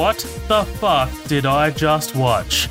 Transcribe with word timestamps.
What 0.00 0.18
the 0.48 0.64
fuck 0.78 1.10
did 1.24 1.44
I 1.46 1.70
just 1.70 2.16
watch? 2.16 2.68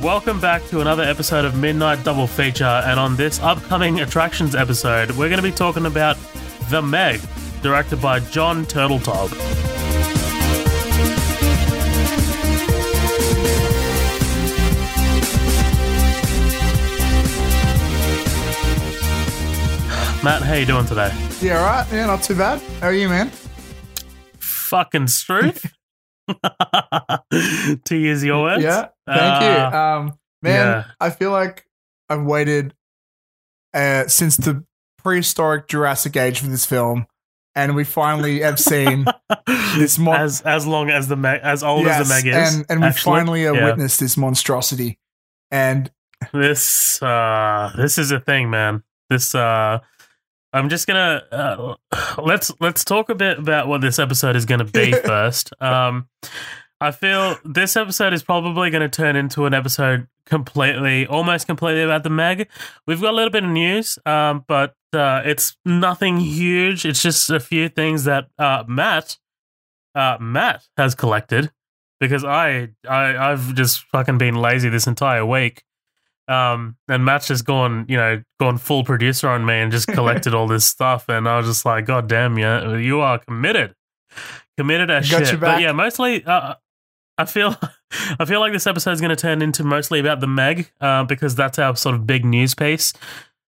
Welcome 0.00 0.40
back 0.40 0.64
to 0.66 0.80
another 0.80 1.02
episode 1.04 1.44
of 1.44 1.54
Midnight 1.54 2.02
Double 2.02 2.26
Feature, 2.26 2.64
and 2.64 2.98
on 2.98 3.16
this 3.16 3.38
upcoming 3.40 4.00
attractions 4.00 4.54
episode, 4.54 5.10
we're 5.12 5.28
going 5.28 5.40
to 5.40 5.42
be 5.42 5.52
talking 5.52 5.86
about 5.86 6.16
The 6.70 6.82
Meg, 6.82 7.20
directed 7.62 8.02
by 8.02 8.20
John 8.20 8.66
Turteltaub. 8.66 9.63
Matt, 20.24 20.40
how 20.42 20.54
you 20.54 20.64
doing 20.64 20.86
today? 20.86 21.12
Yeah, 21.42 21.58
all 21.58 21.66
right. 21.66 21.86
Yeah, 21.92 22.06
not 22.06 22.22
too 22.22 22.34
bad. 22.34 22.58
How 22.80 22.86
are 22.86 22.94
you, 22.94 23.10
man? 23.10 23.30
Fucking 24.38 25.06
Struth. 25.08 25.70
to 27.84 27.94
use 27.96 28.24
your 28.24 28.40
words. 28.42 28.62
Yeah, 28.64 28.88
thank 29.06 29.42
you. 29.42 29.48
Uh, 29.48 29.70
Um, 29.98 30.18
man, 30.42 30.66
yeah. 30.66 30.84
I 30.98 31.10
feel 31.10 31.30
like 31.30 31.66
I've 32.08 32.22
waited 32.22 32.74
uh, 33.74 34.06
since 34.08 34.38
the 34.38 34.64
prehistoric 35.02 35.68
Jurassic 35.68 36.16
Age 36.16 36.40
for 36.40 36.46
this 36.46 36.64
film, 36.64 37.06
and 37.54 37.74
we 37.76 37.84
finally 37.84 38.40
have 38.40 38.58
seen 38.58 39.04
this 39.76 39.98
mon- 39.98 40.18
as 40.18 40.40
as 40.40 40.66
long 40.66 40.88
as 40.88 41.08
the 41.08 41.16
Meg, 41.16 41.40
as 41.42 41.62
old 41.62 41.84
yes, 41.84 42.00
as 42.00 42.08
the 42.08 42.14
Meg 42.14 42.26
is, 42.34 42.54
and 42.56 42.66
and 42.70 42.80
we 42.82 42.92
finally 42.92 43.42
have 43.42 43.56
Yeah. 43.56 43.66
witnessed 43.66 44.00
this 44.00 44.16
monstrosity. 44.16 44.98
And 45.50 45.90
This 46.32 47.02
uh 47.02 47.72
this 47.76 47.98
is 47.98 48.10
a 48.10 48.20
thing, 48.20 48.48
man. 48.48 48.82
This 49.10 49.34
uh 49.34 49.80
I'm 50.54 50.68
just 50.68 50.86
gonna 50.86 51.22
uh, 51.32 51.74
let's 52.22 52.52
let's 52.60 52.84
talk 52.84 53.10
a 53.10 53.14
bit 53.14 53.40
about 53.40 53.66
what 53.66 53.80
this 53.80 53.98
episode 53.98 54.36
is 54.36 54.46
gonna 54.46 54.64
be 54.64 54.92
first. 55.04 55.52
Um 55.60 56.08
I 56.80 56.92
feel 56.92 57.36
this 57.44 57.76
episode 57.76 58.12
is 58.12 58.22
probably 58.22 58.70
gonna 58.70 58.88
turn 58.88 59.16
into 59.16 59.46
an 59.46 59.54
episode 59.54 60.06
completely 60.26 61.08
almost 61.08 61.46
completely 61.48 61.82
about 61.82 62.04
the 62.04 62.10
Meg. 62.10 62.48
We've 62.86 63.00
got 63.00 63.12
a 63.12 63.16
little 63.16 63.30
bit 63.30 63.42
of 63.42 63.50
news, 63.50 63.98
um, 64.06 64.44
but 64.46 64.76
uh 64.92 65.22
it's 65.24 65.56
nothing 65.64 66.18
huge. 66.20 66.84
It's 66.84 67.02
just 67.02 67.30
a 67.30 67.40
few 67.40 67.68
things 67.68 68.04
that 68.04 68.28
uh 68.38 68.62
Matt 68.68 69.18
uh 69.96 70.18
Matt 70.20 70.68
has 70.76 70.94
collected 70.94 71.50
because 71.98 72.24
I 72.24 72.68
I 72.88 73.16
I've 73.16 73.56
just 73.56 73.80
fucking 73.90 74.18
been 74.18 74.36
lazy 74.36 74.68
this 74.68 74.86
entire 74.86 75.26
week. 75.26 75.64
Um, 76.26 76.76
and 76.88 77.04
Matt's 77.04 77.28
just 77.28 77.44
gone, 77.44 77.84
you 77.88 77.96
know, 77.96 78.22
gone 78.40 78.58
full 78.58 78.84
producer 78.84 79.28
on 79.28 79.44
me 79.44 79.54
and 79.54 79.70
just 79.70 79.86
collected 79.88 80.34
all 80.34 80.46
this 80.46 80.64
stuff, 80.64 81.08
and 81.08 81.28
I 81.28 81.36
was 81.36 81.46
just 81.46 81.64
like, 81.64 81.86
God 81.86 82.08
damn, 82.08 82.38
yeah, 82.38 82.76
you 82.76 83.00
are 83.00 83.18
committed, 83.18 83.74
committed 84.56 84.90
as 84.90 85.10
Got 85.10 85.26
shit. 85.26 85.40
But 85.40 85.60
yeah, 85.60 85.72
mostly, 85.72 86.24
uh, 86.24 86.54
I 87.18 87.24
feel, 87.26 87.56
I 88.18 88.24
feel 88.24 88.40
like 88.40 88.52
this 88.52 88.66
episode 88.66 88.92
is 88.92 89.00
going 89.00 89.10
to 89.10 89.16
turn 89.16 89.42
into 89.42 89.64
mostly 89.64 90.00
about 90.00 90.20
the 90.20 90.26
Meg, 90.26 90.70
uh, 90.80 91.04
because 91.04 91.34
that's 91.34 91.58
our 91.58 91.76
sort 91.76 91.94
of 91.94 92.06
big 92.06 92.24
news 92.24 92.54
piece. 92.54 92.92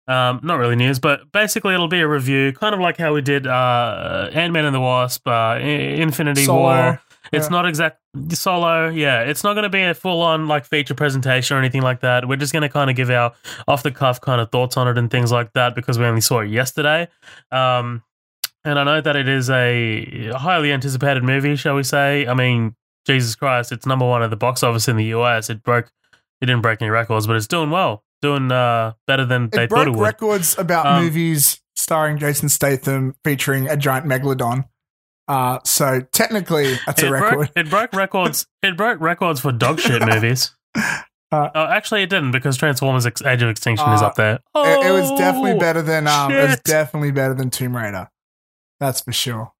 Um, 0.08 0.40
not 0.42 0.58
really 0.58 0.74
news, 0.74 0.98
but 0.98 1.30
basically 1.30 1.74
it'll 1.74 1.88
be 1.88 2.00
a 2.00 2.08
review, 2.08 2.52
kind 2.52 2.74
of 2.74 2.80
like 2.80 2.96
how 2.96 3.14
we 3.14 3.22
did 3.22 3.46
uh, 3.46 4.30
Ant 4.32 4.52
Man 4.52 4.64
and 4.64 4.74
the 4.74 4.80
Wasp, 4.80 5.26
uh, 5.28 5.58
Infinity 5.60 6.44
Solo, 6.44 6.60
War. 6.60 7.02
It's 7.32 7.46
yeah. 7.46 7.50
not 7.50 7.68
exact 7.68 8.01
solo. 8.30 8.88
Yeah, 8.88 9.22
it's 9.22 9.42
not 9.44 9.54
going 9.54 9.64
to 9.64 9.68
be 9.70 9.82
a 9.82 9.94
full 9.94 10.20
on 10.22 10.46
like 10.48 10.64
feature 10.64 10.94
presentation 10.94 11.56
or 11.56 11.60
anything 11.60 11.82
like 11.82 12.00
that. 12.00 12.28
We're 12.28 12.36
just 12.36 12.52
going 12.52 12.62
to 12.62 12.68
kind 12.68 12.90
of 12.90 12.96
give 12.96 13.10
our 13.10 13.32
off 13.66 13.82
the 13.82 13.90
cuff 13.90 14.20
kind 14.20 14.40
of 14.40 14.50
thoughts 14.50 14.76
on 14.76 14.88
it 14.88 14.98
and 14.98 15.10
things 15.10 15.32
like 15.32 15.52
that 15.54 15.74
because 15.74 15.98
we 15.98 16.04
only 16.04 16.20
saw 16.20 16.40
it 16.40 16.48
yesterday. 16.50 17.08
Um, 17.50 18.02
and 18.64 18.78
I 18.78 18.84
know 18.84 19.00
that 19.00 19.16
it 19.16 19.28
is 19.28 19.50
a 19.50 20.30
highly 20.36 20.72
anticipated 20.72 21.24
movie, 21.24 21.56
shall 21.56 21.74
we 21.74 21.82
say? 21.82 22.26
I 22.26 22.34
mean, 22.34 22.76
Jesus 23.06 23.34
Christ, 23.34 23.72
it's 23.72 23.86
number 23.86 24.06
one 24.06 24.22
at 24.22 24.30
the 24.30 24.36
box 24.36 24.62
office 24.62 24.86
in 24.88 24.96
the 24.96 25.06
US. 25.06 25.50
It 25.50 25.62
broke, 25.62 25.90
it 26.40 26.46
didn't 26.46 26.62
break 26.62 26.80
any 26.80 26.90
records, 26.90 27.26
but 27.26 27.34
it's 27.34 27.48
doing 27.48 27.70
well, 27.70 28.04
doing 28.20 28.52
uh, 28.52 28.92
better 29.06 29.24
than 29.24 29.48
they 29.50 29.64
it 29.64 29.70
thought 29.70 29.88
it 29.88 29.90
would. 29.90 30.00
records 30.00 30.56
about 30.58 30.86
Um, 30.86 31.02
movies 31.04 31.60
starring 31.74 32.18
Jason 32.18 32.48
Statham 32.48 33.16
featuring 33.24 33.68
a 33.68 33.76
giant 33.76 34.06
megalodon. 34.06 34.66
Uh, 35.32 35.58
so 35.64 36.00
technically, 36.12 36.74
that's 36.84 37.02
it 37.02 37.08
a 37.08 37.12
record. 37.12 37.34
broke, 37.34 37.50
it 37.56 37.70
broke 37.70 37.92
records. 37.94 38.46
It 38.62 38.76
broke 38.76 39.00
records 39.00 39.40
for 39.40 39.50
dog 39.52 39.80
shit 39.80 40.04
movies. 40.06 40.50
Uh, 40.76 41.48
oh, 41.54 41.64
actually, 41.64 42.02
it 42.02 42.10
didn't 42.10 42.32
because 42.32 42.56
Transformers: 42.58 43.06
Age 43.06 43.42
of 43.42 43.48
Extinction 43.48 43.88
is 43.92 44.02
Uh, 44.02 44.06
up 44.06 44.14
there. 44.16 44.34
It, 44.54 44.86
it 44.86 44.92
was 44.92 45.10
definitely 45.18 45.52
Oh, 45.52 45.58
better 45.58 45.80
than 45.80 46.06
um. 46.06 46.30
It 46.30 46.42
was 46.42 46.60
definitely 46.64 47.12
better 47.12 47.32
than 47.34 47.48
Tomb 47.50 47.74
Raider. 47.76 48.10
That's 48.78 49.00
for 49.00 49.12
sure. 49.12 49.52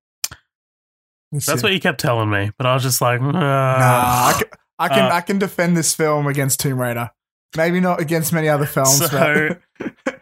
Let's 1.31 1.47
That's 1.47 1.61
see. 1.63 1.65
what 1.67 1.73
you 1.73 1.81
kept 1.81 1.99
telling 2.01 2.29
me, 2.29 2.51
but 2.59 2.67
I 2.67 2.75
was 2.75 2.83
just 2.83 3.01
like, 3.01 3.23
Nah, 3.23 3.33
I 3.33 4.35
can, 4.39 4.49
I 4.79 4.89
can 4.89 4.99
Uh, 5.11 5.15
I 5.15 5.21
can 5.23 5.39
defend 5.39 5.77
this 5.77 5.95
film 5.95 6.27
against 6.27 6.61
Tomb 6.61 6.79
Raider. 6.79 7.11
Maybe 7.57 7.81
not 7.81 8.01
against 8.01 8.33
many 8.35 8.49
other 8.51 8.67
films. 8.67 8.99
So- 9.11 9.57
but 9.79 10.22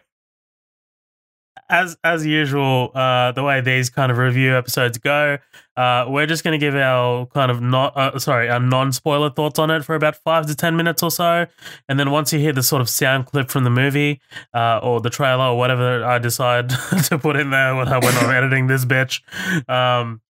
as 1.71 1.97
as 2.03 2.25
usual, 2.25 2.91
uh, 2.93 3.31
the 3.31 3.43
way 3.43 3.61
these 3.61 3.89
kind 3.89 4.11
of 4.11 4.17
review 4.17 4.55
episodes 4.55 4.97
go, 4.97 5.37
uh, 5.77 6.05
we're 6.07 6.27
just 6.27 6.43
going 6.43 6.51
to 6.51 6.63
give 6.63 6.75
our 6.75 7.25
kind 7.27 7.49
of 7.49 7.61
not 7.61 7.95
uh, 7.95 8.19
sorry 8.19 8.49
our 8.49 8.59
non 8.59 8.91
spoiler 8.91 9.29
thoughts 9.29 9.57
on 9.57 9.71
it 9.71 9.83
for 9.83 9.95
about 9.95 10.17
five 10.17 10.45
to 10.47 10.55
ten 10.55 10.75
minutes 10.75 11.01
or 11.01 11.09
so, 11.09 11.47
and 11.87 11.97
then 11.97 12.11
once 12.11 12.33
you 12.33 12.39
hear 12.39 12.51
the 12.51 12.61
sort 12.61 12.81
of 12.81 12.89
sound 12.89 13.25
clip 13.25 13.49
from 13.49 13.63
the 13.63 13.69
movie 13.69 14.19
uh, 14.53 14.79
or 14.83 14.99
the 14.99 15.09
trailer 15.09 15.45
or 15.45 15.57
whatever 15.57 16.03
I 16.03 16.19
decide 16.19 16.69
to 17.05 17.17
put 17.17 17.37
in 17.37 17.49
there 17.49 17.73
when 17.73 17.87
when 17.87 18.17
I'm 18.17 18.29
editing 18.43 18.67
this 18.67 18.83
bitch, 18.83 19.21
um, 19.69 20.21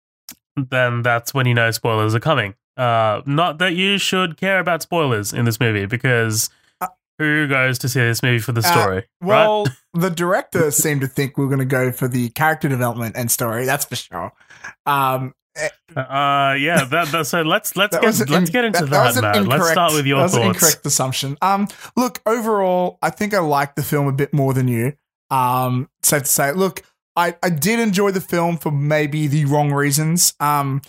then 0.56 1.02
that's 1.02 1.34
when 1.34 1.48
you 1.48 1.56
know 1.56 1.72
spoilers 1.72 2.14
are 2.14 2.20
coming. 2.20 2.54
Uh, 2.78 3.22
not 3.26 3.58
that 3.58 3.74
you 3.74 3.98
should 3.98 4.38
care 4.38 4.60
about 4.60 4.84
spoilers 4.84 5.34
in 5.34 5.46
this 5.46 5.60
movie 5.60 5.88
because. 5.88 6.50
Uh, 7.22 7.26
Who 7.26 7.48
goes 7.48 7.78
to 7.80 7.90
see 7.90 8.00
this 8.00 8.24
movie 8.24 8.40
for 8.40 8.52
the 8.52 8.60
Uh, 8.62 8.72
story? 8.72 8.96
right? 8.96 9.06
well, 9.22 9.68
the 9.94 10.10
director 10.10 10.72
seemed 10.72 11.02
to 11.02 11.08
think 11.08 11.38
we 11.38 11.44
were 11.46 11.50
going 11.50 11.60
to 11.60 11.66
go 11.66 11.92
for 11.92 12.08
the 12.08 12.30
character 12.30 12.68
development 12.70 13.16
and 13.16 13.30
story. 13.30 13.66
That's 13.66 13.86
for 13.86 13.96
sure. 13.96 14.32
Um, 14.86 15.34
Uh, 15.96 16.56
yeah. 16.58 16.86
That, 16.90 17.10
that, 17.12 17.28
so 17.28 17.42
let's 17.42 17.76
let's 17.76 17.96
get 17.98 18.04
let's 18.04 18.22
in- 18.22 18.46
get 18.46 18.66
into 18.66 18.86
that- 18.86 19.16
that, 19.16 19.22
that 19.22 19.36
an 19.38 19.46
Let's 19.48 19.70
start 19.70 19.94
with 19.94 20.06
your 20.06 20.18
that 20.20 20.24
was 20.24 20.34
an 20.36 20.42
thoughts. 20.44 20.56
incorrect 20.64 20.86
assumption. 20.86 21.38
Um, 21.42 21.68
look, 21.98 22.22
overall, 22.26 22.98
I 23.02 23.10
think 23.10 23.34
I 23.34 23.40
liked 23.40 23.76
the 23.76 23.84
film 23.84 24.08
a 24.08 24.14
bit 24.14 24.34
more 24.34 24.54
than 24.54 24.68
you. 24.68 24.94
Um, 25.30 25.90
safe 26.04 26.24
to 26.24 26.30
say. 26.30 26.52
Look, 26.54 26.84
I 27.18 27.36
I 27.44 27.50
did 27.50 27.80
enjoy 27.80 28.12
the 28.12 28.22
film 28.22 28.58
for 28.58 28.72
maybe 28.72 29.28
the 29.28 29.44
wrong 29.46 29.72
reasons. 29.74 30.34
Um, 30.40 30.82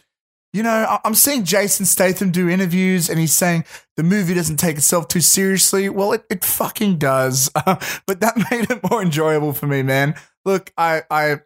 you 0.53 0.63
know, 0.63 0.99
I'm 1.05 1.15
seeing 1.15 1.45
Jason 1.45 1.87
Statham 1.87 2.31
do 2.31 2.49
interviews, 2.49 3.09
and 3.09 3.19
he's 3.19 3.33
saying 3.33 3.65
the 3.97 4.03
movie 4.03 4.35
doesn't 4.35 4.59
take 4.59 4.77
itself 4.77 5.09
too 5.09 5.23
seriously. 5.23 5.89
Well, 5.89 6.13
it 6.13 6.25
it 6.29 6.45
fucking 6.45 6.99
does. 6.99 7.51
but 7.65 8.21
that 8.21 8.37
made 8.51 8.71
it 8.71 8.91
more 8.91 9.01
enjoyable 9.01 9.53
for 9.55 9.67
me, 9.67 9.83
man. 9.83 10.15
Look, 10.45 10.73
I 10.77 11.03
I 11.11 11.41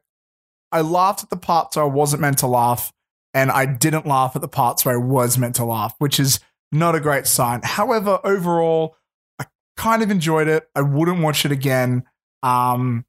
I 0.72 0.81
laughed 0.81 1.22
at 1.22 1.31
the 1.31 1.37
parts 1.37 1.77
I 1.77 1.84
wasn't 1.84 2.21
meant 2.21 2.39
to 2.39 2.49
laugh, 2.49 2.93
and 3.33 3.50
I 3.53 3.65
didn't 3.65 4.06
laugh 4.06 4.34
at 4.34 4.43
the 4.43 4.49
parts 4.49 4.84
where 4.84 4.94
I 4.94 5.03
was 5.03 5.38
meant 5.38 5.55
to 5.56 5.65
laugh, 5.65 5.94
which 5.99 6.19
is 6.19 6.41
not 6.73 6.97
a 6.97 7.00
great 7.00 7.28
sign. 7.28 7.61
However, 7.62 8.19
overall, 8.25 8.97
I 9.38 9.47
kind 9.77 10.03
of 10.03 10.11
enjoyed 10.11 10.49
it. 10.49 10.69
I 10.75 10.83
wouldn't 10.83 11.23
watch 11.23 11.44
it 11.44 11.53
again. 11.53 12.05
Um, 12.43 13.05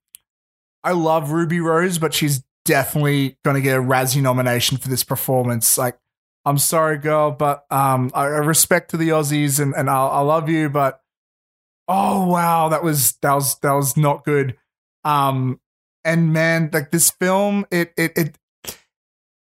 I 0.83 0.91
love 0.91 1.31
Ruby 1.31 1.59
Rose, 1.59 1.97
but 1.97 2.13
she's 2.13 2.43
definitely 2.67 3.37
going 3.43 3.55
to 3.55 3.61
get 3.61 3.77
a 3.77 3.81
Razzie 3.81 4.21
nomination 4.21 4.77
for 4.77 4.89
this 4.89 5.03
performance. 5.03 5.77
Like, 5.77 5.97
I'm 6.45 6.57
sorry, 6.57 6.97
girl, 6.97 7.31
but 7.31 7.65
um, 7.71 8.11
I, 8.13 8.23
I 8.23 8.25
respect 8.27 8.91
to 8.91 8.97
the 8.97 9.09
Aussies, 9.09 9.59
and 9.59 9.73
and 9.73 9.89
I, 9.89 10.19
love 10.21 10.49
you, 10.49 10.69
but 10.69 11.01
oh 11.87 12.27
wow, 12.27 12.69
that 12.69 12.83
was 12.83 13.13
that 13.21 13.33
was 13.33 13.55
that 13.59 13.71
was 13.71 13.97
not 13.97 14.23
good. 14.23 14.55
Um, 15.03 15.59
and 16.05 16.31
man, 16.31 16.69
like 16.71 16.91
this 16.91 17.09
film, 17.09 17.65
it 17.71 17.93
it 17.97 18.17
it. 18.17 18.37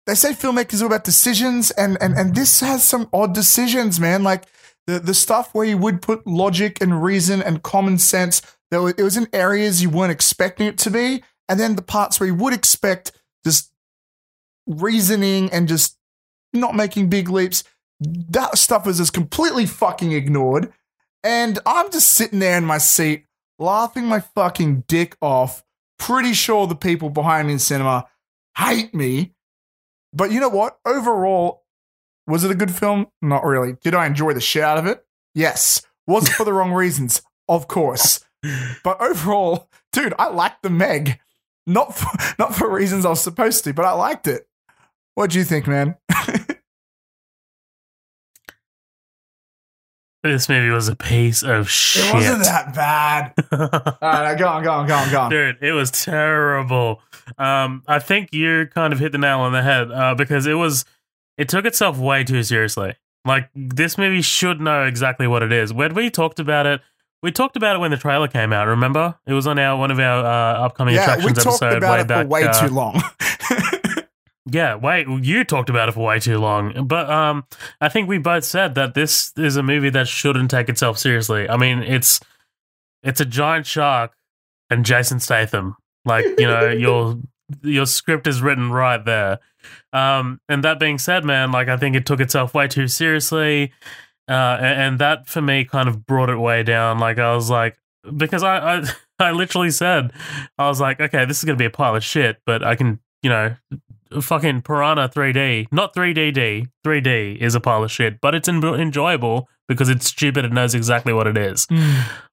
They 0.07 0.15
say 0.15 0.31
filmmakers 0.31 0.81
are 0.81 0.87
about 0.87 1.03
decisions, 1.03 1.71
and 1.71 1.97
and 2.01 2.15
and 2.15 2.35
this 2.35 2.59
has 2.61 2.83
some 2.83 3.07
odd 3.13 3.33
decisions, 3.33 3.99
man. 3.99 4.23
Like 4.23 4.45
the 4.87 4.99
the 4.99 5.13
stuff 5.13 5.53
where 5.53 5.65
you 5.65 5.77
would 5.77 6.01
put 6.01 6.25
logic 6.27 6.81
and 6.81 7.03
reason 7.03 7.41
and 7.41 7.63
common 7.63 7.97
sense, 7.97 8.41
there 8.71 8.89
it 8.89 9.01
was 9.01 9.15
in 9.15 9.27
areas 9.31 9.81
you 9.81 9.89
weren't 9.89 10.11
expecting 10.11 10.67
it 10.67 10.77
to 10.79 10.91
be, 10.91 11.23
and 11.49 11.59
then 11.59 11.75
the 11.75 11.81
parts 11.81 12.19
where 12.19 12.27
you 12.27 12.35
would 12.35 12.53
expect 12.53 13.11
just 13.43 13.71
reasoning 14.67 15.49
and 15.51 15.67
just 15.67 15.97
not 16.53 16.75
making 16.75 17.09
big 17.09 17.29
leaps, 17.29 17.63
that 17.99 18.57
stuff 18.57 18.85
was 18.85 18.97
just 18.99 19.13
completely 19.13 19.65
fucking 19.65 20.11
ignored. 20.11 20.71
And 21.23 21.59
I'm 21.65 21.91
just 21.91 22.11
sitting 22.11 22.39
there 22.39 22.57
in 22.57 22.63
my 22.65 22.77
seat, 22.77 23.25
laughing 23.57 24.05
my 24.05 24.19
fucking 24.21 24.85
dick 24.87 25.17
off. 25.21 25.63
Pretty 25.97 26.33
sure 26.33 26.65
the 26.65 26.75
people 26.75 27.09
behind 27.09 27.47
me 27.47 27.53
in 27.53 27.59
cinema 27.59 28.07
hate 28.57 28.93
me. 28.93 29.33
But 30.13 30.31
you 30.31 30.39
know 30.39 30.49
what? 30.49 30.79
Overall, 30.85 31.63
Was 32.25 32.43
it 32.43 32.51
a 32.51 32.55
good 32.55 32.73
film? 32.73 33.07
Not 33.21 33.43
really. 33.43 33.73
Did 33.81 33.95
I 33.95 34.05
enjoy 34.05 34.33
the 34.33 34.39
shit 34.41 34.61
out 34.63 34.77
of 34.77 34.85
it? 34.85 35.03
Yes. 35.33 35.81
Was 36.05 36.29
it 36.29 36.33
for 36.33 36.43
the 36.43 36.53
wrong 36.53 36.71
reasons? 36.73 37.21
Of 37.47 37.67
course. 37.67 38.23
But 38.85 39.01
overall, 39.01 39.67
dude, 39.91 40.13
I 40.17 40.29
liked 40.29 40.63
the 40.63 40.69
Meg. 40.69 41.19
Not 41.69 41.95
for, 41.95 42.35
not 42.39 42.55
for 42.55 42.69
reasons 42.69 43.05
I 43.05 43.09
was 43.09 43.21
supposed 43.21 43.63
to, 43.63 43.73
but 43.73 43.85
I 43.85 43.91
liked 43.91 44.27
it. 44.27 44.47
What 45.15 45.29
do 45.29 45.37
you 45.37 45.45
think, 45.45 45.67
man? 45.67 45.95
This 50.21 50.49
movie 50.49 50.69
was 50.69 50.89
a 50.89 50.97
piece 50.97 51.43
of 51.43 51.69
shit. 51.69 52.03
It 52.03 52.13
wasn't 52.13 52.43
that 52.43 52.75
bad. 52.75 53.33
All 53.53 53.99
right, 54.01 54.37
go 54.37 54.49
on, 54.49 54.63
go 54.63 54.71
on, 54.71 54.85
go 54.85 54.95
on, 54.95 55.09
go 55.11 55.21
on. 55.21 55.29
Dude, 55.29 55.57
it 55.61 55.71
was 55.71 55.91
terrible. 55.91 57.01
Um, 57.37 57.83
I 57.87 57.99
think 57.99 58.33
you 58.33 58.67
kind 58.67 58.91
of 58.91 58.99
hit 58.99 59.13
the 59.13 59.17
nail 59.17 59.39
on 59.39 59.53
the 59.53 59.61
head 59.61 59.89
uh, 59.89 60.15
because 60.15 60.45
it 60.45 60.55
was, 60.55 60.83
it 61.37 61.47
took 61.47 61.63
itself 61.63 61.97
way 61.97 62.25
too 62.25 62.43
seriously. 62.43 62.95
Like 63.23 63.49
this 63.55 63.97
movie 63.97 64.21
should 64.21 64.59
know 64.59 64.83
exactly 64.83 65.25
what 65.25 65.41
it 65.41 65.53
is. 65.53 65.71
When 65.71 65.93
we 65.93 66.09
talked 66.09 66.41
about 66.41 66.65
it, 66.65 66.81
we 67.21 67.31
talked 67.31 67.55
about 67.57 67.75
it 67.75 67.79
when 67.79 67.91
the 67.91 67.97
trailer 67.97 68.27
came 68.27 68.53
out. 68.53 68.67
Remember, 68.67 69.15
it 69.25 69.33
was 69.33 69.47
on 69.47 69.59
our 69.59 69.77
one 69.77 69.91
of 69.91 69.99
our 69.99 70.25
uh, 70.25 70.65
upcoming 70.65 70.95
yeah, 70.95 71.07
we 71.07 71.13
attractions 71.13 71.43
talked 71.43 71.63
episode 71.63 71.77
about 71.77 71.91
way 71.93 72.01
it 72.01 72.07
back. 72.07 72.25
for 72.25 72.29
way 72.29 72.43
uh, 72.43 72.67
too 72.67 72.73
long. 72.73 73.01
Yeah, 74.51 74.75
wait, 74.75 75.07
you 75.07 75.43
talked 75.43 75.69
about 75.69 75.89
it 75.89 75.93
for 75.93 76.05
way 76.05 76.19
too 76.19 76.37
long. 76.37 76.85
But 76.87 77.09
um 77.09 77.45
I 77.81 77.89
think 77.89 78.07
we 78.07 78.17
both 78.17 78.45
said 78.45 78.75
that 78.75 78.93
this 78.93 79.31
is 79.37 79.55
a 79.55 79.63
movie 79.63 79.89
that 79.91 80.07
shouldn't 80.07 80.51
take 80.51 80.69
itself 80.69 80.97
seriously. 80.97 81.49
I 81.49 81.57
mean, 81.57 81.79
it's 81.79 82.19
it's 83.03 83.21
a 83.21 83.25
giant 83.25 83.65
shark 83.65 84.13
and 84.69 84.85
Jason 84.85 85.19
Statham. 85.19 85.75
Like, 86.05 86.25
you 86.37 86.47
know, 86.47 86.67
your 86.69 87.19
your 87.63 87.85
script 87.85 88.27
is 88.27 88.41
written 88.41 88.71
right 88.71 89.03
there. 89.03 89.39
Um 89.93 90.39
and 90.49 90.63
that 90.63 90.79
being 90.79 90.97
said, 90.97 91.25
man, 91.25 91.51
like 91.51 91.67
I 91.67 91.77
think 91.77 91.95
it 91.95 92.05
took 92.05 92.19
itself 92.19 92.53
way 92.53 92.67
too 92.67 92.87
seriously. 92.87 93.71
Uh 94.29 94.57
and, 94.61 94.81
and 94.81 94.99
that 94.99 95.27
for 95.27 95.41
me 95.41 95.65
kind 95.65 95.89
of 95.89 96.05
brought 96.05 96.29
it 96.29 96.37
way 96.37 96.63
down. 96.63 96.99
Like 96.99 97.17
I 97.17 97.33
was 97.33 97.49
like 97.49 97.77
because 98.15 98.43
I 98.43 98.77
I 98.77 98.83
I 99.19 99.31
literally 99.31 99.71
said 99.71 100.11
I 100.57 100.67
was 100.67 100.79
like, 100.79 101.01
okay, 101.01 101.25
this 101.25 101.39
is 101.39 101.43
going 101.43 101.57
to 101.57 101.61
be 101.61 101.65
a 101.65 101.69
pile 101.69 101.95
of 101.95 102.03
shit, 102.03 102.37
but 102.45 102.63
I 102.63 102.75
can, 102.75 102.99
you 103.21 103.29
know, 103.29 103.55
fucking 104.21 104.61
Piranha 104.61 105.09
3D, 105.09 105.67
not 105.71 105.93
3DD. 105.93 106.67
3D 106.85 107.37
is 107.37 107.53
a 107.53 107.59
pile 107.59 107.83
of 107.83 107.91
shit, 107.91 108.21
but 108.21 108.33
it's 108.33 108.47
en- 108.47 108.63
enjoyable 108.63 109.49
because 109.67 109.89
it's 109.89 110.07
stupid 110.07 110.45
and 110.45 110.53
knows 110.55 110.73
exactly 110.73 111.13
what 111.13 111.27
it 111.27 111.37
is. 111.37 111.67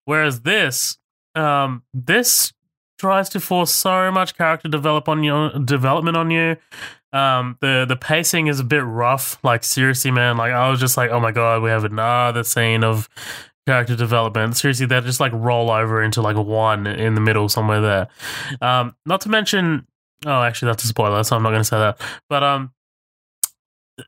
Whereas 0.05 0.41
this, 0.41 0.97
um, 1.35 1.83
this 1.93 2.53
tries 2.97 3.29
to 3.29 3.39
force 3.39 3.71
so 3.71 4.09
much 4.11 4.35
character 4.35 4.67
develop 4.69 5.07
on 5.07 5.23
you, 5.23 5.51
development 5.63 6.17
on 6.17 6.31
you. 6.31 6.55
Um, 7.17 7.57
the 7.61 7.85
the 7.87 7.95
pacing 7.95 8.47
is 8.47 8.59
a 8.59 8.63
bit 8.63 8.83
rough. 8.83 9.37
Like 9.43 9.63
seriously, 9.63 10.11
man. 10.11 10.37
Like 10.37 10.51
I 10.51 10.69
was 10.69 10.79
just 10.79 10.97
like, 10.97 11.09
oh 11.11 11.19
my 11.19 11.31
god, 11.31 11.61
we 11.63 11.69
have 11.69 11.83
another 11.83 12.43
scene 12.43 12.83
of 12.83 13.09
character 13.65 13.95
development. 13.95 14.55
Seriously, 14.57 14.85
they 14.85 14.99
just 15.01 15.19
like 15.19 15.31
roll 15.33 15.71
over 15.71 16.01
into 16.01 16.21
like 16.21 16.37
one 16.37 16.85
in 16.87 17.15
the 17.15 17.21
middle 17.21 17.49
somewhere 17.49 17.81
there. 17.81 18.07
Um, 18.61 18.95
not 19.05 19.21
to 19.21 19.29
mention 19.29 19.87
Oh, 20.25 20.41
actually, 20.41 20.71
that's 20.71 20.83
a 20.83 20.87
spoiler, 20.87 21.23
so 21.23 21.35
I'm 21.35 21.43
not 21.43 21.49
going 21.51 21.61
to 21.61 21.63
say 21.63 21.77
that. 21.77 22.01
But 22.27 22.43
um, 22.43 22.73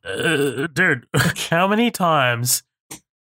uh, 0.03 0.67
dude, 0.73 1.05
how 1.49 1.67
many 1.67 1.91
times 1.91 2.63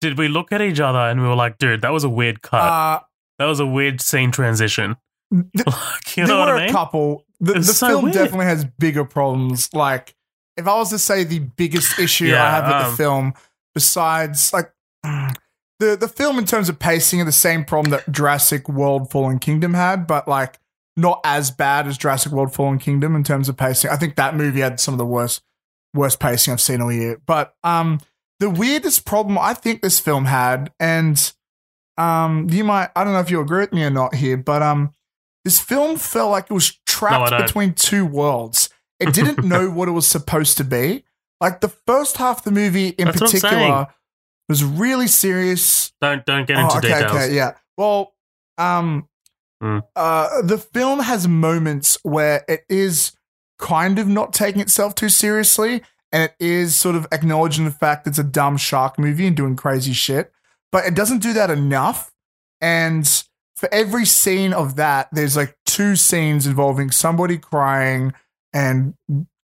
did 0.00 0.17
we 0.19 0.29
look 0.29 0.53
at 0.53 0.62
each 0.62 0.81
other 0.81 0.99
and 0.99 1.21
we 1.21 1.27
were 1.27 1.35
like, 1.35 1.59
"Dude, 1.59 1.82
that 1.82 1.93
was 1.93 2.05
a 2.05 2.09
weird 2.09 2.43
cut. 2.43 2.61
Uh, 2.61 3.00
that 3.39 3.47
was 3.47 3.61
a 3.61 3.67
weird 3.67 4.00
scene 4.00 4.31
transition." 4.31 4.97
th- 5.32 5.44
Like, 5.67 6.17
you 6.17 6.27
know 6.27 6.39
what 6.39 6.49
were 6.49 6.56
I 6.56 6.61
mean? 6.61 6.69
a 6.71 6.73
couple. 6.73 7.25
The, 7.41 7.55
the 7.55 7.62
so 7.65 7.88
film 7.88 8.05
weird. 8.05 8.15
definitely 8.15 8.47
has 8.47 8.65
bigger 8.65 9.05
problems. 9.05 9.73
Like, 9.75 10.15
if 10.56 10.67
I 10.67 10.75
was 10.77 10.91
to 10.91 10.99
say 10.99 11.25
the 11.25 11.41
biggest 11.41 11.99
issue 11.99 12.35
I 12.35 12.50
have 12.50 12.65
with 12.65 12.75
um, 12.75 12.91
the 12.91 12.97
film, 12.97 13.35
besides 13.75 14.53
like 14.53 14.73
the 15.05 15.97
the 15.97 16.09
film 16.09 16.38
in 16.38 16.44
terms 16.44 16.69
of 16.69 16.79
pacing, 16.79 17.19
had 17.19 17.29
the 17.29 17.33
same 17.33 17.65
problem 17.65 17.91
that 17.91 18.11
Jurassic 18.11 18.69
World: 18.69 19.11
Fallen 19.11 19.38
Kingdom 19.38 19.75
had, 19.75 20.06
but 20.06 20.27
like 20.27 20.59
not 20.97 21.21
as 21.25 21.50
bad 21.50 21.87
as 21.87 21.99
Jurassic 21.99 22.33
World: 22.33 22.55
Fallen 22.55 22.79
Kingdom 22.79 23.15
in 23.15 23.23
terms 23.23 23.49
of 23.49 23.56
pacing. 23.56 23.91
I 23.91 23.97
think 23.97 24.17
that 24.17 24.35
movie 24.35 24.61
had 24.61 24.81
some 24.81 24.94
of 24.94 24.99
the 24.99 25.06
worst 25.06 25.43
worst 25.94 26.21
pacing 26.21 26.53
I've 26.53 26.61
seen 26.61 26.81
all 26.81 26.93
year. 26.93 27.21
But 27.27 27.55
um, 27.65 28.00
the 28.41 28.50
weirdest 28.50 29.05
problem 29.05 29.39
I 29.39 29.55
think 29.55 29.82
this 29.82 29.99
film 29.99 30.27
had, 30.27 30.73
and 30.79 31.32
um, 31.99 32.49
you 32.50 32.65
might 32.65 32.91
I 32.97 33.05
don't 33.05 33.12
know 33.12 33.21
if 33.21 33.31
you 33.31 33.41
agree 33.41 33.61
with 33.61 33.73
me 33.73 33.85
or 33.85 33.91
not 33.91 34.15
here, 34.15 34.37
but 34.37 34.62
um, 34.62 34.94
this 35.46 35.60
film 35.60 35.96
felt 35.96 36.32
like 36.32 36.46
it 36.50 36.52
was 36.52 36.72
trapped 36.87 37.31
don't. 37.31 37.40
between 37.46 37.72
two 37.72 38.04
worlds. 38.04 38.69
It 38.98 39.14
didn't 39.14 39.44
know 39.48 39.70
what 39.70 39.87
it 39.87 39.93
was 39.93 40.06
supposed 40.08 40.56
to 40.58 40.64
be. 40.64 41.04
Like 41.40 41.60
the 41.60 41.69
first 41.69 42.16
half 42.16 42.38
of 42.38 42.44
the 42.44 42.50
movie 42.50 42.88
in 42.88 43.04
That's 43.06 43.20
what 43.20 43.32
I'm 43.34 43.38
saying. 43.38 43.52
particular 43.54 43.87
was 44.48 44.64
really 44.64 45.06
serious. 45.06 45.93
Don't 46.00 46.25
don't 46.26 46.46
get 46.48 46.58
into 46.58 46.75
Oh, 46.75 46.78
okay, 46.78 46.88
details. 46.88 47.12
okay, 47.12 47.34
yeah. 47.34 47.52
Well, 47.76 48.12
um, 48.58 49.08
Hmm. 49.62 49.78
uh, 49.94 50.43
the 50.43 50.58
film 50.58 51.00
has 51.00 51.26
moments 51.28 51.96
where 52.02 52.44
it 52.48 52.64
is 52.69 53.12
kind 53.58 53.98
of 53.98 54.06
not 54.08 54.32
taking 54.34 54.60
itself 54.60 54.94
too 54.94 55.08
seriously, 55.08 55.82
and 56.12 56.25
it 56.25 56.34
is 56.38 56.76
sort 56.76 56.94
of 56.96 57.06
acknowledging 57.12 57.64
the 57.64 57.70
fact 57.70 58.06
it's 58.06 58.19
a 58.19 58.25
dumb 58.25 58.56
shark 58.58 58.98
movie 58.98 59.26
and 59.26 59.37
doing 59.37 59.56
crazy 59.56 59.93
shit, 59.94 60.31
but 60.72 60.84
it 60.84 60.94
doesn't 60.94 61.20
do 61.22 61.32
that 61.32 61.50
enough. 61.50 62.12
And 62.60 63.06
for 63.56 63.69
every 63.73 64.05
scene 64.05 64.53
of 64.53 64.76
that, 64.76 65.08
there's 65.12 65.37
like 65.37 65.56
two 65.67 65.97
scenes 65.97 66.47
involving 66.47 66.91
somebody 66.91 67.38
crying 67.38 68.12
and 68.53 68.94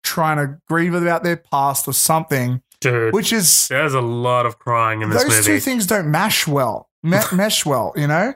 trying 0.04 0.38
to 0.38 0.58
grieve 0.68 0.94
about 0.94 1.24
their 1.24 1.38
past 1.38 1.88
or 1.88 1.94
something, 1.94 2.62
Dude, 2.82 3.14
which 3.14 3.32
is 3.32 3.68
there's 3.68 3.94
a 3.94 4.02
lot 4.02 4.46
of 4.46 4.58
crying 4.60 5.02
in 5.02 5.10
this 5.10 5.24
those 5.24 5.32
movie. 5.38 5.44
two 5.46 5.60
things 5.60 5.86
don't 5.88 6.10
mash 6.12 6.48
well, 6.48 6.90
me- 7.04 7.18
mesh 7.34 7.66
well, 7.66 7.94
you 7.96 8.08
know. 8.08 8.34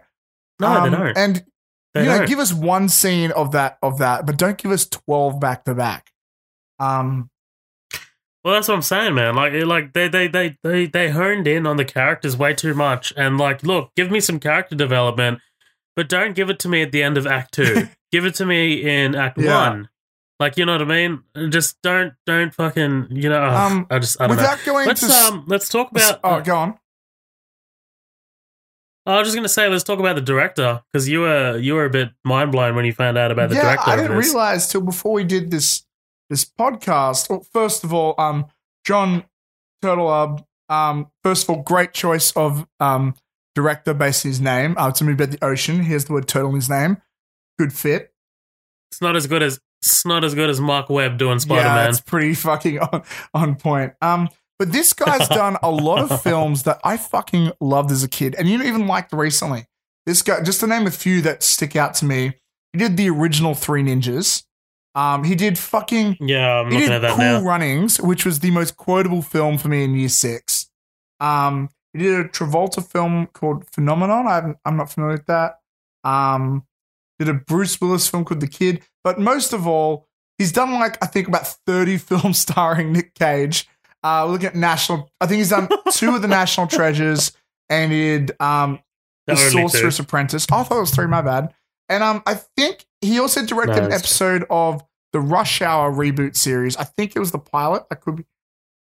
no, 0.60 0.68
Um, 0.68 0.92
they 0.92 0.98
don't. 0.98 1.18
And 1.18 1.46
They 1.94 2.04
you 2.04 2.10
know, 2.10 2.18
don't. 2.20 2.28
give 2.28 2.40
us 2.40 2.54
one 2.54 2.88
scene 2.90 3.32
of 3.32 3.52
that 3.54 3.78
of 3.82 3.98
that, 4.00 4.26
but 4.26 4.38
don't 4.38 4.58
give 4.58 4.72
us 4.72 4.86
twelve 4.86 5.40
back 5.40 5.66
to 5.66 5.74
back. 5.76 6.12
Um, 6.80 7.30
Well, 8.44 8.54
that's 8.54 8.68
what 8.68 8.76
I'm 8.76 8.82
saying, 8.84 9.16
man. 9.16 9.34
Like, 9.36 9.54
like 9.66 9.94
they, 9.94 10.08
they, 10.08 10.28
they, 10.28 10.58
they, 10.62 10.86
they 10.86 11.10
honed 11.10 11.48
in 11.48 11.66
on 11.66 11.78
the 11.78 11.86
characters 11.86 12.38
way 12.38 12.54
too 12.54 12.76
much, 12.76 13.12
and 13.18 13.38
like, 13.40 13.64
look, 13.64 13.90
give 13.96 14.12
me 14.12 14.20
some 14.20 14.40
character 14.40 14.76
development, 14.76 15.40
but 15.96 16.10
don't 16.10 16.36
give 16.36 16.50
it 16.50 16.60
to 16.60 16.70
me 16.70 16.82
at 16.82 16.92
the 16.92 17.04
end 17.04 17.18
of 17.18 17.26
Act 17.28 17.54
Two. 17.54 17.88
give 18.12 18.26
it 18.26 18.36
to 18.36 18.46
me 18.46 18.82
in 18.84 19.16
Act 19.16 19.38
Yeah. 19.38 19.70
One. 19.70 19.90
Like, 20.40 20.58
you 20.58 20.66
know 20.66 20.74
what 20.74 20.82
I 20.82 20.86
mean? 20.86 21.24
Just 21.50 21.82
don't, 21.82 22.14
don't 22.26 22.54
fucking, 22.54 23.08
you 23.12 23.30
know. 23.30 23.42
ugh, 23.42 23.72
Um, 23.72 23.88
I 23.90 24.00
just, 24.00 24.20
I 24.20 24.28
don't 24.28 24.36
know. 24.36 24.44
without 24.44 24.60
going 24.66 24.86
Let's 24.88 25.00
to 25.00 25.14
um, 25.14 25.46
let's 25.48 25.70
talk 25.70 25.92
about. 25.92 26.20
oh, 26.26 26.42
go 26.42 26.56
on. 26.58 26.78
I 29.06 29.20
was 29.20 29.28
just 29.28 29.36
gonna 29.36 29.48
say, 29.48 29.70
let's 29.70 29.84
talk 29.84 30.00
about 30.00 30.16
the 30.16 30.22
director 30.22 30.82
because 30.92 31.08
you 31.08 31.20
were 31.22 31.58
you 31.58 31.76
were 31.76 31.86
a 31.86 31.90
bit 31.92 32.10
mind 32.24 32.52
blown 32.52 32.76
when 32.76 32.86
you 32.86 32.94
found 32.94 33.18
out 33.18 33.32
about 33.32 33.50
the 33.50 33.56
yeah, 33.56 33.62
director. 33.62 33.92
I 33.92 33.96
didn't 33.98 34.18
realize 34.18 34.68
till 34.68 34.82
before 34.82 35.14
we 35.14 35.24
did 35.24 35.52
this 35.52 35.86
this 36.30 36.44
podcast. 36.44 37.30
Well, 37.30 37.46
first 37.54 37.84
of 37.84 37.94
all, 37.94 38.16
um, 38.18 38.48
John 38.84 39.24
Turtle, 39.84 40.44
um, 40.70 41.12
first 41.24 41.44
of 41.44 41.52
all, 41.52 41.62
great 41.62 41.94
choice 41.94 42.32
of 42.32 42.66
um 42.80 43.14
director 43.56 43.94
based 43.94 44.26
on 44.26 44.30
his 44.30 44.42
name. 44.42 44.78
Uh, 44.78 44.90
it's 44.90 45.02
a 45.02 45.04
movie 45.04 45.24
about 45.24 45.32
the 45.38 45.44
ocean. 45.44 45.84
He 45.84 45.94
has 45.94 46.06
the 46.06 46.14
word 46.14 46.28
turtle 46.28 46.50
in 46.50 46.56
his 46.58 46.70
name. 46.70 46.98
Good 47.58 47.74
fit. 47.74 48.14
It's 48.92 49.02
not 49.02 49.16
as 49.16 49.26
good 49.28 49.42
as 49.42 49.60
it's 49.82 50.06
not 50.06 50.24
as 50.24 50.34
good 50.36 50.50
as 50.50 50.60
Marc 50.60 50.90
Webb 50.90 51.18
doing 51.18 51.40
Spider 51.40 51.62
Yeah, 51.62 51.76
Man. 51.76 51.90
it's 51.90 52.00
pretty 52.02 52.34
fucking 52.34 52.80
on, 52.94 53.04
on 53.34 53.56
point. 53.56 53.94
Um, 54.02 54.30
but 54.58 54.72
this 54.72 54.94
guy's 54.94 55.28
done 55.30 55.58
a 55.62 55.70
lot 55.70 56.10
of 56.10 56.22
films 56.22 56.64
that 56.64 56.80
I 56.84 56.98
fucking 56.98 57.52
loved 57.60 57.92
as 57.92 58.04
a 58.04 58.08
kid, 58.10 58.36
and 58.38 58.48
you 58.50 58.62
even 58.64 58.88
liked 58.88 59.14
recently. 59.14 59.66
This 60.06 60.22
guy, 60.22 60.42
just 60.44 60.60
to 60.62 60.68
name 60.68 60.88
a 60.88 60.92
few 60.92 61.22
that 61.22 61.44
stick 61.44 61.76
out 61.76 61.94
to 61.96 62.06
me, 62.06 62.34
he 62.74 62.80
did 62.80 62.96
the 62.98 63.10
original 63.10 63.54
Three 63.54 63.84
Ninjas. 63.84 64.44
Um, 64.96 65.24
he 65.26 65.36
did 65.36 65.58
fucking 65.60 66.18
yeah, 66.22 66.62
I'm 66.62 66.68
he 66.68 66.76
looking 66.76 66.90
did 66.90 66.96
at 66.96 67.02
that 67.02 67.16
Cool 67.16 67.26
now. 67.26 67.42
Runnings, 67.42 68.00
which 68.00 68.26
was 68.26 68.40
the 68.40 68.52
most 68.52 68.78
quotable 68.78 69.22
film 69.22 69.58
for 69.58 69.68
me 69.68 69.84
in 69.84 69.94
year 69.96 70.10
six. 70.10 70.70
Um, 71.20 71.70
he 71.96 72.04
did 72.04 72.26
a 72.26 72.30
Travolta 72.30 72.86
film 72.86 73.28
called 73.28 73.70
Phenomenon. 73.72 74.28
I 74.28 74.36
haven't, 74.36 74.58
I'm 74.66 74.78
not 74.78 74.92
familiar 74.92 75.16
with 75.16 75.26
that. 75.28 75.60
Um, 76.04 76.66
did 77.20 77.30
a 77.30 77.34
Bruce 77.34 77.80
Willis 77.80 78.08
film 78.08 78.26
called 78.26 78.42
The 78.42 78.48
Kid. 78.48 78.84
But 79.04 79.20
most 79.20 79.54
of 79.54 79.66
all, 79.68 80.08
he's 80.38 80.52
done 80.52 80.74
like 80.74 81.02
I 81.02 81.08
think 81.08 81.28
about 81.28 81.48
30 81.66 81.98
films 81.98 82.40
starring 82.40 82.92
Nick 82.92 83.14
Cage. 83.14 83.68
Uh, 84.04 84.26
look 84.26 84.44
at 84.44 84.56
National. 84.56 85.10
I 85.20 85.26
think 85.26 85.38
he's 85.40 85.50
done 85.50 85.68
two 85.92 86.16
of 86.16 86.22
the 86.22 86.28
National 86.28 86.68
Treasures 86.68 87.32
and 87.70 87.92
he 87.92 88.00
did 88.00 88.32
um, 88.40 88.80
The 89.26 89.34
Only 89.34 89.44
two. 89.44 89.50
Sorcerer's 89.70 90.00
Apprentice. 90.00 90.46
Oh, 90.52 90.58
I 90.58 90.64
thought 90.64 90.78
it 90.78 90.82
was 90.82 90.92
three. 90.92 91.08
My 91.08 91.22
bad. 91.22 91.54
And 91.90 92.04
um, 92.04 92.22
I 92.26 92.36
think 92.36 92.86
he 93.02 93.20
also 93.20 93.46
directed 93.46 93.78
No, 93.78 93.86
an 93.86 93.92
episode 93.92 94.46
of 94.50 94.84
the 95.14 95.20
Rush 95.20 95.62
Hour 95.62 95.92
reboot 95.92 96.36
series. 96.36 96.76
I 96.78 96.84
think 96.84 97.16
it 97.16 97.20
was 97.20 97.32
the 97.32 97.40
pilot. 97.40 97.84
I 97.90 97.96
could 97.96 98.18
be 98.18 98.26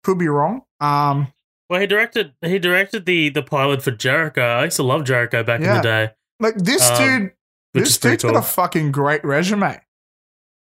could 0.03 0.19
be 0.19 0.29
wrong. 0.29 0.63
Um, 0.81 1.29
Well, 1.69 1.81
he 1.81 1.87
directed 1.87 2.33
he 2.43 2.59
directed 2.59 3.07
the 3.07 3.29
the 3.29 3.43
pilot 3.43 3.83
for 3.83 3.91
Jericho. 3.91 4.43
I 4.43 4.65
used 4.65 4.77
to 4.77 4.83
love 4.83 5.05
Jericho 5.05 5.43
back 5.43 5.61
in 5.61 5.67
the 5.67 5.81
day, 5.81 6.11
like 6.41 6.55
this 6.57 6.89
Um, 6.91 6.99
dude, 6.99 7.33
this 7.75 7.99
dude's 7.99 8.23
got 8.23 8.37
a 8.37 8.43
fucking 8.43 8.93
great 8.93 9.25
resume. 9.25 9.81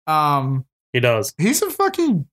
Um, 0.07 0.65
he 0.93 1.01
does. 1.01 1.35
he's 1.39 1.63
a 1.63 1.71
fucking 1.71 2.27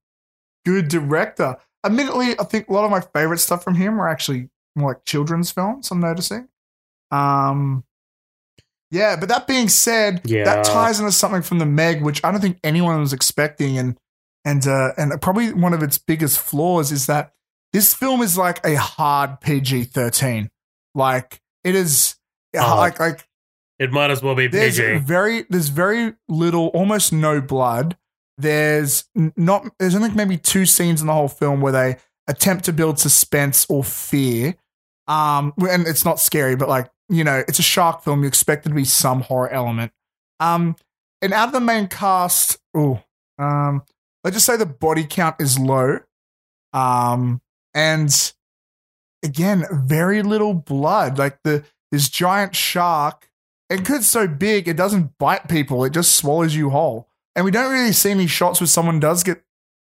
good 0.65 0.87
director. 0.87 1.57
admittedly, 1.83 2.39
I 2.39 2.43
think 2.43 2.67
a 2.69 2.73
lot 2.73 2.85
of 2.85 2.91
my 2.91 3.01
favorite 3.01 3.39
stuff 3.39 3.63
from 3.63 3.75
him 3.75 3.99
are 3.99 4.07
actually 4.07 4.49
more 4.75 4.91
like 4.91 5.05
children's 5.05 5.51
films. 5.51 5.89
I'm 5.91 5.99
noticing. 5.99 6.47
Um, 7.11 7.83
yeah, 8.91 9.15
but 9.15 9.29
that 9.29 9.47
being 9.47 9.67
said, 9.69 10.21
Yeah. 10.25 10.43
that 10.43 10.65
ties 10.65 10.99
into 10.99 11.11
something 11.11 11.41
from 11.41 11.59
the 11.59 11.65
Meg, 11.65 12.01
which 12.01 12.23
I 12.23 12.31
don't 12.31 12.41
think 12.41 12.59
anyone 12.63 12.99
was 12.99 13.13
expecting, 13.13 13.77
and 13.77 13.97
and 14.45 14.65
uh, 14.67 14.91
and 14.97 15.19
probably 15.21 15.51
one 15.53 15.73
of 15.73 15.81
its 15.83 15.97
biggest 15.97 16.39
flaws 16.39 16.91
is 16.91 17.05
that 17.07 17.33
this 17.73 17.93
film 17.93 18.21
is 18.21 18.37
like 18.37 18.65
a 18.65 18.75
hard 18.75 19.39
PG-13. 19.41 20.49
Like 20.95 21.41
it 21.63 21.75
is 21.75 22.15
Oh. 22.55 22.75
like 22.77 22.99
like 22.99 23.25
It 23.79 23.91
might 23.91 24.11
as 24.11 24.21
well 24.21 24.35
be 24.35 24.47
there's 24.47 24.77
PG. 24.77 24.99
very 24.99 25.43
there's 25.49 25.69
very 25.69 26.13
little, 26.27 26.67
almost 26.67 27.13
no 27.13 27.39
blood. 27.41 27.95
There's 28.37 29.05
not 29.15 29.67
there's 29.79 29.95
only 29.95 30.09
maybe 30.11 30.37
two 30.37 30.65
scenes 30.65 30.99
in 31.01 31.07
the 31.07 31.13
whole 31.13 31.27
film 31.29 31.61
where 31.61 31.71
they 31.71 31.97
attempt 32.27 32.65
to 32.65 32.73
build 32.73 32.99
suspense 32.99 33.65
or 33.69 33.83
fear. 33.83 34.55
Um, 35.07 35.53
and 35.59 35.87
it's 35.87 36.03
not 36.05 36.19
scary, 36.19 36.55
but 36.55 36.67
like 36.69 36.89
you 37.09 37.23
know, 37.23 37.43
it's 37.47 37.59
a 37.59 37.63
shark 37.63 38.03
film. 38.03 38.21
You 38.21 38.27
expect 38.27 38.63
there 38.63 38.71
to 38.71 38.75
be 38.75 38.85
some 38.85 39.21
horror 39.21 39.49
element. 39.49 39.91
Um, 40.39 40.75
and 41.21 41.33
out 41.33 41.47
of 41.49 41.53
the 41.53 41.59
main 41.59 41.87
cast, 41.87 42.57
oh, 42.73 43.01
um, 43.37 43.83
let's 44.23 44.35
just 44.35 44.45
say 44.45 44.55
the 44.57 44.65
body 44.65 45.05
count 45.05 45.35
is 45.39 45.59
low. 45.59 45.99
Um, 46.73 47.41
and 47.73 48.33
again, 49.23 49.65
very 49.71 50.21
little 50.21 50.53
blood. 50.53 51.17
Like 51.17 51.39
the 51.43 51.63
this 51.91 52.09
giant 52.09 52.55
shark 52.55 53.29
it 53.69 53.85
could 53.85 54.03
so 54.03 54.27
big 54.27 54.67
it 54.67 54.75
doesn't 54.75 55.17
bite 55.17 55.47
people 55.47 55.83
it 55.85 55.93
just 55.93 56.15
swallows 56.15 56.55
you 56.55 56.69
whole. 56.69 57.07
And 57.35 57.45
we 57.45 57.51
don't 57.51 57.71
really 57.71 57.93
see 57.93 58.11
any 58.11 58.27
shots 58.27 58.59
where 58.59 58.67
someone 58.67 58.99
does 58.99 59.23
get 59.23 59.43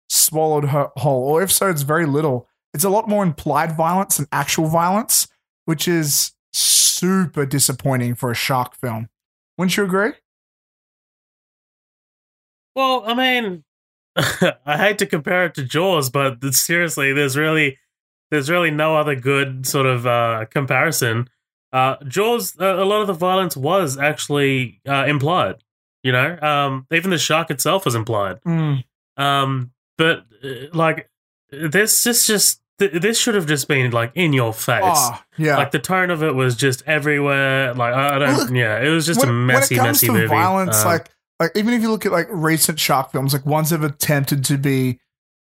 swallowed 0.10 0.66
whole 0.66 1.24
or 1.24 1.42
if 1.42 1.52
so 1.52 1.70
it's 1.70 1.82
very 1.82 2.06
little. 2.06 2.48
It's 2.74 2.84
a 2.84 2.90
lot 2.90 3.08
more 3.08 3.24
implied 3.24 3.76
violence 3.76 4.18
than 4.18 4.28
actual 4.32 4.68
violence 4.68 5.28
which 5.66 5.88
is 5.88 6.34
super 6.52 7.46
disappointing 7.46 8.16
for 8.16 8.32
a 8.32 8.36
shark 8.36 8.76
film. 8.76 9.10
Wouldn't 9.58 9.78
you 9.78 9.84
agree? 9.84 10.14
Well, 12.76 13.04
I 13.06 13.14
mean, 13.14 13.64
I 14.66 14.78
hate 14.78 14.98
to 15.00 15.06
compare 15.06 15.46
it 15.46 15.56
to 15.56 15.64
Jaws, 15.64 16.10
but 16.10 16.44
seriously, 16.54 17.14
there's 17.14 17.36
really, 17.38 17.78
there's 18.32 18.50
really 18.50 18.72
no 18.72 18.96
other 18.96 19.16
good 19.16 19.66
sort 19.66 19.86
of 19.86 20.06
uh, 20.06 20.46
comparison. 20.50 21.30
Uh, 21.72 21.96
Jaws, 22.08 22.56
uh, 22.60 22.76
a 22.76 22.86
lot 22.86 23.02
of 23.02 23.08
the 23.08 23.14
violence 23.14 23.58
was 23.58 23.98
actually 23.98 24.82
uh, 24.88 25.06
implied. 25.08 25.56
You 26.04 26.12
know, 26.12 26.38
um, 26.42 26.86
even 26.92 27.12
the 27.12 27.18
shark 27.18 27.50
itself 27.50 27.86
was 27.86 27.96
implied. 27.96 28.40
Um, 29.18 29.72
but 29.98 30.26
uh, 30.44 30.50
like, 30.74 31.10
this 31.50 32.04
just 32.04 32.28
just 32.28 32.62
th- 32.80 33.02
this 33.02 33.18
should 33.18 33.36
have 33.36 33.46
just 33.48 33.68
been 33.68 33.92
like 33.92 34.12
in 34.16 34.34
your 34.34 34.54
face. 34.54 34.82
oh 34.84 35.20
yeah 35.38 35.58
Like 35.58 35.72
the 35.72 35.80
tone 35.80 36.10
of 36.12 36.22
it 36.24 36.36
was 36.36 36.56
just 36.56 36.84
everywhere. 36.86 37.74
Like 37.74 37.94
I, 37.94 38.16
I 38.16 38.20
don't. 38.20 38.36
Well, 38.38 38.54
yeah, 38.54 38.82
it 38.82 38.90
was 38.90 39.06
just 39.06 39.24
a 39.24 39.32
messy, 39.32 39.76
when 39.78 39.86
it 39.86 39.86
comes 39.88 39.96
messy 40.02 40.08
to 40.08 40.14
movie. 40.14 40.28
violence 40.28 40.82
Um, 40.82 40.88
like 40.88 41.10
like 41.40 41.52
even 41.56 41.74
if 41.74 41.82
you 41.82 41.90
look 41.90 42.06
at 42.06 42.12
like 42.12 42.28
recent 42.30 42.80
shark 42.80 43.12
films 43.12 43.34
like 43.34 43.46
ones 43.46 43.70
that 43.70 43.82
have 43.82 43.90
attempted 43.90 44.44
to 44.46 44.58
be 44.58 45.00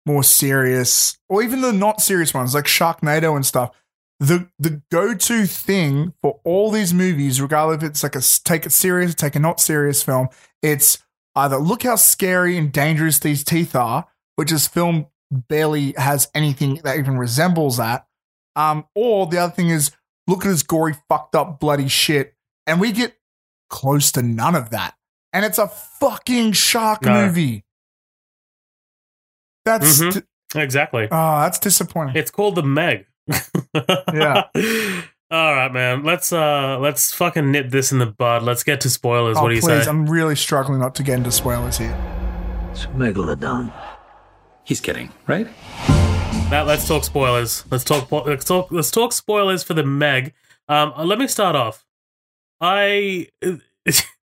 more 0.05 0.23
serious 0.23 1.17
or 1.29 1.43
even 1.43 1.61
the 1.61 1.73
not 1.73 2.01
serious 2.01 2.33
ones 2.33 2.53
like 2.53 2.65
sharknado 2.65 3.35
and 3.35 3.45
stuff 3.45 3.75
the 4.19 4.49
the 4.57 4.81
go-to 4.91 5.45
thing 5.45 6.13
for 6.21 6.39
all 6.43 6.71
these 6.71 6.93
movies 6.93 7.41
regardless 7.41 7.83
if 7.83 7.89
it's 7.89 8.03
like 8.03 8.15
a 8.15 8.21
take 8.43 8.65
it 8.65 8.71
serious 8.71 9.13
take 9.13 9.35
a 9.35 9.39
not 9.39 9.59
serious 9.59 10.01
film 10.01 10.27
it's 10.61 11.03
either 11.35 11.57
look 11.57 11.83
how 11.83 11.95
scary 11.95 12.57
and 12.57 12.71
dangerous 12.71 13.19
these 13.19 13.43
teeth 13.43 13.75
are 13.75 14.07
which 14.35 14.49
this 14.51 14.67
film 14.67 15.07
barely 15.31 15.93
has 15.97 16.29
anything 16.33 16.79
that 16.83 16.97
even 16.97 17.17
resembles 17.17 17.77
that 17.77 18.07
um 18.55 18.85
or 18.95 19.27
the 19.27 19.37
other 19.37 19.53
thing 19.53 19.69
is 19.69 19.91
look 20.25 20.45
at 20.45 20.49
this 20.49 20.63
gory 20.63 20.95
fucked 21.09 21.35
up 21.35 21.59
bloody 21.59 21.87
shit 21.87 22.33
and 22.65 22.81
we 22.81 22.91
get 22.91 23.17
close 23.69 24.11
to 24.11 24.21
none 24.21 24.55
of 24.55 24.69
that. 24.69 24.95
And 25.37 25.45
it's 25.45 25.59
a 25.59 25.67
fucking 25.67 26.53
shock 26.53 27.03
No. 27.05 27.27
movie. 27.27 27.63
That's 29.65 29.99
Mhm. 30.01 30.23
di- 30.53 30.59
exactly. 30.63 31.07
oh, 31.11 31.39
that's 31.41 31.59
disappointing. 31.59 32.15
It's 32.15 32.31
called 32.31 32.55
the 32.55 32.63
Meg. 32.63 33.05
Yeah. 34.13 34.45
All 35.29 35.53
right, 35.53 35.71
man. 35.71 36.03
Let's 36.03 36.33
uh 36.33 36.79
let's 36.79 37.13
fucking 37.13 37.51
nip 37.51 37.69
this 37.69 37.91
in 37.91 37.99
the 37.99 38.07
bud. 38.07 38.41
Let's 38.41 38.63
get 38.63 38.81
to 38.81 38.89
spoilers. 38.89 39.37
oh, 39.37 39.43
what 39.43 39.49
do 39.49 39.55
you 39.55 39.61
please, 39.61 39.83
say? 39.83 39.89
I'm 39.89 40.07
really 40.07 40.35
struggling 40.35 40.79
not 40.79 40.95
to 40.95 41.03
get 41.03 41.17
into 41.17 41.31
spoilers 41.31 41.77
here. 41.77 41.95
It's 42.71 42.85
a 42.85 42.87
megalodon. 42.87 43.71
He's 44.63 44.81
kidding, 44.81 45.11
right? 45.27 45.47
Now 46.49 46.63
let's 46.63 46.87
talk 46.87 47.03
spoilers. 47.03 47.63
Let's 47.69 47.83
talk 47.83 48.11
let's 48.11 48.45
talk 48.45 48.71
let's 48.71 48.89
talk 48.89 49.13
spoilers 49.13 49.61
for 49.61 49.75
the 49.75 49.83
Meg. 49.83 50.33
Um 50.67 50.93
let 50.97 51.19
me 51.19 51.27
start 51.27 51.55
off. 51.55 51.85
I 52.59 53.27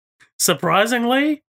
surprisingly 0.43 1.43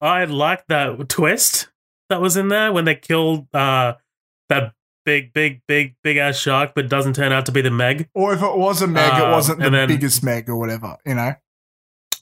I 0.00 0.24
liked 0.24 0.68
that 0.68 1.08
twist 1.08 1.68
that 2.08 2.20
was 2.20 2.36
in 2.36 2.48
there 2.48 2.72
when 2.72 2.84
they 2.84 2.94
killed 2.94 3.46
uh 3.54 3.94
that 4.48 4.74
big 5.04 5.32
big 5.32 5.62
big 5.66 5.94
big 6.02 6.16
ass 6.16 6.38
shark 6.38 6.72
but 6.74 6.88
doesn't 6.88 7.14
turn 7.14 7.32
out 7.32 7.46
to 7.46 7.52
be 7.52 7.62
the 7.62 7.70
Meg. 7.70 8.08
Or 8.14 8.34
if 8.34 8.42
it 8.42 8.56
was 8.56 8.82
a 8.82 8.86
Meg, 8.86 9.12
it 9.14 9.22
Um, 9.24 9.30
wasn't 9.32 9.60
the 9.60 9.70
then- 9.70 9.88
biggest 9.88 10.22
Meg 10.22 10.48
or 10.50 10.56
whatever, 10.56 10.96
you 11.06 11.14
know? 11.14 11.34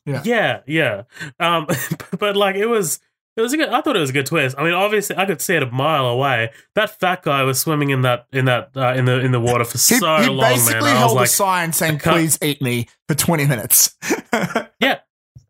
Yeah. 0.06 0.23
Yeah, 0.25 0.61
yeah. 0.66 1.02
Um, 1.40 1.66
but 2.18 2.35
like 2.37 2.56
it 2.56 2.66
was, 2.66 2.99
it 3.37 3.42
was 3.42 3.52
a 3.52 3.56
good. 3.58 3.68
I 3.68 3.82
thought 3.82 3.94
it 3.94 4.00
was 4.00 4.08
a 4.11 4.14
good 4.14 4.25
twist. 4.26 4.56
I 4.58 4.64
mean, 4.64 4.73
obviously, 4.73 5.16
I 5.16 5.26
could 5.26 5.40
see 5.42 5.54
it 5.54 5.62
a 5.62 5.70
mile 5.70 6.06
away. 6.06 6.50
That 6.76 6.99
fat 6.99 7.23
guy 7.23 7.42
was 7.42 7.61
swimming 7.61 7.90
in 7.90 8.02
that 8.02 8.26
in 8.32 8.47
that 8.47 8.70
uh, 8.75 8.94
in 8.94 9.04
the 9.04 9.20
in 9.20 9.32
the 9.32 9.40
water 9.40 9.64
for 9.64 9.73
He, 9.78 9.99
so 9.99 10.16
he 10.16 10.28
long, 10.28 10.50
basically 10.50 10.80
man. 10.88 10.97
Held 10.97 11.12
a 11.12 11.14
like, 11.14 11.28
sign 11.28 11.73
saying, 11.75 11.99
please 11.99 12.38
eat 12.42 12.62
me 12.62 12.88
for 13.06 13.14
20 13.14 13.47
minutes. 13.47 13.97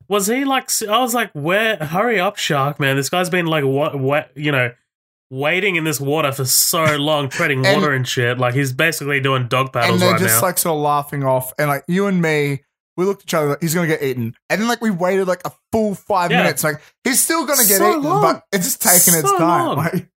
was 0.08 0.26
he 0.26 0.44
like? 0.44 0.70
I 0.82 0.98
was 1.00 1.14
like, 1.14 1.30
where? 1.32 1.76
Hurry 1.76 2.18
up, 2.18 2.36
shark, 2.36 2.80
man! 2.80 2.96
This 2.96 3.08
guy's 3.10 3.30
been 3.30 3.46
like, 3.46 3.64
what? 3.64 3.98
What? 3.98 4.30
You 4.36 4.52
know. 4.52 4.72
Waiting 5.30 5.76
in 5.76 5.84
this 5.84 6.00
water 6.00 6.32
for 6.32 6.46
so 6.46 6.96
long, 6.96 7.28
treading 7.28 7.66
And- 7.66 7.82
water 7.82 7.92
and 7.92 8.08
shit. 8.08 8.38
Like 8.38 8.54
he's 8.54 8.72
basically 8.72 9.20
doing 9.20 9.46
dog 9.46 9.74
paddles. 9.74 9.92
and 9.92 10.00
they're 10.00 10.12
right 10.12 10.18
just 10.20 10.40
now. 10.40 10.46
like 10.48 10.56
sort 10.56 10.76
of 10.76 10.80
laughing 10.82 11.22
off. 11.22 11.52
And 11.58 11.68
like 11.68 11.84
you 11.86 12.06
and 12.06 12.22
me, 12.22 12.64
we 12.96 13.04
looked 13.04 13.20
at 13.24 13.26
each 13.26 13.34
other 13.34 13.48
like, 13.50 13.60
he's 13.60 13.74
going 13.74 13.86
to 13.86 13.94
get 13.94 14.02
eaten. 14.02 14.34
And 14.48 14.58
then 14.58 14.68
like 14.68 14.80
we 14.80 14.90
waited 14.90 15.28
like 15.28 15.42
a 15.44 15.52
full 15.70 15.94
five 15.94 16.30
Yeah. 16.30 16.44
minutes. 16.44 16.64
Like 16.64 16.80
he's 17.04 17.20
still 17.22 17.44
going 17.44 17.58
to 17.60 17.68
get 17.68 17.76
So 17.76 17.90
eaten, 17.90 18.04
long. 18.04 18.22
but 18.22 18.44
it's 18.52 18.64
just 18.64 18.80
taking 18.80 19.20
its 19.20 19.30
time. 19.30 19.76
Like, 19.76 20.08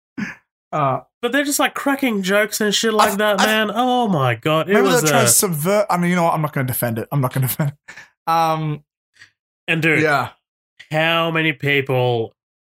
uh, 0.73 1.00
but 1.20 1.32
they're 1.32 1.42
just 1.42 1.59
like 1.59 1.75
cracking 1.75 2.23
jokes 2.23 2.61
and 2.61 2.73
shit 2.73 2.94
like 2.94 3.14
I- 3.14 3.16
that, 3.16 3.40
I- 3.40 3.47
man. 3.47 3.73
oh 3.75 4.06
my 4.06 4.37
god, 4.37 4.70
it 4.70 4.75
maybe 4.75 4.87
was. 4.87 5.02
they're 5.02 5.11
trying 5.11 5.23
Uh, 5.23 5.26
to 5.26 5.32
subvert. 5.32 5.87
I 5.90 5.97
mean, 5.97 6.11
you 6.11 6.16
know 6.16 6.23
what? 6.23 6.35
I'm 6.35 6.42
not 6.42 6.52
going 6.52 6.68
to 6.68 6.73
defend 6.73 7.00
it. 7.00 7.09
I'm 7.11 7.20
not 7.20 7.35
going 7.35 7.42
to 7.42 7.49
defend 7.49 7.70
it. 7.88 7.94
Um, 8.32 8.85
and 9.70 9.80
dude, 9.80 10.02
yeah. 10.02 10.30
how 10.90 11.30
many 11.30 11.52
people 11.52 12.34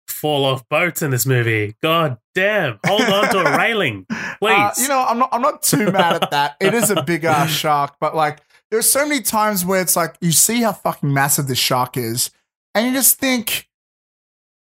fall 0.08 0.44
off 0.44 0.68
boats 0.68 1.02
in 1.02 1.10
this 1.10 1.26
movie? 1.26 1.74
God 1.82 2.18
damn! 2.34 2.78
Hold 2.86 3.02
on 3.02 3.28
to 3.30 3.40
a 3.40 3.58
railing, 3.58 4.06
please. 4.38 4.52
Uh, 4.52 4.72
you 4.78 4.88
know, 4.88 5.04
I'm 5.04 5.18
not. 5.18 5.28
I'm 5.32 5.42
not 5.42 5.62
too 5.62 5.90
mad 5.90 6.22
at 6.22 6.30
that. 6.30 6.56
It 6.60 6.72
is 6.72 6.90
a 6.90 7.02
big 7.02 7.24
ass 7.24 7.50
shark, 7.62 7.96
but 7.98 8.14
like, 8.14 8.40
there's 8.70 8.88
so 8.88 9.06
many 9.06 9.22
times 9.22 9.64
where 9.64 9.80
it's 9.80 9.96
like 9.96 10.16
you 10.20 10.30
see 10.30 10.62
how 10.62 10.72
fucking 10.72 11.12
massive 11.12 11.48
this 11.48 11.58
shark 11.58 11.96
is, 11.96 12.30
and 12.74 12.86
you 12.86 12.92
just 12.92 13.18
think 13.18 13.68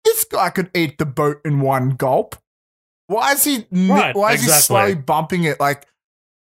this 0.06 0.24
guy 0.24 0.52
could 0.52 0.70
eat 0.76 1.00
the 1.00 1.06
boat 1.06 1.42
in 1.44 1.60
one 1.60 1.92
gulp. 1.92 2.36
Why 3.08 3.34
is 3.34 3.44
he? 3.44 3.66
Right, 3.72 4.16
why 4.16 4.34
is 4.34 4.44
he 4.44 4.50
slowly 4.50 4.94
bumping 4.96 5.44
it? 5.44 5.60
Like 5.60 5.88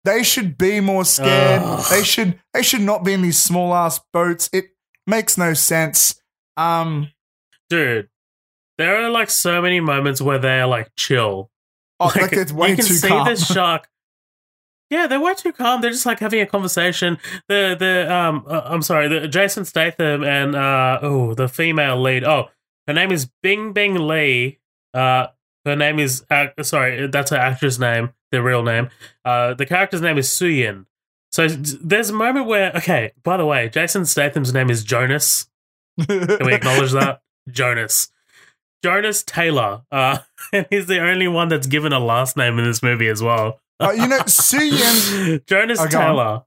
they 0.05 0.21
should 0.21 0.59
be 0.59 0.79
more 0.79 1.05
scared. 1.05 1.61
Ugh. 1.63 1.85
They 1.89 2.03
should. 2.03 2.39
They 2.53 2.61
should 2.61 2.81
not 2.81 3.03
be 3.03 3.13
in 3.13 3.23
these 3.23 3.39
small 3.39 3.73
ass 3.73 3.99
boats. 4.13 4.47
It 4.53 4.65
makes 5.11 5.37
no 5.37 5.53
sense. 5.53 6.19
Um. 6.57 7.11
dude. 7.69 8.09
There 8.79 8.95
are 9.03 9.09
like 9.11 9.29
so 9.29 9.61
many 9.61 9.79
moments 9.79 10.21
where 10.21 10.39
they're 10.39 10.65
like 10.65 10.89
chill. 10.97 11.51
Oh, 11.99 12.11
like, 12.15 12.33
it's 12.33 12.51
way 12.51 12.71
you 12.71 12.77
can 12.77 12.85
too 12.85 12.93
see 12.95 13.07
calm. 13.09 13.27
this 13.27 13.45
shark. 13.53 13.87
Yeah, 14.89 15.05
they're 15.05 15.21
way 15.21 15.35
too 15.35 15.51
calm. 15.53 15.81
They're 15.81 15.91
just 15.91 16.07
like 16.07 16.19
having 16.19 16.41
a 16.41 16.47
conversation. 16.47 17.19
The 17.47 17.75
the 17.77 18.11
um 18.11 18.43
uh, 18.47 18.61
I'm 18.65 18.81
sorry, 18.81 19.07
the 19.07 19.27
Jason 19.27 19.65
Statham 19.65 20.23
and 20.23 20.55
uh 20.55 20.97
oh 21.03 21.35
the 21.35 21.47
female 21.47 22.01
lead. 22.01 22.23
Oh, 22.23 22.49
her 22.87 22.93
name 22.93 23.11
is 23.11 23.29
Bing 23.43 23.71
Bing 23.71 23.95
Li. 24.07 24.59
Uh, 24.93 25.27
her 25.63 25.75
name 25.75 25.99
is 25.99 26.25
uh, 26.31 26.47
sorry, 26.63 27.07
that's 27.07 27.29
her 27.29 27.37
actress 27.37 27.77
name, 27.77 28.13
their 28.31 28.41
real 28.41 28.63
name. 28.63 28.89
Uh, 29.23 29.53
the 29.53 29.65
character's 29.67 30.01
name 30.01 30.17
is 30.17 30.27
Suyin. 30.27 30.85
So 31.31 31.47
there's 31.47 32.09
a 32.09 32.13
moment 32.13 32.45
where 32.47 32.75
okay. 32.77 33.11
By 33.23 33.37
the 33.37 33.45
way, 33.45 33.69
Jason 33.69 34.05
Statham's 34.05 34.53
name 34.53 34.69
is 34.69 34.83
Jonas. 34.83 35.47
Can 35.99 36.45
we 36.45 36.53
acknowledge 36.53 36.91
that? 36.91 37.21
Jonas. 37.49 38.09
Jonas 38.83 39.23
Taylor. 39.23 39.81
Uh, 39.91 40.17
and 40.53 40.65
he's 40.69 40.87
the 40.87 40.99
only 40.99 41.27
one 41.27 41.47
that's 41.49 41.67
given 41.67 41.93
a 41.93 41.99
last 41.99 42.35
name 42.35 42.57
in 42.59 42.65
this 42.65 42.83
movie 42.83 43.07
as 43.07 43.21
well. 43.21 43.59
Uh, 43.79 43.91
you 43.91 44.07
know, 44.07 44.19
Suyin. 44.25 45.45
Jonas 45.47 45.79
Oh. 45.79 45.87
Taylor. 45.87 46.43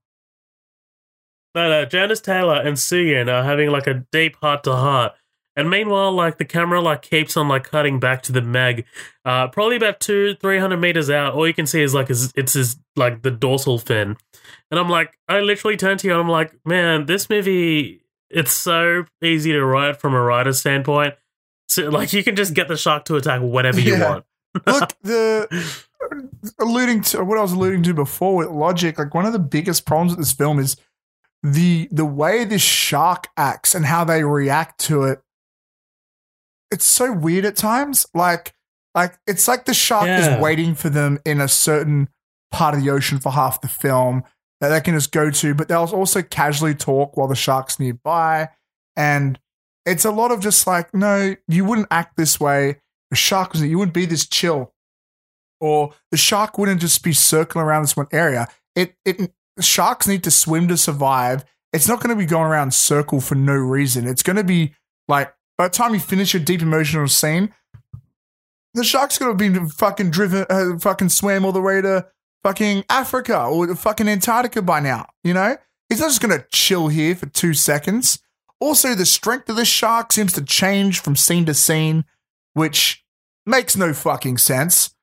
No, 1.54 1.70
no, 1.70 1.84
Jonas 1.84 2.20
Taylor 2.20 2.60
and 2.60 2.76
Suyin 2.76 3.28
are 3.32 3.44
having 3.44 3.70
like 3.70 3.86
a 3.86 4.04
deep 4.12 4.36
heart 4.40 4.64
to 4.64 4.72
heart. 4.74 5.12
And 5.56 5.70
meanwhile, 5.70 6.10
like 6.12 6.38
the 6.38 6.44
camera 6.44 6.80
like 6.80 7.02
keeps 7.02 7.36
on 7.36 7.46
like 7.48 7.64
cutting 7.64 8.00
back 8.00 8.22
to 8.22 8.32
the 8.32 8.42
Meg, 8.42 8.84
uh, 9.24 9.48
probably 9.48 9.76
about 9.76 10.00
two, 10.00 10.34
three 10.40 10.58
hundred 10.58 10.78
meters 10.78 11.08
out. 11.10 11.34
All 11.34 11.46
you 11.46 11.54
can 11.54 11.66
see 11.66 11.80
is 11.82 11.94
like 11.94 12.08
his, 12.08 12.32
it's 12.34 12.54
his 12.54 12.76
like 12.96 13.22
the 13.22 13.30
dorsal 13.30 13.78
fin, 13.78 14.16
and 14.70 14.80
I'm 14.80 14.88
like, 14.88 15.16
I 15.28 15.40
literally 15.40 15.76
turned 15.76 16.00
to 16.00 16.08
you 16.08 16.12
and 16.12 16.20
I'm 16.22 16.28
like, 16.28 16.54
man, 16.66 17.06
this 17.06 17.30
movie, 17.30 18.02
it's 18.30 18.52
so 18.52 19.04
easy 19.22 19.52
to 19.52 19.64
write 19.64 20.00
from 20.00 20.12
a 20.14 20.20
writer's 20.20 20.58
standpoint. 20.58 21.14
So 21.68 21.88
like 21.88 22.12
you 22.12 22.24
can 22.24 22.34
just 22.36 22.52
get 22.54 22.66
the 22.68 22.76
shark 22.76 23.04
to 23.06 23.16
attack 23.16 23.40
whenever 23.42 23.80
you 23.80 23.94
Yeah. 23.96 24.08
want. 24.10 24.24
Look, 24.66 24.92
the 25.02 25.76
alluding 26.58 27.02
to 27.02 27.24
what 27.24 27.38
I 27.38 27.42
was 27.42 27.52
alluding 27.52 27.82
to 27.84 27.94
before 27.94 28.36
with 28.36 28.48
logic, 28.48 28.98
like 28.98 29.14
one 29.14 29.24
of 29.26 29.32
the 29.32 29.38
biggest 29.38 29.86
problems 29.86 30.12
with 30.12 30.18
this 30.20 30.32
film 30.32 30.58
is 30.58 30.76
the 31.42 31.88
the 31.90 32.04
way 32.04 32.44
this 32.44 32.62
shark 32.62 33.28
acts 33.36 33.74
and 33.74 33.84
how 33.86 34.04
they 34.04 34.24
react 34.24 34.78
to 34.80 35.04
it. 35.04 35.20
It's 36.74 36.84
so 36.84 37.12
weird 37.12 37.44
at 37.46 37.56
times. 37.56 38.06
Like, 38.12 38.52
like 38.94 39.18
it's 39.26 39.48
like 39.48 39.64
the 39.64 39.74
shark 39.74 40.06
Yeah. 40.06 40.36
is 40.36 40.42
waiting 40.42 40.74
for 40.74 40.90
them 40.90 41.18
in 41.24 41.40
a 41.40 41.48
certain 41.48 42.08
part 42.52 42.74
of 42.74 42.82
the 42.84 42.90
ocean 42.90 43.18
for 43.18 43.32
half 43.32 43.60
the 43.60 43.68
film 43.68 44.22
that 44.60 44.68
they 44.68 44.80
can 44.80 44.94
just 44.94 45.10
go 45.12 45.30
to, 45.30 45.54
but 45.54 45.68
they'll 45.68 45.84
also 45.84 46.22
casually 46.22 46.74
talk 46.74 47.16
while 47.16 47.26
the 47.28 47.34
shark's 47.34 47.80
nearby. 47.80 48.48
And 48.96 49.38
it's 49.86 50.04
a 50.04 50.10
lot 50.10 50.30
of 50.30 50.40
just 50.40 50.66
like, 50.66 50.94
no, 50.94 51.34
you 51.48 51.64
wouldn't 51.64 51.88
act 51.90 52.16
this 52.16 52.38
way. 52.38 52.80
The 53.10 53.16
shark 53.16 53.52
was 53.52 53.62
you 53.62 53.78
wouldn't 53.78 53.94
be 53.94 54.06
this 54.06 54.26
chill. 54.26 54.72
Or 55.60 55.94
the 56.10 56.16
shark 56.16 56.58
wouldn't 56.58 56.80
just 56.80 57.02
be 57.02 57.12
circling 57.12 57.64
around 57.64 57.82
this 57.82 57.96
one 57.96 58.08
area. 58.12 58.48
It 58.74 58.96
it 59.04 59.32
sharks 59.60 60.06
need 60.06 60.24
to 60.24 60.30
swim 60.30 60.68
to 60.68 60.76
survive. 60.76 61.44
It's 61.72 61.88
not 61.88 62.00
going 62.00 62.16
to 62.16 62.20
be 62.20 62.26
going 62.26 62.46
around 62.46 62.74
circle 62.74 63.20
for 63.20 63.34
no 63.34 63.54
reason. 63.54 64.06
It's 64.06 64.22
going 64.22 64.36
to 64.36 64.44
be 64.44 64.74
like 65.08 65.34
by 65.56 65.68
the 65.68 65.74
time 65.74 65.94
you 65.94 66.00
finish 66.00 66.34
your 66.34 66.42
deep 66.42 66.62
emotional 66.62 67.08
scene, 67.08 67.54
the 68.74 68.84
shark's 68.84 69.18
going 69.18 69.36
to 69.36 69.50
be 69.50 69.70
fucking 69.70 70.10
driven, 70.10 70.46
uh, 70.50 70.78
fucking 70.78 71.08
swam 71.08 71.44
all 71.44 71.52
the 71.52 71.60
way 71.60 71.80
to 71.80 72.06
fucking 72.42 72.84
Africa 72.88 73.44
or 73.44 73.74
fucking 73.74 74.08
Antarctica 74.08 74.62
by 74.62 74.80
now. 74.80 75.06
You 75.22 75.34
know, 75.34 75.56
he's 75.88 76.00
not 76.00 76.08
just 76.08 76.20
going 76.20 76.38
to 76.38 76.46
chill 76.50 76.88
here 76.88 77.14
for 77.14 77.26
two 77.26 77.54
seconds. 77.54 78.20
Also, 78.60 78.94
the 78.94 79.06
strength 79.06 79.48
of 79.48 79.56
the 79.56 79.64
shark 79.64 80.12
seems 80.12 80.32
to 80.34 80.44
change 80.44 81.00
from 81.00 81.16
scene 81.16 81.44
to 81.46 81.54
scene, 81.54 82.04
which 82.54 83.04
makes 83.46 83.76
no 83.76 83.92
fucking 83.92 84.38
sense. 84.38 84.94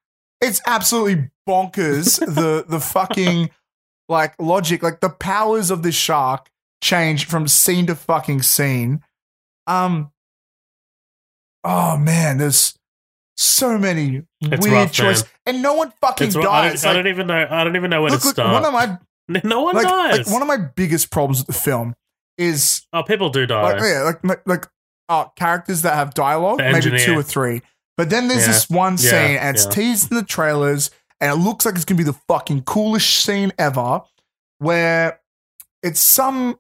It's 0.41 0.62
absolutely 0.65 1.29
bonkers. 1.48 2.20
the 2.36 2.65
the 2.67 2.79
fucking 2.79 3.51
like 4.10 4.34
logic, 4.39 4.84
like 4.84 5.00
the 5.00 5.10
powers 5.10 5.70
of 5.70 5.84
the 5.84 5.91
shark 5.91 6.50
change 6.81 7.25
from 7.25 7.48
scene 7.48 7.88
to 7.88 7.96
fucking 7.96 8.41
scene. 8.41 9.01
Um. 9.67 10.12
Oh 11.63 11.98
man, 11.98 12.38
there's 12.38 12.77
so 13.38 13.77
many 13.77 14.24
It's 14.41 14.63
weird 14.63 14.74
rough, 14.74 14.91
choices, 14.91 15.25
and 15.46 15.62
no 15.62 15.74
one 15.75 15.91
fucking 16.01 16.27
It's, 16.27 16.36
I, 16.36 16.41
don't, 16.41 16.51
dies. 16.51 16.86
I 16.86 16.94
don't 16.94 17.08
even 17.08 17.27
know. 17.27 17.48
I 17.50 17.63
don't 17.63 17.75
even 17.75 17.89
know 17.89 18.01
where 18.01 18.12
look, 18.12 18.22
to 18.22 18.27
look, 18.27 18.36
start. 18.36 18.53
one 18.53 18.65
of 18.65 18.74
my 18.74 18.98
no 19.44 19.62
one 19.62 19.75
like, 19.75 19.88
dies. 19.88 20.18
like 20.20 20.27
one 20.34 20.41
of 20.41 20.48
my 20.48 20.58
biggest 20.58 21.12
problems 21.12 21.39
with 21.39 21.48
the 21.48 21.53
film 21.62 21.96
is 22.38 22.86
oh, 22.94 23.03
people 23.03 23.30
do 23.30 23.46
die. 23.46 23.62
like 23.62 23.82
yeah, 23.82 24.01
like 24.03 24.24
like, 24.24 24.41
like 24.48 24.68
uh, 25.10 25.25
characters 25.36 25.82
that 25.84 25.94
have 25.96 26.13
dialogue, 26.13 26.58
maybe 26.60 26.98
two 27.00 27.18
or 27.18 27.24
three. 27.24 27.62
But 27.98 28.10
then 28.10 28.27
there's 28.27 28.41
Yeah. 28.48 28.53
this 28.53 28.70
one 28.70 28.94
Yeah, 28.94 28.98
scene, 29.10 29.38
and 29.38 29.56
it's 29.56 29.65
yeah. 29.65 29.72
teased 29.72 30.12
in 30.12 30.18
the 30.18 30.24
trailers, 30.24 30.89
and 31.20 31.32
it 31.32 31.36
looks 31.44 31.65
like 31.65 31.75
it's 31.75 31.86
gonna 31.86 31.98
be 31.98 32.03
the 32.03 32.18
fucking 32.27 32.63
coolest 32.63 33.10
scene 33.24 33.51
ever, 33.60 34.01
where 34.60 35.20
it's 35.84 36.00
some 36.00 36.58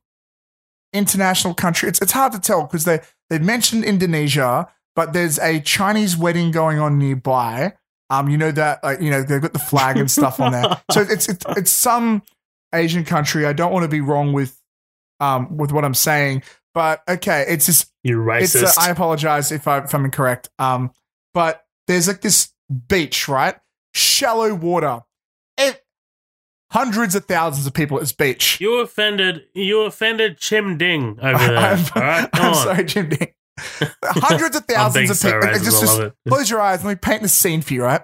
international 0.93 1.53
country. 1.53 1.89
It's 1.89 2.01
it's 2.01 2.11
hard 2.11 2.33
to 2.33 2.39
tell 2.39 2.63
because 2.63 2.83
they 2.85 2.99
they 3.29 3.39
mentioned 3.39 3.83
Indonesia, 3.85 4.67
but 4.95 5.13
there's 5.13 5.39
a 5.39 5.59
Chinese 5.61 6.17
wedding 6.17 6.51
going 6.51 6.79
on 6.79 6.97
nearby. 6.97 7.73
Um, 8.09 8.27
you 8.29 8.37
know 8.37 8.51
that 8.51 8.83
like 8.83 8.99
you 9.01 9.09
know 9.09 9.23
they've 9.23 9.41
got 9.41 9.53
the 9.53 9.59
flag 9.59 9.97
and 9.97 10.09
stuff 10.11 10.39
on 10.39 10.51
there. 10.51 10.63
So 10.91 11.01
it's 11.09 11.29
it's 11.29 11.45
it's 11.49 11.71
some 11.71 12.23
Asian 12.73 13.05
country. 13.05 13.45
I 13.45 13.53
don't 13.53 13.71
want 13.71 13.83
to 13.83 13.89
be 13.89 14.01
wrong 14.01 14.33
with 14.33 14.59
um 15.19 15.57
with 15.57 15.71
what 15.71 15.85
I'm 15.85 15.93
saying, 15.93 16.43
but 16.73 17.01
okay, 17.07 17.45
it's 17.47 17.65
just 17.67 17.91
you 18.03 18.29
it's 18.33 18.53
racist. 18.55 18.77
uh, 18.77 18.81
I 18.81 18.89
apologize 18.89 19.51
if 19.51 19.67
I 19.67 19.79
if 19.79 19.93
I'm 19.95 20.03
incorrect. 20.05 20.49
Um, 20.59 20.91
but 21.33 21.63
there's 21.87 22.07
like 22.07 22.21
this 22.21 22.51
beach, 22.89 23.27
right? 23.29 23.55
Shallow 23.93 24.53
water. 24.55 25.01
It, 25.57 25.81
hundreds 26.71 27.15
of 27.15 27.25
thousands 27.25 27.65
of 27.67 27.73
people 27.73 27.97
at 27.97 28.01
this 28.01 28.11
beach. 28.13 28.59
you 28.59 28.79
offended. 28.79 29.43
You 29.53 29.81
offended 29.83 30.37
Chim 30.37 30.77
Ding 30.77 31.17
over 31.21 31.37
there. 31.47 31.57
I'm, 31.57 31.79
all 31.95 32.01
right, 32.01 32.31
come 32.31 32.41
I'm 32.45 32.47
on. 32.49 32.55
sorry, 32.55 32.83
Jim 32.85 33.09
Ding. 33.09 33.33
Hundreds 34.03 34.55
of 34.55 34.65
thousands 34.67 35.09
of 35.09 35.17
so 35.17 35.31
people. 35.31 35.47
racist. 35.47 35.63
just, 35.63 35.81
just 35.81 36.11
close 36.27 36.49
your 36.49 36.61
eyes. 36.61 36.83
Let 36.83 36.89
me 36.91 36.95
paint 36.95 37.21
the 37.21 37.29
scene 37.29 37.61
for 37.61 37.73
you, 37.73 37.83
right? 37.83 38.01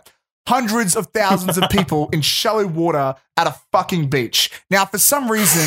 Hundreds 0.47 0.95
of 0.95 1.07
thousands 1.07 1.57
of 1.57 1.69
people 1.69 2.07
in 2.13 2.21
shallow 2.21 2.65
water 2.65 3.15
at 3.35 3.47
a 3.47 3.55
fucking 3.73 4.09
beach. 4.09 4.49
Now, 4.71 4.85
for 4.85 4.97
some 4.97 5.29
reason, 5.29 5.61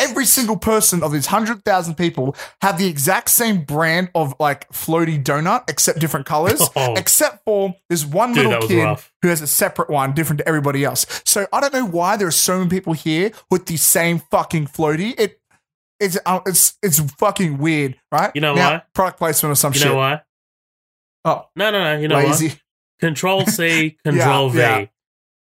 every 0.00 0.24
single 0.24 0.56
person 0.56 1.02
of 1.02 1.12
these 1.12 1.26
hundred 1.26 1.64
thousand 1.66 1.96
people 1.96 2.34
have 2.62 2.78
the 2.78 2.86
exact 2.86 3.28
same 3.28 3.62
brand 3.64 4.10
of 4.14 4.34
like 4.40 4.68
floaty 4.70 5.22
donut, 5.22 5.68
except 5.68 5.98
different 5.98 6.24
colors. 6.24 6.62
Oh. 6.74 6.94
Except 6.94 7.44
for 7.44 7.74
this 7.90 8.06
one 8.06 8.32
Dude, 8.32 8.46
little 8.46 8.66
kid 8.66 8.82
rough. 8.82 9.12
who 9.20 9.28
has 9.28 9.42
a 9.42 9.46
separate 9.46 9.90
one, 9.90 10.14
different 10.14 10.38
to 10.38 10.48
everybody 10.48 10.82
else. 10.82 11.04
So 11.26 11.46
I 11.52 11.60
don't 11.60 11.74
know 11.74 11.84
why 11.86 12.16
there 12.16 12.26
are 12.26 12.30
so 12.30 12.56
many 12.56 12.70
people 12.70 12.94
here 12.94 13.32
with 13.50 13.66
the 13.66 13.76
same 13.76 14.18
fucking 14.18 14.68
floaty. 14.68 15.14
It 15.20 15.41
it's 16.02 16.18
uh, 16.26 16.40
it's 16.46 16.76
it's 16.82 17.00
fucking 17.14 17.58
weird, 17.58 17.96
right? 18.10 18.30
You 18.34 18.40
know 18.40 18.54
now, 18.54 18.70
why? 18.70 18.82
Product 18.94 19.18
placement 19.18 19.52
or 19.52 19.54
some 19.56 19.72
You 19.72 19.78
shit. 19.80 19.88
know 19.88 19.96
why? 19.96 20.22
Oh, 21.24 21.46
No, 21.56 21.70
no, 21.70 21.78
no. 21.82 21.98
You 22.00 22.08
know 22.08 22.16
lazy. 22.16 22.48
what? 22.48 22.58
Control 23.00 23.46
C, 23.46 23.96
Control 24.04 24.50
V. 24.50 24.58
yeah. 24.58 24.86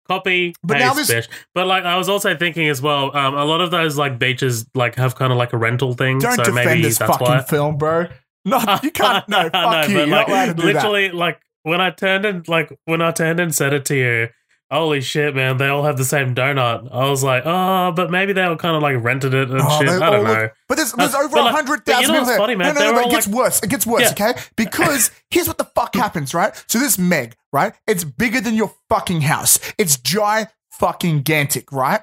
Copy, 0.08 0.54
But 0.63 0.80
now 0.80 0.94
paste, 0.94 1.08
this- 1.08 1.28
bitch. 1.28 1.34
But 1.56 1.66
like, 1.68 1.86
I 1.86 1.98
was 1.98 2.10
also 2.10 2.36
thinking 2.36 2.68
as 2.68 2.82
well. 2.82 3.16
Um, 3.16 3.36
a 3.36 3.46
lot 3.46 3.62
of 3.62 3.72
those 3.72 3.98
like 3.98 4.20
beaches 4.20 4.66
like 4.76 4.96
have 4.96 5.16
kind 5.16 5.32
of 5.32 5.38
like 5.38 5.54
a 5.54 5.58
rental 5.58 5.94
thing. 5.94 6.20
Don't 6.20 6.36
so 6.36 6.44
defend 6.44 6.66
maybe 6.66 6.82
this 6.84 6.98
that's 6.98 7.12
fucking 7.12 7.28
why. 7.28 7.42
film, 7.42 7.78
bro. 7.78 8.08
No, 8.46 8.60
you 8.84 8.92
can't. 8.92 9.28
No, 9.30 9.50
fuck 9.50 9.88
you. 9.89 9.96
but 9.96 10.08
You're 10.08 10.08
like, 10.08 10.28
not 10.28 10.30
allowed 10.30 10.46
to 10.48 10.54
do 10.56 10.63
literally, 10.63 11.12
like 11.12 11.39
when 11.63 11.80
I 11.80 11.92
turned 11.92 12.26
and 12.26 12.46
like 12.50 12.78
when 12.86 13.02
I 13.02 13.12
turned 13.12 13.39
and 13.39 13.56
said 13.56 13.72
it 13.74 13.86
to 13.86 13.96
you, 13.96 14.28
holy 14.73 15.01
shit, 15.01 15.36
man! 15.36 15.57
They 15.57 15.67
all 15.67 15.83
have 15.83 15.97
the 15.97 16.05
same 16.05 16.36
donut. 16.36 16.89
I 16.91 17.09
was 17.09 17.23
like, 17.23 17.43
oh, 17.45 17.91
but 17.91 18.12
maybe 18.12 18.33
they 18.33 18.43
all 18.43 18.55
kind 18.55 18.75
of 18.75 18.81
like 18.81 19.01
rented 19.03 19.33
it 19.33 19.49
and 19.49 19.62
Oh, 19.62 19.79
shit. 19.79 19.89
I 19.89 20.09
don't 20.09 20.23
know. 20.23 20.33
look- 20.33 20.53
But 20.67 20.75
there's, 20.75 20.91
there's 20.93 21.13
Uh, 21.13 21.19
over 21.19 21.38
a 21.38 21.41
like- 21.41 21.55
you 21.55 21.63
know 21.65 21.75
people 21.86 22.13
what's 22.15 22.27
there. 22.27 22.38
funny, 22.38 22.55
man? 22.55 22.73
No, 22.75 22.81
no, 22.81 22.88
no, 22.91 22.93
but 22.97 23.05
it 23.07 23.12
gets 23.12 23.27
like- 23.27 23.36
worse. 23.36 23.63
It 23.63 23.69
gets 23.69 23.86
worse, 23.86 24.01
Yeah. 24.03 24.12
okay? 24.29 24.41
Because 24.55 25.12
here's 25.29 25.47
what 25.47 25.57
the 25.57 25.69
fuck 25.75 25.95
happens, 25.95 26.33
right? 26.33 26.53
So 26.67 26.79
this 26.79 26.97
Meg, 26.97 27.36
right? 27.51 27.73
It's 27.88 28.03
bigger 28.03 28.41
than 28.41 28.55
your 28.55 28.73
fucking 28.89 29.21
house. 29.21 29.59
It's 29.77 29.97
giant 29.97 30.49
fucking 30.71 31.23
gantic, 31.23 31.65
right? 31.71 32.01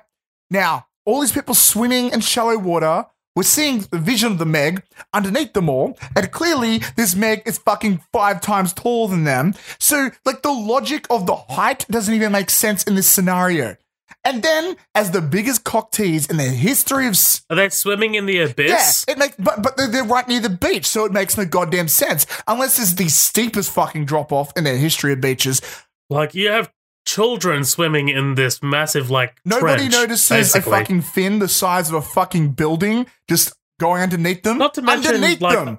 Now, 0.51 0.87
all 1.05 1.21
these 1.21 1.33
people 1.33 1.55
swimming 1.55 2.11
in 2.11 2.21
shallow 2.21 2.57
water. 2.59 3.07
We're 3.37 3.45
seeing 3.45 3.81
the 3.91 3.99
vision 3.99 4.33
of 4.33 4.39
the 4.39 4.45
Meg 4.47 4.83
underneath 5.15 5.53
them 5.53 5.69
all, 5.69 5.97
and 6.17 6.31
clearly 6.33 6.79
this 6.97 7.15
Meg 7.15 7.43
is 7.47 7.59
fucking 7.59 8.03
five 8.13 8.41
times 8.41 8.73
taller 8.73 9.11
than 9.11 9.25
them. 9.25 9.55
So, 9.79 10.11
like, 10.25 10.43
the 10.43 10.51
logic 10.53 11.07
of 11.11 11.27
the 11.27 11.37
height 11.37 11.87
doesn't 11.89 12.13
even 12.15 12.33
make 12.33 12.51
sense 12.51 12.83
in 12.85 12.97
this 12.97 13.09
scenario. 13.09 13.77
And 14.25 14.43
then, 14.43 14.77
as 14.95 15.13
the 15.13 15.21
biggest 15.23 15.65
cock 15.65 15.93
tease 15.93 16.27
in 16.27 16.37
the 16.37 16.43
history 16.43 17.07
of 17.07 17.13
s- 17.13 17.43
Are 17.49 17.57
they 17.57 17.69
swimming 17.71 18.17
in 18.17 18.27
the 18.27 18.41
abyss? 18.41 19.05
yeah, 19.09 19.13
it 19.15 19.19
makes, 19.19 19.37
but 19.39 19.63
but 19.63 19.77
they're, 19.77 19.87
they're 19.89 20.05
right 20.05 20.27
near 20.29 20.41
the 20.41 20.51
beach, 20.51 20.85
so 20.85 21.05
it 21.07 21.13
makes 21.13 21.39
no 21.39 21.47
goddamn 21.47 21.89
sense. 21.89 22.27
Unless 22.47 22.79
it's 22.81 22.95
the 22.95 23.09
steepest 23.09 23.71
fucking 23.71 24.05
drop 24.05 24.33
off 24.33 24.53
in 24.57 24.65
the 24.65 24.77
history 24.77 25.13
of 25.13 25.21
beaches. 25.23 25.63
Like 26.11 26.35
you 26.35 26.51
have 26.51 26.71
children 27.07 27.65
swimming 27.65 28.09
in 28.09 28.35
this 28.35 28.63
massive 28.63 29.11
like 29.11 29.37
Nobody 29.45 29.89
trench, 29.89 29.93
notices 29.93 30.29
basically. 30.29 30.73
a 30.73 30.77
fucking 30.81 31.01
fin 31.03 31.39
the 31.39 31.49
size 31.49 31.89
of 31.89 31.95
a 31.95 32.03
fucking 32.03 32.53
building 32.53 33.07
just 33.29 33.53
going 33.79 34.03
underneath 34.03 34.43
them. 34.43 34.59
Not 34.59 34.75
to 34.75 34.83
mention, 34.83 35.15
underneath 35.15 35.41
like, 35.41 35.59
them. 35.65 35.79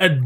a 0.00 0.18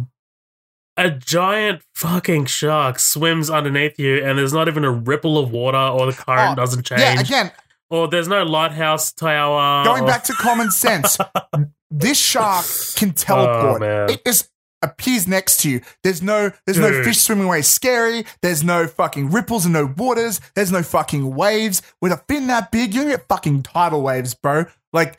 a 0.96 1.10
giant 1.10 1.82
fucking 1.94 2.46
shark 2.46 2.98
swims 3.00 3.50
underneath 3.50 3.98
you, 3.98 4.24
and 4.24 4.38
there's 4.38 4.52
not 4.52 4.68
even 4.68 4.84
a 4.84 4.90
ripple 4.92 5.38
of 5.38 5.50
water, 5.50 5.76
or 5.76 6.06
the 6.06 6.12
current 6.12 6.52
Oh, 6.52 6.54
doesn't 6.62 6.84
change, 6.86 7.00
Yeah, 7.00 7.20
again, 7.20 7.50
or 7.90 8.06
there's 8.06 8.28
no 8.28 8.44
lighthouse 8.44 9.12
tower. 9.12 9.84
going 9.84 10.04
or- 10.04 10.06
back 10.06 10.22
to 10.24 10.32
common 10.34 10.70
sense, 10.70 11.18
this 11.90 12.16
shark 12.18 12.64
can 12.94 13.10
teleport. 13.12 13.82
Oh, 13.82 14.06
it 14.08 14.22
appears 14.84 15.26
next 15.26 15.60
to 15.60 15.70
you. 15.70 15.80
There's 16.02 16.22
no 16.22 16.52
there's 16.66 16.78
no 16.78 17.02
fish 17.02 17.18
swimming 17.18 17.46
away 17.46 17.62
scary. 17.62 18.24
There's 18.42 18.62
no 18.62 18.86
fucking 18.86 19.30
ripples 19.30 19.64
and 19.64 19.72
no 19.72 19.92
waters. 19.96 20.40
There's 20.54 20.72
no 20.72 20.82
fucking 20.82 21.34
waves. 21.34 21.82
With 22.00 22.12
a 22.12 22.18
fin 22.28 22.46
that 22.48 22.70
big, 22.70 22.94
you 22.94 23.00
can 23.02 23.10
get 23.10 23.28
fucking 23.28 23.62
tidal 23.64 24.02
waves, 24.02 24.34
bro. 24.34 24.66
Like 24.92 25.18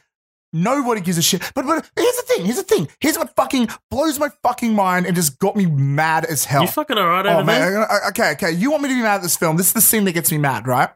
nobody 0.54 1.02
gives 1.02 1.18
a 1.18 1.22
shit. 1.22 1.42
But 1.54 1.66
but 1.66 1.90
here's 1.96 2.16
the 2.16 2.24
thing. 2.24 2.46
Here's 2.46 2.58
the 2.58 2.64
thing. 2.64 2.88
Here's 3.00 3.18
what 3.18 3.36
fucking 3.36 3.70
blows 3.92 4.18
my 4.20 4.30
fucking 4.42 4.74
mind 4.74 5.06
and 5.06 5.16
just 5.16 5.38
got 5.40 5.56
me 5.56 5.66
mad 5.66 6.26
as 6.26 6.46
hell. 6.46 6.62
you 6.62 6.68
fucking 6.68 6.98
alright 6.98 7.26
Oh 7.26 7.38
over 7.38 7.44
man, 7.44 7.86
okay, 8.10 8.32
okay. 8.32 8.52
You 8.52 8.72
want 8.72 8.84
me 8.84 8.90
to 8.90 8.96
be 8.96 9.02
mad 9.02 9.16
at 9.16 9.22
this 9.24 9.38
film? 9.38 9.58
This 9.58 9.68
is 9.68 9.74
the 9.74 9.82
scene 9.82 10.06
that 10.06 10.14
gets 10.14 10.32
me 10.32 10.38
mad, 10.38 10.68
right? 10.68 10.90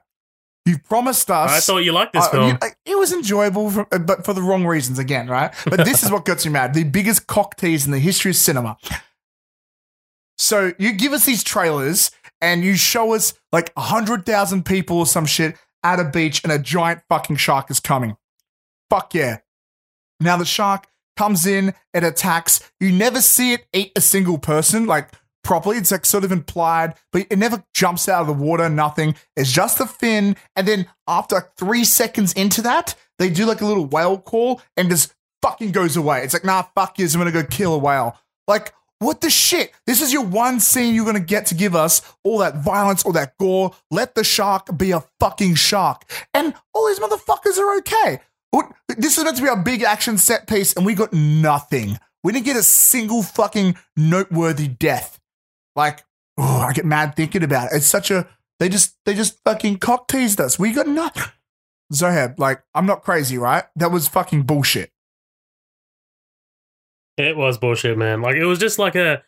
You 0.70 0.78
promised 0.78 1.32
us. 1.32 1.50
I 1.52 1.60
thought 1.62 1.80
you 1.80 1.92
liked 1.92 2.14
this 2.14 2.26
Uh, 2.26 2.30
film. 2.32 2.48
you- 2.52 2.58
uh, 2.62 2.68
it 2.86 2.98
was 2.98 3.12
enjoyable, 3.12 3.72
for, 3.72 3.88
uh, 3.92 3.98
but 3.98 4.24
for 4.26 4.34
the 4.34 4.42
wrong 4.42 4.66
reasons 4.68 5.00
again, 5.00 5.28
right? 5.28 5.52
But 5.66 5.84
this 5.86 6.04
is 6.04 6.12
what 6.12 6.26
gets 6.26 6.46
me 6.46 6.52
mad. 6.52 6.74
The 6.74 6.84
biggest 6.84 7.26
cock 7.28 7.58
tease 7.58 7.86
in 7.86 7.92
the 7.92 8.00
history 8.00 8.32
of 8.32 8.38
cinema. 8.38 8.78
So 10.38 10.74
you 10.78 10.94
give 10.94 11.12
us 11.14 11.26
these 11.26 11.44
trailers 11.44 12.12
and 12.40 12.64
you 12.64 12.76
show 12.76 13.14
us 13.14 13.34
like 13.52 13.72
100,000 13.76 14.64
people 14.66 15.00
or 15.00 15.06
some 15.06 15.26
shit 15.26 15.58
at 15.84 16.00
a 16.00 16.06
beach 16.06 16.42
and 16.44 16.52
a 16.52 16.60
giant 16.60 17.02
fucking 17.10 17.36
shark 17.38 17.70
is 17.72 17.80
coming. 17.80 18.16
Fuck 18.90 19.14
yeah. 19.14 19.38
Now 20.20 20.38
the 20.38 20.46
shark 20.46 20.88
comes 21.18 21.46
in, 21.46 21.74
it 21.94 22.04
attacks. 22.04 22.62
You 22.80 22.92
never 22.92 23.22
see 23.22 23.54
it 23.54 23.66
eat 23.74 23.92
a 23.96 24.02
single 24.02 24.38
person, 24.38 24.86
like 24.86 25.10
properly. 25.50 25.78
It's 25.78 25.92
like 25.92 26.06
sort 26.06 26.24
of 26.24 26.32
implied, 26.32 26.94
but 27.12 27.26
it 27.32 27.40
never 27.40 27.64
jumps 27.74 28.08
out 28.08 28.22
of 28.22 28.28
the 28.28 28.34
water, 28.34 28.70
nothing. 28.70 29.16
It's 29.36 29.52
just 29.52 29.80
the 29.80 29.88
fin. 29.88 30.36
And 30.56 30.68
then 30.68 30.86
after 31.08 31.38
like 31.38 31.56
three 31.58 31.84
seconds 31.86 32.34
into 32.34 32.62
that, 32.62 32.94
they 33.18 33.32
do 33.32 33.48
like 33.48 33.62
a 33.62 33.66
little 33.66 33.88
whale 33.88 34.20
call 34.20 34.62
and 34.78 34.92
just 34.92 35.16
fucking 35.42 35.72
goes 35.72 35.98
away. 35.98 36.22
It's 36.22 36.36
like, 36.36 36.46
nah, 36.46 36.66
fuck 36.76 37.00
you, 37.00 37.08
I'm 37.08 37.14
gonna 37.14 37.32
go 37.32 37.44
kill 37.44 37.74
a 37.74 37.80
whale. 37.80 38.16
Like, 38.48 38.76
what 39.00 39.22
the 39.22 39.32
shit? 39.32 39.72
This 39.88 40.04
is 40.04 40.14
your 40.14 40.24
one 40.24 40.60
scene 40.60 40.94
you're 40.94 41.04
gonna 41.04 41.20
get 41.20 41.48
to 41.48 41.56
give 41.56 41.76
us 41.76 42.04
all 42.24 42.38
that 42.38 42.58
violence, 42.58 43.04
all 43.04 43.14
that 43.14 43.36
gore. 43.40 43.72
Let 43.90 44.14
the 44.14 44.24
shark 44.24 44.78
be 44.78 44.92
a 44.92 45.04
fucking 45.20 45.56
shark. 45.56 46.06
And 46.32 46.54
all 46.76 46.88
these 46.88 47.00
motherfuckers 47.00 47.58
are 47.58 47.78
okay. 47.80 48.20
This 48.88 49.18
is 49.18 49.24
meant 49.24 49.38
to 49.38 49.44
be 49.44 49.50
a 49.50 49.56
big 49.56 49.82
action 49.82 50.20
set 50.20 50.48
piece, 50.48 50.74
and 50.74 50.86
we 50.86 50.94
got 50.94 51.12
nothing. 51.12 51.98
We 52.24 52.34
didn't 52.34 52.46
get 52.46 52.56
a 52.58 52.64
single 52.64 53.24
fucking 53.24 53.78
noteworthy 53.98 54.68
death. 54.68 55.19
Like, 55.80 56.04
oh, 56.38 56.60
I 56.68 56.74
get 56.74 56.86
mad 56.86 57.16
thinking 57.16 57.42
about 57.42 57.72
it. 57.72 57.78
It's 57.78 57.86
such 57.86 58.12
a 58.12 58.28
they 58.60 58.68
just 58.68 58.98
they 59.06 59.14
just 59.14 59.40
fucking 59.46 59.78
cock 59.78 60.10
teased 60.10 60.42
us. 60.42 60.60
We 60.60 60.74
got 60.74 60.88
nothing. 60.88 61.24
Zoheb, 61.94 62.38
like, 62.38 62.62
I'm 62.76 62.86
not 62.86 63.02
crazy, 63.02 63.38
right? 63.38 63.64
That 63.78 63.90
was 63.90 64.08
fucking 64.10 64.44
bullshit. 64.44 64.92
It 67.18 67.36
was 67.38 67.58
bullshit, 67.58 67.98
man. 67.98 68.22
Like 68.22 68.36
it 68.36 68.46
was 68.46 68.60
just 68.60 68.78
like 68.78 68.96
a, 68.96 69.24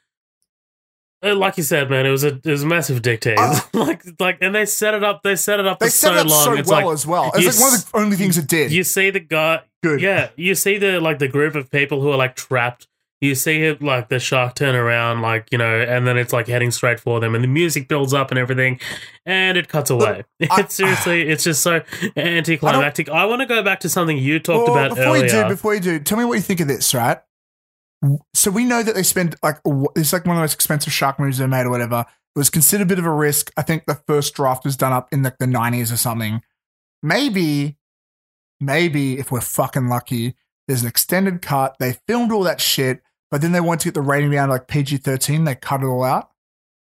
uh, 1.24 1.36
like 1.36 1.58
you 1.58 1.64
said, 1.64 1.90
man. 1.90 2.06
It 2.06 2.10
was 2.12 2.24
a 2.24 2.36
it 2.36 2.46
was 2.46 2.64
a 2.64 2.68
massive 2.68 3.02
dick 3.02 3.22
tease. 3.22 3.36
Oh. 3.38 3.70
like 3.74 4.04
like, 4.20 4.38
and 4.42 4.54
they 4.54 4.66
set 4.66 4.94
it 4.94 5.04
up. 5.04 5.24
They 5.24 5.36
set 5.36 5.60
it 5.60 5.68
up 5.68 5.80
They 5.80 5.88
for 5.88 5.92
set 5.92 6.08
so 6.10 6.14
it 6.16 6.20
up 6.20 6.28
long. 6.28 6.44
so 6.44 6.54
it's 6.54 6.70
well 6.70 6.86
like 6.86 6.94
as 6.94 7.08
well. 7.08 7.32
It's 7.36 7.46
like 7.60 7.66
one 7.66 7.74
of 7.74 7.92
the 7.92 7.98
only 7.98 8.16
things 8.18 8.38
it 8.38 8.48
did. 8.48 8.72
you 8.72 8.84
see 8.84 9.10
the 9.10 9.20
guy. 9.22 9.62
Good. 9.84 10.02
Yeah, 10.02 10.30
you 10.36 10.56
see 10.56 10.78
the 10.78 11.00
like 11.00 11.20
the 11.20 11.28
group 11.28 11.56
of 11.56 11.72
people 11.72 12.02
who 12.02 12.12
are 12.12 12.18
like 12.18 12.36
trapped. 12.36 12.88
You 13.22 13.36
see 13.36 13.62
it 13.66 13.84
like 13.84 14.10
the 14.10 14.20
shark 14.20 14.56
turn 14.56 14.74
around, 14.74 15.22
like 15.22 15.48
you 15.52 15.58
know, 15.60 15.80
and 15.80 16.08
then 16.08 16.18
it's 16.18 16.34
like 16.34 16.48
heading 16.48 16.72
straight 16.72 17.00
for 17.00 17.20
them, 17.20 17.36
and 17.36 17.44
the 17.44 17.48
music 17.48 17.88
builds 17.88 18.14
up 18.16 18.32
and 18.32 18.40
everything, 18.40 18.80
and 19.28 19.60
it 19.60 19.68
cuts 19.70 19.92
away. 19.92 20.24
I- 20.50 20.62
it's 20.62 20.74
seriously, 20.74 21.30
it's 21.30 21.44
just 21.44 21.62
so 21.62 21.82
anticlimactic. 22.18 23.10
I, 23.10 23.26
want 23.26 23.42
to 23.42 23.46
go 23.46 23.62
back 23.62 23.82
to 23.82 23.90
something 23.90 24.18
you 24.18 24.40
talked 24.40 24.68
Well, 24.70 24.76
about 24.78 24.90
before 24.98 25.16
earlier. 25.18 25.26
you 25.26 25.30
do, 25.44 25.48
before 25.50 25.74
you 25.76 25.80
do, 25.80 26.00
tell 26.00 26.18
me 26.18 26.26
what 26.26 26.34
you 26.34 26.42
think 26.42 26.60
of 26.62 26.68
this, 26.68 26.94
right? 26.96 27.20
So 28.34 28.50
we 28.50 28.66
know 28.66 28.82
that 28.82 28.96
they 28.96 29.04
spend 29.04 29.36
like 29.44 29.60
it's 29.96 30.12
like 30.14 30.26
one 30.26 30.36
of 30.36 30.40
the 30.40 30.44
most 30.44 30.56
expensive 30.56 30.92
shark 30.92 31.20
movies 31.20 31.38
they 31.38 31.46
made 31.46 31.68
or 31.68 31.70
whatever. 31.70 32.06
It 32.36 32.40
was 32.40 32.50
considered 32.50 32.84
a 32.86 32.88
bit 32.88 32.98
of 32.98 33.06
a 33.06 33.12
risk. 33.14 33.52
I 33.56 33.62
think 33.62 33.86
the 33.86 34.02
first 34.08 34.34
draft 34.34 34.66
was 34.66 34.76
done 34.76 34.94
up 34.94 35.10
in 35.14 35.22
like 35.22 35.38
the 35.38 35.46
nineties 35.46 35.92
or 35.92 35.98
something. 35.98 36.42
Maybe, 37.04 37.78
maybe 38.60 39.20
if 39.20 39.32
we're 39.32 39.42
fucking 39.42 39.88
lucky, 39.90 40.34
there's 40.68 40.82
an 40.82 40.88
extended 40.88 41.42
cut. 41.44 41.76
They 41.80 41.98
filmed 42.08 42.32
all 42.32 42.44
that 42.44 42.62
shit, 42.62 43.04
but 43.32 43.42
then 43.42 43.54
they 43.54 43.62
want 43.62 43.82
to 43.82 43.88
get 43.88 43.94
the 43.94 44.02
rating 44.02 44.32
down 44.32 44.50
to 44.50 44.54
like 44.54 44.68
PG 44.68 44.98
thirteen. 44.98 45.46
They 45.46 45.56
cut 45.56 45.82
it 45.82 45.86
all 45.86 46.04
out. 46.04 46.30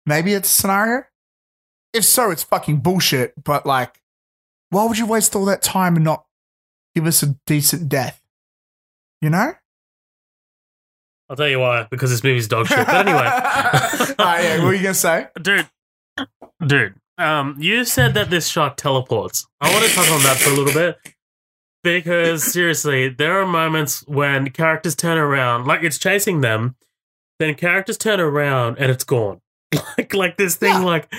Maybe 0.06 0.34
it's 0.34 0.48
a 0.50 0.52
scenario. 0.62 1.04
If 1.94 2.06
so, 2.06 2.30
it's 2.32 2.44
fucking 2.44 2.78
bullshit. 2.82 3.34
But 3.44 3.66
like, 3.66 4.02
why 4.70 4.86
would 4.86 4.98
you 4.98 5.06
waste 5.08 5.36
all 5.36 5.46
that 5.46 5.62
time 5.64 5.96
and 5.96 6.06
not 6.06 6.26
give 6.94 7.06
us 7.08 7.24
a 7.24 7.36
decent 7.48 7.90
death? 7.90 8.22
You 9.22 9.30
know? 9.32 9.54
I'll 11.30 11.36
tell 11.36 11.48
you 11.48 11.60
why, 11.60 11.88
because 11.90 12.12
this 12.12 12.24
movie's 12.24 12.48
dog 12.48 12.68
shit. 12.68 12.86
But 12.86 13.08
anyway, 13.08 13.24
Ah, 13.26 14.16
yeah, 14.40 14.58
what 14.60 14.66
were 14.66 14.74
you 14.76 14.84
gonna 14.84 14.94
say? 14.94 15.28
dude, 15.42 15.68
dude, 16.66 16.94
um, 17.18 17.56
you 17.58 17.84
said 17.84 18.14
that 18.14 18.30
this 18.30 18.48
shark 18.48 18.78
teleports. 18.78 19.48
I 19.60 19.72
want 19.74 19.86
to 19.86 19.92
touch 19.92 20.12
on 20.12 20.22
that 20.22 20.38
for 20.38 20.52
a 20.52 20.54
little 20.54 20.74
bit 20.74 21.00
because 21.86 22.43
seriously, 22.43 23.08
there 23.10 23.39
are 23.39 23.45
moments 23.45 24.04
when 24.08 24.50
characters 24.50 24.95
turn 24.95 25.17
around, 25.17 25.65
like 25.67 25.84
it's 25.84 25.98
chasing 26.00 26.41
them, 26.41 26.76
then 27.39 27.54
characters 27.56 27.98
turn 27.98 28.19
around 28.19 28.78
and 28.80 28.91
it's 28.91 29.04
gone. 29.04 29.39
like, 29.98 30.13
like 30.13 30.38
this 30.38 30.56
thing, 30.56 30.74
Yeah. 30.74 30.80
like 30.80 31.12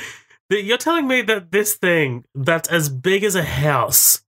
th- 0.50 0.64
you're 0.64 0.76
telling 0.78 1.06
me 1.06 1.22
that 1.22 1.52
this 1.52 1.74
thing 1.76 2.24
that's 2.34 2.68
as 2.68 2.88
big 2.88 3.22
as 3.24 3.34
a 3.34 3.44
house 3.44 4.22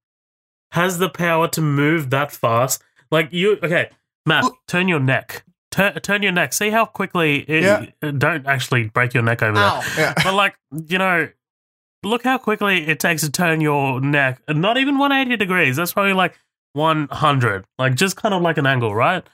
has 0.73 0.99
the 0.99 1.09
power 1.09 1.49
to 1.49 1.61
move 1.61 2.11
that 2.11 2.31
fast. 2.33 2.83
Like 3.11 3.33
you, 3.33 3.59
okay, 3.63 3.91
Matt, 4.25 4.45
turn 4.67 4.87
your 4.89 5.01
neck. 5.01 5.45
Turn, 5.71 5.95
turn 6.01 6.23
your 6.23 6.33
neck. 6.33 6.53
See 6.53 6.71
how 6.71 6.85
quickly. 6.87 7.41
It, 7.41 7.63
Yeah. 7.65 8.11
Don't 8.13 8.47
actually 8.47 8.85
break 8.89 9.13
your 9.13 9.23
neck 9.23 9.43
over 9.43 9.55
there. 9.55 9.83
Yeah. 9.99 10.15
But 10.23 10.35
like, 10.35 10.57
you 10.87 10.99
know, 10.99 11.29
look 12.03 12.25
how 12.25 12.39
quickly 12.39 12.87
it 12.87 13.01
takes 13.01 13.23
to 13.23 13.31
turn 13.31 13.61
your 13.61 14.01
neck. 14.01 14.41
Not 14.49 14.77
even 14.79 14.99
180 14.99 15.37
degrees. 15.37 15.77
That's 15.77 15.93
probably 15.93 16.13
like 16.15 16.39
100. 16.75 17.65
Like 17.79 17.95
just 17.95 18.17
kind 18.17 18.35
of 18.35 18.43
like 18.43 18.59
an 18.59 18.67
angle, 18.67 18.95
right? 18.95 19.25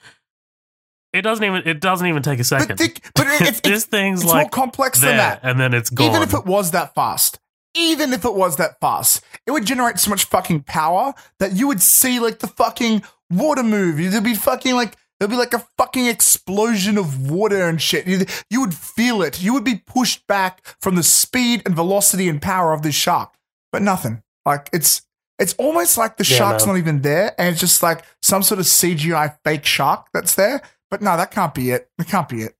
It 1.13 1.21
doesn't 1.21 1.45
even. 1.45 1.61
It 1.65 1.79
doesn't 1.79 2.05
even 2.07 2.23
take 2.23 2.39
a 2.39 2.43
second. 2.43 2.67
But, 2.69 2.77
think, 2.77 3.01
but 3.15 3.27
it- 3.27 3.41
it's, 3.41 3.59
this 3.61 3.83
it's, 3.83 3.85
thing's 3.85 4.23
it's 4.23 4.33
more 4.33 4.49
complex 4.49 4.99
there, 4.99 5.11
than 5.11 5.17
that. 5.17 5.39
and 5.43 5.59
then 5.59 5.73
it's 5.73 5.89
gone. 5.89 6.09
Even 6.09 6.21
if 6.21 6.33
it 6.33 6.45
was 6.45 6.71
that 6.71 6.93
fast, 6.93 7.39
even 7.73 8.11
if 8.11 8.25
it 8.25 8.33
was 8.33 8.57
that 8.57 8.79
fast, 8.81 9.23
it 9.47 9.51
would 9.51 9.65
generate 9.65 9.97
so 9.97 10.09
much 10.09 10.25
fucking 10.25 10.63
power 10.63 11.13
that 11.39 11.53
you 11.53 11.67
would 11.67 11.81
see 11.81 12.19
like 12.19 12.39
the 12.39 12.47
fucking 12.47 13.01
water 13.29 13.63
move. 13.63 13.97
You'd 13.99 14.23
be 14.25 14.35
fucking 14.35 14.75
like 14.75 14.97
there'd 15.19 15.31
be 15.31 15.37
like 15.37 15.53
a 15.53 15.65
fucking 15.77 16.07
explosion 16.07 16.97
of 16.97 17.29
water 17.29 17.67
and 17.67 17.81
shit. 17.81 18.07
You, 18.07 18.25
you 18.49 18.61
would 18.61 18.73
feel 18.73 19.21
it. 19.21 19.41
You 19.41 19.53
would 19.53 19.63
be 19.63 19.75
pushed 19.75 20.25
back 20.27 20.65
from 20.81 20.95
the 20.95 21.03
speed 21.03 21.61
and 21.65 21.75
velocity 21.75 22.27
and 22.29 22.41
power 22.41 22.73
of 22.73 22.81
this 22.81 22.95
shark. 22.95 23.33
But 23.71 23.81
nothing. 23.81 24.23
Like 24.45 24.69
it's 24.73 25.01
it's 25.39 25.53
almost 25.55 25.97
like 25.97 26.17
the 26.17 26.23
Yeah, 26.29 26.37
shark's 26.37 26.65
man. 26.65 26.75
not 26.75 26.79
even 26.79 27.01
there, 27.01 27.33
and 27.37 27.49
it's 27.49 27.59
just 27.59 27.83
like 27.83 28.03
some 28.21 28.41
sort 28.43 28.59
of 28.59 28.65
CGI 28.65 29.37
fake 29.43 29.65
shark 29.65 30.07
that's 30.13 30.35
there. 30.35 30.61
But 30.89 31.01
no, 31.01 31.17
that 31.17 31.31
can't 31.31 31.53
be 31.53 31.71
it. 31.71 31.89
That 31.97 32.07
can't 32.07 32.29
be 32.29 32.43
it. 32.43 32.55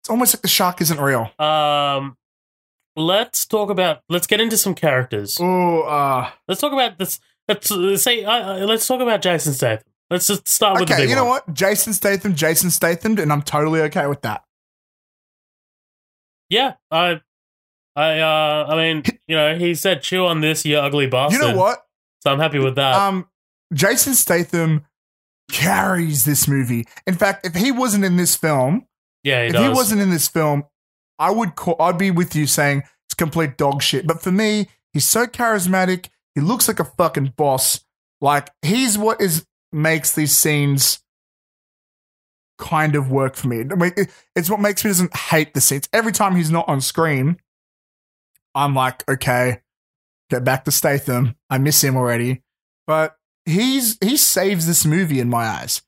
It's 0.00 0.10
almost 0.10 0.34
like 0.34 0.42
the 0.42 0.48
shark 0.48 0.80
isn't 0.80 1.00
real. 1.00 1.30
um, 1.38 2.16
let's 2.96 3.46
talk 3.46 3.70
about. 3.70 4.00
Let's 4.08 4.26
get 4.26 4.40
into 4.40 4.56
some 4.56 4.74
characters. 4.74 5.38
Oh, 5.40 5.82
uh, 5.82 6.30
Let's 6.48 6.60
talk 6.60 6.72
about 6.72 6.98
this. 6.98 7.20
Let's 7.48 7.70
uh, 7.70 7.96
say. 7.96 8.24
Uh, 8.24 8.32
uh, 8.62 8.66
let's 8.66 8.86
talk 8.86 9.00
about 9.00 9.22
Jason 9.22 9.52
Statham. 9.54 9.89
Let's 10.10 10.26
just 10.26 10.48
start 10.48 10.80
with 10.80 10.90
okay. 10.90 11.08
You 11.08 11.14
know 11.14 11.24
one. 11.24 11.40
what? 11.46 11.54
Jason 11.54 11.92
Statham, 11.92 12.34
Jason 12.34 12.70
Statham, 12.70 13.18
and 13.18 13.32
I'm 13.32 13.42
totally 13.42 13.80
okay 13.82 14.06
with 14.08 14.22
that. 14.22 14.42
Yeah, 16.48 16.74
I, 16.90 17.20
I, 17.94 18.18
uh, 18.18 18.66
I 18.68 18.76
mean, 18.76 19.04
you 19.28 19.36
know, 19.36 19.56
he 19.56 19.74
said, 19.74 20.02
"Chew 20.02 20.26
on 20.26 20.40
this, 20.40 20.64
you 20.64 20.78
ugly 20.78 21.06
bastard." 21.06 21.40
You 21.40 21.48
know 21.48 21.56
what? 21.56 21.86
So 22.22 22.32
I'm 22.32 22.40
happy 22.40 22.58
with 22.58 22.74
that. 22.74 22.94
Um, 22.96 23.28
Jason 23.72 24.14
Statham 24.14 24.84
carries 25.52 26.24
this 26.24 26.48
movie. 26.48 26.86
In 27.06 27.14
fact, 27.14 27.46
if 27.46 27.54
he 27.54 27.70
wasn't 27.70 28.04
in 28.04 28.16
this 28.16 28.34
film, 28.34 28.86
yeah, 29.22 29.42
he 29.42 29.46
if 29.48 29.52
does. 29.52 29.62
he 29.62 29.68
wasn't 29.68 30.00
in 30.00 30.10
this 30.10 30.26
film, 30.26 30.64
I 31.20 31.30
would 31.30 31.54
call. 31.54 31.76
I'd 31.78 31.98
be 31.98 32.10
with 32.10 32.34
you 32.34 32.48
saying 32.48 32.82
it's 33.06 33.14
complete 33.14 33.56
dog 33.56 33.80
shit. 33.80 34.08
But 34.08 34.22
for 34.22 34.32
me, 34.32 34.68
he's 34.92 35.06
so 35.06 35.26
charismatic. 35.26 36.08
He 36.34 36.40
looks 36.40 36.66
like 36.66 36.80
a 36.80 36.84
fucking 36.84 37.34
boss. 37.36 37.84
Like 38.20 38.50
he's 38.62 38.98
what 38.98 39.20
is 39.20 39.46
makes 39.72 40.14
these 40.14 40.36
scenes 40.36 41.02
kind 42.58 42.94
of 42.94 43.10
work 43.10 43.34
for 43.36 43.48
me. 43.48 43.60
I 43.60 43.74
mean, 43.74 43.92
it's 44.36 44.50
what 44.50 44.60
makes 44.60 44.84
me 44.84 44.90
doesn't 44.90 45.16
hate 45.16 45.54
the 45.54 45.60
scenes. 45.60 45.88
Every 45.92 46.12
time 46.12 46.36
he's 46.36 46.50
not 46.50 46.68
on 46.68 46.80
screen, 46.80 47.38
I'm 48.54 48.74
like, 48.74 49.08
okay, 49.08 49.60
get 50.28 50.44
back 50.44 50.64
to 50.64 50.70
Statham. 50.70 51.36
I 51.48 51.58
miss 51.58 51.82
him 51.82 51.96
already, 51.96 52.42
but 52.86 53.16
he's 53.44 53.96
he 54.00 54.16
saves 54.16 54.66
this 54.66 54.84
movie 54.84 55.20
in 55.20 55.28
my 55.28 55.44
eyes. 55.46 55.82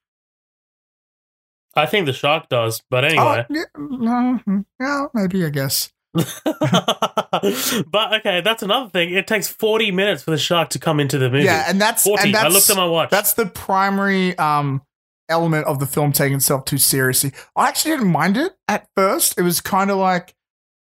I 1.75 1.87
think 1.87 2.07
the 2.07 2.13
shark 2.13 2.49
does, 2.49 2.83
but 2.91 3.05
anyway. 3.05 3.47
Oh, 3.49 3.55
yeah, 3.55 3.65
mm, 3.77 4.65
yeah, 4.79 5.07
maybe 5.15 5.45
I 5.45 5.49
guess. 5.49 5.91
but 6.15 8.13
okay, 8.21 8.43
that's 8.43 8.63
another 8.63 8.91
thing. 8.91 9.15
It 9.15 9.27
takes 9.27 9.49
40 9.49 9.91
minutes 9.93 10.23
for 10.23 10.31
the 10.31 10.39
shark 10.39 10.71
to 10.71 10.79
come 10.79 11.01
into 11.01 11.19
the 11.19 11.31
movie. 11.31 11.45
Yeah, 11.45 11.65
and 11.67 11.81
that's 11.81 12.03
40. 12.05 12.25
and 12.25 12.35
that's 12.35 12.45
I 12.45 12.49
looked 12.49 12.71
at 12.71 12.77
my 12.77 12.87
watch. 12.87 13.11
that's 13.11 13.33
the 13.35 13.47
primary 13.47 14.37
um 14.39 14.83
element 15.29 15.67
of 15.67 15.79
the 15.79 15.87
film 15.87 16.13
taking 16.13 16.37
itself 16.37 16.65
too 16.67 16.79
seriously. 16.79 17.33
I 17.57 17.69
actually 17.69 17.93
didn't 17.93 18.13
mind 18.13 18.37
it 18.37 18.53
at 18.69 18.87
first. 18.97 19.39
It 19.39 19.43
was 19.43 19.61
kind 19.61 19.91
of 19.91 19.97
like 19.97 20.35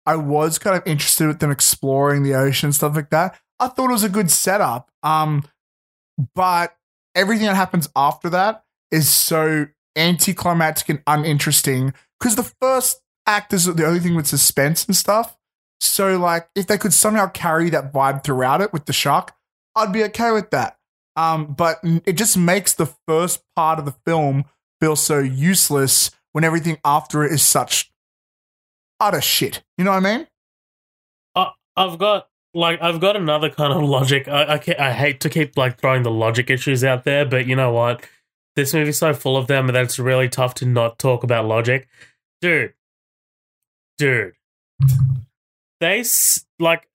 I 0.06 0.16
was 0.16 0.58
kind 0.58 0.76
of 0.76 0.86
interested 0.86 1.26
with 1.26 1.40
them 1.40 1.50
exploring 1.50 2.22
the 2.22 2.34
ocean 2.34 2.72
stuff 2.72 2.94
like 2.94 3.10
that. 3.10 3.38
I 3.58 3.68
thought 3.68 3.90
it 3.90 3.92
was 3.92 4.04
a 4.04 4.08
good 4.08 4.30
setup. 4.30 4.90
Um, 5.02 5.44
but 6.34 6.76
everything 7.14 7.46
that 7.46 7.56
happens 7.56 7.88
after 7.96 8.30
that 8.30 8.64
is 8.92 9.08
so 9.08 9.66
anticlimactic 9.96 10.88
and 10.88 11.02
uninteresting 11.06 11.92
because 12.20 12.36
the 12.36 12.52
first 12.60 13.00
act 13.26 13.52
is 13.52 13.64
the 13.64 13.86
only 13.86 14.00
thing 14.00 14.14
with 14.14 14.26
suspense 14.26 14.84
and 14.84 14.96
stuff. 14.96 15.36
So, 15.80 16.18
like, 16.18 16.48
if 16.54 16.66
they 16.66 16.78
could 16.78 16.92
somehow 16.92 17.28
carry 17.28 17.70
that 17.70 17.92
vibe 17.92 18.24
throughout 18.24 18.60
it 18.60 18.72
with 18.72 18.86
the 18.86 18.92
shark, 18.92 19.34
I'd 19.74 19.92
be 19.92 20.04
okay 20.04 20.32
with 20.32 20.50
that. 20.50 20.78
Um, 21.16 21.46
but 21.46 21.80
it 21.82 22.12
just 22.12 22.36
makes 22.36 22.72
the 22.72 22.86
first 23.06 23.42
part 23.54 23.78
of 23.78 23.84
the 23.84 23.94
film 24.06 24.44
feel 24.80 24.96
so 24.96 25.18
useless 25.18 26.10
when 26.32 26.44
everything 26.44 26.78
after 26.84 27.24
it 27.24 27.32
is 27.32 27.42
such 27.42 27.90
utter 29.00 29.20
shit. 29.20 29.62
You 29.78 29.84
know 29.84 29.92
what 29.92 30.04
I 30.04 30.16
mean? 30.16 30.26
I, 31.34 31.50
I've 31.76 31.98
got 31.98 32.28
like 32.54 32.80
I've 32.82 33.00
got 33.00 33.16
another 33.16 33.50
kind 33.50 33.72
of 33.72 33.82
logic. 33.88 34.28
I 34.28 34.54
I, 34.54 34.88
I 34.88 34.92
hate 34.92 35.20
to 35.20 35.30
keep 35.30 35.56
like 35.56 35.80
throwing 35.80 36.02
the 36.02 36.10
logic 36.10 36.50
issues 36.50 36.84
out 36.84 37.04
there, 37.04 37.24
but 37.24 37.46
you 37.46 37.56
know 37.56 37.72
what? 37.72 38.04
This 38.54 38.72
movie's 38.72 38.98
so 38.98 39.12
full 39.12 39.36
of 39.36 39.46
them 39.46 39.66
that 39.66 39.76
it's 39.76 39.98
really 39.98 40.28
tough 40.28 40.54
to 40.54 40.66
not 40.66 40.98
talk 40.98 41.22
about 41.22 41.46
logic, 41.46 41.88
dude. 42.40 42.72
Dude, 43.98 44.34
they 45.80 46.04
like 46.58 46.88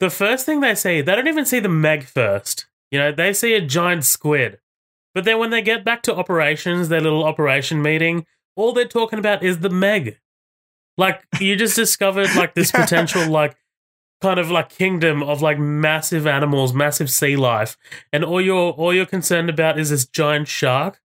the 0.00 0.10
first 0.10 0.46
thing 0.46 0.60
they 0.60 0.74
see. 0.74 1.00
They 1.00 1.14
don't 1.16 1.28
even 1.28 1.44
see 1.46 1.60
the 1.60 1.68
Meg 1.68 2.04
first. 2.04 2.66
You 2.90 2.98
know, 2.98 3.12
they 3.12 3.32
see 3.32 3.54
a 3.54 3.60
giant 3.60 4.04
squid, 4.04 4.60
but 5.14 5.24
then 5.24 5.38
when 5.38 5.50
they 5.50 5.62
get 5.62 5.84
back 5.84 6.02
to 6.02 6.14
operations, 6.14 6.88
their 6.88 7.00
little 7.00 7.24
operation 7.24 7.82
meeting, 7.82 8.26
all 8.56 8.72
they're 8.72 8.84
talking 8.86 9.18
about 9.18 9.42
is 9.42 9.60
the 9.60 9.70
Meg. 9.70 10.18
Like 10.96 11.24
you 11.40 11.56
just 11.56 11.76
discovered 11.84 12.34
like 12.36 12.54
this 12.54 12.72
Yeah. 12.72 12.82
potential 12.82 13.28
like 13.28 13.56
kind 14.22 14.38
of 14.38 14.50
like 14.50 14.68
kingdom 14.70 15.22
of 15.22 15.42
like 15.42 15.58
massive 15.58 16.26
animals, 16.26 16.72
massive 16.72 17.10
sea 17.10 17.36
life, 17.36 17.76
and 18.12 18.24
all 18.24 18.40
you're 18.40 18.72
all 18.72 18.94
you're 18.94 19.06
concerned 19.06 19.50
about 19.50 19.78
is 19.78 19.90
this 19.90 20.06
giant 20.06 20.48
shark. 20.48 21.00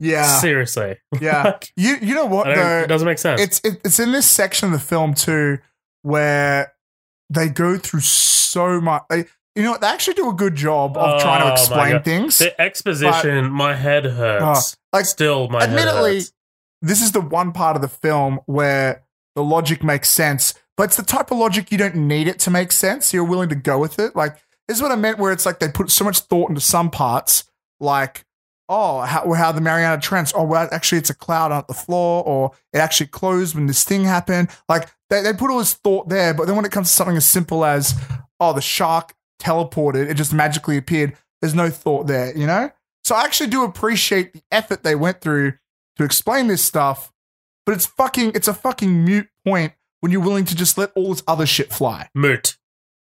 Yeah, 0.00 0.24
Seriously, 0.40 0.96
yeah. 1.20 1.42
Like, 1.44 1.72
You 1.76 1.96
you 2.00 2.14
know 2.14 2.26
what 2.26 2.46
though? 2.46 2.80
it 2.80 2.86
doesn't 2.88 3.06
make 3.06 3.18
sense. 3.18 3.40
it's 3.40 3.60
it, 3.64 3.80
it's 3.84 4.00
in 4.00 4.12
this 4.12 4.26
section 4.26 4.66
of 4.66 4.72
the 4.72 4.84
film 4.84 5.14
too 5.14 5.58
where 6.02 6.72
they 7.28 7.48
go 7.48 7.76
through 7.76 8.00
so 8.00 8.80
much. 8.80 9.02
They, 9.10 9.26
you 9.54 9.62
know 9.62 9.72
what? 9.72 9.80
They 9.82 9.88
actually 9.88 10.14
do 10.14 10.30
a 10.30 10.32
good 10.34 10.54
job 10.54 10.96
of 10.96 11.20
trying 11.20 11.42
Oh, 11.42 11.46
to 11.48 11.52
explain 11.52 12.02
things. 12.02 12.38
the 12.38 12.58
exposition, 12.60 13.50
my 13.50 13.74
head 13.74 14.04
hurts. 14.06 14.76
like, 14.92 15.04
Still, 15.04 15.48
my 15.48 15.60
head 15.60 15.70
admittedly, 15.70 16.22
this 16.82 17.02
is 17.02 17.12
the 17.12 17.20
one 17.20 17.52
part 17.52 17.76
of 17.76 17.82
the 17.82 17.88
film 17.88 18.40
where 18.46 19.02
the 19.36 19.42
logic 19.44 19.84
makes 19.84 20.08
sense, 20.08 20.54
but 20.76 20.84
it's 20.84 20.96
the 20.96 21.02
type 21.02 21.30
of 21.30 21.38
logic 21.38 21.70
you 21.70 21.78
don't 21.78 21.94
need 21.96 22.26
it 22.26 22.38
to 22.40 22.50
make 22.50 22.72
sense. 22.72 23.12
You're 23.12 23.24
willing 23.24 23.48
to 23.50 23.54
go 23.54 23.78
with 23.78 23.98
it. 23.98 24.16
Like, 24.16 24.36
this 24.66 24.78
is 24.78 24.82
what 24.82 24.92
I 24.92 24.96
meant 24.96 25.18
where 25.18 25.32
it's 25.32 25.44
like 25.44 25.58
they 25.58 25.68
put 25.68 25.90
so 25.90 26.04
much 26.04 26.20
thought 26.20 26.48
into 26.48 26.60
some 26.62 26.90
parts, 26.90 27.44
like, 27.80 28.24
oh, 28.70 29.00
how, 29.00 29.30
how 29.32 29.50
the 29.52 29.60
Mariana 29.60 30.00
Trench, 30.00 30.32
oh, 30.34 30.44
well, 30.44 30.68
actually, 30.70 30.98
it's 30.98 31.10
a 31.10 31.14
cloud 31.14 31.50
on 31.52 31.64
the 31.68 31.74
floor, 31.74 32.22
or 32.24 32.52
it 32.72 32.78
actually 32.78 33.08
closed 33.08 33.54
when 33.54 33.66
this 33.66 33.84
thing 33.84 34.04
happened. 34.04 34.48
Like, 34.68 34.88
they, 35.10 35.22
they 35.22 35.32
put 35.32 35.50
all 35.50 35.58
this 35.58 35.74
thought 35.74 36.08
there, 36.08 36.32
but 36.32 36.46
then 36.46 36.54
when 36.56 36.64
it 36.64 36.70
comes 36.72 36.88
to 36.88 36.94
something 36.94 37.16
as 37.16 37.26
simple 37.26 37.64
as, 37.64 37.94
oh, 38.38 38.52
the 38.52 38.60
shark 38.60 39.12
teleported, 39.42 40.08
it 40.08 40.14
just 40.14 40.32
magically 40.32 40.76
appeared, 40.76 41.16
there's 41.42 41.54
no 41.54 41.68
thought 41.68 42.06
there, 42.06 42.34
you 42.36 42.46
know? 42.46 42.70
So 43.02 43.16
I 43.16 43.24
actually 43.24 43.50
do 43.50 43.64
appreciate 43.64 44.32
the 44.34 44.42
effort 44.52 44.84
they 44.84 44.94
went 44.94 45.20
through 45.20 45.54
to 45.96 46.04
explain 46.04 46.46
this 46.46 46.62
stuff, 46.64 47.12
but 47.66 47.74
it's 47.74 47.86
fucking 47.86 48.32
it's 48.34 48.46
a 48.46 48.54
fucking 48.54 49.04
mute 49.04 49.28
point 49.44 49.72
when 50.00 50.12
you're 50.12 50.20
willing 50.20 50.44
to 50.44 50.54
just 50.54 50.78
let 50.78 50.92
all 50.94 51.10
this 51.10 51.22
other 51.26 51.46
shit 51.46 51.72
fly. 51.72 52.08
Moot, 52.14 52.56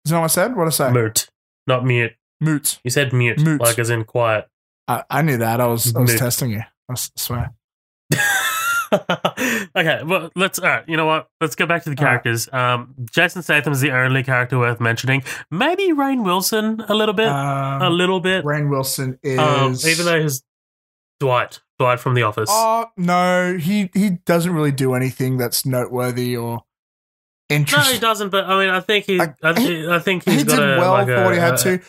Is 0.06 0.12
that 0.12 0.17
what 0.20 0.26
I 0.26 0.28
said? 0.28 0.56
What 0.56 0.67
I 0.67 0.70
say? 0.70 0.91
moot, 0.91 1.30
not 1.65 1.84
mute. 1.86 2.13
Moot. 2.39 2.80
You 2.84 2.91
said 2.91 3.12
mute, 3.13 3.39
Moot. 3.39 3.60
like 3.62 3.80
as 3.80 3.89
in 3.89 4.04
quiet. 4.04 4.48
I, 4.88 5.04
I 5.10 5.21
knew 5.21 5.38
that. 5.38 5.60
I 5.62 5.67
was 5.67 5.95
I 5.95 6.00
was 6.00 6.15
testing 6.15 6.52
you. 6.52 6.62
I 6.89 6.93
swear. 6.95 7.54
okay, 9.76 10.02
well, 10.06 10.30
let's. 10.36 10.60
All 10.60 10.69
right, 10.69 10.84
you 10.88 10.95
know 10.97 11.06
what? 11.06 11.28
Let's 11.41 11.56
go 11.56 11.65
back 11.65 11.84
to 11.84 11.89
the 11.89 11.97
All 12.00 12.06
right. 12.06 12.12
characters. 12.12 12.47
Um, 12.52 12.95
Jason 13.12 13.41
Statham 13.43 13.73
is 13.73 13.82
the 13.82 13.91
only 13.91 14.23
character 14.23 14.58
worth 14.58 14.80
mentioning. 14.80 15.23
Maybe 15.52 15.89
Rainn 15.91 16.23
Wilson 16.23 16.82
a 16.88 16.93
little 16.93 17.13
bit, 17.13 17.28
Um, 17.28 17.82
a 17.82 17.89
little 17.89 18.19
bit. 18.19 18.45
Rainn 18.45 18.69
Wilson 18.69 19.19
is 19.23 19.39
Um, 19.39 19.76
even 19.86 20.06
though 20.06 20.21
he's 20.21 20.43
Dwight, 21.19 21.60
Dwight 21.80 22.00
from 22.00 22.13
The 22.13 22.23
Office. 22.23 22.50
Oh 22.52 22.86
no, 22.95 23.58
he 23.58 23.89
he 23.93 24.12
doesn't 24.26 24.54
really 24.54 24.71
do 24.71 24.93
anything 24.93 25.38
that's 25.38 25.65
noteworthy 25.65 26.38
or 26.38 26.63
interesting. 27.50 27.89
no, 27.89 27.93
he 27.93 28.00
doesn't. 28.00 28.30
But 28.30 28.45
I 28.45 28.58
mean, 28.60 28.69
I 28.69 28.80
think 28.80 29.06
he. 29.06 29.17
Like, 29.17 29.36
I, 29.43 29.60
he- 29.60 29.88
I 29.89 30.00
think 30.00 30.23
he's 30.23 30.41
he 30.41 30.43
got 30.45 30.60
did 30.60 30.78
a, 30.78 30.80
well 30.80 30.91
like 30.93 31.08
for 31.08 31.15
a- 31.15 31.23
what 31.26 31.34
he 31.34 31.39
had 31.39 31.56
a- 31.56 31.58
to. 31.58 31.80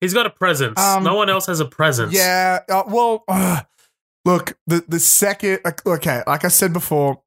He's 0.00 0.14
got 0.14 0.26
a 0.26 0.30
presence. 0.30 0.78
Um, 0.78 1.04
no 1.04 1.14
one 1.14 1.28
else 1.28 1.46
has 1.46 1.60
a 1.60 1.64
presence. 1.64 2.14
Yeah. 2.14 2.60
Uh, 2.68 2.84
well, 2.86 3.24
uh, 3.28 3.62
look, 4.24 4.56
the 4.66 4.84
the 4.88 5.00
second, 5.00 5.60
like, 5.64 5.84
okay, 5.86 6.22
like 6.26 6.44
I 6.44 6.48
said 6.48 6.72
before, 6.72 7.22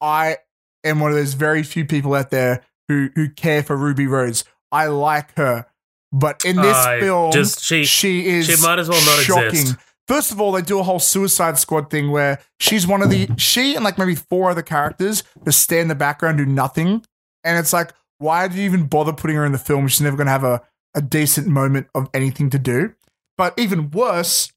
I 0.00 0.38
am 0.84 1.00
one 1.00 1.10
of 1.10 1.16
those 1.16 1.34
very 1.34 1.62
few 1.62 1.84
people 1.84 2.14
out 2.14 2.30
there 2.30 2.62
who 2.88 3.10
who 3.14 3.28
care 3.28 3.62
for 3.62 3.76
Ruby 3.76 4.06
Rose. 4.06 4.44
I 4.72 4.86
like 4.86 5.36
her, 5.36 5.66
but 6.12 6.44
in 6.44 6.56
this 6.56 6.76
I 6.76 7.00
film, 7.00 7.32
just 7.32 7.62
she. 7.62 7.84
she 7.84 8.26
is 8.26 8.46
she 8.46 8.66
might 8.66 8.78
as 8.78 8.88
well 8.88 9.04
not 9.04 9.24
shocking. 9.24 9.48
exist. 9.48 9.76
First 10.06 10.32
of 10.32 10.40
all, 10.40 10.52
they 10.52 10.60
do 10.60 10.78
a 10.78 10.82
whole 10.82 10.98
Suicide 10.98 11.58
Squad 11.58 11.90
thing 11.90 12.10
where 12.10 12.38
she's 12.60 12.86
one 12.86 13.02
of 13.02 13.08
the 13.10 13.28
she 13.38 13.74
and 13.74 13.84
like 13.84 13.96
maybe 13.96 14.14
four 14.14 14.50
other 14.50 14.62
characters 14.62 15.22
just 15.44 15.60
stay 15.60 15.80
in 15.80 15.88
the 15.88 15.94
background, 15.94 16.38
do 16.38 16.44
nothing, 16.46 17.04
and 17.42 17.58
it's 17.58 17.72
like, 17.72 17.92
why 18.18 18.48
did 18.48 18.56
you 18.56 18.64
even 18.64 18.86
bother 18.86 19.12
putting 19.12 19.36
her 19.36 19.46
in 19.46 19.52
the 19.52 19.58
film? 19.58 19.88
She's 19.88 20.00
never 20.02 20.16
going 20.16 20.26
to 20.26 20.32
have 20.32 20.44
a 20.44 20.62
a 20.94 21.02
decent 21.02 21.46
moment 21.46 21.88
of 21.94 22.08
anything 22.14 22.50
to 22.50 22.58
do. 22.58 22.94
But 23.36 23.58
even 23.58 23.90
worse, 23.90 24.52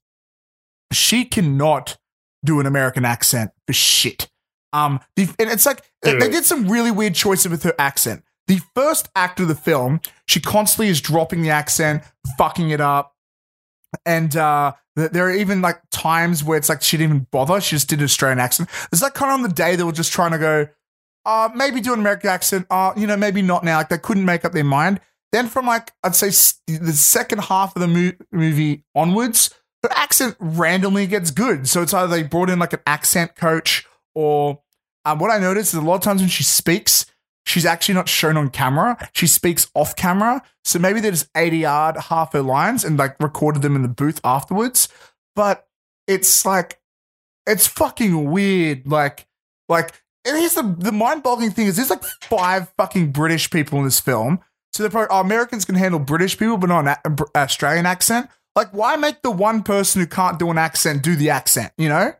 she 0.92 1.24
cannot 1.24 1.98
do 2.44 2.60
an 2.60 2.66
American 2.66 3.04
accent 3.04 3.50
for 3.66 3.72
shit. 3.72 4.30
Um, 4.72 5.00
the, 5.16 5.28
and 5.38 5.50
it's 5.50 5.66
like 5.66 5.82
Dude. 6.02 6.20
they 6.20 6.28
did 6.28 6.44
some 6.44 6.68
really 6.68 6.90
weird 6.90 7.14
choices 7.14 7.50
with 7.50 7.62
her 7.64 7.74
accent. 7.78 8.22
The 8.46 8.60
first 8.74 9.08
act 9.14 9.40
of 9.40 9.48
the 9.48 9.54
film, 9.54 10.00
she 10.26 10.40
constantly 10.40 10.88
is 10.88 11.00
dropping 11.00 11.42
the 11.42 11.50
accent, 11.50 12.02
fucking 12.38 12.70
it 12.70 12.80
up, 12.80 13.14
and 14.04 14.34
uh, 14.36 14.72
there 14.96 15.26
are 15.26 15.32
even 15.32 15.60
like 15.62 15.80
times 15.90 16.42
where 16.44 16.58
it's 16.58 16.68
like 16.68 16.82
she 16.82 16.96
didn't 16.96 17.10
even 17.10 17.26
bother. 17.30 17.60
She 17.60 17.76
just 17.76 17.88
did 17.88 17.98
an 17.98 18.04
Australian 18.04 18.38
accent. 18.38 18.68
It's 18.92 19.02
like 19.02 19.14
kind 19.14 19.30
of 19.30 19.34
on 19.34 19.42
the 19.42 19.54
day 19.54 19.76
they 19.76 19.82
were 19.82 19.92
just 19.92 20.12
trying 20.12 20.32
to 20.32 20.38
go, 20.38 20.68
uh, 21.24 21.50
maybe 21.54 21.80
do 21.80 21.92
an 21.92 22.00
American 22.00 22.30
accent. 22.30 22.66
Uh, 22.70 22.92
you 22.96 23.06
know, 23.06 23.16
maybe 23.16 23.42
not 23.42 23.64
now. 23.64 23.78
Like 23.78 23.88
they 23.88 23.98
couldn't 23.98 24.24
make 24.24 24.44
up 24.44 24.52
their 24.52 24.64
mind. 24.64 25.00
Then 25.32 25.48
from 25.48 25.66
like 25.66 25.92
I'd 26.02 26.14
say 26.14 26.28
the 26.66 26.92
second 26.92 27.40
half 27.40 27.76
of 27.76 27.80
the 27.80 27.88
mo- 27.88 28.24
movie 28.32 28.84
onwards, 28.94 29.54
her 29.82 29.90
accent 29.92 30.36
randomly 30.38 31.06
gets 31.06 31.30
good. 31.30 31.68
So 31.68 31.82
it's 31.82 31.94
either 31.94 32.08
they 32.08 32.22
brought 32.22 32.50
in 32.50 32.58
like 32.58 32.72
an 32.72 32.80
accent 32.86 33.36
coach, 33.36 33.86
or 34.14 34.62
um, 35.04 35.18
what 35.18 35.30
I 35.30 35.38
noticed 35.38 35.74
is 35.74 35.80
a 35.80 35.82
lot 35.82 35.96
of 35.96 36.00
times 36.02 36.20
when 36.20 36.30
she 36.30 36.44
speaks, 36.44 37.06
she's 37.46 37.66
actually 37.66 37.94
not 37.94 38.08
shown 38.08 38.36
on 38.36 38.50
camera. 38.50 38.96
She 39.14 39.26
speaks 39.26 39.70
off 39.74 39.96
camera. 39.96 40.42
So 40.64 40.78
maybe 40.78 41.00
they 41.00 41.10
just 41.10 41.32
ADR'd 41.32 41.96
half 42.04 42.32
her 42.32 42.42
lines 42.42 42.84
and 42.84 42.98
like 42.98 43.16
recorded 43.20 43.62
them 43.62 43.76
in 43.76 43.82
the 43.82 43.88
booth 43.88 44.20
afterwards. 44.24 44.88
But 45.34 45.66
it's 46.06 46.44
like 46.44 46.80
it's 47.46 47.66
fucking 47.66 48.30
weird. 48.30 48.86
Like 48.86 49.26
like 49.68 49.94
and 50.26 50.38
here's 50.38 50.54
the 50.54 50.74
the 50.78 50.92
mind 50.92 51.22
boggling 51.22 51.50
thing 51.50 51.66
is 51.66 51.76
there's 51.76 51.90
like 51.90 52.04
five 52.22 52.72
fucking 52.76 53.12
British 53.12 53.50
people 53.50 53.78
in 53.78 53.84
this 53.84 54.00
film. 54.00 54.40
So 54.72 54.82
they're 54.82 54.90
probably 54.90 55.08
oh, 55.10 55.20
Americans 55.20 55.64
can 55.64 55.74
handle 55.74 55.98
British 56.00 56.38
people, 56.38 56.56
but 56.58 56.68
not 56.68 56.86
an 57.04 57.16
a- 57.34 57.38
Australian 57.38 57.86
accent. 57.86 58.28
Like, 58.54 58.70
why 58.72 58.96
make 58.96 59.22
the 59.22 59.30
one 59.30 59.62
person 59.62 60.00
who 60.00 60.06
can't 60.06 60.38
do 60.38 60.50
an 60.50 60.58
accent 60.58 61.02
do 61.02 61.16
the 61.16 61.30
accent? 61.30 61.72
You 61.78 61.88
know, 61.88 62.12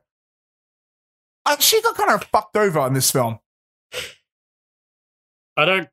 uh, 1.46 1.56
she 1.58 1.80
got 1.82 1.96
kind 1.96 2.10
of 2.10 2.24
fucked 2.24 2.56
over 2.56 2.86
in 2.86 2.94
this 2.94 3.10
film. 3.10 3.38
I 5.56 5.64
don't. 5.64 5.88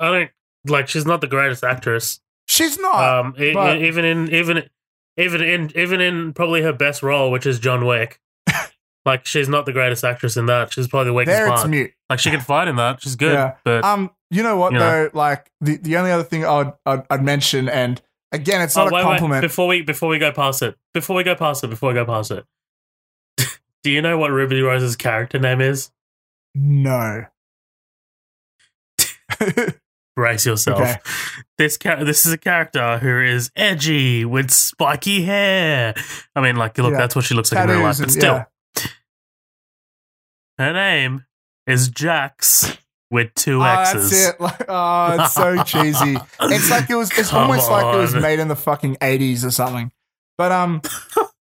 I 0.00 0.10
don't 0.10 0.30
like. 0.66 0.88
She's 0.88 1.06
not 1.06 1.20
the 1.20 1.26
greatest 1.26 1.64
actress. 1.64 2.20
She's 2.46 2.78
not. 2.78 3.18
Um, 3.20 3.32
but- 3.54 3.78
e- 3.78 3.86
even 3.88 4.04
in 4.04 4.32
even 4.34 4.68
even 5.16 5.42
in 5.42 5.72
even 5.76 6.00
in 6.00 6.32
probably 6.34 6.62
her 6.62 6.72
best 6.72 7.02
role, 7.02 7.30
which 7.30 7.46
is 7.46 7.58
John 7.58 7.86
Wick. 7.86 8.20
like 9.06 9.26
she's 9.26 9.48
not 9.48 9.64
the 9.66 9.72
greatest 9.72 10.04
actress 10.04 10.36
in 10.36 10.46
that. 10.46 10.72
She's 10.72 10.88
probably 10.88 11.06
the 11.06 11.12
weakest 11.14 11.36
there, 11.36 11.46
it's 11.48 11.60
part. 11.60 11.70
mute. 11.70 11.92
Like 12.10 12.18
she 12.18 12.30
can 12.30 12.40
fight 12.40 12.68
in 12.68 12.76
that. 12.76 13.00
She's 13.02 13.16
good, 13.16 13.32
Yeah. 13.32 13.54
but 13.64 13.84
Um, 13.84 14.10
you 14.36 14.42
know 14.42 14.56
what 14.56 14.72
You 14.72 14.78
know. 14.78 15.04
though? 15.04 15.10
Like 15.18 15.50
the, 15.60 15.76
the 15.76 15.96
only 15.96 16.10
other 16.10 16.24
thing 16.24 16.44
I'd, 16.44 16.72
I'd 16.86 17.02
I'd 17.10 17.22
mention, 17.24 17.68
and 17.68 18.00
again, 18.32 18.60
it's 18.62 18.76
Oh, 18.76 18.84
not 18.84 18.92
a 18.92 18.94
wait, 18.94 19.00
wait, 19.00 19.08
compliment. 19.10 19.42
Before 19.42 19.66
we 19.68 19.82
before 19.82 20.08
we 20.08 20.18
go 20.18 20.32
past 20.32 20.62
it, 20.62 20.76
before 20.92 21.16
we 21.16 21.22
go 21.22 21.34
past 21.34 21.62
it, 21.64 21.68
before 21.68 21.88
we 21.90 21.94
go 21.94 22.04
past 22.04 22.30
it, 22.30 22.44
do 23.82 23.90
you 23.90 24.02
know 24.02 24.18
what 24.18 24.30
Ruby 24.30 24.60
Rose's 24.62 24.96
character 24.96 25.38
name 25.38 25.60
is? 25.60 25.90
no. 26.54 27.24
Brace 30.16 30.46
yourself. 30.46 30.80
Okay. 30.80 30.94
This 31.58 31.76
char- 31.76 32.04
this 32.04 32.24
is 32.24 32.32
a 32.32 32.38
character 32.38 32.98
who 32.98 33.20
is 33.20 33.50
edgy 33.56 34.24
with 34.24 34.52
spiky 34.52 35.22
hair. 35.24 35.94
I 36.36 36.40
mean, 36.40 36.54
like, 36.54 36.78
look, 36.78 36.92
Yeah. 36.92 36.98
that's 36.98 37.16
what 37.16 37.24
she 37.24 37.34
looks 37.34 37.50
like 37.52 37.64
in 37.64 37.70
real 37.70 37.80
life. 37.82 37.98
But 37.98 38.12
still, 38.12 38.44
yeah. 38.76 38.84
her 40.58 40.72
name 40.72 41.24
is 41.66 41.90
Jaxx 41.90 42.78
with 43.14 43.32
two 43.34 43.62
Oh, 43.62 43.64
X's. 43.64 44.10
that's 44.10 44.34
it. 44.34 44.40
Like, 44.40 44.64
oh, 44.68 45.16
it's 45.22 45.32
so 45.34 45.62
cheesy. 45.64 46.18
It's 46.42 46.70
like 46.70 46.90
it 46.90 46.94
was. 46.96 47.10
It's 47.18 47.30
Come 47.30 47.42
almost 47.44 47.70
like 47.70 47.94
it 47.94 47.98
was 47.98 48.14
made 48.14 48.38
in 48.40 48.48
the 48.48 48.56
fucking 48.56 48.98
eighties 49.00 49.44
or 49.44 49.50
something. 49.50 49.90
But 50.36 50.52
um, 50.52 50.80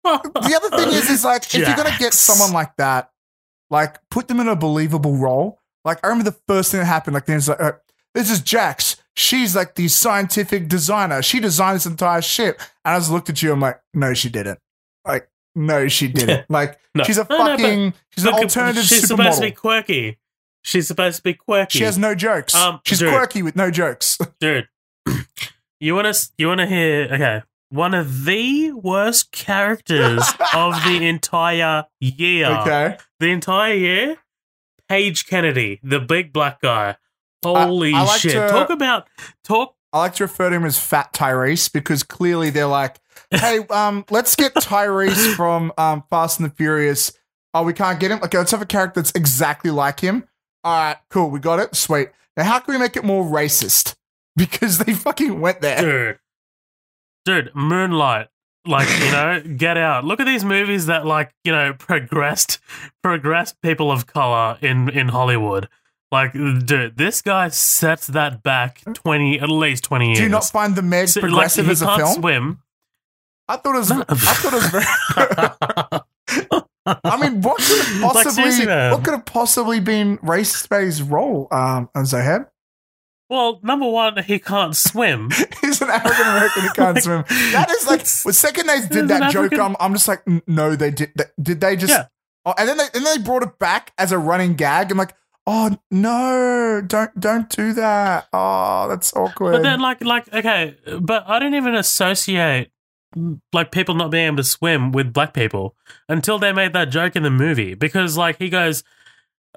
the 0.03 0.59
other 0.61 0.77
thing 0.77 0.89
is, 0.89 1.09
is 1.09 1.25
like 1.25 1.43
if 1.53 1.55
you're 1.67 1.75
gonna 1.75 1.95
get 1.99 2.13
someone 2.13 2.53
like 2.53 2.75
that, 2.77 3.09
like 3.69 3.97
put 4.09 4.27
them 4.27 4.39
in 4.39 4.47
a 4.47 4.55
believable 4.55 5.17
role. 5.17 5.59
Like 5.83 5.99
I 6.03 6.07
remember 6.07 6.29
the 6.31 6.37
first 6.47 6.71
thing 6.71 6.79
that 6.79 6.85
happened. 6.85 7.13
Like 7.15 7.25
there's 7.25 7.49
like, 7.49 7.59
uh, 7.61 7.73
this 8.13 8.29
is 8.31 8.41
Jaxx. 8.41 8.97
She's 9.15 9.55
like 9.55 9.75
the 9.75 9.87
scientific 9.87 10.67
designer. 10.67 11.21
She 11.21 11.39
designed 11.39 11.75
this 11.75 11.85
entire 11.85 12.21
ship. 12.21 12.59
And 12.85 12.95
I 12.95 12.99
just 12.99 13.11
looked 13.11 13.29
at 13.29 13.41
you. 13.43 13.51
I'm 13.51 13.59
like, 13.59 13.79
no, 13.93 14.13
she 14.13 14.29
didn't. 14.29 14.59
Like, 15.05 15.29
no, 15.55 15.87
she 15.87 16.07
didn't. 16.07 16.45
Like 16.49 16.79
No. 16.95 17.03
she's 17.03 17.17
a 17.17 17.27
No, 17.29 17.37
no, 17.37 17.45
fucking. 17.57 17.93
she's 18.11 18.25
an 18.25 18.33
alternative 18.33 18.83
she's 18.83 19.03
supermodel. 19.05 19.07
supposed 19.07 19.37
to 19.41 19.45
be 19.47 19.51
quirky. 19.51 20.17
She's 20.63 20.87
supposed 20.87 21.17
to 21.17 21.23
be 21.23 21.33
quirky. 21.33 21.77
She 21.79 21.83
has 21.83 21.97
no 21.97 22.15
jokes. 22.15 22.55
Um, 22.55 22.79
She's 22.85 22.99
dude. 22.99 23.09
quirky 23.11 23.41
with 23.43 23.55
no 23.55 23.69
jokes. 23.69 24.17
dude. 24.39 24.67
You 25.79 25.95
want 25.95 26.13
to 26.13 26.29
you 26.37 26.47
want 26.47 26.59
to 26.61 26.65
hear? 26.67 27.09
Okay, 27.11 27.41
one 27.69 27.93
of 27.93 28.23
the 28.25 28.71
worst 28.71 29.31
characters 29.31 30.23
of 30.55 30.73
the 30.85 30.99
entire 31.07 31.85
year. 31.99 32.47
okay. 32.61 32.97
the 33.19 33.27
entire 33.31 33.73
year. 33.73 34.17
Page 34.89 35.27
Kennedy, 35.27 35.79
the 35.83 35.99
big 35.99 36.31
black 36.33 36.61
guy. 36.61 36.97
Holy 37.43 37.93
I 37.93 38.03
like 38.03 38.21
shit! 38.21 38.33
to- 38.33 38.47
Talk 38.49 38.69
about 38.69 39.07
talk. 39.43 39.75
I 39.91 39.99
like 39.99 40.15
to 40.15 40.23
refer 40.23 40.49
to 40.49 40.55
him 40.55 40.65
as 40.65 40.77
Fat 40.79 41.13
Tyrese 41.13 41.71
because 41.71 42.03
clearly 42.03 42.49
they're 42.49 42.65
like, 42.67 42.97
hey, 43.31 43.59
um, 43.69 44.05
let's 44.09 44.35
get 44.35 44.55
Tyrese 44.55 45.35
from 45.35 45.71
um, 45.77 46.03
Fast 46.09 46.39
and 46.39 46.49
the 46.49 46.53
Furious. 46.55 47.13
Oh, 47.53 47.63
we 47.63 47.73
can't 47.73 47.99
get 47.99 48.09
him. 48.11 48.19
Okay, 48.23 48.37
let's 48.37 48.51
have 48.51 48.61
a 48.61 48.65
character 48.65 48.99
that's 49.01 49.11
exactly 49.15 49.69
like 49.71 49.99
him. 49.99 50.27
All 50.63 50.73
right, 50.73 50.97
cool, 51.09 51.29
we 51.29 51.39
got 51.39 51.59
it. 51.59 51.75
Sweet. 51.75 52.09
Now, 52.37 52.43
how 52.45 52.59
can 52.59 52.73
we 52.73 52.79
make 52.79 52.95
it 52.97 53.03
more 53.03 53.23
racist? 53.25 53.95
Because 54.35 54.79
they 54.79 54.93
fucking 54.95 55.39
went 55.41 55.61
there. 55.61 55.79
dude, 55.79 56.19
dude, 57.45 57.55
Moonlight. 57.55 58.29
Like 58.65 58.89
you 58.99 59.11
know, 59.11 59.41
Get 59.57 59.77
Out. 59.77 60.05
Look 60.05 60.19
at 60.19 60.25
these 60.25 60.43
movies 60.43 60.87
that 60.87 61.05
like 61.05 61.31
you 61.43 61.51
know 61.51 61.73
progressed 61.73 62.57
progressed 63.03 63.61
people 63.61 63.91
of 63.91 64.07
color 64.07 64.57
in 64.59 64.89
in 64.89 65.09
Hollywood. 65.09 65.69
Like, 66.11 66.33
dude, 66.33 66.97
this 66.97 67.21
guy 67.21 67.49
sets 67.49 68.07
that 68.07 68.41
back 68.41 68.81
twenty 68.95 69.39
at 69.39 69.49
least 69.49 69.83
twenty 69.83 70.07
years. 70.07 70.17
Do 70.17 70.23
you 70.23 70.29
not 70.29 70.45
find 70.45 70.75
the 70.75 70.81
Meg 70.81 71.09
So, 71.09 71.19
like, 71.19 71.29
progressive 71.29 71.65
he 71.65 71.71
as 71.71 71.81
a 71.83 71.85
can't 71.85 72.01
film? 72.01 72.13
swim. 72.15 72.59
I 73.47 73.57
thought 73.57 73.75
it 73.75 73.79
was. 73.79 73.89
No. 73.91 74.03
I 74.09 74.15
thought 74.15 74.53
it 74.53 76.31
was 76.31 76.43
very. 76.49 76.62
I 76.85 77.17
mean, 77.19 77.41
what 77.41 77.57
could 77.57 77.77
have 77.77 78.01
Like, 78.01 78.13
possibly? 78.13 78.51
seriously, 78.51 78.65
what 78.67 79.03
could 79.03 79.13
have 79.13 79.25
possibly 79.25 79.79
been 79.79 80.19
about 80.65 80.81
his 80.81 81.01
role? 81.01 81.47
Um, 81.51 81.89
on 81.95 82.03
Zoheb, 82.03 82.47
well, 83.29 83.59
number 83.63 83.89
one, 83.89 84.21
he 84.23 84.37
can't 84.37 84.75
swim. 84.75 85.29
he's 85.61 85.81
an 85.81 85.89
African 85.89 86.27
American 86.27 86.61
who 86.63 86.69
can't 86.73 86.95
Like, 86.95 87.03
swim. 87.03 87.23
That 87.53 87.71
is 87.71 87.87
like 87.87 88.01
when 88.25 88.33
second 88.33 88.69
He's 88.69 88.87
did 88.89 89.07
that 89.07 89.31
joke. 89.31 89.53
I'm, 89.53 89.75
I'm 89.79 89.93
just 89.93 90.07
like, 90.07 90.21
no, 90.47 90.75
they 90.75 90.91
did. 90.91 91.11
They, 91.15 91.25
did 91.41 91.61
they 91.61 91.75
just? 91.75 91.91
Yeah. 91.91 92.07
Oh, 92.45 92.53
and 92.57 92.67
then 92.67 92.77
they 92.77 92.83
and 92.93 93.05
then 93.05 93.17
they 93.17 93.23
brought 93.23 93.43
it 93.43 93.57
back 93.57 93.93
as 93.97 94.11
a 94.11 94.17
running 94.17 94.55
gag. 94.55 94.91
I'm 94.91 94.97
like, 94.97 95.15
oh 95.47 95.77
no, 95.89 96.83
don't 96.85 97.17
don't 97.19 97.49
do 97.49 97.73
that. 97.73 98.27
Oh, 98.33 98.87
that's 98.89 99.15
awkward. 99.15 99.53
But 99.53 99.63
then, 99.63 99.79
like, 99.79 100.03
like, 100.03 100.31
okay, 100.33 100.75
but 100.99 101.23
I 101.25 101.39
don't 101.39 101.55
even 101.55 101.73
associate 101.73 102.69
like 103.51 103.71
people 103.71 103.95
not 103.95 104.11
being 104.11 104.27
able 104.27 104.37
to 104.37 104.43
swim 104.43 104.91
with 104.91 105.13
black 105.13 105.33
people 105.33 105.75
until 106.09 106.39
they 106.39 106.51
made 106.51 106.73
that 106.73 106.85
joke 106.89 107.15
in 107.15 107.23
the 107.23 107.29
movie 107.29 107.73
because, 107.75 108.17
like, 108.17 108.37
he 108.39 108.49
goes, 108.49 108.83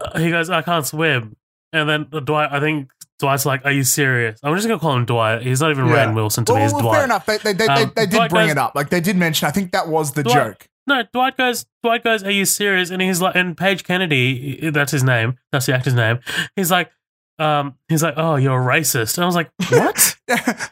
uh, 0.00 0.18
he 0.18 0.30
goes, 0.30 0.50
I 0.50 0.62
can't 0.62 0.86
swim, 0.86 1.36
and 1.72 1.88
then 1.88 2.24
Dwight, 2.24 2.50
I 2.52 2.60
think 2.60 2.90
Dwight's 3.18 3.46
like, 3.46 3.64
Are 3.64 3.72
you 3.72 3.82
serious? 3.84 4.38
I'm 4.42 4.54
just 4.54 4.68
gonna 4.68 4.78
call 4.80 4.94
him 4.96 5.06
Dwight. 5.06 5.42
He's 5.42 5.60
not 5.60 5.70
even 5.70 5.86
Yeah. 5.86 6.06
Rainn 6.06 6.14
Wilson 6.14 6.44
to 6.44 6.52
well, 6.52 6.58
me. 6.60 6.64
He's 6.64 6.72
well, 6.74 6.82
Dwight. 6.82 6.94
fair 6.96 7.04
enough. 7.04 7.26
They 7.26 7.38
they, 7.38 7.52
they, 7.54 7.66
Um, 7.66 7.78
they, 7.78 7.84
they 7.84 8.06
did 8.06 8.10
Dwight 8.16 8.30
bring 8.30 8.46
goes- 8.46 8.52
it 8.52 8.58
up. 8.58 8.74
Like 8.74 8.90
they 8.90 9.00
did 9.00 9.16
mention. 9.16 9.48
I 9.48 9.50
think 9.52 9.72
that 9.72 9.88
was 9.88 10.12
the 10.12 10.22
Dwight- 10.22 10.34
joke. 10.34 10.68
No, 10.88 11.02
Dwight 11.12 11.36
goes. 11.36 11.66
Dwight 11.82 12.04
goes. 12.04 12.22
Are 12.22 12.30
you 12.30 12.44
serious? 12.44 12.90
And 12.90 13.00
he's 13.02 13.20
like, 13.20 13.34
and 13.34 13.56
Page 13.56 13.82
Kennedy, 13.84 14.70
that's 14.70 14.92
his 14.92 15.02
name. 15.02 15.36
That's 15.50 15.66
the 15.66 15.74
actor's 15.74 15.94
name. 15.94 16.20
He's 16.54 16.70
like, 16.70 16.90
um, 17.38 17.74
he's 17.88 18.02
like, 18.02 18.14
oh, 18.16 18.36
you're 18.36 18.58
a 18.60 18.64
racist. 18.64 19.16
And 19.18 19.24
I 19.24 19.26
was 19.26 19.34
like, 19.34 19.50
what? 19.70 20.16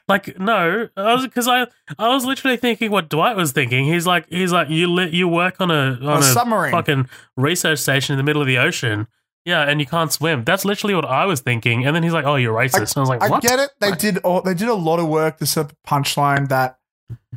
like, 0.09 0.39
no, 0.39 0.89
I 0.97 1.15
was 1.15 1.25
because 1.25 1.47
I, 1.49 1.67
I 1.99 2.09
was 2.09 2.25
literally 2.25 2.57
thinking 2.57 2.91
what 2.91 3.09
Dwight 3.09 3.37
was 3.37 3.53
thinking. 3.53 3.85
He's 3.85 4.07
like, 4.07 4.27
he's 4.29 4.53
like, 4.53 4.71
you 4.71 4.91
li- 4.91 5.11
you 5.13 5.29
work 5.29 5.61
on 5.61 5.71
a 5.71 5.99
on 6.03 6.19
a 6.19 6.23
submarine. 6.23 6.73
fucking 6.73 7.09
research 7.37 7.79
station 7.81 8.15
in 8.15 8.17
the 8.19 8.23
middle 8.25 8.41
of 8.43 8.49
the 8.49 8.59
ocean. 8.59 9.07
Yeah, 9.45 9.61
and 9.69 9.79
you 9.79 9.87
can't 9.87 10.11
swim. 10.11 10.43
That's 10.45 10.65
literally 10.65 10.95
what 10.95 11.05
I 11.05 11.27
was 11.27 11.41
thinking. 11.41 11.85
And 11.85 11.95
then 11.95 12.03
he's 12.03 12.15
like, 12.15 12.25
"Oh, 12.25 12.37
you're 12.37 12.55
racist." 12.55 12.97
and 12.97 12.97
I 12.97 13.01
was 13.01 13.09
like, 13.11 13.23
I 13.23 13.41
get 13.41 13.59
it. 13.61 13.71
They 13.79 13.91
What? 13.91 13.99
did. 13.99 14.19
All, 14.19 14.41
they 14.41 14.55
did 14.55 14.69
a 14.69 14.75
lot 14.75 14.99
of 15.01 15.07
work 15.09 15.37
to 15.39 15.47
set 15.47 15.71
a 15.71 15.75
punchline 15.87 16.49
that 16.49 16.79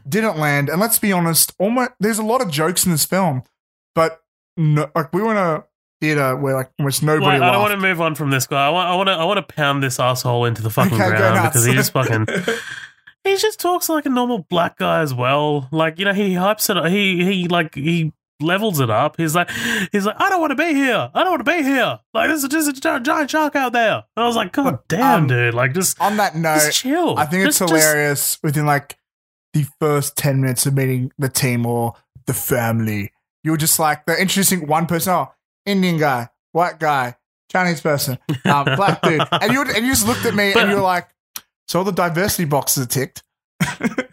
didn't 0.07 0.37
land. 0.37 0.69
And 0.69 0.79
let's 0.79 0.99
be 0.99 1.11
honest, 1.11 1.53
almost 1.59 1.91
there's 1.99 2.17
a 2.19 2.23
lot 2.23 2.39
of 2.41 2.49
jokes 2.49 2.85
in 2.85 2.93
this 2.93 3.03
film, 3.03 3.43
but 3.93 4.21
no, 4.55 4.89
like 4.95 5.11
we 5.11 5.21
want 5.21 5.37
a 5.37 5.65
theater 6.01 6.35
where 6.35 6.53
like 6.55 6.71
almost 6.79 7.03
nobody 7.03 7.25
Wait, 7.39 7.41
I 7.41 7.51
don't 7.51 7.61
want 7.61 7.73
to 7.73 7.79
move 7.79 7.99
on 8.01 8.15
from 8.15 8.29
this 8.31 8.45
guy. 8.47 8.67
I 8.67 8.69
want, 8.69 8.87
I 8.89 8.95
want 8.95 9.07
to, 9.07 9.13
I 9.13 9.23
want 9.25 9.47
to 9.47 9.53
pound 9.55 9.81
this 9.83 9.99
asshole 9.99 10.45
into 10.45 10.61
the 10.61 10.69
fucking 10.69 10.93
Okay, 10.93 11.09
go 11.11 11.17
ground 11.17 11.35
nuts. 11.35 11.47
because 11.49 11.65
he 11.65 11.73
just 11.73 11.91
fucking, 11.93 12.27
he 13.23 13.35
just 13.37 13.59
talks 13.59 13.89
like 13.89 14.05
a 14.05 14.09
normal 14.09 14.39
black 14.49 14.77
guy 14.77 15.01
as 15.01 15.13
well. 15.13 15.67
Like 15.71 15.99
you 15.99 16.05
know, 16.05 16.13
he 16.13 16.33
hypes 16.33 16.69
it. 16.69 16.77
Up. 16.77 16.85
He 16.87 17.23
he 17.25 17.47
like 17.47 17.75
he 17.75 18.13
levels 18.39 18.79
it 18.79 18.89
up. 18.91 19.17
He's 19.17 19.33
like, 19.35 19.49
he's 19.91 20.05
like, 20.05 20.15
I 20.19 20.29
don't 20.29 20.39
want 20.39 20.51
to 20.51 20.55
be 20.55 20.73
here. 20.73 21.09
I 21.13 21.23
don't 21.23 21.31
want 21.31 21.45
to 21.45 21.51
be 21.51 21.63
here. 21.63 21.99
Like 22.13 22.29
this 22.29 22.43
is 22.43 22.49
just 22.49 22.69
a 22.69 22.73
gi- 22.73 23.03
giant 23.03 23.31
shark 23.31 23.55
out 23.55 23.73
there. 23.73 24.03
And 24.15 24.23
I 24.23 24.27
was 24.27 24.35
like, 24.35 24.51
God 24.53 24.79
damn, 24.87 25.21
um, 25.23 25.27
dude. 25.27 25.55
Like 25.55 25.73
just, 25.73 25.99
On 25.99 26.17
that 26.17 26.35
note, 26.35 26.55
just 26.59 26.77
chill. 26.79 27.17
I 27.17 27.25
think 27.25 27.47
it's 27.47 27.57
Just- 27.57 27.71
just- 27.71 27.83
hilarious 27.83 28.37
within 28.43 28.65
like 28.67 28.95
the 29.53 29.65
first 29.79 30.15
10 30.17 30.39
minutes 30.41 30.67
of 30.67 30.75
meeting 30.75 31.11
the 31.17 31.29
team 31.29 31.65
or 31.65 31.95
the 32.27 32.33
family. 32.35 33.11
You're 33.43 33.57
just 33.57 33.79
like, 33.79 34.05
they're 34.05 34.19
introducing 34.21 34.67
one 34.67 34.85
person. 34.85 35.13
Oh, 35.13 35.31
Indian 35.67 35.97
guy, 35.97 36.29
white 36.53 36.79
guy, 36.79 37.15
Chinese 37.51 37.81
person, 37.81 38.17
um, 38.45 38.63
black 38.75 39.01
dude. 39.03 39.21
And 39.31 39.53
you, 39.53 39.61
and 39.61 39.85
you 39.85 39.91
just 39.91 40.07
looked 40.07 40.25
at 40.25 40.33
me 40.33 40.53
But- 40.53 40.63
and 40.63 40.71
you're 40.71 40.81
like, 40.81 41.07
so 41.67 41.79
all 41.79 41.85
the 41.85 41.91
diversity 41.91 42.45
boxes 42.45 42.83
are 42.85 42.87
ticked. 42.87 43.21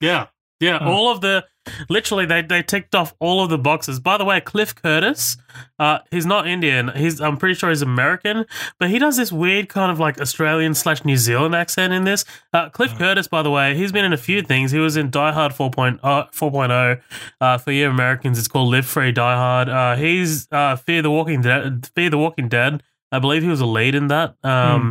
Yeah. 0.00 0.28
Yeah, 0.60 0.78
Hmm. 0.80 0.88
all 0.88 1.10
of 1.12 1.20
the 1.20 1.44
literally 1.88 2.24
they 2.26 2.42
they 2.42 2.62
ticked 2.62 2.94
off 2.94 3.14
all 3.20 3.42
of 3.44 3.50
the 3.50 3.58
boxes. 3.58 4.00
By 4.00 4.16
the 4.16 4.24
way, 4.24 4.40
Cliff 4.40 4.74
Curtis, 4.74 5.36
uh, 5.78 5.98
he's 6.10 6.26
not 6.26 6.48
Indian. 6.48 6.88
He's 6.96 7.20
I'm 7.20 7.36
pretty 7.36 7.54
sure 7.54 7.68
he's 7.68 7.82
American, 7.82 8.44
but 8.80 8.90
he 8.90 8.98
does 8.98 9.16
this 9.16 9.30
weird 9.30 9.68
kind 9.68 9.92
of 9.92 10.00
like 10.00 10.20
Australian 10.20 10.74
slash 10.74 11.04
New 11.04 11.16
Zealand 11.16 11.54
accent 11.54 11.92
in 11.92 12.02
this. 12.04 12.24
Uh, 12.52 12.70
Cliff 12.70 12.90
Hmm. 12.92 12.98
Curtis, 12.98 13.28
by 13.28 13.42
the 13.42 13.50
way, 13.50 13.76
he's 13.76 13.92
been 13.92 14.04
in 14.04 14.12
a 14.12 14.16
few 14.16 14.42
things. 14.42 14.72
He 14.72 14.78
was 14.80 14.96
in 14.96 15.10
Die 15.10 15.32
Hard 15.32 15.52
4.0, 15.52 16.00
uh, 16.02 16.24
4.0 16.32 17.00
uh, 17.40 17.58
for 17.58 17.70
you 17.70 17.88
Americans. 17.88 18.38
It's 18.38 18.48
called 18.48 18.70
Live 18.72 18.86
Free 18.86 19.12
Die 19.12 19.34
Hard. 19.36 19.68
Uh, 19.68 19.94
he's 19.94 20.48
uh, 20.50 20.74
Fear 20.74 21.02
the 21.02 21.10
Walking 21.10 21.42
Dead. 21.42 21.88
Fear 21.94 22.10
the 22.10 22.18
Walking 22.18 22.48
Dead. 22.48 22.82
I 23.12 23.20
believe 23.20 23.42
he 23.42 23.48
was 23.48 23.60
a 23.60 23.66
lead 23.66 23.94
in 23.94 24.08
that. 24.08 24.34
Um, 24.42 24.80
Hmm. 24.82 24.90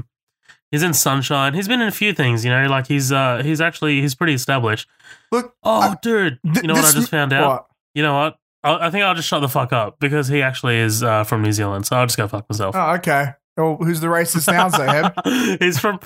He's 0.71 0.83
in 0.83 0.93
Sunshine. 0.93 1.53
He's 1.53 1.67
been 1.69 1.79
in 1.81 1.87
a 1.87 1.91
few 1.91 2.11
things, 2.13 2.43
you 2.43 2.51
know. 2.51 2.67
Like 2.67 2.87
he's 2.87 3.09
uh 3.11 3.41
he's 3.41 3.61
actually 3.61 4.01
he's 4.01 4.15
pretty 4.15 4.33
established. 4.33 4.85
Look, 5.31 5.53
Oh, 5.63 5.79
I- 5.79 5.95
dude! 6.01 6.39
th- 6.43 6.57
You 6.61 6.67
know 6.67 6.73
what 6.75 6.85
I 6.85 6.91
just 6.91 7.09
found 7.11 7.33
out? 7.33 7.47
what? 7.49 7.65
You 7.95 8.03
know 8.03 8.15
what? 8.17 8.37
I, 8.63 8.87
I 8.87 8.89
think 8.89 9.03
I'll 9.03 9.15
just 9.15 9.27
shut 9.27 9.41
the 9.41 9.49
fuck 9.49 9.73
up 9.73 9.99
because 9.99 10.27
he 10.27 10.41
actually 10.41 10.77
is 10.77 11.03
uh, 11.03 11.23
from 11.23 11.41
New 11.41 11.51
Zealand. 11.51 11.85
So 11.85 11.95
I'll 11.97 12.05
just 12.05 12.17
go 12.17 12.27
fuck 12.27 12.49
myself. 12.49 12.75
Oh, 12.75 12.93
okay. 12.95 13.31
Well, 13.55 13.77
who's 13.77 13.99
the 14.01 14.07
racist 14.07 14.51
now, 14.51 14.69
Zoheb? 14.69 15.59
he's 15.61 15.79
from. 15.79 15.99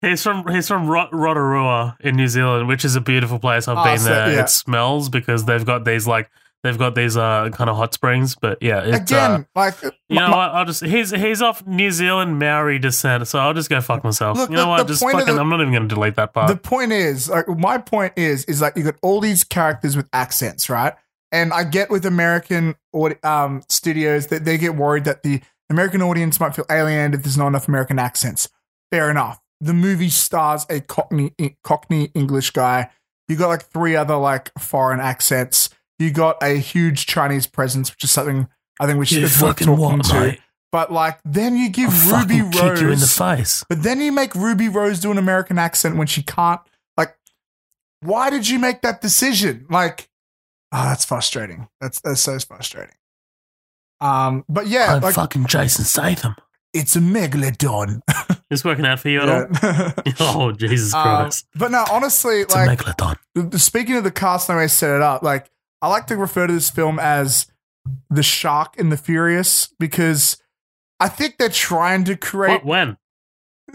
He's 0.00 0.22
from 0.22 0.46
he's 0.48 0.68
from 0.68 0.86
Rot- 0.86 1.14
Rotorua 1.14 1.96
in 2.00 2.14
New 2.16 2.28
Zealand, 2.28 2.68
which 2.68 2.84
is 2.84 2.94
a 2.94 3.00
beautiful 3.00 3.38
place. 3.38 3.66
I've 3.68 3.78
Oh, 3.78 3.84
been 3.84 3.98
so- 3.98 4.10
there. 4.10 4.32
yeah. 4.32 4.42
It 4.42 4.50
smells 4.50 5.08
because 5.08 5.46
they've 5.46 5.64
got 5.64 5.84
these 5.86 6.06
like 6.06 6.30
they've 6.64 6.76
got 6.76 6.96
these 6.96 7.16
uh 7.16 7.50
kind 7.52 7.70
of 7.70 7.76
hot 7.76 7.94
springs. 7.94 8.34
But 8.34 8.58
yeah, 8.60 8.80
it's 8.82 9.12
uh, 9.12 9.14
Again, 9.14 9.46
like, 9.54 9.80
you 9.82 9.90
my- 10.16 10.26
know 10.28 10.36
what? 10.36 10.50
I'll 10.50 10.64
just 10.64 10.84
he's 10.84 11.10
he's 11.12 11.40
off 11.40 11.64
New 11.64 11.92
Zealand 11.92 12.40
Maori 12.40 12.80
descent, 12.80 13.28
so 13.28 13.38
I'll 13.38 13.54
just 13.54 13.70
go 13.70 13.80
fuck 13.80 14.02
myself. 14.02 14.36
Look, 14.36 14.50
you 14.50 14.56
know 14.56 14.62
the- 14.62 14.68
what? 14.68 14.78
the 14.78 14.92
just 14.94 15.02
fucking. 15.02 15.32
the- 15.32 15.40
I'm 15.40 15.48
not 15.48 15.60
even 15.60 15.72
going 15.72 15.88
to 15.88 15.94
delete 15.94 16.16
that 16.16 16.34
part. 16.34 16.48
the 16.48 16.56
point 16.56 16.90
is, 16.90 17.28
like, 17.28 17.46
my 17.48 17.78
point 17.78 18.14
is, 18.16 18.44
is 18.46 18.60
like 18.60 18.76
you 18.76 18.82
got 18.82 18.96
all 19.02 19.20
these 19.20 19.44
characters 19.44 19.96
with 19.96 20.08
accents, 20.12 20.68
right? 20.68 20.94
And 21.30 21.52
I 21.52 21.64
get 21.64 21.90
with 21.90 22.04
American 22.06 22.74
um, 23.22 23.62
studios 23.68 24.28
that 24.28 24.44
they 24.44 24.56
get 24.58 24.74
worried 24.76 25.04
that 25.04 25.22
the 25.22 25.40
American 25.68 26.00
audience 26.02 26.38
might 26.38 26.54
feel 26.54 26.66
alienated 26.70 27.14
if 27.14 27.22
there's 27.24 27.36
not 27.38 27.48
enough 27.48 27.66
American 27.68 27.98
accents. 27.98 28.48
Fair 28.92 29.10
enough. 29.10 29.40
The 29.60 29.74
movie 29.74 30.10
stars 30.10 30.66
a 30.70 30.80
Cockney 30.80 31.32
Cockney 31.64 32.10
English 32.14 32.50
guy. 32.50 32.90
You 33.28 33.36
got 33.36 33.48
like 33.48 33.62
three 33.64 33.96
other 33.96 34.16
like 34.16 34.52
foreign 34.58 35.00
accents. 35.00 35.70
You 35.98 36.10
got 36.10 36.36
a 36.42 36.56
huge 36.56 37.06
Chinese 37.06 37.46
presence, 37.46 37.90
which 37.92 38.04
is 38.04 38.10
something 38.10 38.48
I 38.80 38.86
think 38.86 38.98
we 38.98 39.06
should 39.06 39.18
you 39.18 39.24
it's 39.26 39.40
worth 39.40 39.56
talking 39.58 39.76
what, 39.76 40.04
to. 40.06 40.14
mate? 40.20 40.40
But 40.72 40.90
like, 40.92 41.20
then 41.24 41.56
you 41.56 41.68
give 41.68 41.90
I'll 42.12 42.20
Ruby 42.20 42.42
Rose 42.42 42.50
kick 42.52 42.80
you 42.80 42.90
in 42.90 42.98
the 42.98 43.06
face. 43.06 43.64
but 43.68 43.82
then 43.84 44.00
you 44.00 44.10
make 44.10 44.34
Ruby 44.34 44.68
Rose 44.68 44.98
do 44.98 45.12
an 45.12 45.18
American 45.18 45.56
accent 45.58 45.96
when 45.96 46.08
she 46.08 46.22
can't. 46.22 46.60
Like, 46.96 47.16
why 48.00 48.28
did 48.30 48.48
you 48.48 48.58
make 48.58 48.82
that 48.82 49.00
decision? 49.00 49.66
Like, 49.70 50.08
ah, 50.72 50.86
that's 50.88 51.04
frustrating. 51.04 51.68
That's 51.80 52.00
that's 52.00 52.20
so 52.20 52.38
frustrating. 52.40 52.94
Um, 54.00 54.44
but 54.48 54.66
yeah, 54.66 54.94
I'm 54.96 55.02
like 55.02 55.14
fucking 55.14 55.46
Jason 55.46 55.84
Statham. 55.84 56.34
it's 56.72 56.96
a 56.96 57.00
megalodon. 57.00 58.00
It's 58.50 58.62
working 58.64 58.84
out 58.86 59.00
for 59.00 59.08
you 59.08 59.20
at 59.22 59.28
all? 59.28 59.94
Oh 60.20 60.52
Jesus 60.52 60.92
Um, 60.94 61.02
Christ! 61.02 61.46
but 61.56 61.70
no, 61.72 61.84
honestly, 61.90 62.40
it's 62.42 62.54
like 62.54 62.68
a 62.68 62.84
megalodon. 62.84 63.58
speaking 63.58 63.96
of 63.96 64.04
the 64.04 64.10
cast 64.12 64.48
and 64.48 64.56
the 64.56 64.58
way 64.58 64.64
I 64.64 64.66
set 64.66 64.94
it 64.94 65.00
up, 65.02 65.22
like 65.22 65.50
I 65.84 65.88
like 65.88 66.06
to 66.06 66.16
refer 66.16 66.46
to 66.46 66.52
this 66.54 66.70
film 66.70 66.98
as 66.98 67.46
the 68.08 68.22
Shark 68.22 68.78
and 68.78 68.90
the 68.90 68.96
Furious 68.96 69.68
because 69.78 70.38
I 70.98 71.08
think 71.10 71.36
they're 71.36 71.50
trying 71.50 72.04
to 72.04 72.16
create. 72.16 72.64
What? 72.64 72.88
When? 72.88 72.96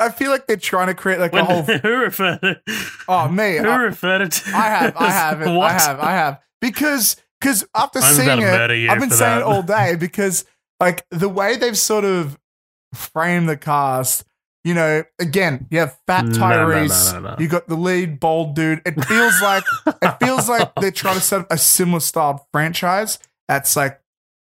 I 0.00 0.10
feel 0.16 0.30
like 0.30 0.46
they're 0.46 0.56
trying 0.56 0.86
to 0.86 0.94
create 0.94 1.18
like 1.20 1.32
When? 1.34 1.42
a 1.42 1.44
whole. 1.44 1.62
who 1.82 1.88
referred 1.96 2.38
it? 2.42 2.62
Oh, 3.06 3.28
me. 3.28 3.58
Who 3.58 3.68
I- 3.68 3.76
referred 3.76 4.22
it? 4.22 4.32
To 4.32 4.56
I 4.56 4.62
have, 4.62 4.96
I 4.96 5.10
have 5.10 5.42
it. 5.42 5.48
I 5.48 5.72
have, 5.78 6.00
I 6.00 6.12
have. 6.12 6.40
Because 6.62 7.16
because 7.38 7.66
after 7.74 7.98
I'm 7.98 8.14
seeing 8.14 8.40
it, 8.40 8.88
I've 8.90 9.00
been 9.00 9.10
saying 9.10 9.18
that. 9.18 9.38
it 9.40 9.42
all 9.44 9.62
day 9.62 9.96
because 9.96 10.46
like 10.80 11.04
the 11.10 11.28
way 11.28 11.56
they've 11.56 11.76
sort 11.76 12.04
of 12.06 12.38
framed 12.94 13.46
the 13.50 13.58
cast. 13.58 14.24
You 14.64 14.72
know, 14.72 15.04
again, 15.18 15.66
you 15.70 15.78
have 15.80 15.98
Fat 16.06 16.24
No, 16.24 16.38
no, 16.38 16.38
no, 16.38 16.74
Tyrese. 16.74 17.22
no. 17.22 17.36
You 17.38 17.48
got 17.48 17.68
the 17.68 17.76
lead 17.76 18.18
bald 18.18 18.54
dude. 18.56 18.80
It 18.86 19.04
feels 19.04 19.40
like 19.42 19.64
it 19.86 20.16
feels 20.18 20.48
like 20.48 20.74
they're 20.80 20.90
trying 20.90 21.16
to 21.16 21.20
set 21.20 21.40
up 21.42 21.46
a 21.50 21.58
similar 21.58 22.00
style 22.00 22.48
franchise 22.50 23.18
that's 23.46 23.76
like 23.76 24.00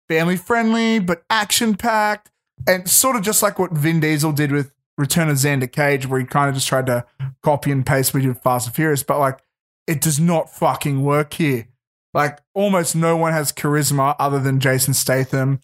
family 0.08 0.36
friendly 0.36 1.00
but 1.00 1.24
action 1.28 1.74
packed, 1.74 2.30
and 2.68 2.88
sort 2.88 3.16
of 3.16 3.22
just 3.22 3.42
like 3.42 3.58
what 3.58 3.72
Vin 3.72 3.98
Diesel 3.98 4.30
did 4.32 4.52
with 4.52 4.72
Return 4.96 5.28
of 5.28 5.36
Xander 5.36 5.70
Cage, 5.70 6.06
where 6.06 6.20
he 6.20 6.24
kind 6.26 6.48
of 6.48 6.54
just 6.54 6.68
tried 6.68 6.86
to 6.86 7.04
copy 7.42 7.72
and 7.72 7.84
paste 7.84 8.14
what 8.14 8.22
he 8.22 8.28
did 8.28 8.38
Fast 8.40 8.68
and 8.68 8.76
Furious, 8.76 9.02
but 9.02 9.18
like 9.18 9.40
it 9.88 10.00
does 10.00 10.20
not 10.20 10.48
fucking 10.54 11.02
work 11.02 11.34
here. 11.34 11.66
Like 12.14 12.38
almost 12.54 12.94
no 12.96 13.16
one 13.16 13.32
has 13.32 13.52
charisma 13.52 14.14
other 14.20 14.38
than 14.38 14.60
Jason 14.60 14.94
Statham. 14.94 15.60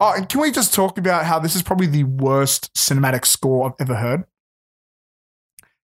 Oh, 0.00 0.14
and 0.14 0.26
can 0.28 0.40
we 0.40 0.50
just 0.50 0.72
talk 0.72 0.96
about 0.96 1.26
how 1.26 1.38
this 1.38 1.54
is 1.54 1.62
probably 1.62 1.86
the 1.86 2.04
worst 2.04 2.72
cinematic 2.74 3.26
score 3.26 3.66
I've 3.66 3.74
ever 3.78 3.96
heard? 3.96 4.24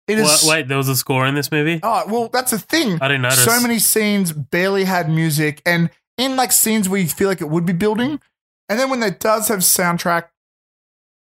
It 0.07 0.19
is. 0.19 0.25
What, 0.25 0.45
wait, 0.47 0.69
there 0.69 0.77
was 0.77 0.89
a 0.89 0.97
score 0.97 1.27
in 1.27 1.35
this 1.35 1.51
movie. 1.51 1.81
Oh, 1.83 2.05
well, 2.07 2.29
that's 2.33 2.53
a 2.53 2.59
thing. 2.59 2.99
I 3.01 3.09
didn't 3.09 3.23
notice. 3.23 3.45
So 3.45 3.61
many 3.61 3.79
scenes 3.79 4.33
barely 4.33 4.85
had 4.85 5.11
music, 5.11 5.63
and 5.67 5.91
in 6.17 6.37
like 6.37 6.53
scenes 6.53 6.89
where 6.89 7.01
you 7.01 7.09
feel 7.09 7.29
like 7.29 7.41
it 7.41 7.51
would 7.51 7.67
be 7.67 7.73
building, 7.73 8.21
and 8.69 8.79
then 8.79 8.89
when 8.89 9.03
it 9.03 9.19
does 9.19 9.49
have 9.49 9.61
soundtrack, 9.61 10.29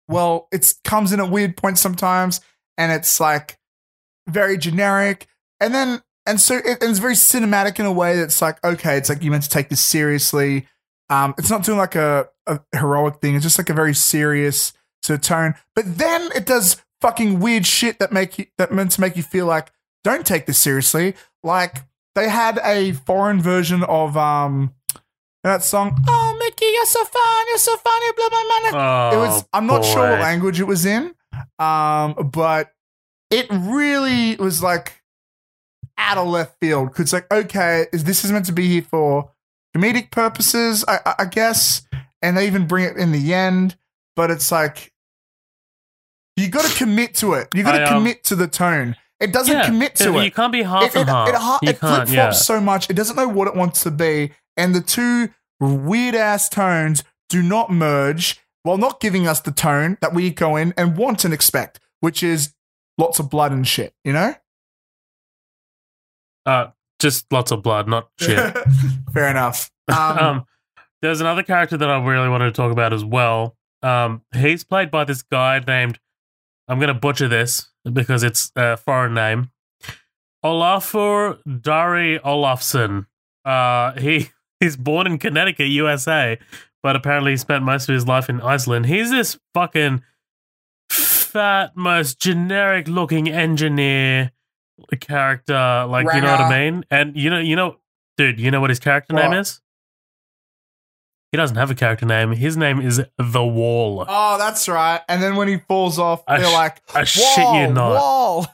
well, 0.08 0.48
it 0.52 0.74
comes 0.84 1.12
in 1.12 1.20
at 1.20 1.30
weird 1.30 1.58
points 1.58 1.82
sometimes, 1.82 2.40
and 2.78 2.92
it's 2.92 3.20
like 3.20 3.58
very 4.30 4.58
generic, 4.58 5.28
and 5.60 5.74
then 5.74 6.02
and 6.26 6.40
so 6.40 6.58
it, 6.58 6.82
and 6.82 6.92
it's 6.92 7.00
very 7.00 7.16
cinematic 7.16 7.80
in 7.80 7.86
a 7.86 7.92
way 7.92 8.16
that's 8.16 8.42
like 8.42 8.64
okay, 8.64 8.96
it's 8.96 9.10
like 9.10 9.24
you 9.24 9.32
meant 9.32 9.44
to 9.44 9.50
take 9.50 9.70
this 9.70 9.82
seriously. 9.82 10.68
Um, 11.10 11.34
it's 11.38 11.50
not 11.50 11.64
doing 11.64 11.78
like 11.78 11.96
a, 11.96 12.30
a 12.46 12.60
heroic 12.74 13.22
thing. 13.22 13.36
It's 13.36 13.44
just 13.44 13.58
like 13.58 13.70
a 13.70 13.74
very 13.74 13.94
serious 13.94 14.74
sort 15.02 15.20
of 15.20 15.24
tone. 15.24 15.56
But 15.76 15.98
then 15.98 16.30
it 16.36 16.46
does 16.46 16.82
fucking 17.02 17.40
weird 17.40 17.66
shit 17.66 18.00
that 18.00 18.12
make 18.12 18.40
you 18.40 18.46
that 18.58 18.72
meant 18.72 18.92
to 18.92 19.02
make 19.02 19.16
you 19.16 19.24
feel 19.24 19.46
like 19.46 19.72
don't 20.04 20.26
take 20.26 20.46
this 20.46 20.58
seriously. 20.58 21.16
Like 21.44 21.84
they 22.16 22.30
had 22.30 22.60
a 22.64 22.94
foreign 22.94 23.42
version 23.42 23.84
of 23.84 24.18
um 24.18 24.74
that 25.44 25.64
song. 25.64 25.98
Oh, 26.08 26.36
Mickey, 26.40 26.66
you're 26.66 26.86
so 26.86 27.04
fun, 27.06 27.46
you're 27.48 27.58
so 27.58 27.78
funny, 27.78 28.06
blah 28.16 28.30
blah 28.30 28.72
blah. 28.72 29.10
Oh, 29.12 29.16
it 29.16 29.28
was. 29.28 29.46
I'm 29.54 29.68
not 29.68 29.86
sure 29.86 30.10
what 30.10 30.20
language 30.20 30.60
it 30.60 30.66
was 30.66 30.86
in, 30.86 31.14
um, 31.60 32.32
but 32.32 32.74
it 33.30 33.48
really 33.50 34.36
was 34.38 34.62
like 34.64 35.02
out 35.98 36.18
of 36.18 36.28
left 36.28 36.60
field. 36.60 36.92
Cause 36.92 37.02
it's 37.02 37.14
like, 37.14 37.32
okay, 37.32 37.88
is 37.94 38.04
this 38.04 38.26
is 38.26 38.32
meant 38.32 38.46
to 38.46 38.52
be 38.52 38.68
here 38.68 38.82
for 38.82 39.32
comedic 39.78 40.12
purposes, 40.12 40.84
I, 40.88 41.16
I, 41.20 41.26
guess, 41.26 41.88
and 42.22 42.38
they 42.38 42.48
even 42.48 42.68
bring 42.68 42.86
it 42.86 42.98
in 42.98 43.12
the 43.12 43.34
end, 43.34 43.78
but 44.16 44.32
it's 44.32 44.52
like 44.52 44.92
you 46.36 46.50
got 46.50 46.66
to 46.66 46.76
commit 46.78 47.16
to 47.16 47.34
it. 47.34 47.48
You 47.54 47.64
got 47.64 47.78
to 47.78 47.84
um, 47.88 48.00
commit 48.00 48.24
to 48.26 48.36
the 48.36 48.48
tone. 48.48 48.96
It 49.20 49.34
doesn't 49.34 49.56
Yeah, 49.56 49.66
commit 49.66 49.96
to 49.96 50.06
you 50.06 50.20
it. 50.20 50.26
You 50.26 50.32
can't 50.32 50.52
be 50.52 50.62
half 50.64 50.84
It, 50.84 50.96
and 50.96 51.10
it, 51.10 51.12
half. 51.12 51.30
it, 51.30 51.36
ha- 51.36 51.60
you 51.64 51.70
it 51.70 51.78
flip 51.80 51.92
flops 51.92 52.12
Yeah. 52.14 52.32
so 52.32 52.62
much. 52.62 52.90
It 52.90 52.94
doesn't 52.94 53.16
know 53.16 53.28
what 53.28 53.48
it 53.48 53.56
wants 53.56 53.82
to 53.84 53.92
be, 53.92 54.32
and 54.56 54.76
the 54.76 54.82
two 54.82 55.30
weird 55.60 56.16
ass 56.16 56.50
tones 56.50 57.04
do 57.30 57.42
not 57.42 57.72
merge 57.72 58.40
while 58.64 58.78
not 58.78 59.00
giving 59.00 59.28
us 59.28 59.40
the 59.42 59.52
tone 59.52 59.98
that 60.02 60.14
we 60.14 60.30
go 60.30 60.56
in 60.56 60.74
and 60.78 60.98
want 60.98 61.26
and 61.26 61.34
expect, 61.34 61.80
which 62.00 62.22
is 62.22 62.54
lots 62.98 63.18
of 63.20 63.30
blood 63.30 63.52
and 63.52 63.68
shit. 63.68 63.94
You 64.04 64.14
know? 64.14 64.36
Uh, 66.46 66.68
just 67.00 67.32
lots 67.32 67.52
of 67.52 67.64
blood, 67.64 67.88
not 67.88 68.10
shit. 68.20 68.56
Fair 69.14 69.30
enough. 69.30 69.72
Um, 69.88 70.18
um, 70.18 70.46
there's 71.02 71.22
another 71.22 71.44
character 71.44 71.78
that 71.78 71.90
I 71.90 72.04
really 72.04 72.30
wanted 72.30 72.46
to 72.46 72.52
talk 72.52 72.72
about 72.72 72.94
as 72.94 73.06
well. 73.06 73.56
Um, 73.84 74.24
he's 74.36 74.64
played 74.64 74.90
by 74.90 75.04
this 75.04 75.22
guy 75.22 75.62
named 75.66 76.00
I'm 76.68 76.80
going 76.80 76.94
to 76.94 76.94
butcher 76.94 77.28
this 77.28 77.70
because 77.92 78.24
it's 78.24 78.52
a 78.56 78.78
foreign 78.78 79.14
name. 79.14 79.52
Olafur 80.44 81.40
Darri 81.48 82.20
Olafsson. 82.22 83.06
Uh, 83.46 83.94
he 84.00 84.30
he's 84.60 84.76
born 84.76 85.08
in 85.08 85.18
Connecticut, 85.18 85.68
USA, 85.68 86.38
but 86.84 86.96
apparently 86.96 87.32
he 87.32 87.38
spent 87.38 87.64
most 87.64 87.88
of 87.90 87.94
his 87.94 88.08
life 88.08 88.30
in 88.30 88.42
Iceland. 88.42 88.88
He's 88.88 89.12
this 89.12 89.40
fucking 89.54 90.04
fat, 90.90 91.76
most 91.76 92.20
generic 92.20 92.88
looking 92.88 93.30
engineer 93.30 94.32
character. 95.00 95.86
Like 95.88 96.06
you 96.14 96.22
know 96.22 96.32
what 96.32 96.42
I 96.42 96.50
mean? 96.70 96.86
And 96.92 97.16
you 97.18 97.30
know, 97.30 97.40
you 97.40 97.56
know, 97.56 97.78
dude, 98.18 98.40
you 98.40 98.52
know 98.52 98.62
what 98.62 98.70
his 98.70 98.80
character 98.80 99.14
name 99.14 99.34
is? 99.34 99.62
He 101.32 101.38
doesn't 101.38 101.58
have 101.58 101.70
a 101.70 101.76
character 101.76 102.06
name. 102.06 102.32
His 102.32 102.56
name 102.56 102.80
is 102.80 103.02
The 103.18 103.44
Wall. 103.46 104.06
oh, 104.08 104.38
that's 104.38 104.70
right. 104.70 105.02
And 105.10 105.22
then 105.22 105.36
when 105.36 105.48
he 105.50 105.58
falls 105.58 106.00
off, 106.00 106.24
I 106.28 106.38
they're 106.40 106.50
sh- 106.50 106.54
like, 106.54 106.82
I 106.94 107.00
wall, 107.00 107.06
shit 107.06 107.38
you 107.68 107.74
not. 107.74 107.92
wall. 107.96 108.48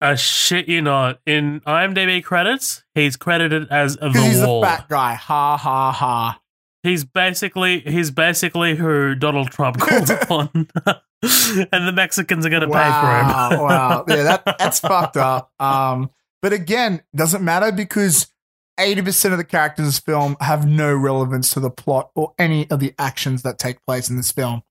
I 0.00 0.14
shit 0.16 0.68
you 0.68 0.80
not. 0.82 1.20
In 1.26 1.60
IMDb 1.60 2.22
credits, 2.24 2.84
he's 2.94 3.16
credited 3.16 3.68
as 3.70 3.96
The 3.96 4.10
he's 4.10 4.40
Wall. 4.44 4.60
the 4.60 4.66
fat 4.66 4.88
guy. 4.88 5.14
Ha 5.14 5.56
ha 5.56 5.92
ha. 5.92 6.40
He's 6.82 7.04
basically 7.04 7.80
he's 7.80 8.10
basically 8.10 8.76
who 8.76 9.14
Donald 9.14 9.50
Trump 9.50 9.78
called 9.80 10.10
upon, 10.10 10.50
and 10.84 11.88
the 11.88 11.92
Mexicans 11.92 12.46
are 12.46 12.50
going 12.50 12.62
to 12.62 12.68
pay 12.68 12.72
for 12.72 12.78
him. 12.78 13.60
wow. 13.62 14.04
Yeah, 14.08 14.22
that, 14.22 14.56
that's 14.58 14.78
fucked 14.78 15.16
up. 15.16 15.52
Um, 15.60 16.10
but 16.40 16.52
again, 16.52 17.02
doesn't 17.16 17.42
matter 17.42 17.72
because 17.72 18.32
80% 18.78 19.32
of 19.32 19.38
the 19.38 19.44
characters 19.44 19.82
in 19.82 19.84
this 19.86 19.98
film 19.98 20.36
have 20.40 20.68
no 20.68 20.94
relevance 20.94 21.50
to 21.54 21.60
the 21.60 21.70
plot 21.70 22.10
or 22.14 22.32
any 22.38 22.70
of 22.70 22.78
the 22.78 22.94
actions 22.96 23.42
that 23.42 23.58
take 23.58 23.84
place 23.84 24.08
in 24.08 24.16
this 24.16 24.30
film. 24.30 24.62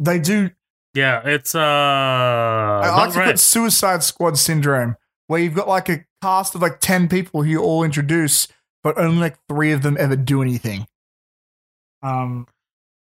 They 0.00 0.18
do. 0.18 0.50
yeah, 0.94 1.20
it's 1.24 1.54
uh, 1.54 1.60
I 1.60 2.90
like 2.96 3.12
to 3.12 3.14
great. 3.14 3.38
Suicide 3.38 4.02
Squad 4.02 4.36
syndrome, 4.38 4.96
where 5.28 5.40
you've 5.40 5.54
got 5.54 5.68
like 5.68 5.88
a 5.88 6.04
cast 6.22 6.56
of 6.56 6.62
like 6.62 6.80
10 6.80 7.08
people 7.08 7.42
who 7.42 7.50
you 7.50 7.62
all 7.62 7.84
introduce, 7.84 8.48
but 8.82 8.98
only 8.98 9.18
like 9.20 9.36
three 9.48 9.72
of 9.72 9.82
them 9.82 9.96
ever 9.98 10.16
do 10.16 10.42
anything. 10.42 10.86
Um, 12.02 12.46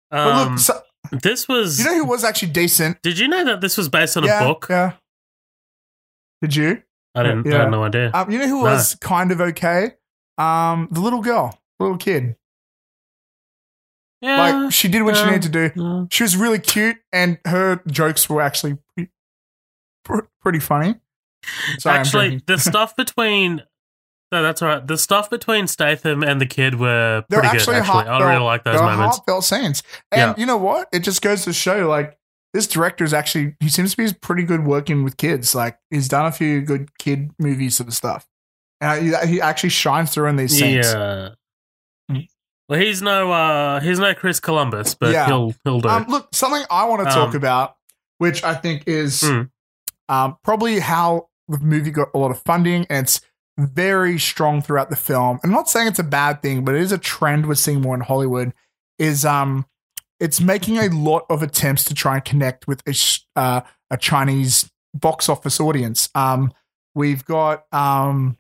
but 0.10 0.20
Um, 0.28 0.50
look, 0.52 0.60
so, 0.60 0.82
this 1.12 1.48
was. 1.48 1.80
you 1.80 1.86
know 1.86 1.96
who 1.96 2.06
was 2.06 2.24
actually 2.24 2.52
decent? 2.52 3.02
did 3.02 3.20
you 3.20 3.28
know 3.28 3.44
that 3.46 3.62
this 3.62 3.78
was 3.78 3.90
based 3.90 4.18
on 4.18 4.24
yeah, 4.24 4.42
a 4.44 4.48
book? 4.48 4.68
Yeah. 4.70 4.94
Did 6.42 6.56
you? 6.56 6.84
I 7.16 7.24
didn't. 7.24 7.48
I 7.48 7.50
Yeah. 7.52 7.58
had 7.64 7.72
no 7.72 7.84
idea. 7.84 8.12
Um, 8.14 8.32
you 8.32 8.40
know 8.40 8.48
who 8.48 8.58
No. 8.64 8.72
was 8.72 8.96
kind 8.96 9.32
of 9.32 9.42
okay? 9.42 9.96
Um, 10.38 10.88
the 10.92 11.02
little 11.02 11.22
girl, 11.22 11.60
little 11.80 11.98
kid. 11.98 12.36
yeah, 14.22 14.38
Like 14.62 14.72
she 14.74 14.88
did 14.88 15.04
what 15.04 15.16
she 15.18 15.26
needed 15.26 15.42
to 15.44 15.50
do. 15.50 15.72
yeah. 15.76 16.06
She 16.12 16.24
was 16.24 16.36
really 16.38 16.60
cute, 16.60 16.98
and 17.12 17.40
her 17.46 17.82
jokes 17.88 18.30
were 18.30 18.42
actually 18.42 18.78
pretty, 18.96 20.28
pretty 20.42 20.60
funny. 20.60 20.96
Sorry, 21.80 21.98
Actually, 22.00 22.42
the 22.46 22.58
stuff 22.70 22.96
between. 22.96 23.64
No, 24.32 24.44
that's 24.44 24.62
all 24.62 24.68
right. 24.68 24.86
The 24.86 24.98
stuff 24.98 25.30
between 25.30 25.66
Statham 25.68 26.24
and 26.24 26.40
the 26.40 26.46
kid 26.46 26.80
were 26.80 27.24
They're 27.30 27.40
pretty 27.40 27.54
good. 27.54 27.62
actually 27.62 27.76
Actually, 27.78 28.08
I 28.08 28.32
really 28.34 28.44
like 28.46 28.64
those 28.64 28.80
moments. 28.80 29.18
Heartfelt 29.18 29.44
scenes, 29.44 29.84
and 30.12 30.20
Yeah. 30.20 30.34
you 30.38 30.46
know 30.46 30.58
what? 30.58 30.88
It 30.94 31.00
just 31.00 31.22
goes 31.24 31.44
to 31.46 31.54
show, 31.54 31.88
like 31.88 32.16
this 32.54 32.68
director 32.68 33.04
is 33.04 33.14
actually 33.14 33.56
he 33.60 33.70
seems 33.70 33.92
to 33.96 33.98
be 33.98 34.14
pretty 34.22 34.44
good 34.44 34.66
working 34.66 35.04
with 35.04 35.18
kids. 35.18 35.56
Like 35.56 35.78
he's 35.90 36.08
done 36.08 36.26
a 36.28 36.32
few 36.32 36.62
good 36.62 36.96
kid 37.00 37.32
movies 37.40 37.78
sort 37.78 37.88
of 37.88 37.94
stuff, 37.96 38.28
and 38.82 39.04
he, 39.08 39.28
he 39.28 39.42
actually 39.42 39.70
shines 39.70 40.12
through 40.14 40.28
in 40.28 40.36
these 40.36 40.58
scenes. 40.58 40.86
Yeah. 40.94 41.30
Well, 42.68 42.80
he's 42.80 43.02
no 43.02 43.32
uh 43.32 43.80
he's 43.80 43.98
no 43.98 44.14
Chris 44.14 44.40
Columbus, 44.40 44.94
but 44.94 45.12
Yeah. 45.12 45.26
he'll 45.26 45.54
he'll 45.64 45.80
do. 45.82 45.90
Um, 45.90 46.06
look, 46.08 46.30
something 46.36 46.64
I 46.70 46.86
want 46.86 47.08
to 47.08 47.12
talk 47.14 47.30
Um, 47.30 47.36
about, 47.36 47.76
which 48.20 48.44
I 48.44 48.54
think 48.54 48.84
is 48.88 49.22
Mm. 49.24 49.50
um, 50.08 50.38
probably 50.44 50.80
how 50.80 51.30
the 51.48 51.58
movie 51.60 51.90
got 51.90 52.10
a 52.14 52.18
lot 52.20 52.30
of 52.30 52.40
funding, 52.44 52.86
and 52.92 53.06
it's 53.08 53.22
very 53.60 54.18
strong 54.18 54.62
throughout 54.62 54.90
the 54.90 54.96
film. 54.96 55.40
I'm 55.44 55.52
not 55.52 55.70
saying 55.70 55.88
it's 55.88 56.00
a 56.00 56.04
bad 56.04 56.42
thing, 56.42 56.64
but 56.64 56.76
it 56.76 56.82
is 56.82 56.92
a 56.92 56.98
trend 56.98 57.48
we're 57.48 57.56
seeing 57.56 57.82
more 57.82 57.96
in 57.96 58.02
Hollywood. 58.02 58.54
Is 58.98 59.26
um, 59.26 59.66
it's 60.20 60.42
making 60.42 60.78
a 60.78 60.90
lot 60.90 61.26
of 61.30 61.44
attempts 61.44 61.84
to 61.86 61.94
try 61.94 62.16
and 62.16 62.26
connect 62.26 62.68
with 62.68 62.82
a 62.88 63.40
uh, 63.40 63.62
a 63.90 63.98
Chinese 63.98 64.70
box 64.94 65.30
office 65.30 65.60
audience. 65.60 66.10
Um, 66.16 66.54
we've 66.96 67.24
got 67.26 67.66
um, 67.72 68.38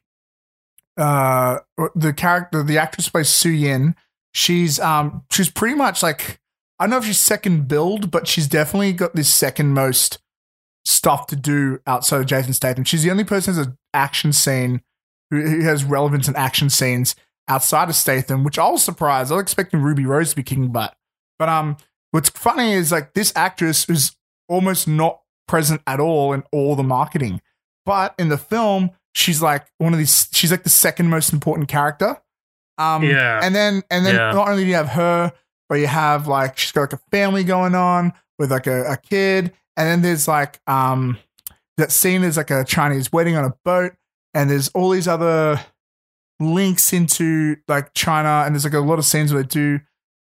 uh, 0.97 1.59
the 1.95 2.13
character, 2.13 2.63
the 2.63 2.77
actress 2.77 3.09
plays 3.09 3.29
Su 3.29 3.49
Yin. 3.49 3.95
She's 4.33 4.79
um, 4.79 5.23
she's 5.31 5.49
pretty 5.49 5.75
much 5.75 6.03
like 6.03 6.39
I 6.79 6.85
don't 6.85 6.91
know 6.91 6.97
if 6.97 7.05
she's 7.05 7.19
second 7.19 7.67
build, 7.67 8.11
but 8.11 8.27
she's 8.27 8.47
definitely 8.47 8.93
got 8.93 9.15
this 9.15 9.33
second 9.33 9.73
most 9.73 10.19
stuff 10.85 11.27
to 11.27 11.35
do 11.35 11.79
outside 11.85 12.21
of 12.21 12.25
Jason 12.25 12.53
Statham. 12.53 12.83
She's 12.83 13.03
the 13.03 13.11
only 13.11 13.23
person 13.23 13.53
who 13.53 13.59
has 13.59 13.67
an 13.67 13.77
action 13.93 14.33
scene 14.33 14.81
who, 15.29 15.61
has 15.61 15.83
relevance 15.83 16.27
in 16.27 16.35
action 16.35 16.69
scenes 16.69 17.15
outside 17.47 17.89
of 17.89 17.95
Statham, 17.95 18.43
which 18.43 18.59
I 18.59 18.69
was 18.69 18.83
surprised. 18.83 19.31
I 19.31 19.35
was 19.35 19.41
expecting 19.43 19.81
Ruby 19.81 20.05
Rose 20.05 20.31
to 20.31 20.35
be 20.35 20.43
kicking 20.43 20.71
butt. 20.71 20.95
But 21.37 21.49
um, 21.49 21.77
what's 22.11 22.29
funny 22.29 22.73
is 22.73 22.91
like 22.91 23.13
this 23.13 23.31
actress 23.35 23.89
is 23.89 24.15
almost 24.47 24.87
not 24.87 25.21
present 25.47 25.81
at 25.87 25.99
all 25.99 26.33
in 26.33 26.43
all 26.51 26.75
the 26.75 26.83
marketing, 26.83 27.41
but 27.85 28.13
in 28.19 28.29
the 28.29 28.37
film, 28.37 28.91
she's 29.13 29.41
like 29.41 29.65
one 29.77 29.93
of 29.93 29.99
these. 29.99 30.27
She's 30.31 30.51
like 30.51 30.63
the 30.63 30.69
second 30.69 31.09
most 31.09 31.33
important 31.33 31.69
character. 31.69 32.17
Um, 32.77 33.03
Yeah. 33.03 33.39
and 33.43 33.53
then 33.55 33.83
and 33.89 34.05
then 34.05 34.15
Yeah. 34.15 34.31
not 34.31 34.47
only 34.49 34.63
do 34.63 34.69
you 34.69 34.75
have 34.75 34.89
her, 34.89 35.31
but 35.69 35.75
you 35.75 35.87
have 35.87 36.27
like 36.27 36.57
she's 36.57 36.71
got 36.71 36.81
like 36.81 36.93
a 36.93 36.99
family 37.11 37.43
going 37.43 37.75
on 37.75 38.13
with 38.37 38.51
like 38.51 38.67
a, 38.67 38.91
a 38.93 38.97
kid, 38.97 39.53
and 39.75 39.87
then 39.87 40.01
there's 40.01 40.27
like 40.27 40.59
um 40.67 41.17
that 41.77 41.91
scene 41.91 42.23
is 42.23 42.37
like 42.37 42.51
a 42.51 42.63
Chinese 42.63 43.11
wedding 43.11 43.35
on 43.35 43.45
a 43.45 43.53
boat, 43.65 43.93
and 44.33 44.49
there's 44.49 44.69
all 44.69 44.89
these 44.91 45.07
other 45.07 45.59
links 46.39 46.93
into 46.93 47.57
like 47.67 47.93
China, 47.93 48.43
and 48.45 48.55
there's 48.55 48.63
like 48.65 48.73
a 48.73 48.79
lot 48.79 48.99
of 48.99 49.05
scenes 49.05 49.33
where 49.33 49.43
they 49.43 49.47
do 49.47 49.79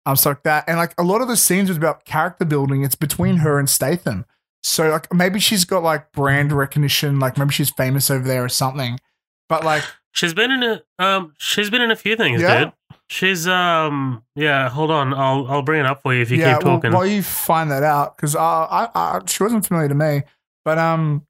um 0.06 0.16
stuff 0.16 0.32
like 0.38 0.43
that, 0.43 0.64
and 0.68 0.78
like 0.78 0.93
a 0.97 1.04
lot 1.04 1.22
of 1.22 1.28
the 1.28 1.38
scenes 1.38 1.70
is 1.70 1.78
about 1.78 2.06
character 2.06 2.45
building. 2.45 2.84
It's 2.84 2.95
between 2.95 3.38
her 3.38 3.60
and 3.60 3.70
Statham, 3.70 4.26
so 4.64 4.89
like 4.89 5.14
maybe 5.14 5.39
she's 5.39 5.66
got 5.66 5.84
like 5.84 6.12
brand 6.12 6.52
recognition, 6.52 7.20
like 7.20 7.38
maybe 7.38 7.52
she's 7.52 7.70
famous 7.70 8.10
over 8.10 8.28
there 8.28 8.43
or 8.43 8.50
something. 8.50 9.00
But 9.47 9.64
like, 9.64 9.84
She's 10.12 10.34
been 10.34 10.52
in 10.52 10.64
a 10.64 10.82
um. 10.97 11.34
She's 11.38 11.70
been 11.70 11.82
in 11.82 11.91
a 11.91 11.95
few 11.95 12.16
things, 12.16 12.41
Yeah? 12.41 12.66
dude. 12.66 12.74
She's 13.10 13.47
um. 13.47 14.24
Yeah, 14.36 14.70
hold 14.70 14.91
on. 14.91 15.14
I'll 15.14 15.45
I'll 15.47 15.62
bring 15.62 15.80
it 15.80 15.86
up 15.86 16.02
for 16.02 16.14
you 16.14 16.22
if 16.22 16.32
you 16.32 16.38
yeah, 16.38 16.56
keep 16.58 16.66
well, 16.66 16.78
talking. 16.78 16.91
while 16.91 17.06
you 17.06 17.22
find 17.22 17.70
that 17.72 17.84
out, 17.84 18.18
because 18.18 18.36
uh, 18.36 18.39
I, 18.41 18.89
I, 18.95 19.22
she 19.28 19.43
wasn't 19.43 19.66
familiar 19.66 19.88
to 19.89 19.95
me, 19.95 20.24
but 20.66 20.78
um, 20.78 21.26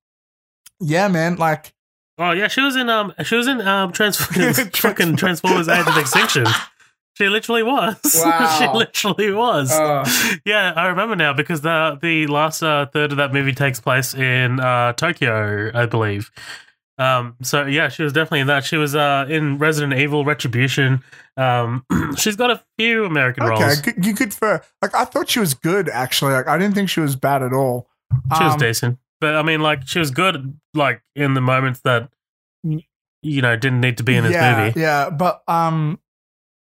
yeah, 0.80 1.08
man, 1.08 1.36
like 1.36 1.74
oh 2.20 2.32
yeah, 2.32 2.48
she 2.48 2.62
was 2.62 2.76
in 2.76 2.90
um. 2.90 3.14
She 3.24 3.36
was 3.36 3.48
in 3.48 3.62
um. 3.62 3.92
Trans- 3.92 4.18
fucking 4.78 5.16
Transformers: 5.16 5.68
Age 5.68 5.88
of 5.88 5.98
Extinction. 5.98 6.46
She 7.16 7.28
literally 7.28 7.64
was. 7.64 7.98
Wow. 8.24 8.58
she 8.60 8.68
literally 8.68 9.32
was. 9.34 9.72
uh, 9.72 10.06
yeah, 10.46 10.72
I 10.76 10.88
remember 10.88 11.16
now 11.16 11.34
because 11.34 11.62
the 11.62 11.98
the 12.02 12.28
last 12.28 12.62
uh, 12.64 12.86
third 12.86 13.12
of 13.12 13.18
that 13.18 13.34
movie 13.34 13.54
takes 13.54 13.80
place 13.80 14.14
in 14.14 14.60
uh, 14.60 14.94
Tokyo, 14.94 15.72
I 15.74 15.86
believe. 15.86 16.32
Um, 16.98 17.36
so 17.42 17.66
yeah, 17.66 17.88
she 17.90 18.04
was 18.04 18.12
definitely 18.14 18.42
in 18.42 18.48
that. 18.48 18.66
She 18.66 18.76
was 18.78 18.94
uh, 18.96 19.26
in 19.30 19.58
Resident 19.58 20.00
Evil 20.00 20.26
Retribution. 20.26 21.02
Um, 21.38 21.86
she's 22.18 22.36
got 22.36 22.52
a 22.52 22.62
few 22.78 23.06
American 23.06 23.44
okay, 23.44 23.64
roles. 23.64 23.80
Okay, 23.80 23.92
good, 23.94 24.06
you 24.06 24.14
could 24.14 24.34
for 24.34 24.62
like 24.82 24.94
I 24.96 25.06
thought 25.06 25.30
she 25.30 25.40
was 25.40 25.54
good 25.54 25.88
actually. 25.90 26.34
Like 26.34 26.48
I 26.48 26.58
didn't 26.58 26.76
think 26.76 26.90
she 26.90 27.00
was 27.00 27.16
bad 27.16 27.42
at 27.42 27.54
all. 27.54 27.88
She 28.38 28.44
was 28.44 28.54
Um, 28.54 28.60
decent, 28.60 29.00
but 29.20 29.36
I 29.36 29.44
mean, 29.44 29.62
like, 29.62 29.88
she 29.88 30.00
was 30.00 30.12
good, 30.12 30.58
like 30.74 31.02
in 31.16 31.34
the 31.34 31.42
moments 31.42 31.82
that 31.82 32.10
you 32.64 33.42
know 33.42 33.56
didn't 33.56 33.82
need 33.82 33.98
to 33.98 34.04
be 34.04 34.16
in 34.16 34.24
this 34.24 34.34
yeah, 34.34 34.66
movie. 34.66 34.80
yeah, 34.80 35.10
but 35.10 35.42
um, 35.48 36.00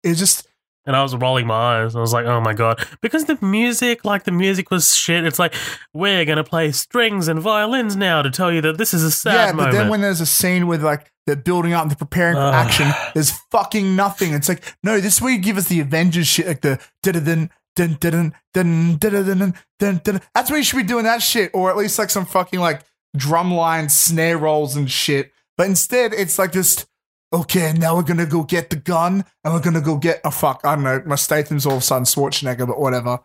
it's 0.03 0.19
just 0.19 0.47
And 0.85 0.95
I 0.95 1.03
was 1.03 1.13
rolling 1.15 1.45
my 1.47 1.83
eyes. 1.83 1.95
I 1.95 1.99
was 1.99 2.13
like, 2.13 2.25
"Oh 2.25 2.39
my 2.39 2.53
god!" 2.53 2.79
Because 3.01 3.25
the 3.25 3.37
music, 3.41 4.05
like 4.05 4.23
the 4.23 4.31
music 4.31 4.71
was 4.71 4.95
shit. 4.95 5.25
It's 5.25 5.37
like 5.37 5.53
we're 5.93 6.23
gonna 6.23 6.45
play 6.45 6.71
strings 6.71 7.27
and 7.27 7.39
violins 7.41 7.95
now 7.97 8.21
to 8.21 8.31
tell 8.31 8.51
you 8.51 8.61
that 8.61 8.77
this 8.77 8.93
is 8.93 9.03
a 9.03 9.11
sad 9.11 9.33
yeah. 9.33 9.51
But 9.51 9.55
moment. 9.57 9.73
then 9.73 9.89
when 9.89 10.01
there's 10.01 10.21
a 10.21 10.25
scene 10.25 10.65
with 10.65 10.83
like 10.83 11.11
they're 11.25 11.35
building 11.35 11.73
up 11.73 11.81
and 11.81 11.91
they're 11.91 11.97
preparing 11.97 12.35
for 12.35 12.41
Ugh. 12.41 12.53
action, 12.53 12.89
there's 13.13 13.31
fucking 13.51 13.97
nothing. 13.97 14.33
It's 14.33 14.47
like 14.47 14.63
no, 14.81 15.01
this 15.01 15.15
is 15.15 15.21
where 15.21 15.33
you 15.33 15.39
give 15.39 15.57
us 15.57 15.67
the 15.67 15.81
Avengers 15.81 16.25
shit, 16.27 16.47
like 16.47 16.61
the 16.61 16.79
dun 17.03 17.49
dun 17.77 17.97
dun 17.99 18.33
dun 18.53 18.97
dun 18.97 18.97
dun 18.97 19.37
dun 19.39 19.53
dun 19.79 20.01
dun. 20.03 20.21
That's 20.33 20.49
where 20.49 20.57
you 20.57 20.63
should 20.63 20.77
be 20.77 20.83
doing 20.83 21.05
that 21.05 21.21
shit, 21.21 21.51
or 21.53 21.69
at 21.69 21.77
least 21.77 21.99
like 21.99 22.09
some 22.09 22.25
fucking 22.25 22.59
like 22.59 22.81
drum 23.15 23.53
line 23.53 23.87
snare 23.89 24.37
rolls 24.37 24.75
and 24.75 24.89
shit. 24.89 25.31
But 25.55 25.67
instead, 25.67 26.13
it's 26.13 26.37
like 26.39 26.51
just 26.51 26.87
okay. 27.31 27.73
Now 27.73 27.95
we're 27.95 28.03
gonna 28.03 28.25
go 28.25 28.43
get 28.43 28.69
the 28.69 28.75
gun, 28.75 29.23
and 29.43 29.53
we're 29.53 29.61
gonna 29.61 29.81
go 29.81 29.97
get 29.97 30.17
a 30.17 30.27
oh, 30.27 30.31
fuck. 30.31 30.61
I 30.63 30.75
don't 30.75 30.83
know. 30.83 31.01
My 31.05 31.15
Statham's 31.15 31.65
all 31.65 31.73
of 31.73 31.79
a 31.79 31.81
sudden 31.81 32.05
Schwarzenegger, 32.05 32.67
but 32.67 32.79
whatever. 32.79 33.19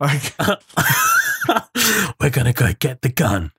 Like 0.00 0.34
we're 2.20 2.30
gonna 2.30 2.52
go 2.52 2.72
get 2.78 3.02
the 3.02 3.10
gun, 3.10 3.52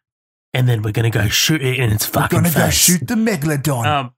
and 0.54 0.68
then 0.68 0.82
we're 0.82 0.94
gonna 0.94 1.10
go 1.10 1.28
shoot 1.28 1.62
it 1.62 1.80
in 1.80 1.92
its 1.92 2.06
fucking 2.06 2.44
face. 2.44 2.54
we're 2.54 2.60
gonna 2.60 2.66
go 2.66 2.72
shoot 2.72 3.08
the 3.08 3.16
megalodon. 3.16 3.86
Um, 3.86 4.14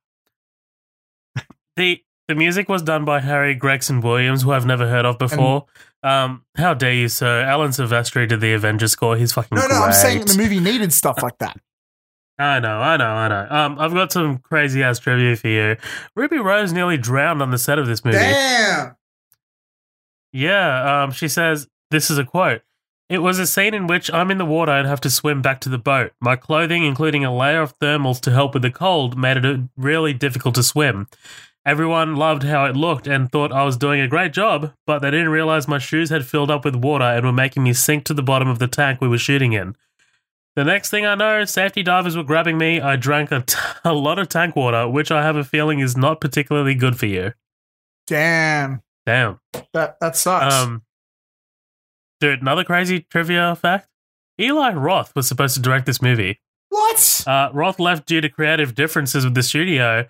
the 1.75 2.03
the 2.27 2.35
music 2.35 2.69
was 2.69 2.81
done 2.81 3.03
by 3.03 3.19
Harry 3.19 3.55
Gregson 3.55 3.99
Williams, 3.99 4.43
who 4.43 4.51
I've 4.51 4.65
never 4.65 4.87
heard 4.87 5.05
of 5.05 5.19
before. 5.19 5.65
Um, 6.03 6.45
how 6.55 6.73
dare 6.73 6.93
you, 6.93 7.07
sir? 7.07 7.41
Alan 7.41 7.71
Silvestri 7.71 8.27
did 8.27 8.41
the 8.41 8.53
Avengers 8.53 8.91
score. 8.91 9.15
He's 9.15 9.33
fucking 9.33 9.55
no, 9.55 9.67
no, 9.67 9.75
I'm 9.75 9.93
saying 9.93 10.25
the 10.25 10.37
movie 10.37 10.59
needed 10.59 10.91
stuff 10.93 11.21
like 11.21 11.37
that. 11.39 11.57
I 12.39 12.59
know, 12.59 12.79
I 12.79 12.97
know, 12.97 13.05
I 13.05 13.27
know. 13.27 13.47
Um, 13.49 13.77
I've 13.77 13.93
got 13.93 14.11
some 14.11 14.39
crazy 14.39 14.81
ass 14.81 14.97
trivia 14.97 15.35
for 15.35 15.47
you. 15.47 15.77
Ruby 16.15 16.39
Rose 16.39 16.73
nearly 16.73 16.97
drowned 16.97 17.41
on 17.41 17.51
the 17.51 17.59
set 17.59 17.77
of 17.77 17.85
this 17.85 18.03
movie. 18.03 18.17
Damn. 18.17 18.95
Yeah, 20.33 21.03
um, 21.03 21.11
she 21.11 21.27
says, 21.27 21.67
this 21.91 22.09
is 22.09 22.17
a 22.17 22.23
quote. 22.23 22.61
It 23.09 23.19
was 23.19 23.37
a 23.37 23.45
scene 23.45 23.73
in 23.73 23.87
which 23.87 24.11
I'm 24.11 24.31
in 24.31 24.37
the 24.37 24.45
water 24.45 24.71
and 24.71 24.87
have 24.87 25.01
to 25.01 25.09
swim 25.09 25.41
back 25.41 25.59
to 25.61 25.69
the 25.69 25.77
boat. 25.77 26.13
My 26.21 26.37
clothing, 26.37 26.85
including 26.85 27.25
a 27.25 27.35
layer 27.35 27.61
of 27.61 27.77
thermals 27.79 28.21
to 28.21 28.31
help 28.31 28.53
with 28.53 28.63
the 28.63 28.71
cold, 28.71 29.17
made 29.17 29.37
it 29.37 29.59
really 29.75 30.13
difficult 30.13 30.55
to 30.55 30.63
swim. 30.63 31.07
Everyone 31.63 32.15
loved 32.15 32.41
how 32.43 32.65
it 32.65 32.75
looked 32.75 33.05
and 33.05 33.31
thought 33.31 33.51
I 33.51 33.63
was 33.63 33.77
doing 33.77 34.01
a 34.01 34.07
great 34.07 34.33
job, 34.33 34.73
but 34.87 34.99
they 34.99 35.11
didn't 35.11 35.29
realize 35.29 35.67
my 35.67 35.77
shoes 35.77 36.09
had 36.09 36.25
filled 36.25 36.49
up 36.49 36.65
with 36.65 36.75
water 36.75 37.05
and 37.05 37.23
were 37.23 37.31
making 37.31 37.63
me 37.63 37.73
sink 37.73 38.03
to 38.05 38.15
the 38.15 38.23
bottom 38.23 38.47
of 38.47 38.57
the 38.57 38.67
tank 38.67 38.99
we 38.99 39.07
were 39.07 39.19
shooting 39.19 39.53
in. 39.53 39.75
The 40.55 40.63
next 40.63 40.89
thing 40.89 41.05
I 41.05 41.13
know, 41.15 41.45
safety 41.45 41.83
divers 41.83 42.17
were 42.17 42.23
grabbing 42.23 42.57
me. 42.57 42.81
I 42.81 42.95
drank 42.95 43.31
a, 43.31 43.41
t- 43.41 43.55
a 43.85 43.93
lot 43.93 44.17
of 44.17 44.27
tank 44.27 44.55
water, 44.55 44.87
which 44.87 45.11
I 45.11 45.21
have 45.23 45.35
a 45.35 45.43
feeling 45.43 45.79
is 45.79 45.95
not 45.95 46.19
particularly 46.19 46.73
good 46.73 46.97
for 46.97 47.05
you. 47.05 47.33
Damn. 48.07 48.81
Damn. 49.05 49.39
That 49.73 49.99
that 50.01 50.15
sucks. 50.15 50.53
Um, 50.53 50.81
dude, 52.19 52.41
another 52.41 52.63
crazy 52.63 53.01
trivia 53.09 53.55
fact: 53.55 53.87
Eli 54.39 54.73
Roth 54.73 55.15
was 55.15 55.27
supposed 55.27 55.55
to 55.55 55.61
direct 55.61 55.85
this 55.85 56.01
movie. 56.01 56.39
what? 56.69 57.23
Uh, 57.25 57.49
Roth 57.53 57.79
left 57.79 58.05
due 58.07 58.19
to 58.21 58.29
creative 58.29 58.75
differences 58.75 59.23
with 59.23 59.35
the 59.35 59.43
studio 59.43 60.07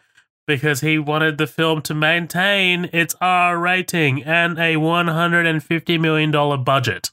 because 0.47 0.81
he 0.81 0.97
wanted 0.99 1.37
the 1.37 1.47
film 1.47 1.81
to 1.83 1.93
maintain 1.93 2.89
its 2.93 3.15
R 3.21 3.57
rating 3.57 4.23
and 4.23 4.57
a 4.59 4.77
one 4.77 5.07
hundred 5.07 5.45
and 5.45 5.63
fifty 5.63 5.97
million 5.97 6.31
dollar 6.31 6.57
budget. 6.57 7.11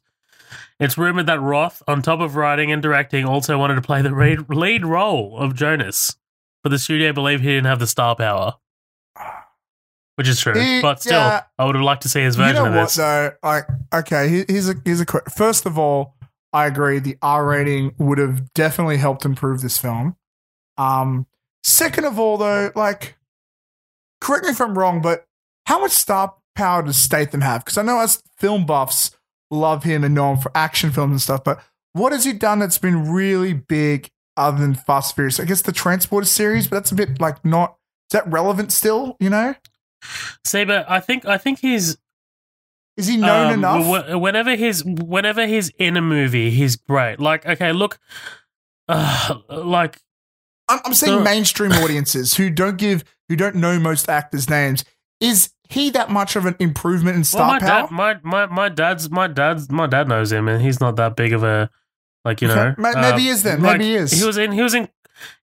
It's 0.81 0.97
rumored 0.97 1.27
that 1.27 1.41
Roth, 1.41 1.83
on 1.89 2.03
top 2.03 2.21
of 2.21 2.37
writing 2.37 2.71
and 2.71 2.81
directing, 2.81 3.25
also 3.25 3.59
wanted 3.59 3.75
to 3.77 3.83
play 3.83 4.01
the 4.01 4.11
lead, 4.49 4.87
role 4.87 5.37
of 5.39 5.55
Jonas, 5.55 6.17
but 6.63 6.71
the 6.71 6.79
studio 6.79 7.13
believed 7.13 7.43
he 7.43 7.49
didn't 7.51 7.67
have 7.67 7.81
the 7.81 7.87
star 7.87 8.15
power. 8.15 8.55
Which 10.15 10.29
is 10.29 10.41
true, 10.41 10.59
He- 10.59 10.83
but 10.83 11.01
still, 11.01 11.13
yeah. 11.21 11.43
I 11.59 11.65
would 11.65 11.77
have 11.77 11.85
liked 11.85 12.03
to 12.03 12.09
see 12.09 12.23
his 12.23 12.37
You 12.37 12.43
version 12.43 12.57
know 12.63 12.67
of 12.71 12.75
what 12.75 12.85
this. 12.87 12.95
though? 12.97 13.33
Like, 13.43 13.69
okay, 13.95 14.45
here's 14.49 14.69
a 14.69 14.75
here's 14.85 15.01
a 15.01 15.07
quick. 15.07 15.31
First 15.31 15.65
of 15.67 15.79
all, 15.79 16.17
I 16.53 16.67
agree. 16.67 16.99
The 16.99 17.17
R 17.23 17.45
rating 17.47 17.95
would 17.99 18.19
have 18.19 18.53
definitely 18.55 18.97
helped 18.97 19.25
improve 19.25 19.61
this 19.61 19.79
film. 19.79 20.17
Um, 20.77 21.27
second 21.63 22.05
of 22.05 22.19
all, 22.19 22.37
though, 22.37 22.73
like, 22.75 23.17
correct 24.21 24.45
me 24.45 24.51
if 24.51 24.61
I'm 24.61 24.77
wrong, 24.79 25.01
but 25.01 25.27
how 25.67 25.81
much 25.81 25.93
star 25.93 26.35
power 26.55 26.83
does 26.83 26.97
Statham 26.97 27.41
have? 27.43 27.65
Because 27.65 27.79
I 27.79 27.83
know 27.83 27.99
us 27.99 28.23
film 28.39 28.67
buffs 28.67 29.11
love 29.51 29.85
him 29.85 30.05
and 30.05 30.15
know 30.15 30.33
him 30.33 30.39
for 30.39 30.51
action 30.55 30.91
films 30.91 31.11
and 31.13 31.21
stuff, 31.21 31.45
but 31.45 31.61
what 31.93 32.13
has 32.13 32.25
he 32.25 32.33
done 32.33 32.59
that's 32.59 32.79
been 32.79 33.11
really 33.11 33.53
big 33.55 34.11
other 34.37 34.59
than 34.59 34.75
Fast 34.75 35.15
Furious? 35.15 35.41
I 35.41 35.45
guess 35.45 35.63
the 35.63 35.73
Transporter 35.73 36.27
series, 36.27 36.69
but 36.69 36.77
that's 36.77 36.93
a 36.93 36.95
bit 36.95 37.21
like 37.21 37.45
not. 37.45 37.77
Is 38.11 38.13
that 38.13 38.31
relevant 38.31 38.73
still? 38.73 39.17
You 39.21 39.31
know, 39.31 39.55
See, 40.45 40.65
but 40.65 40.89
I 40.89 41.01
think 41.01 41.27
I 41.27 41.39
think 41.39 41.59
he's 41.59 41.99
is 42.97 43.07
he 43.07 43.17
known 43.17 43.49
um, 43.49 43.53
enough? 43.55 44.07
wh- 44.09 44.21
whenever 44.21 44.55
he's 44.57 44.85
whenever 44.85 45.47
he's 45.47 45.69
in 45.79 45.97
a 45.97 46.03
movie, 46.03 46.51
he's 46.51 46.77
great. 46.77 47.21
Like, 47.21 47.47
okay, 47.47 47.73
look, 47.73 47.99
uh, 48.89 49.35
like 49.51 50.01
I'm, 50.69 50.81
I'm 50.85 50.95
saying 50.95 51.19
So- 51.19 51.23
mainstream 51.23 51.73
audiences 51.73 52.35
who 52.35 52.51
don't 52.51 52.77
give, 52.79 53.05
who 53.29 53.37
don't 53.37 53.57
know 53.57 53.79
most 53.79 54.09
actors' 54.09 54.49
names. 54.49 54.85
Is 55.21 55.51
he 55.69 55.91
that 55.91 56.11
much 56.11 56.37
of 56.37 56.47
an 56.47 56.57
improvement 56.59 57.17
in 57.17 57.21
well, 57.21 57.25
star 57.25 57.47
my 57.49 57.59
power? 57.59 57.89
dad, 57.89 57.91
my, 57.91 58.19
my 58.23 58.47
my 58.47 58.69
dad's 58.69 59.11
my 59.11 59.27
dad's 59.27 59.71
my 59.71 59.87
dad 59.87 60.09
knows 60.09 60.33
him, 60.33 60.49
and 60.49 60.63
he's 60.63 60.81
not 60.81 60.97
that 60.97 61.17
big 61.17 61.33
of 61.33 61.43
a 61.43 61.71
like 62.25 62.41
you 62.43 62.49
know. 62.49 62.75
Ma- 62.79 62.91
uh, 62.91 63.01
maybe 63.01 63.23
he 63.23 63.29
is 63.29 63.43
then. 63.43 63.63
like, 63.63 63.79
Maybe 63.79 63.91
he 63.91 63.95
is. 63.97 64.13
He 64.13 64.25
was 64.25 64.37
in. 64.37 64.53
He 64.53 64.63
was 64.63 64.75
in. 64.75 64.89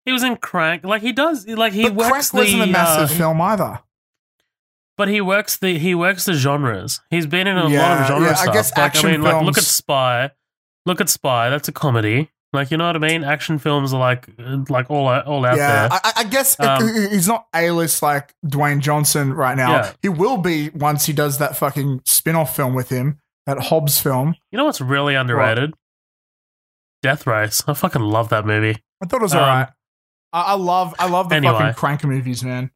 He 0.06 0.12
was 0.12 0.24
in 0.24 0.38
Crank. 0.38 0.84
Like 0.84 1.02
he 1.02 1.12
does. 1.12 1.48
Like 1.48 1.74
he 1.74 1.84
but 1.84 1.96
works 1.96 2.32
Crank 2.32 2.46
wasn't 2.46 2.64
the. 2.64 2.70
a 2.70 2.72
massive 2.72 3.12
uh, 3.16 3.20
film 3.20 3.42
either. 3.42 3.80
But 4.98 5.10
he 5.10 5.20
works 5.20 5.58
the 5.58 5.78
he 5.78 5.94
works 5.94 6.26
the 6.26 6.34
genres. 6.34 7.02
He's 7.10 7.26
been 7.26 7.48
in 7.48 7.58
a 7.58 7.68
lot 7.68 8.02
of 8.02 8.08
genre 8.08 8.30
yeah, 8.30 8.38
I 8.40 8.54
guess 8.54 8.72
like 8.72 8.80
I 8.80 8.86
action 8.86 9.12
mean, 9.12 9.22
like 9.22 9.44
look 9.44 9.58
at 9.58 9.64
Spy. 9.64 10.32
Look 10.86 11.02
at 11.02 11.10
Spy. 11.10 11.50
That's 11.50 11.68
a 11.68 11.74
comedy. 11.74 12.32
Like 12.56 12.72
you 12.72 12.78
know 12.78 12.88
what 12.88 12.96
I 12.96 13.00
mean? 13.00 13.24
Action 13.24 13.60
films 13.60 13.94
are 13.94 14.00
like 14.00 14.28
like 14.70 14.90
all 14.90 15.08
out- 15.08 15.28
all 15.28 15.46
out 15.46 15.58
Yeah, 15.58 15.88
there. 15.88 16.00
I, 16.04 16.12
I 16.18 16.24
guess 16.24 16.60
Um, 16.60 16.82
he's 17.12 17.28
not 17.28 17.46
A 17.54 17.70
list 17.72 18.02
like 18.02 18.34
Dwayne 18.46 18.80
Johnson 18.80 19.34
right 19.34 19.56
now. 19.56 19.72
Yeah. 19.72 19.94
He 20.02 20.10
will 20.10 20.38
be 20.38 20.70
once 20.70 21.06
he 21.06 21.14
does 21.14 21.38
that 21.38 21.56
fucking 21.56 22.02
spin 22.06 22.36
off 22.36 22.56
film 22.56 22.74
with 22.74 22.90
him, 22.90 23.20
that 23.46 23.60
Hobbs 23.60 24.00
film. 24.02 24.36
You 24.52 24.58
know 24.58 24.66
what's 24.66 24.82
really 24.82 25.14
underrated? 25.16 25.74
Death 27.02 27.28
Race. 27.28 27.64
I 27.68 27.74
fucking 27.74 28.02
love 28.02 28.30
that 28.30 28.46
movie. 28.46 28.82
I 29.02 29.06
thought 29.06 29.20
it 29.22 29.24
was 29.24 29.34
Um, 29.34 29.42
alright. 29.42 29.68
I, 30.34 30.42
I 30.42 30.54
love, 30.56 30.96
I 30.98 31.08
love 31.08 31.30
the 31.30 31.36
Anyway. 31.36 31.54
fucking 31.54 31.74
Crank 31.76 32.04
movies, 32.04 32.44
man. 32.44 32.72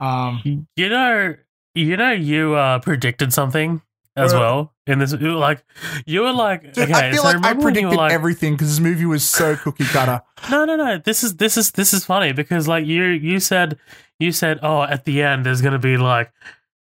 Um, 0.00 0.66
You 0.76 0.88
know, 0.88 1.34
you 1.74 1.96
know, 1.96 2.10
you 2.12 2.54
uh, 2.54 2.80
predicted 2.80 3.32
something 3.32 3.82
as 4.18 4.34
Uh, 4.34 4.38
well 4.38 4.74
in 4.86 4.98
this. 4.98 5.12
you 5.12 5.28
were 5.28 5.34
Like 5.34 5.64
you 6.06 6.22
were 6.22 6.32
like, 6.32 6.72
dude, 6.74 6.90
okay, 6.90 6.92
I 7.08 7.10
feel 7.12 7.22
so 7.22 7.28
like 7.28 7.36
I 7.36 7.50
remember 7.50 7.64
when 7.64 7.74
you 7.74 7.80
predicted 7.82 7.96
like, 7.98 8.12
everything 8.12 8.54
because 8.54 8.68
this 8.68 8.80
movie 8.80 9.06
was 9.06 9.24
so 9.28 9.56
cookie 9.62 9.84
cutter. 9.84 10.22
No, 10.50 10.64
no, 10.64 10.76
no. 10.76 10.98
This 10.98 11.22
is 11.24 11.36
this 11.36 11.56
is 11.56 11.70
this 11.72 11.92
is 11.92 12.04
funny 12.04 12.32
because 12.32 12.66
like 12.68 12.86
you 12.86 13.04
you 13.04 13.40
said 13.40 13.78
you 14.18 14.32
said 14.32 14.58
oh 14.62 14.82
at 14.82 15.04
the 15.04 15.22
end 15.22 15.46
there's 15.46 15.62
gonna 15.62 15.78
be 15.78 15.96
like 15.96 16.32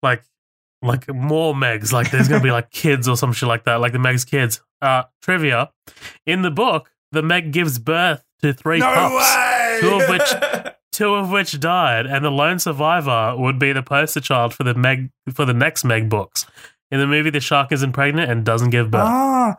like 0.03 0.23
like 0.83 1.09
more 1.15 1.55
Megs. 1.55 1.93
Like 1.93 2.11
there's 2.11 2.29
gonna 2.29 2.43
be 2.43 2.51
like 2.51 2.71
kids 2.85 3.07
or 3.09 3.17
some 3.17 3.33
shit 3.33 3.49
like 3.49 3.65
that, 3.65 3.81
like 3.81 3.93
the 3.93 3.99
Meg's 3.99 4.25
kids. 4.25 4.61
Uh, 4.83 5.03
trivia: 5.23 5.71
in 6.27 6.41
the 6.43 6.51
book, 6.51 6.91
the 7.13 7.23
Meg 7.23 7.53
gives 7.53 7.79
birth 7.79 8.25
to 8.43 8.55
three 8.55 8.79
no 8.79 8.87
pups, 8.87 9.15
way. 9.15 9.79
Two 9.83 9.95
of 10.01 10.09
which- 10.09 10.75
two 10.93 11.15
of 11.15 11.31
which 11.31 11.61
died, 11.61 12.07
and 12.07 12.25
the 12.25 12.31
lone 12.31 12.59
survivor 12.59 13.35
would 13.37 13.59
be 13.59 13.73
the 13.73 13.83
poster 13.83 14.21
child 14.21 14.55
for 14.55 14.65
the 14.65 14.73
Meg 14.75 15.11
for 15.35 15.45
the 15.45 15.53
next 15.53 15.85
Meg 15.85 16.09
books. 16.09 16.47
In 16.91 16.99
the 16.99 17.07
movie, 17.07 17.31
the 17.31 17.41
shark 17.41 17.73
isn't 17.73 17.93
pregnant 17.93 18.31
and 18.31 18.45
doesn't 18.45 18.71
give 18.71 18.91
birth. 18.91 19.03
Ah, 19.05 19.57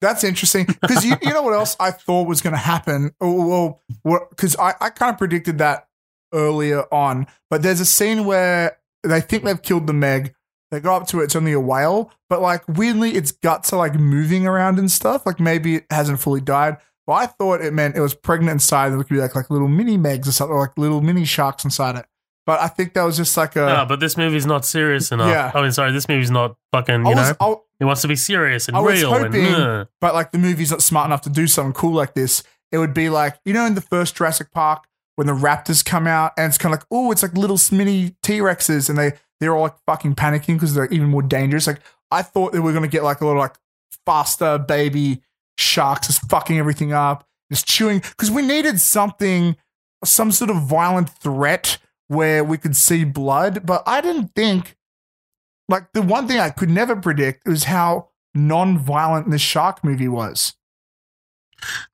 that's 0.00 0.22
interesting. 0.22 0.66
Because 0.66 1.04
you, 1.04 1.16
you 1.22 1.32
know 1.32 1.42
what 1.42 1.54
else 1.54 1.76
I 1.80 1.90
thought 1.90 2.28
was 2.28 2.40
going 2.40 2.52
to 2.52 2.58
happen? 2.58 3.12
Oh, 3.20 3.80
Well, 4.04 4.26
because 4.30 4.54
I, 4.56 4.74
I 4.80 4.90
kind 4.90 5.12
of 5.12 5.18
predicted 5.18 5.58
that 5.58 5.88
earlier 6.32 6.82
on. 6.92 7.26
But 7.50 7.62
there's 7.62 7.80
a 7.80 7.86
scene 7.86 8.24
where 8.24 8.78
they 9.02 9.20
think 9.20 9.44
they've 9.44 9.60
killed 9.62 9.86
the 9.86 9.92
Meg. 9.92 10.34
They 10.70 10.80
go 10.80 10.94
up 10.94 11.06
to 11.08 11.20
it, 11.20 11.24
it's 11.24 11.36
only 11.36 11.52
a 11.52 11.60
whale. 11.60 12.12
But 12.28 12.42
like 12.42 12.62
weirdly, 12.68 13.12
its 13.12 13.32
guts 13.32 13.72
are 13.72 13.78
like 13.78 13.94
moving 13.94 14.46
around 14.46 14.78
and 14.78 14.90
stuff. 14.90 15.24
Like 15.24 15.40
maybe 15.40 15.76
it 15.76 15.86
hasn't 15.90 16.20
fully 16.20 16.42
died. 16.42 16.76
But 17.06 17.14
I 17.14 17.26
thought 17.26 17.62
it 17.62 17.72
meant 17.72 17.96
it 17.96 18.02
was 18.02 18.12
pregnant 18.12 18.52
inside. 18.52 18.90
There 18.90 18.98
could 18.98 19.08
be 19.08 19.16
like 19.16 19.34
like 19.34 19.48
little 19.48 19.68
mini 19.68 19.96
Megs 19.96 20.28
or 20.28 20.32
something, 20.32 20.56
like 20.56 20.76
little 20.76 21.00
mini 21.00 21.24
sharks 21.24 21.64
inside 21.64 21.96
it. 21.96 22.04
But 22.48 22.60
I 22.60 22.68
think 22.68 22.94
that 22.94 23.02
was 23.02 23.18
just 23.18 23.36
like 23.36 23.56
a. 23.56 23.66
no, 23.66 23.84
but 23.86 24.00
this 24.00 24.16
movie's 24.16 24.46
not 24.46 24.64
serious 24.64 25.12
enough. 25.12 25.28
Yeah. 25.28 25.52
I 25.54 25.60
mean, 25.60 25.70
sorry, 25.70 25.92
this 25.92 26.08
movie's 26.08 26.30
not 26.30 26.56
fucking. 26.72 27.04
You 27.04 27.14
was, 27.14 27.14
know, 27.14 27.36
I, 27.38 27.54
it 27.78 27.84
wants 27.84 28.00
to 28.00 28.08
be 28.08 28.16
serious 28.16 28.68
and 28.68 28.76
I 28.78 28.80
was 28.80 29.02
real. 29.02 29.10
hoping- 29.10 29.44
and, 29.44 29.54
uh, 29.54 29.84
but 30.00 30.14
like 30.14 30.32
the 30.32 30.38
movie's 30.38 30.70
not 30.70 30.80
smart 30.80 31.08
enough 31.08 31.20
to 31.22 31.28
do 31.28 31.46
something 31.46 31.74
cool 31.74 31.92
like 31.92 32.14
this. 32.14 32.42
It 32.72 32.78
would 32.78 32.94
be 32.94 33.10
like 33.10 33.38
you 33.44 33.52
know 33.52 33.66
in 33.66 33.74
the 33.74 33.82
first 33.82 34.16
Jurassic 34.16 34.50
Park 34.50 34.84
when 35.16 35.26
the 35.26 35.34
raptors 35.34 35.84
come 35.84 36.06
out 36.06 36.32
and 36.38 36.48
it's 36.48 36.56
kind 36.56 36.72
of 36.74 36.80
like 36.80 36.86
oh 36.90 37.12
it's 37.12 37.22
like 37.22 37.36
little 37.36 37.58
mini 37.70 38.16
T 38.22 38.38
Rexes 38.38 38.88
and 38.88 38.96
they 38.96 39.12
they're 39.40 39.54
all 39.54 39.64
like 39.64 39.76
fucking 39.86 40.14
panicking 40.14 40.54
because 40.54 40.72
they're 40.72 40.86
even 40.86 41.08
more 41.08 41.20
dangerous. 41.20 41.66
Like 41.66 41.80
I 42.10 42.22
thought 42.22 42.54
they 42.54 42.60
were 42.60 42.72
gonna 42.72 42.88
get 42.88 43.02
like 43.02 43.20
a 43.20 43.26
little 43.26 43.42
like 43.42 43.56
faster 44.06 44.56
baby 44.56 45.20
sharks 45.58 46.06
just 46.06 46.26
fucking 46.30 46.56
everything 46.56 46.94
up, 46.94 47.26
just 47.52 47.66
chewing 47.66 47.98
because 47.98 48.30
we 48.30 48.40
needed 48.40 48.80
something, 48.80 49.54
some 50.02 50.32
sort 50.32 50.48
of 50.48 50.62
violent 50.62 51.10
threat 51.10 51.76
where 52.08 52.42
we 52.42 52.58
could 52.58 52.76
see 52.76 53.04
blood. 53.04 53.64
But 53.64 53.82
I 53.86 54.00
didn't 54.00 54.34
think 54.34 54.76
like 55.68 55.92
the 55.92 56.02
one 56.02 56.26
thing 56.26 56.38
I 56.38 56.50
could 56.50 56.70
never 56.70 56.96
predict 56.96 57.46
was 57.46 57.64
how 57.64 58.08
non-violent 58.34 59.30
this 59.30 59.42
shark 59.42 59.84
movie 59.84 60.08
was. 60.08 60.54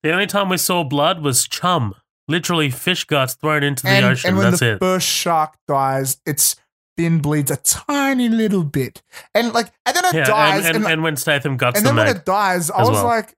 the 0.03 0.13
only 0.13 0.27
time 0.27 0.49
we 0.49 0.57
saw 0.57 0.85
blood 0.85 1.23
was 1.23 1.47
chum. 1.47 1.95
Literally 2.27 2.71
fish 2.71 3.05
guts 3.05 3.35
thrown 3.35 3.63
into 3.63 3.83
the 3.83 3.91
and, 3.91 4.07
ocean. 4.07 4.29
and 4.29 4.39
when 4.39 4.51
That's 4.51 4.61
the 4.61 4.73
it. 4.75 4.79
first 4.79 5.07
shark 5.07 5.57
dies, 5.69 6.19
its 6.25 6.57
fin 6.97 7.19
bleeds 7.19 7.51
a 7.51 7.57
tiny 7.57 8.31
little 8.31 8.65
bit, 8.65 9.03
and 9.35 9.53
like, 9.53 9.71
and 9.85 9.95
then 9.95 10.05
it 10.07 10.15
yeah, 10.15 10.25
dies, 10.25 10.65
and, 10.65 10.77
and, 10.77 10.87
and, 10.87 11.03
when 11.03 11.17
Statham 11.17 11.59
guts 11.59 11.77
and 11.77 11.85
the 11.85 11.91
then 11.91 11.97
when 11.97 12.17
it 12.17 12.25
dies, 12.25 12.71
I 12.71 12.81
was 12.81 12.93
well. 12.93 13.05
like, 13.05 13.37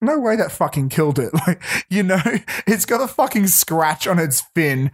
no 0.00 0.20
way 0.20 0.36
that 0.36 0.52
fucking 0.52 0.90
killed 0.90 1.18
it. 1.18 1.32
Like, 1.46 1.62
you 1.88 2.04
know, 2.04 2.20
it's 2.66 2.84
got 2.84 3.00
a 3.00 3.08
fucking 3.08 3.48
scratch 3.48 4.06
on 4.06 4.20
its 4.20 4.42
fin. 4.54 4.92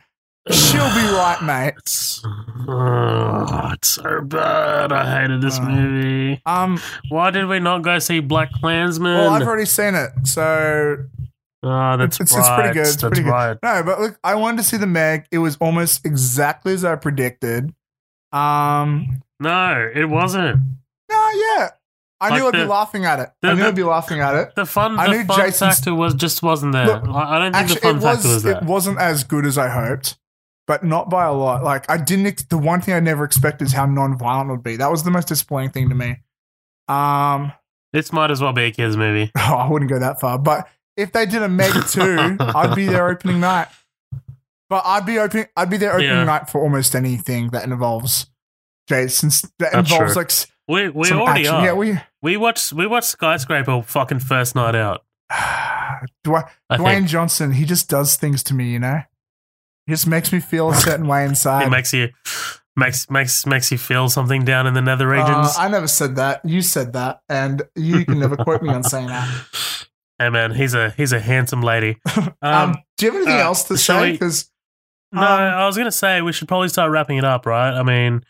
She'll 0.50 0.82
be 0.94 1.06
right, 1.14 1.38
mate. 1.42 2.20
Oh, 2.68 3.70
it's 3.72 3.88
so 3.88 4.20
bad. 4.22 4.92
I 4.92 5.22
hated 5.22 5.40
this 5.40 5.58
Uh, 5.58 5.62
movie. 5.62 6.42
Um, 6.44 6.78
Why 7.08 7.30
did 7.30 7.46
we 7.46 7.60
not 7.60 7.82
go 7.82 7.98
see 7.98 8.20
Black 8.20 8.52
Klansman? 8.52 9.14
well, 9.18 9.30
I've 9.30 9.46
already 9.46 9.64
seen 9.64 9.94
it, 9.94 10.10
so 10.24 10.98
oh, 11.62 11.96
that's 11.96 12.20
it's, 12.20 12.32
right. 12.32 12.40
it's 12.40 12.48
pretty 12.50 12.74
good. 12.74 12.80
It's 12.82 12.90
that's 12.96 13.02
pretty 13.02 13.22
good. 13.22 13.30
right. 13.30 13.56
No, 13.62 13.82
but 13.84 14.00
look, 14.00 14.18
I 14.22 14.34
wanted 14.34 14.58
to 14.58 14.64
see 14.64 14.76
the 14.76 14.86
Meg. 14.86 15.24
It 15.30 15.38
was 15.38 15.56
almost 15.62 16.04
exactly 16.04 16.74
as 16.74 16.84
I 16.84 16.96
predicted. 16.96 17.72
Um, 18.32 19.22
No, 19.40 19.90
it 19.94 20.06
wasn't. 20.10 20.56
no, 21.10 21.30
yeah, 21.56 21.70
I 22.20 22.28
Like 22.30 22.38
knew 22.40 22.46
I'd 22.48 22.52
be 22.52 22.64
laughing 22.64 23.04
at 23.06 23.18
it. 23.20 23.30
the- 23.40 23.48
I 23.48 23.52
knew 23.54 23.62
the- 23.62 23.68
I'd 23.68 23.74
be 23.76 23.82
laughing 23.82 24.20
at 24.20 24.34
it. 24.34 24.54
The 24.56 24.66
fun, 24.66 24.98
I 24.98 25.06
the 25.06 25.12
knew 25.12 25.24
fun 25.24 25.38
Jason's- 25.40 25.76
factor 25.76 25.94
was 25.94 26.14
just 26.14 26.42
wasn't 26.42 26.72
there. 26.72 26.86
Look, 26.86 27.04
I 27.08 27.38
don't 27.38 27.52
think 27.52 27.62
Actually, 27.62 27.74
the 27.76 27.80
fun 27.80 27.96
it 27.96 28.00
factor 28.02 28.16
was. 28.28 28.34
was 28.34 28.42
there. 28.42 28.56
It 28.56 28.62
wasn't 28.64 28.98
as 28.98 29.24
good 29.24 29.46
as 29.46 29.56
I 29.56 29.68
hoped, 29.68 30.16
but 30.66 30.84
not 30.84 31.10
by 31.10 31.24
a 31.24 31.32
lot. 31.32 31.62
Like 31.62 31.88
I 31.90 31.96
didn't. 31.98 32.26
Ex- 32.26 32.44
the 32.44 32.58
one 32.58 32.80
thing 32.80 32.94
I 32.94 33.00
never 33.00 33.24
expected 33.24 33.66
is 33.66 33.72
how 33.72 33.86
non-violent 33.86 34.48
it 34.50 34.52
would 34.52 34.62
be. 34.62 34.76
That 34.76 34.90
was 34.90 35.02
the 35.04 35.10
most 35.10 35.28
disappointing 35.28 35.70
thing 35.70 35.88
to 35.90 35.94
me. 35.94 36.16
Um, 36.88 37.52
This 37.92 38.12
might 38.12 38.30
as 38.30 38.40
well 38.40 38.52
be 38.52 38.64
a 38.64 38.70
kids 38.70 38.96
movie. 38.96 39.30
oh, 39.38 39.54
I 39.54 39.68
wouldn't 39.70 39.90
go 39.90 39.98
that 39.98 40.20
far, 40.20 40.38
but 40.38 40.68
if 40.96 41.12
they 41.12 41.26
did 41.26 41.42
a 41.42 41.48
Meg 41.48 41.72
two, 41.88 42.36
I'd 42.40 42.74
be 42.74 42.86
there 42.86 43.08
opening 43.08 43.40
night. 43.40 43.68
But 44.70 44.82
I'd 44.86 45.04
be 45.06 45.18
opening. 45.18 45.46
I'd 45.56 45.70
be 45.70 45.76
there 45.76 45.92
opening 45.92 46.08
Yeah. 46.10 46.24
night 46.24 46.48
for 46.50 46.60
almost 46.62 46.94
anything 46.94 47.50
that 47.50 47.64
involves 47.64 48.26
Jason. 48.88 49.28
That 49.58 49.72
That's 49.72 49.90
involves 49.92 50.12
true. 50.14 50.22
like 50.22 50.30
We 50.68 50.88
we 50.88 51.08
some 51.08 51.20
already 51.20 51.40
action. 51.42 51.54
are. 51.54 51.64
Yeah, 51.64 51.72
we. 51.74 51.98
we 52.22 52.36
watched 52.38 52.72
we 52.72 52.86
watched 52.86 53.08
Skyscraper 53.08 53.82
fucking 53.82 54.20
first 54.20 54.54
night 54.54 54.74
out. 54.74 55.04
Dwayne, 56.24 56.48
I 56.70 56.76
Dwayne 56.78 56.94
think 56.96 57.08
Johnson, 57.08 57.52
he 57.52 57.64
just 57.64 57.88
does 57.88 58.16
things 58.16 58.42
to 58.44 58.54
me, 58.54 58.70
you 58.72 58.78
know. 58.78 59.02
He 59.86 59.92
just 59.92 60.06
makes 60.06 60.32
me 60.32 60.40
feel 60.40 60.70
a 60.70 60.74
certain 60.74 61.06
way 61.06 61.24
inside. 61.26 61.66
it 61.66 61.70
makes 61.70 61.92
you 61.92 62.08
makes 62.76 63.08
makes 63.10 63.46
makes 63.46 63.70
you 63.70 63.78
feel 63.78 64.08
something 64.08 64.44
down 64.44 64.66
in 64.66 64.74
the 64.74 64.82
nether 64.82 65.06
regions. 65.08 65.48
Uh, 65.48 65.52
I 65.58 65.68
never 65.68 65.86
said 65.86 66.16
that. 66.16 66.44
You 66.44 66.62
said 66.62 66.92
that, 66.94 67.20
and 67.28 67.62
you 67.74 68.04
can 68.04 68.18
never 68.18 68.36
quote 68.36 68.62
me 68.62 68.70
on 68.70 68.82
saying 68.82 69.08
that. 69.08 69.28
hey 70.18 70.30
man, 70.30 70.52
he's 70.52 70.74
a 70.74 70.90
he's 70.90 71.12
a 71.12 71.20
handsome 71.20 71.62
lady. 71.62 71.98
Um, 72.16 72.34
Um, 72.42 72.76
do 72.98 73.06
you 73.06 73.12
have 73.12 73.20
anything 73.22 73.40
uh, 73.40 73.44
else 73.44 73.64
to 73.64 73.78
say? 73.78 74.12
Because 74.12 74.50
no, 75.12 75.22
um, 75.22 75.26
I 75.26 75.66
was 75.66 75.76
gonna 75.76 75.92
say 75.92 76.20
we 76.20 76.32
should 76.32 76.48
probably 76.48 76.68
start 76.68 76.90
wrapping 76.90 77.16
it 77.16 77.24
up, 77.24 77.46
right? 77.46 77.72
I 77.72 77.82
mean, 77.82 78.22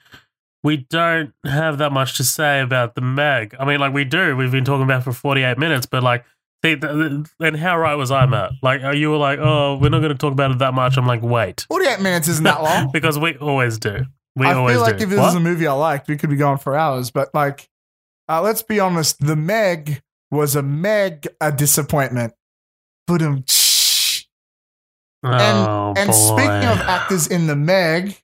we 0.63 0.77
don't 0.79 1.33
have 1.45 1.79
that 1.79 1.91
much 1.93 2.17
to 2.19 2.25
say 2.25 2.61
about 2.61 2.95
the 2.95 3.01
Meg. 3.01 3.55
I 3.59 3.65
mean, 3.65 3.81
like 3.81 3.93
we 3.93 4.05
do. 4.05 4.37
We've 4.37 4.53
been 4.53 4.65
talking 4.65 4.85
about 4.85 5.01
it 5.01 5.05
for 5.05 5.13
forty 5.13 5.43
eight 5.43 5.59
minutes, 5.59 5.87
but 5.87 6.03
like. 6.03 6.25
See, 6.65 6.77
th- 6.77 6.81
th- 6.81 7.27
and 7.41 7.57
how 7.59 7.77
right 7.79 7.95
was 7.95 8.11
I, 8.11 8.25
Matt? 8.25 8.53
Like, 8.63 8.83
uh, 8.83 8.91
you 8.93 9.11
were 9.11 9.19
like, 9.19 9.39
"Oh, 9.39 9.77
we're 9.77 9.91
not 9.91 9.99
going 9.99 10.13
to 10.13 10.19
talk 10.19 10.33
about 10.33 10.51
it 10.51 10.59
that 10.61 10.73
much." 10.73 10.97
I'm 10.97 11.07
like, 11.07 11.21
"Wait," 11.23 11.67
48 11.69 12.01
minutes 12.01 12.27
isn't 12.29 12.45
that 12.45 12.63
long. 12.63 12.91
because 12.93 13.19
we 13.19 13.37
always 13.37 13.79
do. 13.79 14.07
We 14.35 14.47
I 14.47 14.55
always 14.55 14.77
feel 14.77 14.81
like 14.83 14.97
do. 14.97 15.05
if 15.05 15.11
this 15.11 15.19
What? 15.19 15.29
is 15.29 15.35
a 15.35 15.41
movie 15.41 15.67
I 15.67 15.75
liked, 15.75 16.09
we 16.09 16.17
could 16.17 16.31
be 16.31 16.37
going 16.37 16.57
for 16.57 16.75
hours. 16.75 17.11
But 17.11 17.35
like, 17.35 17.69
uh, 18.31 18.41
let's 18.41 18.63
be 18.63 18.81
honest, 18.81 19.21
the 19.21 19.37
Meg 19.37 20.01
was 20.31 20.57
a 20.57 20.63
Meg 20.63 21.29
a 21.39 21.53
disappointment. 21.53 22.33
But 23.07 23.21
um, 23.21 23.45
and 25.23 25.69
oh, 25.69 25.93
and 25.99 26.09
boy. 26.09 26.13
speaking 26.15 26.69
of 26.69 26.79
actors 26.81 27.27
in 27.27 27.47
the 27.47 27.57
Meg, 27.57 28.17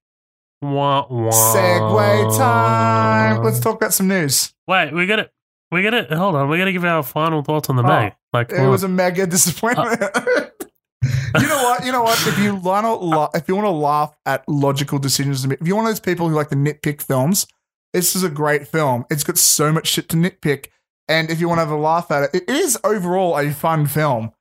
Wah, 0.63 1.07
wah. 1.11 1.31
segue 1.31 2.37
time. 2.39 3.43
Let's 3.45 3.61
talk 3.61 3.77
about 3.77 3.93
some 3.93 4.09
news. 4.09 4.55
Wait, 4.67 4.93
we 4.95 5.07
got 5.07 5.19
it. 5.19 5.31
We 5.73 5.83
got 5.83 5.95
it. 5.95 6.13
Hold 6.13 6.35
on. 6.35 6.49
We 6.49 6.59
got 6.59 6.65
to 6.67 6.73
give 6.73 6.85
our 6.85 7.03
final 7.03 7.43
thoughts 7.43 7.69
on 7.71 7.77
the 7.77 7.83
Oh, 7.83 7.87
Meg. 7.87 8.15
Like, 8.33 8.53
It 8.53 8.67
was 8.67 8.83
a 8.83 8.89
mega 8.89 9.27
disappointment. 9.27 10.01
you 11.41 11.47
know 11.49 11.63
what? 11.63 11.85
You 11.85 11.93
know 11.93 12.03
what? 12.03 12.19
If 12.27 12.39
you 12.39 12.55
want 12.57 12.85
to, 12.87 12.95
la- 12.95 13.31
if 13.35 13.47
you 13.49 13.55
want 13.55 13.67
to 13.67 13.71
laugh 13.71 14.15
at 14.27 14.49
logical 14.49 14.99
decisions, 14.99 15.45
if 15.45 15.61
you're 15.63 15.77
one 15.77 15.85
of 15.87 15.91
those 15.91 16.01
people 16.01 16.29
who 16.29 16.35
like 16.35 16.49
to 16.49 16.57
nitpick 16.57 17.01
films, 17.01 17.47
this 17.93 18.15
is 18.17 18.23
a 18.25 18.29
great 18.31 18.67
film. 18.67 19.05
It's 19.11 19.25
got 19.25 19.39
so 19.39 19.73
much 19.73 19.87
shit 19.87 20.09
to 20.11 20.17
nitpick, 20.17 20.67
and 21.09 21.31
if 21.31 21.41
you 21.41 21.49
want 21.49 21.59
to 21.59 21.63
have 21.65 21.71
a 21.73 21.77
laugh 21.77 22.11
at 22.11 22.23
it, 22.35 22.43
it 22.43 22.49
is 22.49 22.79
overall 22.85 23.37
a 23.39 23.51
fun 23.53 23.87
film. 23.87 24.33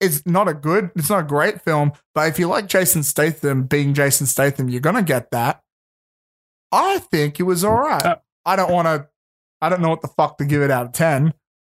It's 0.00 0.24
not 0.26 0.46
a 0.48 0.54
good, 0.54 0.90
it's 0.94 1.10
not 1.10 1.20
a 1.20 1.26
great 1.26 1.60
film, 1.62 1.92
but 2.14 2.28
if 2.28 2.38
you 2.38 2.46
like 2.48 2.66
Jason 2.66 3.02
Statham 3.02 3.64
being 3.64 3.94
Jason 3.94 4.26
Statham, 4.26 4.68
you're 4.68 4.80
gonna 4.80 5.02
get 5.02 5.30
that. 5.32 5.62
I 6.70 6.98
think 6.98 7.40
it 7.40 7.44
was 7.44 7.64
all 7.64 7.78
right. 7.78 8.04
Uh, 8.04 8.16
I 8.44 8.56
don't 8.56 8.70
want 8.70 8.86
to, 8.86 9.08
I 9.60 9.68
don't 9.68 9.80
know 9.80 9.88
what 9.90 10.02
the 10.02 10.08
fuck 10.08 10.38
to 10.38 10.44
give 10.44 10.62
it 10.62 10.70
out 10.70 10.86
of 10.86 10.92
ten, 10.92 11.34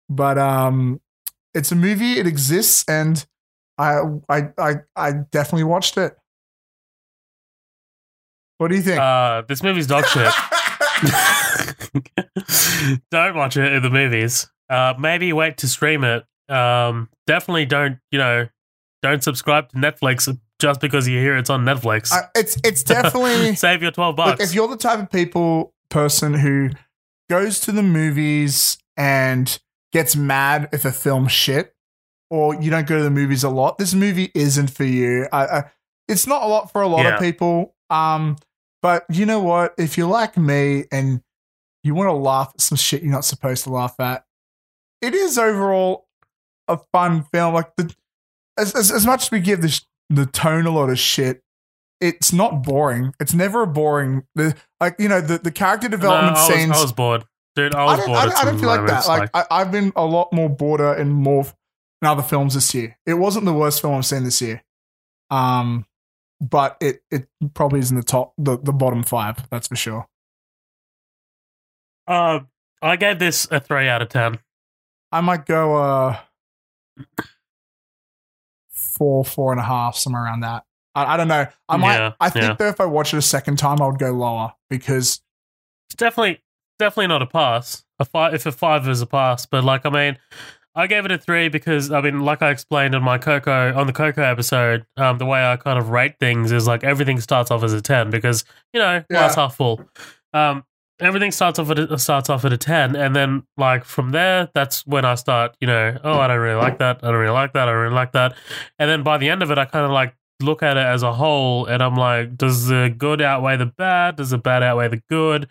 but 0.08 0.38
um, 0.38 1.00
it's 1.54 1.72
a 1.72 1.76
movie. 1.76 2.18
It 2.18 2.26
exists, 2.26 2.84
and 2.88 3.24
I 3.78 4.00
I 4.28 4.48
I 4.58 4.74
I 4.96 5.12
definitely 5.30 5.64
watched 5.64 5.96
it. 5.96 6.16
What 8.58 8.68
do 8.68 8.76
you 8.76 8.82
think? 8.82 9.00
uh, 9.00 9.42
this 9.42 9.62
movie's 9.62 9.86
dog 9.86 10.04
shit. 10.06 10.32
don't 13.10 13.36
watch 13.36 13.56
it 13.56 13.72
in 13.72 13.82
the 13.82 13.90
movies. 13.90 14.50
Uh, 14.68 14.94
maybe 14.98 15.32
wait 15.32 15.58
to 15.58 15.68
stream 15.68 16.04
it. 16.04 16.24
Um, 16.52 17.08
definitely 17.26 17.66
don't. 17.66 17.98
You 18.10 18.18
know, 18.18 18.48
don't 19.02 19.22
subscribe 19.22 19.68
to 19.70 19.76
Netflix 19.76 20.36
just 20.58 20.80
because 20.80 21.06
you 21.06 21.18
hear 21.20 21.36
it's 21.36 21.50
on 21.50 21.64
Netflix. 21.64 22.12
I- 22.12 22.28
it's 22.34 22.56
it's 22.64 22.82
definitely 22.82 23.54
Save 23.54 23.82
your 23.82 23.92
twelve 23.92 24.18
look, 24.18 24.26
bucks. 24.38 24.44
if 24.44 24.54
you're 24.54 24.68
the 24.68 24.76
type 24.76 24.98
of 24.98 25.10
people 25.10 25.72
person 25.90 26.34
who 26.34 26.70
goes 27.30 27.60
to 27.60 27.72
the 27.72 27.82
movies 27.82 28.78
and 28.96 29.58
gets 29.92 30.16
mad 30.16 30.68
if 30.72 30.84
a 30.84 30.92
film 30.92 31.28
shit, 31.28 31.74
or 32.30 32.54
you 32.54 32.70
don't 32.70 32.86
go 32.86 32.96
to 32.98 33.02
the 33.02 33.10
movies 33.10 33.44
a 33.44 33.48
lot, 33.50 33.78
this 33.78 33.94
movie 33.94 34.30
isn't 34.34 34.68
for 34.70 34.84
you. 34.84 35.26
I, 35.32 35.46
I, 35.46 35.64
it's 36.08 36.26
not 36.26 36.42
a 36.42 36.46
lot 36.46 36.70
for 36.72 36.82
a 36.82 36.88
lot 36.88 37.04
Yeah. 37.04 37.14
of 37.14 37.20
people. 37.20 37.74
Um, 37.90 38.36
but 38.82 39.04
you 39.10 39.26
know 39.26 39.40
what? 39.40 39.74
If 39.78 39.96
you're 39.98 40.08
like 40.08 40.36
me 40.36 40.84
and 40.92 41.22
you 41.82 41.94
want 41.94 42.08
to 42.08 42.12
laugh 42.12 42.50
at 42.54 42.60
some 42.60 42.76
shit 42.76 43.02
you're 43.02 43.12
not 43.12 43.24
supposed 43.24 43.64
to 43.64 43.70
laugh 43.70 43.98
at, 43.98 44.24
it 45.00 45.14
is 45.14 45.38
overall 45.38 46.06
a 46.66 46.78
fun 46.92 47.24
film. 47.32 47.54
Like 47.54 47.74
the 47.76 47.94
as 48.58 48.74
as, 48.74 48.90
as 48.90 49.06
much 49.06 49.24
as 49.24 49.30
we 49.30 49.40
give 49.40 49.62
this 49.62 49.86
the 50.10 50.26
tone 50.26 50.66
a 50.66 50.70
lot 50.70 50.90
of 50.90 50.98
shit, 50.98 51.42
it's 52.00 52.32
not 52.32 52.62
boring. 52.62 53.12
It's 53.20 53.34
never 53.34 53.62
a 53.62 53.66
boring. 53.66 54.24
The, 54.34 54.54
like 54.80 54.96
you 54.98 55.08
know 55.08 55.20
the 55.20 55.38
the 55.38 55.50
character 55.50 55.88
development 55.88 56.34
No, 56.36 56.40
I 56.40 56.46
was, 56.46 56.54
scenes. 56.54 56.76
I 56.76 56.80
was 56.82 56.92
bored, 56.92 57.24
dude. 57.56 57.74
I 57.74 57.82
I 57.82 57.84
was 57.84 57.96
don't, 57.98 58.06
bored. 58.06 58.18
I 58.18 58.24
don't, 58.26 58.38
I 58.38 58.44
don't 58.44 58.58
feel 58.58 58.68
like 58.68 58.80
that. 58.86 59.06
moments, 59.06 59.08
Like, 59.08 59.30
I, 59.34 59.44
I've 59.50 59.70
been 59.72 59.92
a 59.96 60.04
lot 60.04 60.32
more 60.32 60.48
border 60.48 60.92
and 60.92 61.12
more 61.12 61.46
in 62.02 62.08
other 62.08 62.22
films 62.22 62.54
this 62.54 62.74
year. 62.74 62.96
It 63.06 63.14
wasn't 63.14 63.44
the 63.44 63.52
worst 63.52 63.80
film 63.80 63.94
I've 63.96 64.06
seen 64.06 64.24
this 64.24 64.40
year, 64.40 64.62
um, 65.30 65.86
but 66.40 66.76
it 66.80 67.02
it 67.10 67.28
probably 67.54 67.80
is 67.80 67.90
in 67.90 67.96
the 67.96 68.02
top 68.04 68.32
the, 68.38 68.58
the 68.58 68.72
bottom 68.72 69.02
five. 69.02 69.48
That's 69.50 69.68
for 69.68 69.76
sure. 69.76 70.06
uh, 72.06 72.40
I 72.80 72.96
gave 72.96 73.18
this 73.18 73.48
a 73.50 73.58
three 73.60 73.88
out 73.88 74.02
of 74.02 74.08
ten. 74.08 74.38
I 75.10 75.20
might 75.20 75.46
go 75.46 75.76
uh 75.76 76.16
four 78.70 79.24
four 79.24 79.52
and 79.52 79.60
a 79.60 79.64
half 79.64 79.96
somewhere 79.96 80.24
around 80.24 80.40
that. 80.40 80.64
I, 81.04 81.14
I 81.14 81.16
don't 81.16 81.28
know. 81.28 81.46
I 81.68 81.76
might. 81.76 81.96
Yeah, 81.96 82.12
I 82.20 82.30
think 82.30 82.44
yeah. 82.44 82.56
though 82.58 82.68
if 82.68 82.80
I 82.80 82.86
watch 82.86 83.14
it 83.14 83.18
a 83.18 83.22
second 83.22 83.58
time, 83.58 83.80
I 83.80 83.86
would 83.86 83.98
go 83.98 84.12
lower 84.12 84.52
because 84.70 85.20
It's 85.88 85.96
definitely 85.96 86.42
definitely 86.78 87.08
not 87.08 87.22
a 87.22 87.26
pass. 87.26 87.84
A 87.98 88.04
five 88.04 88.34
if 88.34 88.46
a 88.46 88.52
five 88.52 88.88
is 88.88 89.00
a 89.00 89.06
pass, 89.06 89.46
but 89.46 89.64
like 89.64 89.84
I 89.84 89.90
mean, 89.90 90.18
I 90.74 90.86
gave 90.86 91.04
it 91.04 91.10
a 91.10 91.18
three 91.18 91.48
because 91.48 91.90
I 91.90 92.00
mean, 92.00 92.20
like 92.20 92.42
I 92.42 92.50
explained 92.50 92.94
on 92.94 93.02
my 93.02 93.18
Coco 93.18 93.74
on 93.74 93.86
the 93.86 93.92
Coco 93.92 94.22
episode, 94.22 94.86
um, 94.96 95.18
the 95.18 95.26
way 95.26 95.44
I 95.44 95.56
kind 95.56 95.78
of 95.78 95.90
rate 95.90 96.14
things 96.20 96.52
is 96.52 96.66
like 96.66 96.84
everything 96.84 97.20
starts 97.20 97.50
off 97.50 97.64
as 97.64 97.72
a 97.72 97.82
ten 97.82 98.10
because 98.10 98.44
you 98.72 98.80
know 98.80 99.02
glass 99.10 99.34
half 99.34 99.56
full. 99.56 99.80
Um, 100.32 100.64
everything 101.00 101.32
starts 101.32 101.58
off 101.58 101.70
at 101.70 101.78
a, 101.78 101.98
starts 101.98 102.30
off 102.30 102.44
at 102.44 102.52
a 102.52 102.56
ten, 102.56 102.94
and 102.94 103.16
then 103.16 103.42
like 103.56 103.84
from 103.84 104.10
there, 104.10 104.50
that's 104.54 104.86
when 104.86 105.04
I 105.04 105.16
start. 105.16 105.56
You 105.60 105.66
know, 105.66 105.98
oh, 106.04 106.20
I 106.20 106.28
don't 106.28 106.38
really 106.38 106.60
like 106.60 106.78
that. 106.78 107.00
I 107.02 107.08
don't 107.08 107.16
really 107.16 107.32
like 107.32 107.54
that. 107.54 107.68
I 107.68 107.72
don't 107.72 107.80
really 107.80 107.94
like 107.94 108.12
that. 108.12 108.36
And 108.78 108.88
then 108.88 109.02
by 109.02 109.18
the 109.18 109.28
end 109.30 109.42
of 109.42 109.50
it, 109.50 109.58
I 109.58 109.64
kind 109.64 109.84
of 109.84 109.90
like 109.90 110.14
look 110.40 110.62
at 110.62 110.76
it 110.76 110.86
as 110.86 111.02
a 111.02 111.12
whole, 111.12 111.66
and 111.66 111.82
I'm 111.82 111.96
like, 111.96 112.36
does 112.36 112.66
the 112.66 112.94
good 112.96 113.20
outweigh 113.20 113.56
the 113.56 113.66
bad? 113.66 114.16
Does 114.16 114.30
the 114.30 114.38
bad 114.38 114.62
outweigh 114.62 114.88
the 114.88 115.02
good? 115.08 115.48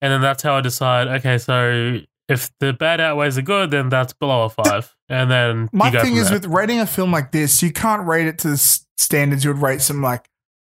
And 0.00 0.12
then 0.12 0.20
that's 0.20 0.42
how 0.42 0.54
I 0.54 0.60
decide. 0.60 1.08
Okay, 1.08 1.38
so 1.38 2.00
if 2.28 2.50
the 2.60 2.72
bad 2.72 3.00
outweighs 3.00 3.36
the 3.36 3.42
good, 3.42 3.70
then 3.70 3.88
that's 3.88 4.12
below 4.12 4.44
a 4.44 4.50
five. 4.50 4.94
And 5.08 5.30
then 5.30 5.68
my 5.72 5.90
thing 5.90 6.16
is 6.16 6.30
there. 6.30 6.38
with 6.38 6.46
rating 6.46 6.80
a 6.80 6.86
film 6.86 7.12
like 7.12 7.32
this, 7.32 7.62
you 7.62 7.72
can't 7.72 8.06
rate 8.06 8.26
it 8.26 8.38
to 8.40 8.48
the 8.48 8.80
standards 8.96 9.44
you 9.44 9.52
would 9.52 9.62
rate 9.62 9.82
some 9.82 10.02
like 10.02 10.28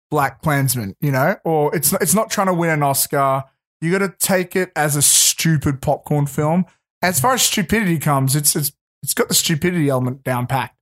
Black 0.09 0.41
Klansman, 0.41 0.95
you 1.01 1.11
know, 1.11 1.35
or 1.43 1.75
it's 1.75 1.91
it's 1.93 2.13
not 2.13 2.29
trying 2.29 2.47
to 2.47 2.53
win 2.53 2.69
an 2.69 2.83
Oscar. 2.83 3.43
You 3.81 3.91
got 3.91 3.99
to 3.99 4.15
take 4.19 4.55
it 4.55 4.71
as 4.75 4.95
a 4.95 5.01
stupid 5.01 5.81
popcorn 5.81 6.25
film. 6.27 6.65
As 7.01 7.19
far 7.19 7.33
as 7.33 7.41
stupidity 7.41 7.99
comes, 7.99 8.35
it's 8.35 8.55
it's 8.55 8.71
it's 9.03 9.13
got 9.13 9.27
the 9.27 9.33
stupidity 9.33 9.89
element 9.89 10.23
down 10.23 10.47
packed. 10.47 10.76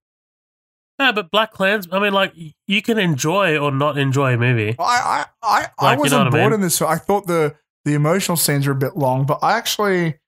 Yeah, 1.00 1.12
but 1.12 1.30
Black 1.32 1.52
Clans. 1.52 1.88
I 1.92 2.00
mean, 2.00 2.14
like 2.14 2.34
you 2.68 2.82
can 2.82 2.98
enjoy 2.98 3.58
or 3.58 3.72
not 3.72 3.98
enjoy 3.98 4.34
a 4.34 4.38
movie. 4.38 4.76
I 4.80 4.84
I 4.84 5.26
I, 5.42 5.68
I 5.80 5.84
Like, 5.86 5.98
you 5.98 6.02
wasn't 6.02 6.12
know 6.12 6.26
what 6.26 6.28
I 6.28 6.30
bored 6.42 6.52
mean? 6.52 6.54
in 6.54 6.62
this. 6.62 6.82
I 6.82 6.98
thought 6.98 7.28
the 7.28 7.56
the 7.84 7.94
emotional 7.94 8.38
scenes 8.38 8.66
were 8.66 8.74
a 8.74 8.76
bit 8.76 8.96
long, 8.98 9.26
but 9.26 9.40
I 9.42 9.58
actually 9.58 10.20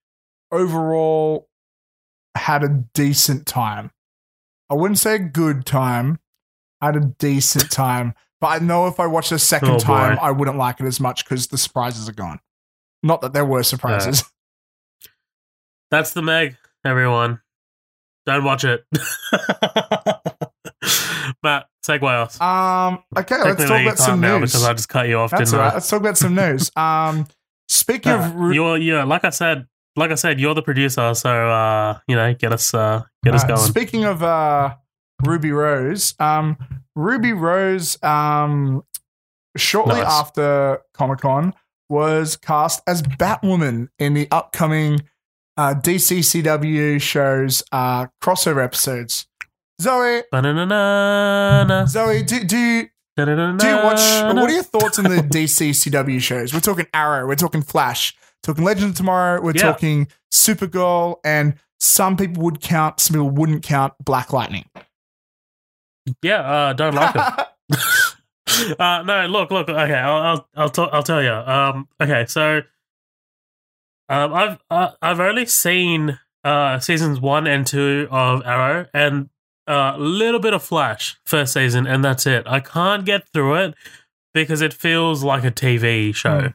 overall 0.52 1.48
had 2.36 2.64
a 2.64 2.70
decent 2.94 3.46
time. 3.46 3.92
I 4.70 4.76
wouldn't 4.76 5.00
say 5.00 5.16
a 5.16 5.20
good 5.20 5.66
time. 5.66 6.20
I 6.82 6.88
had 6.88 6.96
a 6.98 7.00
decent 7.18 7.72
time, 7.72 8.14
but 8.40 8.48
I 8.48 8.60
know 8.60 8.86
if 8.88 9.00
I 9.00 9.08
watched 9.08 9.32
a 9.32 9.40
second 9.40 9.70
Oh, 9.72 9.80
time, 9.80 10.20
I 10.22 10.30
wouldn't 10.32 10.58
like 10.58 10.80
it 10.80 10.86
as 10.86 11.00
much 11.00 11.26
because 11.26 11.48
the 11.48 11.58
surprises 11.58 12.08
are 12.08 12.14
gone. 12.14 12.40
Not 13.02 13.22
that 13.22 13.34
there 13.34 13.46
were 13.46 13.64
surprises. 13.64 14.24
That's 15.92 16.12
the 16.14 16.22
Meg, 16.22 16.58
everyone. 16.86 17.42
Don't 18.26 18.44
watch 18.44 18.66
it. 18.66 18.86
Matt, 21.44 21.68
segue 21.86 22.04
us. 22.04 22.40
Um. 22.42 23.00
Okay, 23.18 23.38
let's 23.44 23.64
talk 23.66 23.82
about 23.82 23.98
some 23.98 24.20
now 24.22 24.40
news. 24.40 24.52
because 24.52 24.66
I 24.66 24.74
just 24.74 24.90
cut 24.90 25.08
you 25.08 25.18
off. 25.18 25.32
That's 25.32 25.52
didn't 25.52 25.60
all 25.60 25.66
right. 25.66 25.72
I? 25.72 25.76
Let's 25.76 25.90
talk 25.90 26.00
about 26.02 26.18
some 26.18 26.36
news. 26.36 26.72
Um. 26.78 27.28
Speaking 27.70 28.12
Uh, 28.14 28.26
of, 28.28 28.36
Ru- 28.36 28.54
you're, 28.54 28.78
you're 28.78 29.06
like 29.06 29.26
I 29.26 29.30
said, 29.30 29.68
like 29.98 30.12
I 30.12 30.16
said, 30.16 30.40
you're 30.40 30.54
the 30.56 30.62
producer, 30.62 31.14
so 31.14 31.30
uh, 31.30 32.00
you 32.08 32.16
know, 32.16 32.34
get 32.34 32.54
us, 32.54 32.74
uh, 32.74 33.04
get 33.26 33.34
us 33.36 33.44
going. 33.44 33.60
Speaking 33.60 34.06
of 34.06 34.24
uh, 34.24 34.76
Ruby 35.26 35.52
Rose, 35.52 36.14
um, 36.20 36.58
Ruby 36.96 37.34
Rose, 37.34 38.02
um, 38.04 38.84
shortly 39.58 39.96
Nice. 39.96 40.06
after 40.08 40.80
Comic 40.94 41.20
Con, 41.20 41.54
was 41.90 42.38
cast 42.38 42.82
as 42.88 43.02
Batwoman 43.02 43.90
in 44.00 44.14
the 44.14 44.28
upcoming 44.32 45.02
uh, 45.58 45.74
DC 45.74 46.20
CW 46.20 47.02
shows 47.02 47.64
uh, 47.74 48.08
crossover 48.24 48.64
episodes. 48.64 49.27
Zoe, 49.82 50.24
Ba-na-na-na-na, 50.32 51.86
Zoe, 51.86 52.24
do, 52.24 52.44
do 52.44 52.58
you 52.58 52.90
do 53.16 53.24
you 53.24 53.76
watch? 53.78 54.00
What 54.24 54.38
are 54.38 54.52
your 54.52 54.64
thoughts 54.64 55.00
on 55.00 55.06
the 55.06 55.18
DC 55.22 55.70
CW 55.72 56.20
shows? 56.22 56.54
We're 56.54 56.60
talking 56.60 56.88
Arrow, 56.94 57.28
we're 57.28 57.36
talking 57.36 57.62
Flash, 57.62 58.16
talking 58.44 58.64
Legend 58.64 58.92
of 58.92 58.96
Tomorrow, 58.96 59.42
we're 59.42 59.54
Yeah. 59.56 59.62
talking 59.64 60.08
Supergirl, 60.32 61.18
and 61.24 61.56
some 61.80 62.16
people 62.18 62.44
would 62.44 62.60
count, 62.62 63.00
some 63.00 63.14
people 63.16 63.30
wouldn't 63.30 63.64
count 63.64 63.94
Black 64.04 64.34
Lightning. 64.34 64.66
Yeah, 66.22 66.40
uh, 66.42 66.74
don't 66.74 66.94
like 66.96 67.16
it. 67.16 67.22
uh, 68.80 69.04
no, 69.04 69.26
look, 69.28 69.52
look. 69.52 69.68
Okay, 69.70 69.94
I'll 69.94 70.22
I'll 70.22 70.50
I'll, 70.56 70.70
t- 70.70 70.90
I'll 70.92 71.04
tell 71.04 71.22
you. 71.22 71.32
Um, 71.34 71.88
okay, 72.02 72.26
so 72.28 72.62
um, 74.10 74.34
I've 74.34 74.58
uh, 74.72 74.92
I've 75.02 75.20
only 75.20 75.46
seen 75.46 76.18
uh 76.44 76.80
seasons 76.80 77.20
one 77.20 77.46
and 77.46 77.66
two 77.68 78.08
of 78.10 78.42
Arrow 78.46 78.86
and 78.94 79.30
uh, 79.68 79.94
a 79.96 80.00
little 80.00 80.40
bit 80.40 80.54
of 80.54 80.64
Flash 80.64 81.18
first 81.26 81.54
season, 81.54 81.86
and 81.88 82.04
that's 82.04 82.26
it. 82.26 82.44
I 82.48 82.60
can't 82.60 83.06
get 83.06 83.28
through 83.34 83.56
it 83.56 83.76
because 84.34 84.62
it 84.62 84.74
feels 84.74 85.24
like 85.24 85.44
a 85.44 85.52
TV 85.52 86.14
show. 86.16 86.40
Hmm. 86.42 86.48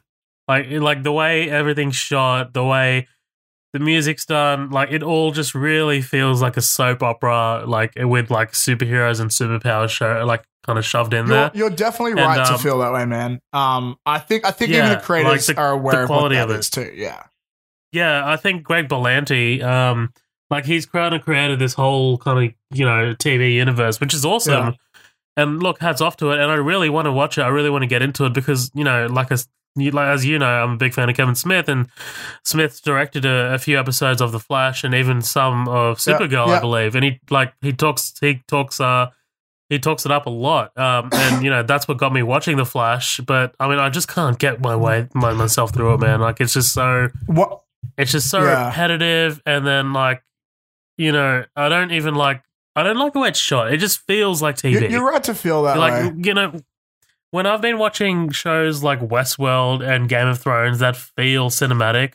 Like 0.49 0.71
like 0.71 1.03
the 1.03 1.13
way 1.13 1.49
everything's 1.51 1.97
shot, 1.97 2.53
the 2.53 2.65
way 2.65 3.07
the 3.73 3.79
music's 3.79 4.27
done, 4.27 4.71
like 4.71 4.91
it 4.93 5.03
all 5.03 5.31
just 5.33 5.55
really 5.55 6.03
feels 6.03 6.43
like 6.43 6.57
a 6.57 6.61
soap 6.63 7.03
opera, 7.03 7.65
like 7.67 7.93
with 7.97 8.31
like 8.31 8.53
superheroes 8.53 9.19
and 9.21 9.31
superpowers 9.31 9.89
show, 9.91 10.25
like 10.27 10.45
kind 10.67 10.79
of 10.79 10.85
shoved 10.85 11.15
in 11.15 11.27
You're, 11.27 11.37
there. 11.37 11.51
you're 11.55 11.71
definitely 11.71 12.13
And, 12.13 12.21
right 12.21 12.47
to 12.47 12.53
um, 12.55 12.59
feel 12.59 12.79
that 12.81 12.93
way, 12.93 13.05
man. 13.07 13.41
Um, 13.53 13.97
I 14.05 14.19
think 14.19 14.45
I 14.45 14.51
think 14.51 14.73
even 14.73 14.91
the 14.91 14.97
creators 14.97 15.49
like 15.49 15.57
the- 15.57 15.63
are 15.63 15.73
aware 15.73 15.95
the 15.95 16.01
of 16.03 16.07
quality 16.09 16.35
that 16.37 16.51
of 16.51 16.57
it. 16.57 16.59
is 16.59 16.71
too. 16.71 16.93
Yeah, 16.95 17.23
Yeah, 17.93 18.23
I 18.29 18.37
think 18.37 18.63
Greg 18.63 18.89
Berlanti, 18.89 19.63
um, 19.63 20.13
like 20.53 20.65
he's 20.67 20.87
kind 20.87 21.15
of 21.15 21.23
created 21.23 21.59
this 21.59 21.75
whole 21.75 22.19
kind 22.19 22.47
of 22.49 22.55
you 22.71 22.85
know 22.85 23.15
TV 23.15 23.55
universe, 23.55 23.99
which 24.01 24.15
is 24.15 24.25
awesome. 24.25 24.53
Yeah. 24.53 24.73
And 25.37 25.63
look, 25.63 25.81
hats 25.81 26.01
off 26.03 26.17
to 26.19 26.31
it. 26.33 26.39
And 26.39 26.51
I 26.51 26.57
really 26.57 26.91
want 26.91 27.07
to 27.07 27.13
watch 27.13 27.39
it. 27.39 27.43
I 27.43 27.49
really 27.49 27.71
want 27.71 27.83
to 27.83 27.87
get 27.89 28.03
into 28.03 28.27
it 28.27 28.35
because 28.35 28.71
you 28.75 28.85
know, 28.85 29.07
like 29.07 29.33
as 29.33 29.49
you, 29.75 29.91
like, 29.91 30.09
as 30.09 30.27
you 30.27 30.39
know, 30.39 30.47
I'm 30.47 30.73
a 30.73 30.77
big 30.77 30.93
fan 30.93 31.09
of 31.09 31.17
Kevin 31.17 31.35
Smith, 31.35 31.71
and 31.71 31.89
Smith 32.45 32.83
directed 32.83 33.25
a, 33.25 33.55
a 33.55 33.59
few 33.59 33.79
episodes 33.81 34.21
of 34.21 34.31
The 34.31 34.39
Flash 34.39 34.85
and 34.85 34.95
even 34.95 35.23
some 35.23 35.67
of 35.69 36.07
Yeah, 36.07 36.19
Supergirl, 36.19 36.49
yeah. 36.49 36.59
I 36.59 36.61
believe. 36.61 36.95
And 36.95 37.05
he 37.05 37.21
like 37.31 37.55
he 37.63 37.73
talks 37.73 38.13
he 38.21 38.43
talks 38.47 38.79
uh 38.79 39.07
he 39.71 39.79
talks 39.79 40.05
it 40.05 40.13
up 40.13 40.27
a 40.27 40.31
lot. 40.31 40.77
Um, 40.77 41.09
and 41.15 41.43
you 41.43 41.49
know 41.49 41.63
that's 41.63 41.89
what 41.89 41.97
got 41.97 42.13
me 42.13 42.23
watching 42.23 42.59
The 42.59 42.67
Flash. 42.67 43.19
But 43.21 43.55
I 43.59 43.69
mean, 43.69 43.79
I 43.79 43.89
just 43.89 44.09
can't 44.09 44.39
get 44.39 44.61
my 44.61 44.77
way 44.77 45.09
my, 45.15 45.33
myself 45.33 45.73
through 45.73 45.95
it, 45.95 46.01
man. 46.01 46.21
Like 46.21 46.43
it's 46.43 46.53
just 46.53 46.75
so 46.75 47.09
what? 47.25 47.63
it's 47.97 48.13
just 48.13 48.29
so 48.29 48.43
Yeah. 48.43 48.67
repetitive 48.67 49.41
and 49.47 49.67
then 49.67 49.95
like 49.95 50.23
you 50.97 51.13
know 51.13 51.45
i 51.57 51.69
don't 51.69 51.91
even 51.93 52.15
like 52.15 52.43
i 52.77 52.83
don't 52.83 52.97
like 52.99 53.13
the 53.13 53.19
way 53.21 53.29
it's 53.29 53.39
shot. 53.39 53.73
It 53.73 53.79
just 53.79 54.01
feels 54.01 54.43
like 54.43 54.57
tv 54.57 54.83
You, 54.83 54.89
you're 54.89 55.05
right 55.07 55.23
to 55.25 55.35
feel 55.35 55.63
that 55.65 55.79
like 55.79 55.93
way. 55.93 56.13
you 56.25 56.35
know 56.35 56.61
when 57.31 57.47
i've 57.47 57.61
been 57.63 57.79
watching 57.79 58.31
shows 58.31 58.83
like 58.83 59.01
westworld 59.01 59.87
and 59.87 60.09
game 60.09 60.27
of 60.29 60.39
thrones 60.39 60.79
that 60.81 60.97
feel 60.97 61.51
cinematic 61.51 62.15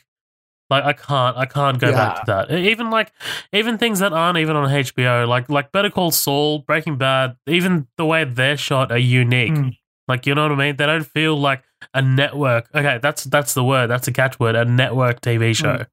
like 0.70 0.84
i 0.84 0.92
can't 0.92 1.36
i 1.36 1.46
can't 1.46 1.78
go 1.80 1.90
back 1.92 2.16
to 2.16 2.22
that. 2.26 2.50
Even 2.52 2.90
like 2.90 3.10
even 3.52 3.78
things 3.78 3.98
that 4.00 4.12
aren't 4.12 4.38
even 4.38 4.54
on 4.54 4.68
hbo 4.68 5.26
like 5.26 5.48
like 5.48 5.72
better 5.72 5.90
call 5.90 6.10
saul 6.10 6.60
breaking 6.60 6.96
bad 6.98 7.36
even 7.46 7.88
the 7.96 8.04
way 8.04 8.24
they're 8.24 8.56
shot 8.56 8.92
are 8.92 8.98
unique. 8.98 9.52
Mm. 9.54 9.76
like 10.08 10.26
you 10.26 10.34
know 10.34 10.42
what 10.42 10.52
i 10.52 10.56
mean? 10.56 10.76
They 10.76 10.86
don't 10.86 11.06
feel 11.06 11.36
like 11.38 11.62
a 11.94 12.02
network 12.02 12.68
okay 12.74 12.98
that's 13.00 13.24
that's 13.24 13.54
the 13.54 13.64
word 13.64 13.86
that's 13.88 14.06
a 14.08 14.12
catchword 14.12 14.60
a 14.60 14.64
network 14.64 15.20
tv 15.20 15.54
show 15.56 15.84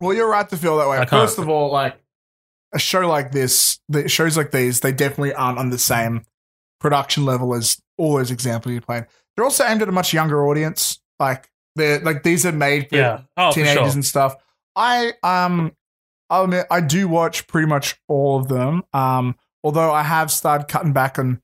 Well, 0.00 0.14
you're 0.14 0.28
right 0.28 0.48
to 0.48 0.56
feel 0.56 0.76
that 0.78 0.88
way. 0.88 1.04
First 1.06 1.38
of 1.38 1.48
all, 1.48 1.70
like 1.72 1.96
a 2.74 2.78
show 2.78 3.08
like 3.08 3.32
this, 3.32 3.80
the 3.88 4.08
shows 4.08 4.36
like 4.36 4.50
these, 4.50 4.80
they 4.80 4.92
definitely 4.92 5.34
aren't 5.34 5.58
on 5.58 5.70
the 5.70 5.78
same 5.78 6.22
production 6.80 7.24
level 7.24 7.54
as 7.54 7.80
all 7.96 8.16
those 8.16 8.30
examples 8.30 8.74
you 8.74 8.80
played. 8.80 9.06
They're 9.34 9.44
also 9.44 9.64
aimed 9.64 9.82
at 9.82 9.88
a 9.88 9.92
much 9.92 10.12
younger 10.12 10.46
audience. 10.46 11.00
Like 11.18 11.50
they're 11.76 12.00
like 12.00 12.22
these 12.22 12.44
are 12.44 12.52
made 12.52 12.88
for 12.88 12.96
yeah 12.96 13.20
oh 13.36 13.50
for 13.50 13.54
teenagers 13.56 13.76
sure 13.76 13.92
and 13.92 14.04
stuff. 14.04 14.36
I 14.74 15.12
um 15.22 15.72
I'll 16.28 16.44
admit 16.44 16.66
I 16.70 16.80
do 16.80 17.08
watch 17.08 17.46
pretty 17.46 17.66
much 17.66 17.96
all 18.08 18.38
of 18.38 18.48
them. 18.48 18.84
Um 18.92 19.36
although 19.64 19.92
I 19.92 20.02
have 20.02 20.30
started 20.30 20.68
cutting 20.68 20.92
back 20.92 21.18
on 21.18 21.40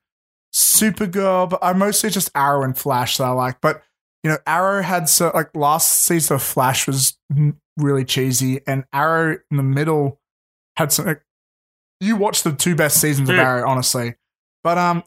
Supergirl, 0.55 1.49
but 1.49 1.61
I'm 1.63 1.79
mostly 1.79 2.11
just 2.11 2.31
Arrow 2.35 2.63
and 2.63 2.77
Flash 2.77 3.17
that 3.17 3.25
I 3.25 3.31
like. 3.31 3.61
But 3.61 3.83
you 4.23 4.31
know, 4.31 4.39
Arrow 4.47 4.83
had 4.83 5.09
so 5.09 5.31
like 5.35 5.55
last 5.57 6.05
season 6.05 6.37
of 6.37 6.43
Flash 6.43 6.87
was 6.87 7.19
really 7.77 8.05
cheesy, 8.05 8.61
and 8.67 8.85
Arrow 8.93 9.39
in 9.51 9.57
the 9.57 9.63
middle 9.63 10.21
had 10.77 10.93
some. 10.93 11.07
Like, 11.07 11.23
you 12.01 12.17
watched 12.17 12.45
the 12.45 12.53
two 12.53 12.75
best 12.75 13.01
seasons 13.01 13.29
of 13.29 13.37
Arrow, 13.37 13.69
honestly. 13.69 14.17
But 14.65 14.79
um, 14.79 15.05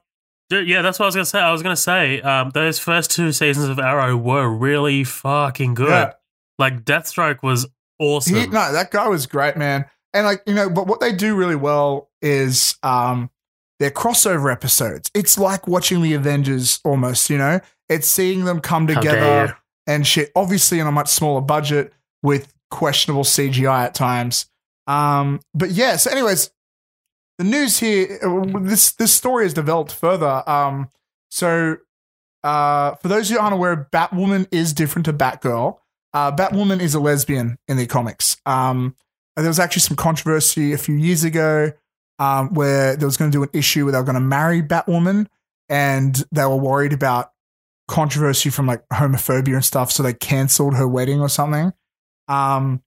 Dude, 0.50 0.68
yeah, 0.68 0.82
that's 0.84 1.00
what 1.00 1.06
I 1.06 1.08
was 1.08 1.16
gonna 1.16 1.26
say. 1.26 1.40
I 1.40 1.52
was 1.52 1.64
gonna 1.64 1.76
say 1.76 2.22
um, 2.22 2.52
those 2.52 2.78
first 2.78 3.10
two 3.10 3.32
seasons 3.32 3.68
of 3.68 3.80
Arrow 3.80 4.16
were 4.16 4.48
really 4.48 5.04
fucking 5.04 5.74
good. 5.74 5.90
Yeah. 5.90 6.14
Like 6.60 6.86
Deathstroke 6.86 7.42
was 7.42 7.66
awesome. 8.00 8.36
He, 8.36 8.48
no, 8.48 8.72
that 8.72 8.92
guy 8.92 9.08
was 9.08 9.26
great, 9.26 9.58
man. 9.58 9.86
And 10.14 10.26
like 10.26 10.44
you 10.46 10.54
know, 10.54 10.70
but 10.70 10.86
what 10.86 11.00
they 11.00 11.14
do 11.14 11.36
really 11.36 11.56
well 11.56 12.12
is 12.22 12.78
um 12.84 13.32
their 13.80 13.90
crossover 13.90 14.52
episodes. 14.52 15.10
It's 15.16 15.38
like 15.38 15.68
watching 15.68 16.04
the 16.04 16.14
Avengers 16.14 16.80
almost. 16.86 17.30
You 17.32 17.40
know, 17.40 17.60
it's 17.90 18.08
seeing 18.08 18.46
them 18.46 18.62
come 18.62 18.86
together 18.86 19.58
and 19.88 20.06
shit. 20.06 20.32
Obviously, 20.36 20.80
on 20.80 20.86
a 20.86 20.92
much 20.92 21.08
smaller 21.08 21.42
budget 21.42 21.92
with 22.22 22.54
questionable 22.72 23.24
CGI 23.24 23.86
at 23.86 23.96
times. 23.96 24.48
Um, 24.88 25.40
but 25.54 25.72
yeah. 25.72 25.96
So, 25.96 26.12
anyways, 26.12 26.52
the 27.38 27.44
news 27.44 27.80
here. 27.80 28.20
uh, 28.24 28.60
This 28.60 28.92
this 28.94 29.14
story 29.14 29.46
has 29.46 29.54
developed 29.54 29.92
further. 29.92 30.48
Um, 30.50 30.90
so 31.30 31.78
uh, 32.44 32.96
for 32.96 33.08
those 33.08 33.30
who 33.30 33.40
aren't 33.40 33.54
aware, 33.54 33.90
Batwoman 33.92 34.48
is 34.52 34.74
different 34.74 35.06
to 35.06 35.14
Batgirl. 35.14 35.78
Uh, 36.14 36.32
Batwoman 36.32 36.80
is 36.80 36.94
a 36.96 37.00
lesbian 37.00 37.58
in 37.68 37.78
the 37.78 37.88
comics. 37.88 38.38
Um, 38.46 38.96
there 39.36 39.48
was 39.48 39.60
actually 39.60 39.82
some 39.82 39.98
controversy 39.98 40.72
a 40.72 40.78
few 40.78 40.96
years 40.96 41.26
ago 41.26 41.74
um, 42.20 42.54
where 42.54 42.96
there 42.96 43.08
was 43.08 43.18
going 43.18 43.32
to 43.32 43.38
do 43.38 43.44
an 43.44 43.50
issue 43.52 43.84
where 43.84 43.92
they 43.92 43.98
were 43.98 44.06
going 44.06 44.14
to 44.16 44.22
marry 44.22 44.62
Batwoman, 44.62 45.28
and 45.68 46.24
they 46.32 46.46
were 46.46 46.56
worried 46.56 46.94
about 46.94 47.32
controversy 47.90 48.50
from 48.50 48.66
like 48.66 48.88
homophobia 48.94 49.56
and 49.56 49.66
stuff, 49.66 49.92
so 49.92 50.04
they 50.04 50.14
cancelled 50.14 50.76
her 50.76 50.88
wedding 50.88 51.20
or 51.20 51.28
something. 51.28 51.74
Um, 52.28 52.82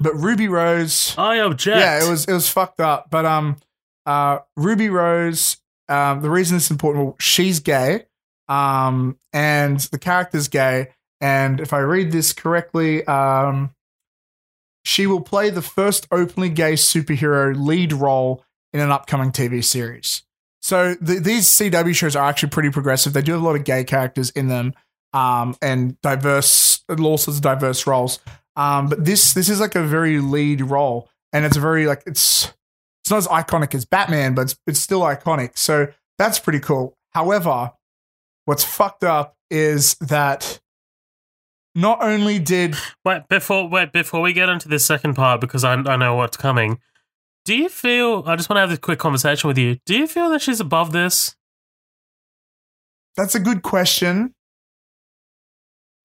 but 0.00 0.14
Ruby 0.14 0.48
Rose, 0.48 1.14
I 1.16 1.36
object. 1.36 1.78
yeah, 1.78 2.04
it 2.04 2.10
was 2.10 2.24
it 2.24 2.32
was 2.32 2.48
fucked 2.48 2.80
up. 2.80 3.08
But 3.10 3.24
um, 3.24 3.56
uh, 4.04 4.40
Ruby 4.56 4.88
Rose, 4.88 5.58
um, 5.88 6.20
the 6.22 6.30
reason 6.30 6.56
it's 6.56 6.70
important, 6.70 7.04
well, 7.04 7.16
she's 7.20 7.60
gay, 7.60 8.06
um, 8.48 9.18
and 9.32 9.78
the 9.78 9.98
character's 9.98 10.48
gay. 10.48 10.88
And 11.20 11.60
if 11.60 11.72
I 11.72 11.78
read 11.78 12.10
this 12.10 12.32
correctly, 12.32 13.06
um, 13.06 13.74
she 14.84 15.06
will 15.06 15.20
play 15.20 15.50
the 15.50 15.62
first 15.62 16.08
openly 16.10 16.48
gay 16.48 16.72
superhero 16.72 17.54
lead 17.56 17.92
role 17.92 18.44
in 18.72 18.80
an 18.80 18.90
upcoming 18.90 19.30
TV 19.30 19.62
series. 19.62 20.22
So 20.60 20.94
the, 21.00 21.20
these 21.20 21.46
CW 21.48 21.94
shows 21.94 22.16
are 22.16 22.28
actually 22.28 22.50
pretty 22.50 22.70
progressive. 22.70 23.12
They 23.12 23.22
do 23.22 23.32
have 23.32 23.42
a 23.42 23.44
lot 23.44 23.56
of 23.56 23.64
gay 23.64 23.84
characters 23.84 24.30
in 24.30 24.48
them, 24.48 24.74
um, 25.12 25.56
and 25.62 26.00
diverse, 26.00 26.82
all 26.88 27.18
sorts 27.18 27.38
of 27.38 27.42
diverse 27.42 27.86
roles. 27.86 28.18
Um, 28.56 28.88
but 28.88 29.04
this 29.04 29.34
this 29.34 29.48
is 29.48 29.60
like 29.60 29.74
a 29.74 29.82
very 29.82 30.18
lead 30.20 30.60
role, 30.62 31.08
and 31.32 31.44
it's 31.44 31.56
very 31.56 31.86
like 31.86 32.02
it's 32.06 32.52
it's 33.02 33.10
not 33.10 33.18
as 33.18 33.28
iconic 33.28 33.74
as 33.74 33.84
Batman, 33.84 34.34
but 34.34 34.42
it's, 34.42 34.56
it's 34.66 34.80
still 34.80 35.00
iconic. 35.00 35.56
So 35.56 35.88
that's 36.18 36.38
pretty 36.38 36.60
cool. 36.60 36.96
However, 37.10 37.72
what's 38.44 38.64
fucked 38.64 39.04
up 39.04 39.36
is 39.50 39.94
that 39.96 40.60
not 41.74 42.02
only 42.02 42.38
did 42.38 42.76
Wait 43.04 43.28
before 43.28 43.68
wait 43.68 43.92
before 43.92 44.20
we 44.20 44.32
get 44.32 44.48
into 44.48 44.68
this 44.68 44.84
second 44.84 45.14
part 45.14 45.40
because 45.40 45.64
I 45.64 45.74
I 45.74 45.96
know 45.96 46.14
what's 46.14 46.36
coming. 46.36 46.78
Do 47.44 47.56
you 47.56 47.68
feel? 47.68 48.22
I 48.26 48.36
just 48.36 48.48
want 48.48 48.58
to 48.58 48.60
have 48.60 48.70
this 48.70 48.78
quick 48.78 48.98
conversation 48.98 49.48
with 49.48 49.58
you. 49.58 49.78
Do 49.84 49.96
you 49.96 50.06
feel 50.06 50.30
that 50.30 50.42
she's 50.42 50.60
above 50.60 50.92
this? 50.92 51.34
that's 53.16 53.34
a 53.34 53.40
good 53.40 53.62
question. 53.62 54.34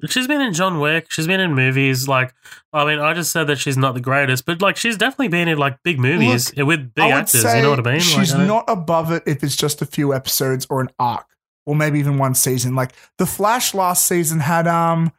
She's 0.05 0.27
been 0.27 0.41
in 0.41 0.53
John 0.53 0.79
Wick. 0.79 1.07
She's 1.09 1.25
been 1.25 1.39
in 1.39 1.55
movies. 1.55 2.07
Like, 2.07 2.33
I 2.71 2.85
mean, 2.85 2.99
I 2.99 3.13
just 3.13 3.31
said 3.31 3.45
that 3.47 3.57
she's 3.57 3.77
not 3.77 3.95
the 3.95 3.99
greatest, 4.01 4.45
but 4.45 4.61
like, 4.61 4.77
she's 4.77 4.95
definitely 4.95 5.29
been 5.29 5.47
in 5.47 5.57
like 5.57 5.81
big 5.83 5.99
movies 5.99 6.53
with 6.55 6.93
big 6.93 7.05
actors. 7.11 7.43
You 7.43 7.61
know 7.63 7.71
what 7.71 7.87
I 7.87 7.91
mean? 7.91 7.99
She's 8.01 8.31
like, 8.33 8.41
I 8.41 8.45
not 8.47 8.65
above 8.67 9.11
it 9.11 9.23
if 9.25 9.43
it's 9.43 9.55
just 9.55 9.81
a 9.81 9.87
few 9.87 10.13
episodes 10.13 10.67
or 10.69 10.81
an 10.81 10.89
arc, 10.99 11.25
or 11.65 11.75
maybe 11.75 11.97
even 11.97 12.19
one 12.19 12.35
season. 12.35 12.75
Like 12.75 12.91
the 13.17 13.25
Flash 13.25 13.73
last 13.73 14.05
season 14.05 14.39
had 14.39 14.67
um 14.67 15.11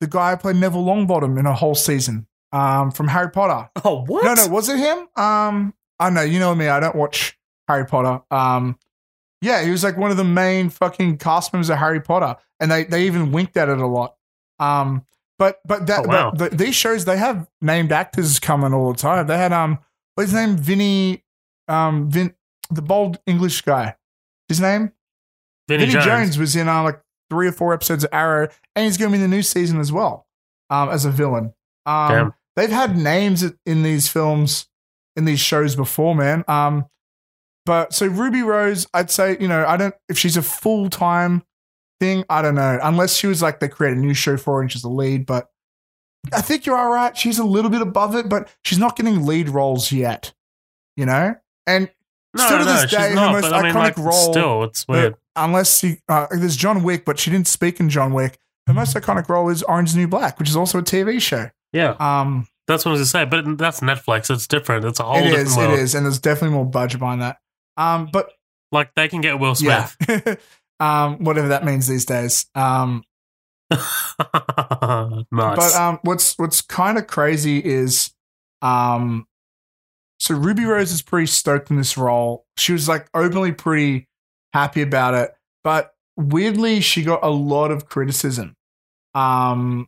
the 0.00 0.06
guy 0.06 0.30
who 0.30 0.36
played 0.36 0.56
Neville 0.56 0.84
Longbottom 0.84 1.36
in 1.38 1.46
a 1.46 1.54
whole 1.54 1.74
season 1.74 2.26
um 2.52 2.92
from 2.92 3.08
Harry 3.08 3.30
Potter. 3.30 3.68
Oh 3.84 4.04
what? 4.04 4.24
No, 4.24 4.34
no, 4.34 4.46
was 4.48 4.68
it 4.68 4.78
him? 4.78 5.08
Um, 5.16 5.74
I 5.98 6.08
know 6.10 6.22
you 6.22 6.38
know 6.38 6.54
me. 6.54 6.68
I 6.68 6.78
don't 6.78 6.94
watch 6.94 7.36
Harry 7.66 7.84
Potter. 7.84 8.22
Um, 8.30 8.78
yeah, 9.42 9.62
he 9.64 9.70
was 9.70 9.82
like 9.82 9.96
one 9.96 10.10
of 10.12 10.16
the 10.16 10.24
main 10.24 10.70
fucking 10.70 11.18
cast 11.18 11.52
members 11.52 11.70
of 11.70 11.78
Harry 11.78 12.00
Potter, 12.00 12.36
and 12.60 12.70
they 12.70 12.84
they 12.84 13.06
even 13.06 13.32
winked 13.32 13.56
at 13.56 13.68
it 13.68 13.78
a 13.78 13.86
lot. 13.86 14.16
Um, 14.60 15.04
but 15.38 15.60
but 15.64 15.86
that 15.86 16.00
Oh, 16.04 16.08
wow. 16.08 16.30
the, 16.32 16.50
these 16.50 16.74
shows 16.76 17.04
they 17.06 17.16
have 17.16 17.48
named 17.62 17.90
actors 17.92 18.38
coming 18.38 18.72
all 18.74 18.92
the 18.92 18.98
time. 18.98 19.26
They 19.26 19.38
had 19.38 19.52
um, 19.52 19.78
what's 20.14 20.30
his 20.30 20.38
name? 20.38 20.56
Vinny, 20.56 21.24
um, 21.66 22.10
Vin, 22.10 22.34
the 22.70 22.82
bold 22.82 23.18
English 23.26 23.62
guy. 23.62 23.96
His 24.48 24.60
name 24.60 24.92
Vinny, 25.68 25.86
Vinnie 25.86 25.92
Jones. 25.94 26.04
Jones. 26.04 26.38
was 26.38 26.56
in 26.56 26.68
uh, 26.68 26.82
like 26.82 27.00
three 27.30 27.46
or 27.48 27.52
four 27.52 27.72
episodes 27.72 28.04
of 28.04 28.10
Arrow, 28.12 28.48
and 28.76 28.84
he's 28.84 28.96
going 28.98 29.10
to 29.10 29.16
be 29.18 29.22
in 29.24 29.30
the 29.30 29.34
new 29.36 29.42
season 29.42 29.80
as 29.80 29.90
well 29.92 30.26
um, 30.68 30.88
as 30.90 31.04
a 31.04 31.10
villain. 31.10 31.54
Um, 31.86 32.08
Damn. 32.12 32.34
they've 32.56 32.70
had 32.70 32.96
names 32.96 33.44
in 33.64 33.82
these 33.82 34.08
films, 34.08 34.68
in 35.16 35.24
these 35.24 35.40
shows 35.40 35.74
before, 35.74 36.14
man. 36.14 36.44
Um, 36.48 36.86
but 37.64 37.94
so 37.94 38.06
Ruby 38.06 38.42
Rose, 38.42 38.86
I'd 38.92 39.10
say, 39.10 39.36
you 39.40 39.48
know, 39.48 39.64
I 39.66 39.76
don't 39.76 39.94
if 40.08 40.18
she's 40.18 40.36
a 40.36 40.42
full 40.42 40.90
time 40.90 41.44
thing, 42.00 42.24
I 42.28 42.42
don't 42.42 42.54
know, 42.56 42.78
unless 42.82 43.14
she 43.16 43.26
was 43.26 43.40
like 43.42 43.60
they 43.60 43.68
create 43.68 43.96
a 43.96 44.00
new 44.00 44.14
show 44.14 44.36
for 44.36 44.56
her 44.56 44.62
and 44.62 44.72
she's 44.72 44.82
the 44.82 44.88
lead. 44.88 45.26
But 45.26 45.48
I 46.32 46.40
think 46.40 46.66
you're 46.66 46.76
all 46.76 46.90
right. 46.90 47.16
She's 47.16 47.38
a 47.38 47.44
little 47.44 47.70
bit 47.70 47.82
above 47.82 48.16
it, 48.16 48.28
but 48.28 48.48
she's 48.64 48.78
not 48.78 48.96
getting 48.96 49.24
lead 49.26 49.48
roles 49.48 49.92
yet, 49.92 50.32
you 50.96 51.06
know. 51.06 51.34
And 51.66 51.90
No, 52.36 52.44
Still 52.46 52.58
to 52.58 52.64
no, 52.64 52.72
this 52.82 52.90
day, 52.90 53.10
her 53.10 53.14
not. 53.14 53.32
most 53.32 53.42
But 53.42 53.52
I 53.54 53.62
mean, 53.62 53.72
iconic 53.72 53.74
like, 53.74 53.98
role- 53.98 54.32
still, 54.32 54.64
it's 54.64 54.86
weird. 54.88 55.14
unless 55.36 55.82
you, 55.82 55.96
uh, 56.08 56.26
there's 56.30 56.56
John 56.56 56.82
Wick, 56.82 57.04
but 57.04 57.18
she 57.18 57.30
didn't 57.30 57.48
speak 57.48 57.80
in 57.80 57.88
John 57.90 58.12
Wick. 58.12 58.38
Her 58.66 58.74
most 58.74 58.96
iconic 58.96 59.28
role 59.28 59.48
is 59.48 59.62
Orange 59.64 59.94
New 59.96 60.06
Black, 60.08 60.38
which 60.38 60.48
is 60.48 60.56
also 60.56 60.78
a 60.78 60.82
TV 60.82 61.20
show. 61.20 61.50
yeah, 61.72 61.96
Um, 61.98 62.46
that's 62.68 62.84
what 62.84 62.90
I 62.90 62.98
was 62.98 63.12
gonna 63.12 63.26
say. 63.26 63.28
But 63.28 63.58
that's 63.58 63.80
Netflix. 63.80 64.30
It's 64.30 64.46
different. 64.46 64.84
It's 64.84 65.00
a 65.00 65.04
whole 65.04 65.16
it 65.16 65.22
different 65.24 65.48
is, 65.48 65.56
world. 65.56 65.72
it 65.74 65.80
is, 65.80 65.94
and 65.96 66.04
there's 66.06 66.20
definitely 66.20 66.54
more 66.56 66.64
budget 66.66 67.00
behind 67.00 67.22
that. 67.22 67.38
Um, 67.76 68.08
but 68.12 68.30
Like 68.70 68.94
they 68.94 69.08
can 69.08 69.20
get 69.22 69.40
Will 69.40 69.56
Smith. 69.56 69.96
yeah, 70.08 70.34
um, 70.80 71.22
whatever 71.22 71.48
that 71.48 71.64
means 71.64 71.86
these 71.86 72.06
days. 72.06 72.46
Um, 72.54 73.04
nice. 73.70 75.24
but 75.30 75.74
um, 75.76 76.00
what's 76.02 76.36
what's 76.38 76.60
kind 76.62 76.98
of 76.98 77.06
crazy 77.06 77.64
is, 77.64 78.10
um, 78.62 79.26
so 80.18 80.34
Ruby 80.34 80.64
Rose 80.64 80.90
is 80.90 81.02
pretty 81.02 81.26
stoked 81.26 81.70
in 81.70 81.76
this 81.76 81.96
role. 81.96 82.46
She 82.56 82.72
was 82.72 82.88
like 82.88 83.08
openly 83.14 83.52
pretty 83.52 84.08
happy 84.52 84.82
about 84.82 85.14
it, 85.14 85.30
but 85.62 85.92
weirdly, 86.16 86.80
she 86.80 87.04
got 87.04 87.20
a 87.22 87.30
lot 87.30 87.70
of 87.70 87.86
criticism. 87.86 88.56
Um, 89.14 89.86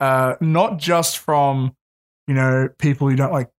uh, 0.00 0.34
not 0.40 0.78
just 0.78 1.18
from 1.18 1.74
you 2.26 2.34
know 2.34 2.68
people 2.78 3.08
who 3.08 3.16
don't 3.16 3.32
like 3.32 3.50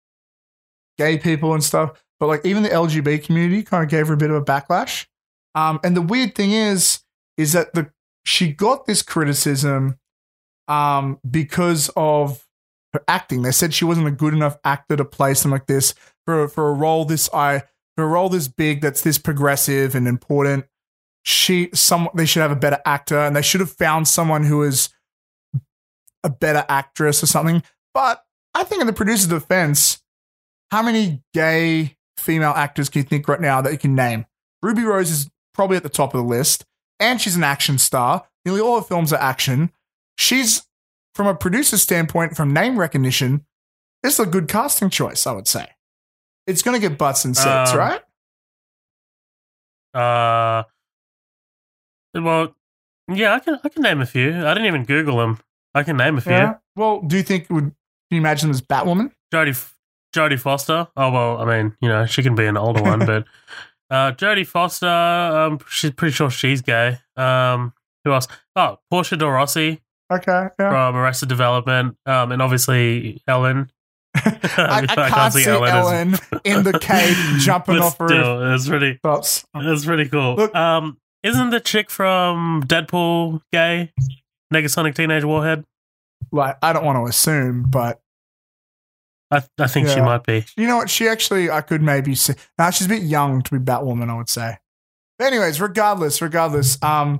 gay 0.97 1.17
people 1.17 1.53
and 1.53 1.63
stuff, 1.63 2.03
but 2.19 2.27
like 2.27 2.45
even 2.45 2.63
the 2.63 2.69
LGBT 2.69 3.23
community 3.23 3.63
kind 3.63 3.83
of 3.83 3.89
gave 3.89 4.07
her 4.07 4.13
a 4.13 4.17
bit 4.17 4.29
of 4.29 4.35
a 4.35 4.45
backlash. 4.45 5.07
Um, 5.55 5.79
and 5.83 5.95
the 5.95 6.01
weird 6.01 6.35
thing 6.35 6.51
is, 6.51 7.01
is 7.37 7.53
that 7.53 7.73
the 7.73 7.91
she 8.25 8.53
got 8.53 8.85
this 8.85 9.01
criticism 9.01 9.99
um, 10.67 11.19
because 11.29 11.89
of 11.95 12.47
her 12.93 13.03
acting. 13.07 13.41
They 13.41 13.51
said 13.51 13.73
she 13.73 13.85
wasn't 13.85 14.07
a 14.07 14.11
good 14.11 14.33
enough 14.33 14.57
actor 14.63 14.95
to 14.95 15.05
play 15.05 15.33
something 15.33 15.51
like 15.51 15.67
this 15.67 15.93
for 16.25 16.47
for 16.47 16.69
a 16.69 16.73
role 16.73 17.05
this 17.05 17.29
I 17.33 17.63
for 17.95 18.05
a 18.05 18.07
role 18.07 18.29
this 18.29 18.47
big 18.47 18.81
that's 18.81 19.01
this 19.01 19.17
progressive 19.17 19.95
and 19.95 20.07
important. 20.07 20.65
She 21.23 21.69
some 21.73 22.09
they 22.13 22.25
should 22.25 22.41
have 22.41 22.51
a 22.51 22.55
better 22.55 22.79
actor 22.85 23.19
and 23.19 23.35
they 23.35 23.41
should 23.41 23.61
have 23.61 23.71
found 23.71 24.07
someone 24.07 24.43
who 24.45 24.63
is 24.63 24.89
a 26.23 26.29
better 26.29 26.65
actress 26.69 27.21
or 27.21 27.27
something. 27.27 27.63
But 27.93 28.23
I 28.53 28.63
think 28.63 28.81
in 28.81 28.87
the 28.87 28.93
producer's 28.93 29.27
defense, 29.27 30.01
how 30.71 30.81
many 30.81 31.21
gay 31.33 31.97
female 32.17 32.53
actors 32.55 32.89
can 32.89 33.01
you 33.01 33.07
think 33.07 33.27
right 33.27 33.41
now 33.41 33.61
that 33.61 33.71
you 33.71 33.77
can 33.77 33.95
name? 33.95 34.25
Ruby 34.61 34.83
Rose 34.83 35.11
is 35.11 35.29
probably 35.53 35.77
at 35.77 35.83
the 35.83 35.89
top 35.89 36.13
of 36.13 36.21
the 36.21 36.27
list, 36.27 36.65
and 36.99 37.19
she's 37.21 37.35
an 37.35 37.43
action 37.43 37.77
star. 37.77 38.25
Nearly 38.45 38.61
all 38.61 38.77
her 38.77 38.83
films 38.85 39.13
are 39.13 39.19
action. 39.21 39.71
She's, 40.17 40.63
from 41.15 41.27
a 41.27 41.35
producer 41.35 41.77
standpoint, 41.77 42.35
from 42.35 42.53
name 42.53 42.77
recognition, 42.79 43.45
this 44.01 44.13
is 44.15 44.19
a 44.19 44.29
good 44.29 44.47
casting 44.47 44.89
choice, 44.89 45.25
I 45.25 45.31
would 45.31 45.47
say. 45.47 45.67
It's 46.45 46.61
going 46.61 46.79
to 46.79 46.87
get 46.89 46.97
butts 46.97 47.23
and 47.25 47.35
seats, 47.37 47.71
Um, 47.71 47.77
right? 47.77 48.01
Uh, 49.93 50.63
well, 52.13 52.55
yeah, 53.07 53.33
I 53.35 53.39
can 53.39 53.59
I 53.63 53.69
can 53.69 53.81
name 53.83 54.01
a 54.01 54.05
few. 54.05 54.29
I 54.29 54.53
didn't 54.53 54.65
even 54.65 54.85
Google 54.85 55.17
them. 55.17 55.39
I 55.75 55.83
can 55.83 55.97
name 55.97 56.17
a 56.17 56.21
few. 56.21 56.31
Yeah. 56.31 56.55
Well, 56.75 57.01
do 57.01 57.15
you 57.17 57.23
think 57.23 57.47
would 57.49 57.73
you 58.09 58.17
imagine 58.17 58.49
them 58.49 58.55
as 58.55 58.61
Batwoman? 58.61 59.11
Jodie 59.33 59.71
Jodie 60.15 60.39
Foster. 60.39 60.87
Oh 60.97 61.11
well, 61.11 61.37
I 61.41 61.45
mean, 61.45 61.75
you 61.81 61.89
know, 61.89 62.05
she 62.05 62.23
can 62.23 62.35
be 62.35 62.45
an 62.45 62.57
older 62.57 62.81
one, 62.81 62.99
but 63.05 63.25
uh, 63.89 64.11
Jodie 64.13 64.45
Foster. 64.47 64.87
Um, 64.87 65.59
she's 65.69 65.91
pretty 65.91 66.13
sure 66.13 66.29
she's 66.29 66.61
gay. 66.61 66.97
Um, 67.15 67.73
who 68.03 68.11
else? 68.13 68.27
Oh, 68.55 68.79
Portia 68.91 69.15
de 69.17 69.25
Rossi 69.27 69.81
Okay. 70.11 70.47
Yeah. 70.59 70.69
from 70.69 70.95
Arrested 70.95 71.29
Development. 71.29 71.95
Um, 72.05 72.31
and 72.31 72.41
obviously 72.41 73.21
Ellen. 73.27 73.71
I, 74.15 74.85
I 74.89 75.09
can't, 75.09 75.33
see 75.33 75.45
Ellen, 75.45 75.69
Ellen 75.69 76.15
in 76.43 76.63
the 76.63 76.77
cave 76.77 77.15
jumping 77.39 77.79
off 77.79 77.99
a 77.99 78.05
roof. 78.05 78.55
it's 78.59 78.67
pretty. 78.67 78.99
Props. 79.01 79.43
It's 79.55 79.85
pretty 79.85 80.07
cool. 80.09 80.35
Look- 80.35 80.53
um, 80.55 80.97
isn't 81.23 81.49
the 81.51 81.59
chick 81.59 81.89
from 81.89 82.63
Deadpool 82.67 83.41
gay? 83.51 83.91
Negasonic 84.53 84.93
Teenage 84.95 85.23
Warhead. 85.23 85.63
Like 86.31 86.57
I 86.61 86.73
don't 86.73 86.85
want 86.85 86.97
to 86.97 87.05
assume, 87.09 87.63
but 87.69 88.01
I, 89.33 89.63
I 89.63 89.67
think 89.67 89.87
she 89.87 89.99
might 90.01 90.23
be. 90.25 90.45
you 90.55 90.67
know 90.67 90.77
what? 90.77 90.89
She 90.89 91.07
actually, 91.07 91.49
I 91.49 91.61
could 91.61 91.81
maybe 91.81 92.15
see. 92.15 92.33
Now 92.57 92.69
she's 92.69 92.87
a 92.87 92.89
bit 92.89 93.03
young 93.03 93.41
to 93.41 93.51
be 93.51 93.59
Batwoman, 93.63 94.09
I 94.09 94.15
would 94.15 94.29
say. 94.29 94.57
But 95.17 95.25
anyways, 95.25 95.59
regardless, 95.61 96.21
regardless, 96.21 96.81
um, 96.83 97.19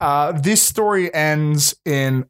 uh, 0.00 0.32
this 0.32 0.62
story 0.62 1.12
ends 1.14 1.74
in 1.84 2.26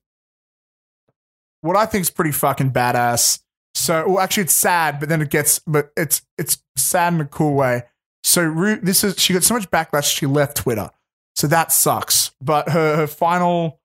what 1.61 1.77
I 1.77 1.87
think 1.87 2.03
is 2.03 2.11
pretty 2.11 2.33
fucking 2.33 2.71
badass. 2.73 3.41
So, 3.75 4.09
well, 4.09 4.21
actually, 4.21 4.45
it's 4.45 4.55
sad, 4.55 5.01
but 5.01 5.09
then 5.09 5.21
it 5.21 5.31
gets, 5.31 5.59
but 5.67 5.91
it's 5.97 6.23
it's 6.39 6.63
sad 6.77 7.13
in 7.15 7.21
a 7.21 7.27
cool 7.27 7.55
way. 7.55 7.83
So, 8.25 8.43
Ru- 8.43 8.81
this 8.81 9.05
is 9.05 9.19
she 9.19 9.33
got 9.35 9.43
so 9.43 9.55
much 9.55 9.71
backlash 9.71 10.05
she 10.17 10.27
left 10.27 10.57
Twitter, 10.57 10.91
so 11.35 11.47
that 11.49 11.73
sucks. 11.73 12.31
But 12.41 12.71
her 12.71 12.97
her 12.97 13.07
final 13.07 13.81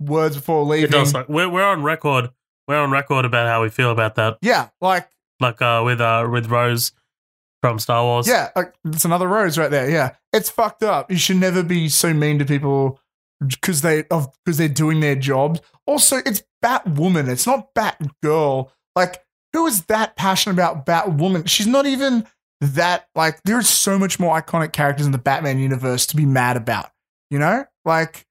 words 0.00 0.36
before 0.36 0.62
It 0.62 0.66
leaving, 0.66 0.90
does. 0.90 1.14
Like, 1.14 1.28
we're 1.28 1.48
we're 1.48 1.62
on 1.64 1.82
record. 1.82 2.30
We're 2.68 2.78
on 2.78 2.90
record 2.90 3.24
about 3.24 3.46
how 3.46 3.62
we 3.62 3.68
feel 3.68 3.90
about 3.90 4.16
that. 4.16 4.38
yeah, 4.42 4.68
like 4.80 5.08
Like 5.40 5.60
uh, 5.62 5.82
with 5.84 6.00
uh, 6.00 6.28
with 6.30 6.48
Rose 6.48 6.92
from 7.62 7.78
Star 7.78 8.02
Wars. 8.04 8.28
Yeah, 8.28 8.50
like 8.56 8.74
it's 8.86 9.04
another 9.04 9.28
rose 9.28 9.58
right 9.58 9.70
there. 9.70 9.88
Yeah, 9.88 10.14
it's 10.32 10.50
fucked 10.50 10.82
up. 10.82 11.10
You 11.10 11.16
should 11.16 11.36
never 11.36 11.62
be 11.62 11.88
so 11.88 12.12
mean 12.12 12.38
to 12.38 12.44
people 12.44 13.00
because 13.46 13.82
they 13.82 14.04
of 14.10 14.28
because 14.44 14.58
they're 14.58 14.68
doing 14.68 15.00
their 15.00 15.14
jobs. 15.16 15.60
Also, 15.86 16.18
it's 16.24 16.42
Batwoman. 16.64 17.28
It's 17.28 17.46
not 17.46 17.74
Batgirl. 17.74 18.70
Like, 18.94 19.24
who 19.52 19.66
is 19.66 19.84
that 19.86 20.16
passionate 20.16 20.54
about 20.54 20.86
Batwoman? 20.86 21.48
She's 21.48 21.66
not 21.66 21.86
even 21.86 22.26
that. 22.60 23.08
Like, 23.14 23.40
there's 23.44 23.68
so 23.68 23.98
much 23.98 24.18
more 24.18 24.40
iconic 24.40 24.72
characters 24.72 25.06
in 25.06 25.12
the 25.12 25.18
Batman 25.18 25.58
universe 25.58 26.06
to 26.06 26.16
be 26.16 26.26
mad 26.26 26.56
about. 26.56 26.90
You 27.30 27.38
know, 27.38 27.64
like, 27.84 28.25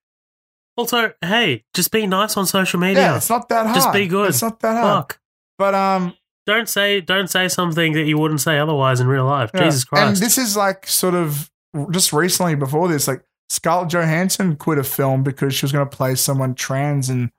Also, 0.77 1.13
hey, 1.21 1.63
just 1.73 1.91
be 1.91 2.05
nice 2.05 2.35
on 2.37 2.45
social 2.45 2.79
media. 2.79 3.01
yeah, 3.03 3.17
it's 3.17 3.29
not 3.29 3.47
that 3.49 3.65
hard. 3.65 3.75
Just 3.75 3.93
be 3.93 4.07
good. 4.07 4.29
It's 4.29 4.41
not 4.41 4.59
that 4.59 4.75
hard. 4.75 5.03
Fuck. 5.03 5.19
But 5.57 5.73
um, 5.73 6.13
Don't 6.45 6.67
say 6.67 6.99
don't 7.01 7.29
say 7.29 7.47
something 7.47 7.93
that 7.93 8.03
you 8.03 8.17
wouldn't 8.17 8.41
say 8.41 8.59
otherwise 8.59 8.99
in 8.99 9.07
real 9.07 9.25
life. 9.25 9.51
Yeah. 9.53 9.63
Jesus 9.65 9.85
Christ! 9.85 10.03
And 10.07 10.17
this 10.17 10.37
is 10.37 10.57
like 10.57 10.85
sort 10.87 11.15
of 11.15 11.49
just 11.91 12.11
recently 12.11 12.55
before 12.55 12.87
this, 12.89 13.07
like 13.07 13.23
Scarlett 13.49 13.89
Johansson 13.89 14.57
quit 14.57 14.77
a 14.77 14.83
film 14.83 15.23
because 15.23 15.53
she 15.55 15.65
was 15.65 15.71
going 15.71 15.87
to 15.87 15.95
play 15.95 16.15
someone 16.15 16.55
trans 16.55 17.09
and 17.09 17.31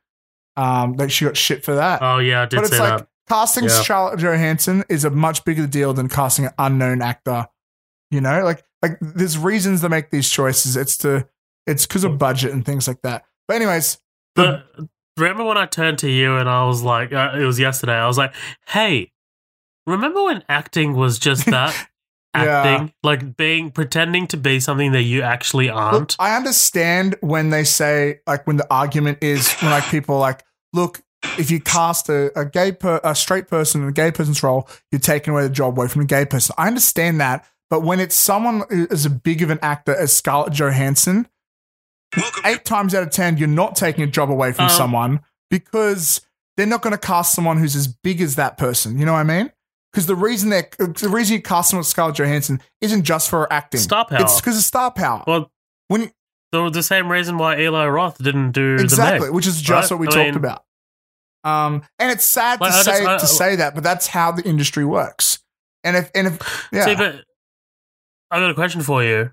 um, 0.57 0.95
like 0.95 1.11
she 1.11 1.27
got 1.27 1.37
shit 1.37 1.63
for 1.65 1.75
that. 1.75 2.01
oh 2.03 2.19
yeah, 2.19 2.43
I 2.43 2.47
did 2.47 2.57
but 2.57 2.65
it's 2.65 2.79
like 2.79 2.99
that. 3.01 3.09
casting 3.29 3.65
Yeah. 3.65 3.71
Scarlett 3.71 4.19
Johansson 4.19 4.83
is 4.89 5.05
a 5.05 5.11
much 5.11 5.45
bigger 5.45 5.67
deal 5.67 5.93
than 5.93 6.09
casting 6.09 6.47
an 6.47 6.53
unknown 6.59 7.03
actor. 7.03 7.49
You 8.11 8.23
know, 8.23 8.43
like 8.45 8.65
like 8.81 8.97
there's 9.03 9.37
reasons 9.37 9.83
to 9.83 9.91
make 9.91 10.11
these 10.11 10.31
choices. 10.31 10.77
It's 10.77 10.97
to 10.99 11.29
it's 11.67 11.87
because 11.87 12.05
of 12.05 12.19
budget 12.19 12.53
and 12.53 12.65
things 12.65 12.87
like 12.89 13.03
that. 13.03 13.25
But 13.49 13.55
anyways, 13.57 13.99
But 14.35 14.67
remember 15.17 15.45
when 15.45 15.57
I 15.59 15.67
turned 15.67 15.99
to 16.01 16.11
you 16.11 16.37
and 16.37 16.49
I 16.49 16.65
was 16.67 16.83
like, 16.83 17.13
uh, 17.13 17.33
it 17.35 17.45
was 17.45 17.59
yesterday. 17.59 17.95
I 17.95 18.07
was 18.07 18.19
like, 18.19 18.35
hey, 18.69 19.13
remember 19.87 20.25
when 20.25 20.43
acting 20.49 20.95
was 20.95 21.19
just 21.19 21.47
that? 21.51 21.89
Yeah. 22.35 22.43
acting, 22.43 22.93
like 23.03 23.37
being 23.39 23.71
pretending 23.71 24.27
to 24.27 24.37
be 24.37 24.61
something 24.61 24.93
that 24.93 25.05
you 25.05 25.23
actually 25.23 25.71
aren't. 25.71 26.17
I 26.19 26.37
understand 26.37 27.17
when 27.21 27.49
they 27.49 27.65
say 27.65 28.21
like 28.27 28.47
when 28.47 28.59
the 28.59 28.67
argument 28.71 29.19
is 29.23 29.51
when 29.55 29.71
like 29.71 29.85
people 29.85 30.17
are 30.17 30.21
like, 30.21 30.45
look, 30.75 31.01
if 31.39 31.51
you 31.51 31.61
cast 31.61 32.11
a, 32.11 32.39
a 32.39 32.45
gay 32.45 32.73
per, 32.73 33.01
a 33.03 33.15
straight 33.15 33.49
person 33.49 33.83
in 33.83 33.89
a 33.89 33.93
gay 33.93 34.11
person's 34.11 34.43
role, 34.43 34.69
you're 34.93 34.99
taking 34.99 35.33
away 35.33 35.45
the 35.45 35.49
job 35.51 35.79
away 35.79 35.89
from 35.89 36.03
a 36.03 36.05
gay 36.05 36.27
person. 36.27 36.55
I 36.59 36.67
understand 36.67 37.23
that, 37.23 37.47
but 37.71 37.83
when 37.83 38.01
it's 38.01 38.15
someone 38.15 38.65
as 38.91 39.09
big 39.09 39.41
of 39.41 39.49
an 39.49 39.59
actor 39.63 39.95
as 39.97 40.13
Scarlett 40.13 40.53
Johansson, 40.53 41.27
eight 42.45 42.65
times 42.65 42.95
out 42.95 43.03
of 43.03 43.11
ten, 43.11 43.37
you're 43.39 43.49
not 43.49 43.77
taking 43.77 44.05
a 44.05 44.07
job 44.07 44.31
away 44.31 44.53
from 44.53 44.65
Um, 44.67 44.71
someone 44.71 45.21
because 45.51 46.21
they're 46.57 46.67
not 46.67 46.83
going 46.83 46.93
to 46.93 46.99
cast 46.99 47.35
someone 47.35 47.59
who's 47.59 47.77
as 47.77 47.87
big 47.87 48.21
as 48.21 48.37
that 48.37 48.57
person. 48.59 48.99
You 48.99 49.07
know 49.07 49.13
what 49.13 49.19
I 49.21 49.25
mean? 49.25 49.53
Because 49.93 50.07
the 50.07 50.15
reason 50.17 50.51
they 50.51 50.63
the 50.79 51.09
reason 51.11 51.37
you 51.37 51.43
cast 51.43 51.71
someone 51.71 51.81
with 51.81 51.87
Scarlett 51.89 52.17
Johansson 52.17 52.61
isn't 52.81 53.05
just 53.05 53.31
for 53.31 53.51
acting. 53.53 53.81
Star 53.81 54.05
power. 54.05 54.21
It's 54.21 54.41
because 54.41 54.59
of 54.59 54.65
star 54.65 54.91
power. 54.91 55.25
well, 55.27 55.51
when 55.89 56.03
you, 56.03 56.11
the, 56.53 56.69
the 56.71 56.83
same 56.83 57.11
reason 57.11 57.39
why 57.39 57.59
Eli 57.61 57.87
Roth 57.87 58.19
didn't 58.23 58.53
do 58.53 58.75
exactly, 58.75 59.21
the 59.21 59.25
Meg. 59.27 59.35
which 59.35 59.47
is 59.47 59.61
just 59.61 59.91
right? 59.91 59.95
what 59.95 60.01
we 60.01 60.09
I 60.09 60.11
talked 60.11 60.27
mean- 60.29 60.37
about. 60.37 60.65
Um, 61.45 61.83
and 61.99 62.11
it's 62.11 62.25
sad 62.25 62.61
Like, 62.61 62.73
to 62.73 62.79
I 62.79 62.83
say 62.83 62.99
just- 63.05 63.09
I- 63.09 63.19
to 63.19 63.27
say 63.27 63.57
that, 63.57 63.75
but 63.75 63.85
that's 63.85 64.09
how 64.09 64.33
the 64.33 64.43
industry 64.43 64.85
works. 64.85 65.39
And 65.85 65.97
if 65.97 66.11
and 66.15 66.27
if 66.27 66.69
yeah, 66.73 66.85
See, 66.85 66.95
but 66.97 67.25
I 68.31 68.41
got 68.41 68.51
a 68.51 68.55
question 68.55 68.83
for 68.83 69.05
you. 69.05 69.31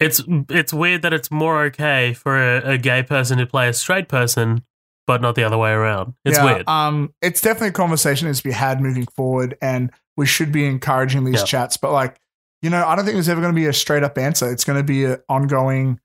It's 0.00 0.22
it's 0.48 0.72
weird 0.72 1.02
that 1.02 1.12
it's 1.12 1.30
more 1.30 1.64
okay 1.64 2.14
for 2.14 2.36
a, 2.36 2.72
a 2.74 2.78
gay 2.78 3.02
person 3.02 3.38
to 3.38 3.46
play 3.46 3.68
a 3.68 3.72
straight 3.72 4.08
person, 4.08 4.62
but 5.06 5.20
not 5.20 5.34
the 5.34 5.42
other 5.44 5.58
way 5.58 5.72
around. 5.72 6.14
It's 6.24 6.38
yeah, 6.38 6.44
weird. 6.44 6.68
Um, 6.68 7.12
it's 7.20 7.40
definitely 7.40 7.68
a 7.68 7.72
conversation 7.72 8.26
that 8.26 8.30
needs 8.30 8.38
to 8.38 8.44
be 8.48 8.52
had 8.52 8.80
moving 8.80 9.06
forward, 9.06 9.56
and 9.60 9.90
we 10.16 10.26
should 10.26 10.52
be 10.52 10.64
encouraging 10.66 11.24
these 11.24 11.40
Yeah. 11.40 11.44
chats. 11.44 11.76
But 11.76 11.92
like, 11.92 12.20
you 12.62 12.70
know, 12.70 12.84
I 12.86 12.94
don't 12.94 13.04
think 13.04 13.14
there's 13.14 13.28
ever 13.28 13.40
going 13.40 13.52
to 13.54 13.60
be 13.60 13.66
a 13.66 13.72
straight 13.72 14.02
up 14.04 14.16
answer. 14.18 14.50
It's 14.52 14.64
going 14.64 14.78
to 14.78 14.84
be 14.84 15.04
an 15.04 15.18
ongoing 15.28 15.98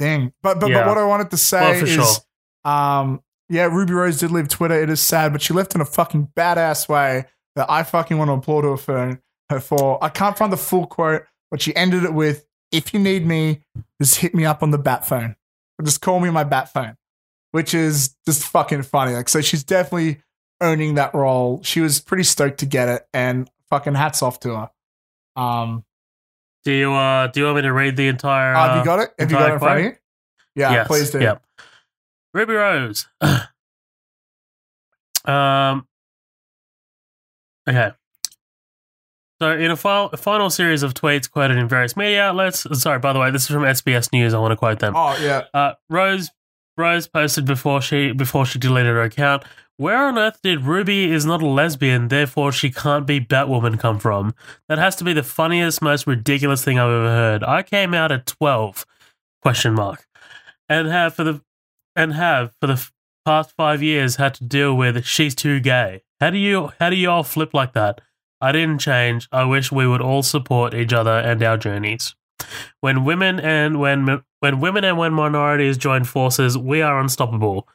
thing. 0.00 0.32
But 0.42 0.58
but, 0.60 0.70
Yeah. 0.70 0.80
but 0.80 0.88
what 0.88 0.98
I 0.98 1.04
wanted 1.04 1.30
to 1.30 1.36
say 1.36 1.60
Well, 1.60 1.84
is, 1.84 1.90
sure. 1.90 2.70
um, 2.72 3.22
yeah, 3.48 3.64
Ruby 3.66 3.92
Rose 3.94 4.18
did 4.18 4.30
leave 4.30 4.48
Twitter. 4.48 4.80
It 4.82 4.90
is 4.90 5.00
sad, 5.00 5.32
but 5.32 5.42
she 5.42 5.54
left 5.54 5.74
in 5.74 5.80
a 5.80 5.84
fucking 5.84 6.28
badass 6.36 6.88
way 6.88 7.24
that 7.56 7.66
I 7.70 7.82
fucking 7.82 8.18
want 8.18 8.28
to 8.28 8.32
applaud 8.34 8.64
her 8.64 8.76
for. 8.76 9.20
Her 9.50 9.60
for 9.60 10.02
I 10.04 10.08
can't 10.10 10.36
find 10.36 10.52
the 10.52 10.56
full 10.58 10.86
quote, 10.86 11.22
but 11.50 11.62
she 11.62 11.74
ended 11.74 12.04
it 12.04 12.12
with, 12.12 12.44
"If 12.72 12.92
you 12.92 13.00
need 13.00 13.26
me, 13.26 13.62
just 14.00 14.16
hit 14.16 14.34
me 14.34 14.44
up 14.44 14.62
on 14.62 14.70
the 14.70 14.78
bat 14.78 15.06
phone, 15.06 15.36
or 15.78 15.84
just 15.84 16.00
call 16.00 16.20
me 16.20 16.28
on 16.28 16.34
my 16.34 16.44
bat 16.44 16.72
phone," 16.72 16.96
which 17.52 17.74
is 17.74 18.14
just 18.26 18.44
fucking 18.44 18.82
funny. 18.82 19.12
Like, 19.12 19.28
so 19.28 19.40
she's 19.40 19.64
definitely 19.64 20.22
owning 20.60 20.94
that 20.94 21.14
role. 21.14 21.62
She 21.62 21.80
was 21.80 22.00
pretty 22.00 22.24
stoked 22.24 22.58
to 22.60 22.66
get 22.66 22.88
it, 22.88 23.06
and 23.12 23.50
fucking 23.70 23.94
hats 23.94 24.22
off 24.22 24.40
to 24.40 24.54
her. 24.56 24.70
Um, 25.36 25.84
do 26.64 26.72
you 26.72 26.92
uh 26.92 27.28
do 27.28 27.40
you 27.40 27.46
want 27.46 27.56
me 27.56 27.62
to 27.62 27.72
read 27.72 27.96
the 27.96 28.08
entire? 28.08 28.54
have 28.54 28.76
you 28.76 28.82
uh, 28.82 28.84
got 28.84 29.00
it? 29.00 29.10
Have 29.18 29.30
you 29.30 29.38
got 29.38 29.50
it 29.50 29.54
in 29.54 29.58
front 29.58 29.78
of 29.78 29.84
you? 29.86 29.92
Yeah, 30.54 30.72
yes, 30.72 30.86
please 30.88 31.10
do. 31.10 31.20
Yep. 31.20 31.42
Ruby 32.34 32.54
Rose. 32.54 33.06
um. 35.24 35.86
Okay. 37.68 37.92
So, 39.40 39.52
in 39.52 39.70
a 39.70 39.76
final, 39.76 40.08
final 40.16 40.50
series 40.50 40.82
of 40.82 40.94
tweets 40.94 41.30
quoted 41.30 41.58
in 41.58 41.68
various 41.68 41.96
media 41.96 42.24
outlets, 42.24 42.66
sorry, 42.80 42.98
by 42.98 43.12
the 43.12 43.20
way, 43.20 43.30
this 43.30 43.42
is 43.42 43.48
from 43.48 43.62
SBS 43.62 44.12
News. 44.12 44.34
I 44.34 44.38
want 44.38 44.52
to 44.52 44.56
quote 44.56 44.80
them. 44.80 44.94
Oh 44.96 45.16
yeah, 45.22 45.44
Uh, 45.54 45.74
Rose 45.88 46.30
Rose 46.76 47.06
posted 47.06 47.44
before 47.44 47.80
she 47.80 48.12
before 48.12 48.44
she 48.46 48.58
deleted 48.58 48.92
her 48.92 49.02
account. 49.02 49.44
Where 49.76 50.06
on 50.08 50.18
earth 50.18 50.40
did 50.42 50.62
Ruby 50.64 51.12
is 51.12 51.24
not 51.24 51.40
a 51.40 51.46
lesbian, 51.46 52.08
therefore 52.08 52.50
she 52.50 52.68
can't 52.70 53.06
be 53.06 53.20
Batwoman 53.20 53.78
come 53.78 54.00
from? 54.00 54.34
That 54.68 54.78
has 54.78 54.96
to 54.96 55.04
be 55.04 55.12
the 55.12 55.22
funniest, 55.22 55.80
most 55.80 56.04
ridiculous 56.04 56.64
thing 56.64 56.80
I've 56.80 56.90
ever 56.90 57.08
heard. 57.08 57.44
I 57.44 57.62
came 57.62 57.94
out 57.94 58.10
at 58.10 58.26
twelve, 58.26 58.84
question 59.40 59.74
mark, 59.74 60.04
and 60.68 60.88
have 60.88 61.14
for 61.14 61.22
the 61.22 61.42
and 61.94 62.12
have 62.14 62.52
for 62.60 62.66
the 62.66 62.88
past 63.24 63.52
five 63.56 63.82
years 63.84 64.16
had 64.16 64.34
to 64.34 64.44
deal 64.44 64.74
with 64.74 65.04
she's 65.04 65.36
too 65.36 65.60
gay. 65.60 66.02
How 66.20 66.30
do 66.30 66.38
you 66.38 66.72
how 66.80 66.90
do 66.90 66.96
you 66.96 67.08
all 67.10 67.22
flip 67.22 67.54
like 67.54 67.72
that? 67.74 68.00
I 68.40 68.52
didn't 68.52 68.78
change. 68.78 69.28
I 69.32 69.44
wish 69.44 69.72
we 69.72 69.86
would 69.86 70.00
all 70.00 70.22
support 70.22 70.74
each 70.74 70.92
other 70.92 71.18
and 71.18 71.42
our 71.42 71.56
journeys. 71.56 72.14
When 72.80 73.04
women 73.04 73.40
and 73.40 73.80
when 73.80 74.22
when 74.40 74.60
women 74.60 74.84
and 74.84 74.96
when 74.96 75.12
minorities 75.12 75.76
join 75.76 76.04
forces, 76.04 76.56
we 76.56 76.82
are 76.82 77.00
unstoppable. 77.00 77.68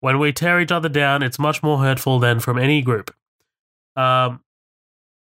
When 0.00 0.18
we 0.18 0.32
tear 0.32 0.60
each 0.60 0.72
other 0.72 0.88
down, 0.88 1.22
it's 1.22 1.38
much 1.38 1.62
more 1.62 1.78
hurtful 1.78 2.18
than 2.18 2.40
from 2.40 2.58
any 2.58 2.80
group. 2.80 3.14
Um, 3.96 4.40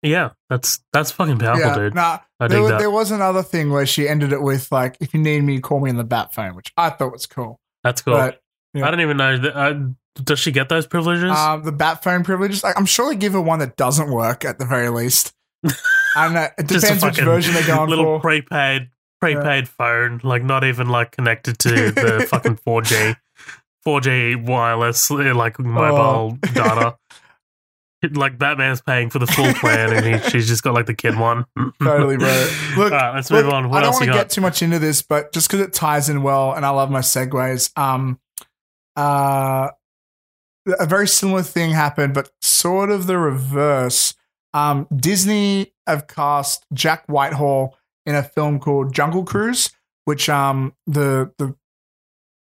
yeah, 0.03 0.31
that's 0.51 0.81
that's 0.93 1.11
fucking 1.11 1.39
powerful, 1.39 1.69
yeah. 1.69 1.75
dude. 1.75 1.95
Nah, 1.95 2.19
I 2.39 2.49
there, 2.49 2.63
was, 2.63 2.71
there 2.73 2.91
was 2.91 3.11
another 3.11 3.43
thing 3.43 3.71
where 3.71 3.87
she 3.87 4.09
ended 4.09 4.33
it 4.33 4.43
with 4.43 4.71
like, 4.71 4.97
"If 5.01 5.15
you 5.15 5.21
need 5.21 5.43
me, 5.43 5.61
call 5.61 5.81
me 5.81 5.91
on 5.91 5.97
the 5.97 6.05
bat 6.05 6.35
phone," 6.35 6.55
which 6.55 6.73
I 6.77 6.91
thought 6.91 7.13
was 7.13 7.27
cool. 7.27 7.61
That's 7.83 8.03
cool. 8.03 8.15
But 8.15 8.41
yeah. 8.75 8.87
I 8.87 8.91
don't 8.91 9.01
even 9.01 9.17
know. 9.17 9.39
That, 9.39 9.57
uh, 9.57 9.75
does 10.23 10.39
she 10.39 10.51
get 10.53 10.69
those 10.69 10.87
privileges? 10.87 11.31
um, 11.31 11.63
the 11.65 11.73
bat 11.73 12.03
phone 12.03 12.25
privileges, 12.25 12.63
like, 12.65 12.77
I'm 12.79 12.87
sure 12.87 13.09
they 13.11 13.17
give 13.17 13.33
her 13.35 13.41
one 13.41 13.59
that 13.61 13.77
doesn't 13.77 14.11
work 14.11 14.45
at 14.45 14.59
the 14.59 14.65
very 14.67 14.89
least. 14.89 15.33
I 15.65 16.25
don't 16.25 16.35
know. 16.35 16.49
It 16.59 16.67
depends 16.69 17.03
which 17.05 17.19
version 17.21 17.55
they're 17.55 17.67
going 17.67 17.89
little 17.91 18.05
for. 18.05 18.21
prepaid 18.21 18.91
prepaid 19.21 19.69
phone, 19.69 20.21
like 20.23 20.43
not 20.45 20.63
even 20.65 20.89
like 20.89 21.13
connected 21.13 21.59
to 21.61 21.71
the 21.91 22.27
fucking 22.29 22.57
four 22.57 22.83
G, 22.83 23.15
four 23.83 24.01
G 24.01 24.35
wireless 24.37 25.11
uh, 25.11 25.35
like 25.35 25.59
mobile 25.59 26.39
Oh. 26.45 26.49
data. 26.53 26.97
Like 28.13 28.39
Batman's 28.39 28.83
paying 28.83 29.11
for 29.11 29.19
the 29.19 29.27
full 29.27 29.53
plan, 29.55 29.93
and 29.93 30.07
he, 30.23 30.31
she's 30.31 30.47
just 30.47 30.63
got 30.63 30.75
like 30.75 30.87
the 30.87 30.95
kid 30.95 31.19
one. 31.19 31.45
Totally, 31.83 32.17
bro. 32.19 32.49
Look, 32.77 32.93
All 32.93 32.99
right, 32.99 33.15
let's 33.17 33.31
Look, 33.31 33.47
move 33.47 33.55
on. 33.55 33.69
What 33.71 33.79
I 33.79 33.81
don't 33.81 33.87
else 33.87 33.95
want 33.97 34.07
you 34.07 34.13
to 34.13 34.19
get 34.19 34.31
too 34.31 34.43
much 34.43 34.63
into 34.63 34.79
this, 34.79 35.03
but 35.03 35.33
just 35.33 35.49
because 35.49 35.61
it 35.67 35.73
ties 35.73 36.09
in 36.09 36.23
well, 36.23 36.53
and 36.53 36.65
I 36.65 36.69
love 36.71 36.91
my 36.91 37.01
segues. 37.01 37.77
Um, 37.77 38.21
uh, 38.95 39.71
a 40.79 40.87
very 40.87 41.07
similar 41.09 41.43
thing 41.43 41.71
happened, 41.71 42.15
but 42.15 42.31
sort 42.41 42.91
of 42.91 43.07
the 43.07 43.19
reverse. 43.19 44.15
Um, 44.55 44.87
Disney 44.95 45.75
have 45.87 46.07
cast 46.07 46.65
Jack 46.73 47.05
Whitehall 47.07 47.77
in 48.07 48.15
a 48.15 48.23
film 48.23 48.59
called 48.59 48.95
Jungle 48.95 49.25
Cruise, 49.25 49.71
which 50.05 50.29
um 50.29 50.75
the 50.87 51.33
the 51.39 51.55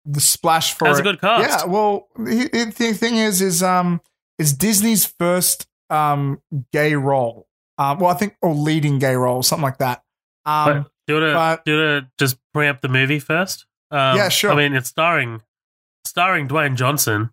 the 0.04 0.20
splash 0.20 0.72
for 0.74 0.84
That's 0.84 1.00
a 1.00 1.02
good 1.02 1.20
cast. 1.20 1.48
Yeah, 1.48 1.64
well, 1.70 2.06
he- 2.28 2.48
he- 2.52 2.64
the 2.64 2.92
thing 2.94 3.16
is, 3.16 3.42
is 3.42 3.62
um, 3.62 4.00
is 4.38 4.52
Disney's 4.52 5.04
first 5.04 5.66
um 5.90 6.40
gay 6.72 6.94
role. 6.94 7.46
Um, 7.78 7.98
well, 7.98 8.10
I 8.10 8.14
think 8.14 8.36
or 8.40 8.54
leading 8.54 8.98
gay 8.98 9.16
role, 9.16 9.42
something 9.42 9.62
like 9.64 9.78
that. 9.78 10.02
Um, 10.46 10.64
But 10.84 10.90
do 11.06 11.14
you 11.14 11.20
want 11.20 11.30
to 11.30 11.34
but- 11.34 11.64
do 11.64 11.72
you 11.76 11.84
want 11.84 12.04
to 12.06 12.10
just 12.24 12.38
preempt 12.54 12.82
the 12.82 12.88
movie 12.88 13.18
first? 13.18 13.66
Um, 13.90 14.16
Yeah, 14.16 14.28
sure. 14.28 14.52
I 14.52 14.54
mean, 14.56 14.74
it's 14.74 14.88
starring 14.88 15.42
starring 16.06 16.46
Dwayne 16.48 16.76
Johnson 16.76 17.30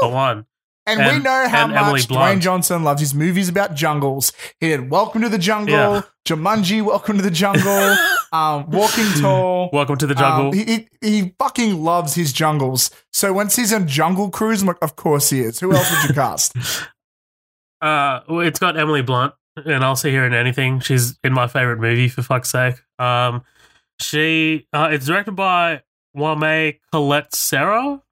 woo! 0.00 0.08
for 0.08 0.12
one. 0.14 0.46
And, 0.86 0.98
we 0.98 1.22
know 1.22 1.46
how 1.48 1.64
and 1.66 1.72
much 1.72 2.08
Dwayne 2.08 2.40
Johnson 2.40 2.82
loves 2.82 3.00
his 3.00 3.14
movies 3.14 3.48
about 3.48 3.74
jungles. 3.74 4.32
He 4.58 4.68
did 4.68 4.90
Welcome 4.90 5.22
to 5.22 5.28
the 5.28 5.38
Jungle, 5.38 5.72
Yeah. 5.72 6.02
Jumanji, 6.26 6.82
Welcome 6.82 7.16
to 7.18 7.22
the 7.22 7.30
Jungle, 7.30 7.96
um, 8.32 8.68
Walking 8.70 9.04
Tall. 9.20 9.70
Welcome 9.72 9.98
to 9.98 10.06
the 10.06 10.14
jungle. 10.16 10.48
Um, 10.48 10.52
he, 10.52 10.88
he 11.00 11.34
fucking 11.38 11.84
loves 11.84 12.14
his 12.14 12.32
jungles. 12.32 12.90
So 13.12 13.32
once 13.32 13.54
he's 13.54 13.72
on 13.72 13.86
Jungle 13.86 14.30
Cruise, 14.30 14.62
I'm 14.62 14.68
like, 14.68 14.78
of 14.82 14.96
course 14.96 15.30
he 15.30 15.40
is. 15.40 15.60
Who 15.60 15.72
else 15.72 15.88
would 15.90 16.08
you 16.08 16.14
cast? 16.14 16.56
Uh, 17.82 18.20
it's 18.28 18.58
got 18.58 18.76
Emily 18.78 19.00
Blunt, 19.00 19.32
and 19.56 19.82
I'll 19.82 19.96
see 19.96 20.14
her 20.14 20.26
in 20.26 20.34
anything. 20.34 20.80
She's 20.80 21.18
in 21.24 21.32
my 21.32 21.46
favorite 21.46 21.78
movie, 21.78 22.08
for 22.08 22.20
fuck's 22.20 22.50
sake. 22.50 22.74
Um, 22.98 23.42
she 23.98 24.66
uh, 24.72 24.90
it's 24.92 25.06
directed 25.06 25.32
by 25.32 25.80
Wame 26.14 26.74
Colette 26.92 27.34
Serra. 27.34 28.02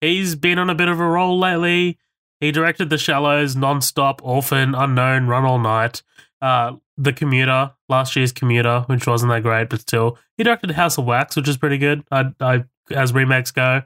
He's 0.00 0.34
been 0.34 0.58
on 0.58 0.70
a 0.70 0.74
bit 0.74 0.88
of 0.88 0.98
a 1.00 1.06
roll 1.06 1.38
lately. 1.38 1.98
He 2.40 2.52
directed 2.52 2.88
The 2.90 2.98
Shallows, 2.98 3.54
Nonstop, 3.54 4.20
Orphan, 4.22 4.74
Unknown, 4.74 5.26
Run 5.26 5.44
All 5.44 5.58
Night, 5.58 6.02
uh, 6.40 6.72
The 6.96 7.12
Commuter, 7.12 7.72
last 7.88 8.16
year's 8.16 8.32
Commuter, 8.32 8.84
which 8.86 9.06
wasn't 9.06 9.30
that 9.32 9.42
great, 9.42 9.68
but 9.68 9.80
still. 9.82 10.16
He 10.38 10.44
directed 10.44 10.70
House 10.70 10.96
of 10.96 11.04
Wax, 11.04 11.36
which 11.36 11.48
is 11.48 11.58
pretty 11.58 11.76
good. 11.76 12.02
I, 12.10 12.32
I 12.40 12.64
as 12.90 13.12
remakes 13.12 13.50
go. 13.50 13.82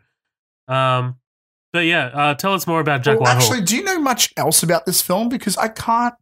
Um, 0.69 1.17
but 1.73 1.81
yeah, 1.87 2.07
uh, 2.15 2.35
tell 2.35 2.55
us 2.55 2.67
more 2.69 2.79
about 2.81 3.03
Jack 3.03 3.19
well, 3.19 3.25
Whitehall. 3.35 3.43
actually, 3.53 3.65
do 3.65 3.77
you 3.77 3.83
know 3.83 3.99
much 3.99 4.33
else 4.37 4.63
about 4.63 4.87
this 4.87 5.03
film? 5.03 5.29
Because 5.29 5.57
I 5.57 5.67
can't. 5.69 6.15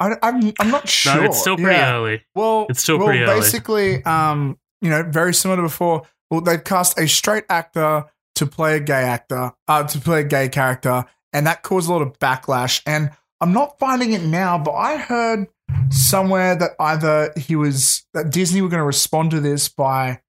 I, 0.00 0.14
I'm 0.22 0.52
I'm 0.60 0.70
not 0.70 0.88
sure. 0.88 1.16
no, 1.16 1.24
it's 1.24 1.40
still 1.40 1.56
pretty 1.56 1.74
Yeah. 1.76 1.94
early. 1.96 2.22
Well, 2.36 2.66
It's 2.70 2.80
still 2.80 2.98
well, 2.98 3.08
pretty 3.08 3.24
early. 3.24 3.40
basically, 3.40 4.04
um, 4.04 4.56
you 4.80 4.90
know, 4.90 5.02
very 5.02 5.34
similar 5.34 5.56
to 5.56 5.62
before. 5.62 6.02
Well, 6.30 6.40
they've 6.40 6.62
cast 6.62 6.96
a 7.00 7.08
straight 7.08 7.44
actor 7.48 8.04
to 8.38 8.46
play 8.46 8.76
a 8.76 8.80
gay 8.80 9.02
actor, 9.04 9.52
uh, 9.68 9.84
to 9.84 10.00
play 10.00 10.20
a 10.20 10.24
gay 10.24 10.48
character, 10.48 11.04
and 11.32 11.46
that 11.46 11.62
caused 11.62 11.88
a 11.88 11.92
lot 11.92 12.02
of 12.02 12.18
backlash. 12.18 12.82
And 12.86 13.10
I'm 13.40 13.52
not 13.52 13.78
finding 13.78 14.12
it 14.12 14.22
now, 14.22 14.58
but 14.58 14.72
I 14.72 14.96
heard 14.96 15.46
somewhere 15.90 16.56
that 16.56 16.72
either 16.80 17.32
he 17.36 17.54
was 17.56 18.06
that 18.14 18.30
Disney 18.30 18.62
were 18.62 18.68
going 18.68 18.80
to 18.80 18.86
respond 18.86 19.30
to 19.32 19.40
this 19.40 19.68
by 19.68 20.20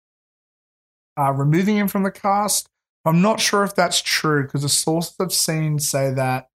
uh, 1.20 1.32
removing 1.32 1.78
him 1.78 1.88
from 1.88 2.03
the 2.03 2.12
cast. 2.12 2.70
I'm 3.05 3.22
not 3.22 3.39
sure 3.39 3.64
if 3.64 3.74
that's 3.76 4.01
true 4.01 4.43
because 4.43 4.62
the 4.62 4.70
sources 4.70 5.16
I've 5.20 5.34
seen 5.34 5.80
say 5.80 6.14
that. 6.14 6.49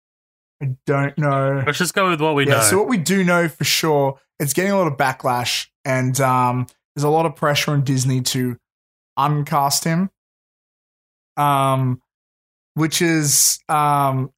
I 0.62 0.76
don't 0.86 1.16
know. 1.18 1.62
Let's 1.66 1.78
just 1.78 1.94
go 1.94 2.10
with 2.10 2.20
what 2.20 2.34
we 2.34 2.46
Yeah, 2.46 2.54
know. 2.56 2.60
so 2.62 2.78
what 2.78 2.88
we 2.88 2.96
do 2.96 3.24
know 3.24 3.48
for 3.48 3.64
sure, 3.64 4.20
it's 4.38 4.52
getting 4.52 4.70
a 4.72 4.78
lot 4.78 4.86
of 4.86 4.96
backlash, 4.96 5.68
and 5.84 6.20
um, 6.20 6.66
there's 6.94 7.02
a 7.04 7.08
lot 7.08 7.26
of 7.26 7.34
pressure 7.34 7.72
on 7.72 7.82
Disney 7.82 8.20
to 8.22 8.56
uncast 9.18 9.84
him. 9.84 10.10
Um, 11.36 12.02
which 12.74 13.02
is 13.02 13.58
um, 13.68 14.32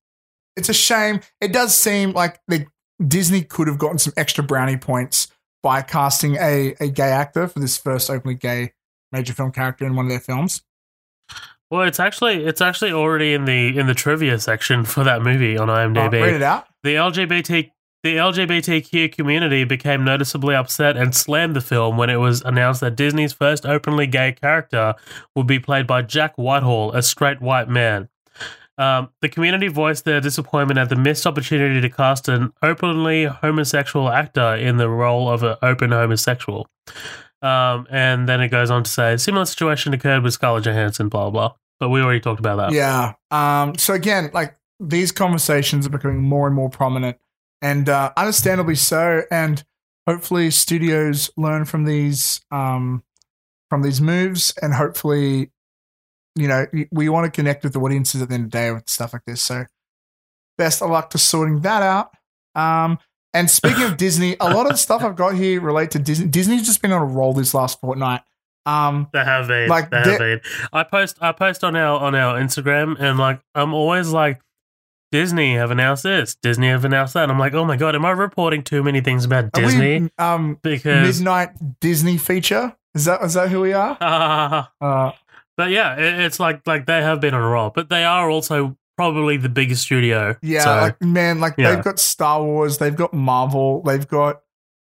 it's 0.57 0.69
a 0.69 0.75
shame. 0.75 1.21
It 1.41 1.53
does 1.53 1.77
seem 1.77 2.13
like 2.13 2.41
the 2.49 2.67
Disney 3.07 3.43
could 3.43 3.69
have 3.69 3.79
gotten 3.79 3.99
some 3.99 4.13
extra 4.17 4.45
brownie 4.45 4.77
points 4.77 5.29
by 5.63 5.83
casting 5.83 6.37
a 6.37 6.75
a 6.81 6.89
gay 6.89 7.11
actor 7.11 7.49
for 7.49 7.59
this 7.61 7.77
first 7.77 8.11
openly 8.11 8.35
gay 8.35 8.73
major 9.13 9.33
film 9.33 9.53
character 9.53 9.87
in 9.87 9.95
one 9.97 10.07
of 10.07 10.11
their 10.11 10.21
films. 10.21 10.63
well, 11.71 11.83
it's 11.83 12.01
actually 12.01 12.45
it's 12.45 12.61
actually 12.61 12.93
already 12.93 13.35
in 13.35 13.45
the 13.45 13.77
in 13.79 13.87
the 13.87 13.95
trivia 13.95 14.39
section 14.39 14.85
for 14.85 15.05
that 15.05 15.23
movie 15.23 15.57
on 15.57 15.69
IMDb. 15.69 16.13
read 16.13 16.35
it 16.35 16.43
out. 16.43 16.67
the 16.83 16.95
LGBT 16.97 17.71
the 18.05 18.17
LGBTQ 18.17 19.13
community 19.13 19.65
became 19.65 20.05
noticeably 20.05 20.55
upset 20.55 20.95
and 20.95 21.15
slammed 21.15 21.57
the 21.57 21.63
film 21.63 21.97
when 21.97 22.11
it 22.11 22.17
was 22.17 22.43
announced 22.43 22.83
that 22.83 22.97
Disney's 22.97 23.33
first 23.33 23.65
openly 23.65 24.07
gay 24.07 24.33
character 24.33 24.95
would 25.35 25.47
be 25.47 25.59
played 25.59 25.87
by 25.87 26.03
Jack 26.03 26.35
Whitehall, 26.37 26.93
a 26.93 27.03
straight 27.03 27.41
white 27.41 27.67
man. 27.67 28.11
Um, 28.77 29.09
the 29.23 29.31
community 29.31 29.69
voiced 29.69 30.05
their 30.05 30.21
disappointment 30.21 30.79
at 30.79 30.91
the 30.91 30.97
missed 30.97 31.27
opportunity 31.27 31.81
to 31.81 31.89
cast 31.89 32.29
an 32.29 32.53
openly 32.63 33.25
homosexual 33.25 34.11
actor 34.11 34.55
in 34.55 34.77
the 34.77 34.91
role 34.91 35.31
of 35.31 35.43
an 35.43 35.57
open 35.63 35.91
homosexual. 35.91 36.69
Um, 37.41 37.87
and 37.89 38.29
then 38.29 38.43
it 38.43 38.49
goes 38.49 38.71
on 38.71 38.85
to 38.85 38.91
say, 38.91 39.17
similar 39.17 39.47
situation 39.47 39.95
occurred 39.95 40.23
with 40.23 40.35
Scarlett 40.35 40.65
Johansson, 40.65 41.09
blah, 41.09 41.31
blah, 41.31 41.49
blah. 41.49 41.57
But 41.81 41.89
we 41.89 42.03
already 42.03 42.21
talked 42.21 42.41
about 42.41 42.57
that. 42.57 42.73
Yeah. 42.73 43.15
Um, 43.31 43.79
so 43.79 43.95
again, 43.95 44.31
like 44.35 44.57
these 44.79 45.11
conversations 45.11 45.87
are 45.87 45.91
becoming 45.91 46.21
more 46.21 46.47
and 46.47 46.55
more 46.55 46.69
prominent, 46.69 47.17
and 47.65 47.89
uh, 47.89 48.13
understandably 48.17 48.75
so. 48.77 49.23
And 49.31 49.65
hopefully, 50.07 50.51
studios 50.53 51.31
learn 51.37 51.65
from 51.65 51.85
these 51.85 52.41
um, 52.53 53.03
from 53.71 53.83
these 53.83 54.01
moves, 54.01 54.53
and 54.63 54.75
hopefully, 54.75 55.51
you 56.37 56.47
know, 56.47 56.67
we- 56.93 57.09
want 57.09 57.25
to 57.25 57.31
connect 57.31 57.65
with 57.65 57.73
the 57.73 57.81
audiences 57.81 58.23
at 58.23 58.29
the 58.29 58.35
end 58.35 58.45
of 58.45 58.51
the 58.53 58.59
day 58.59 58.71
with 58.71 58.89
stuff 58.89 59.13
like 59.15 59.25
this. 59.27 59.43
So, 59.43 59.65
best 60.59 60.83
of 60.83 60.91
luck 60.91 61.11
to 61.11 61.19
sorting 61.19 61.61
that 61.63 61.83
out. 61.83 62.11
Um, 62.55 62.99
and 63.33 63.51
speaking 63.51 63.83
of 63.83 63.97
Disney, 64.07 64.37
a 64.39 64.53
lot 64.55 64.67
of 64.67 64.73
the 64.73 64.79
stuff 64.79 65.03
I've 65.03 65.17
got 65.17 65.35
here 65.35 65.61
relate 65.61 65.91
to 65.93 65.99
Disney. 65.99 66.29
Disney's 66.29 66.67
just 66.67 66.83
been 66.83 66.93
on 66.93 67.03
a 67.03 67.05
roll 67.07 67.33
this 67.33 67.55
last 67.55 67.81
fortnight. 67.81 68.21
Um, 68.67 69.09
They 69.13 69.25
have 69.25 69.49
been. 69.49 69.69
Like, 69.69 69.91
they 69.91 69.97
have 69.99 70.19
been. 70.19 70.41
I 70.73 70.85
post 70.85 71.19
I 71.21 71.33
post 71.33 71.65
on 71.65 71.75
our 71.77 71.99
on 71.99 72.15
our 72.15 72.39
Instagram 72.41 72.97
and 73.01 73.19
like 73.19 73.41
I'm 73.55 73.75
always 73.75 74.11
like 74.11 74.41
Disney 75.15 75.55
have 75.55 75.71
announced 75.71 76.03
this, 76.03 76.35
Disney 76.35 76.67
have 76.71 76.85
announced 76.85 77.15
that. 77.15 77.31
I'm 77.31 77.39
like, 77.39 77.55
oh 77.55 77.65
my 77.65 77.77
god, 77.77 77.95
am 77.95 78.05
I 78.05 78.11
reporting 78.11 78.65
too 78.65 78.83
many 78.83 79.01
things 79.01 79.25
about 79.25 79.45
are 79.45 79.61
we, 79.61 79.63
Disney? 79.63 80.11
um, 80.19 80.59
because 80.61 81.21
midnight 81.21 81.51
Disney 81.79 82.19
feature. 82.19 82.75
Is 82.97 83.05
that 83.05 83.23
is 83.23 83.35
that 83.35 83.49
who 83.49 83.61
we 83.61 83.73
are? 83.73 83.97
Ah, 84.01 84.73
Uh, 84.81 85.13
but 85.57 85.71
yeah, 85.71 85.95
it, 85.95 86.19
it's 86.19 86.41
like 86.41 86.67
like 86.67 86.87
they 86.87 87.01
have 87.01 87.21
been 87.21 87.33
on 87.33 87.41
a 87.43 87.47
roll, 87.47 87.71
but 87.73 87.89
they 87.89 88.05
are 88.05 88.29
also 88.29 88.77
probably 88.97 89.37
the 89.37 89.49
biggest 89.49 89.83
studio. 89.83 90.35
yeah, 90.43 90.65
So, 90.65 90.71
like 90.71 91.01
man, 91.01 91.39
like 91.39 91.55
yeah. 91.59 91.77
they've 91.77 91.85
got 91.85 92.01
Star 92.01 92.43
Wars, 92.43 92.79
they've 92.79 92.97
got 92.97 93.15
Marvel, 93.15 93.83
they've 93.83 94.09
got 94.09 94.41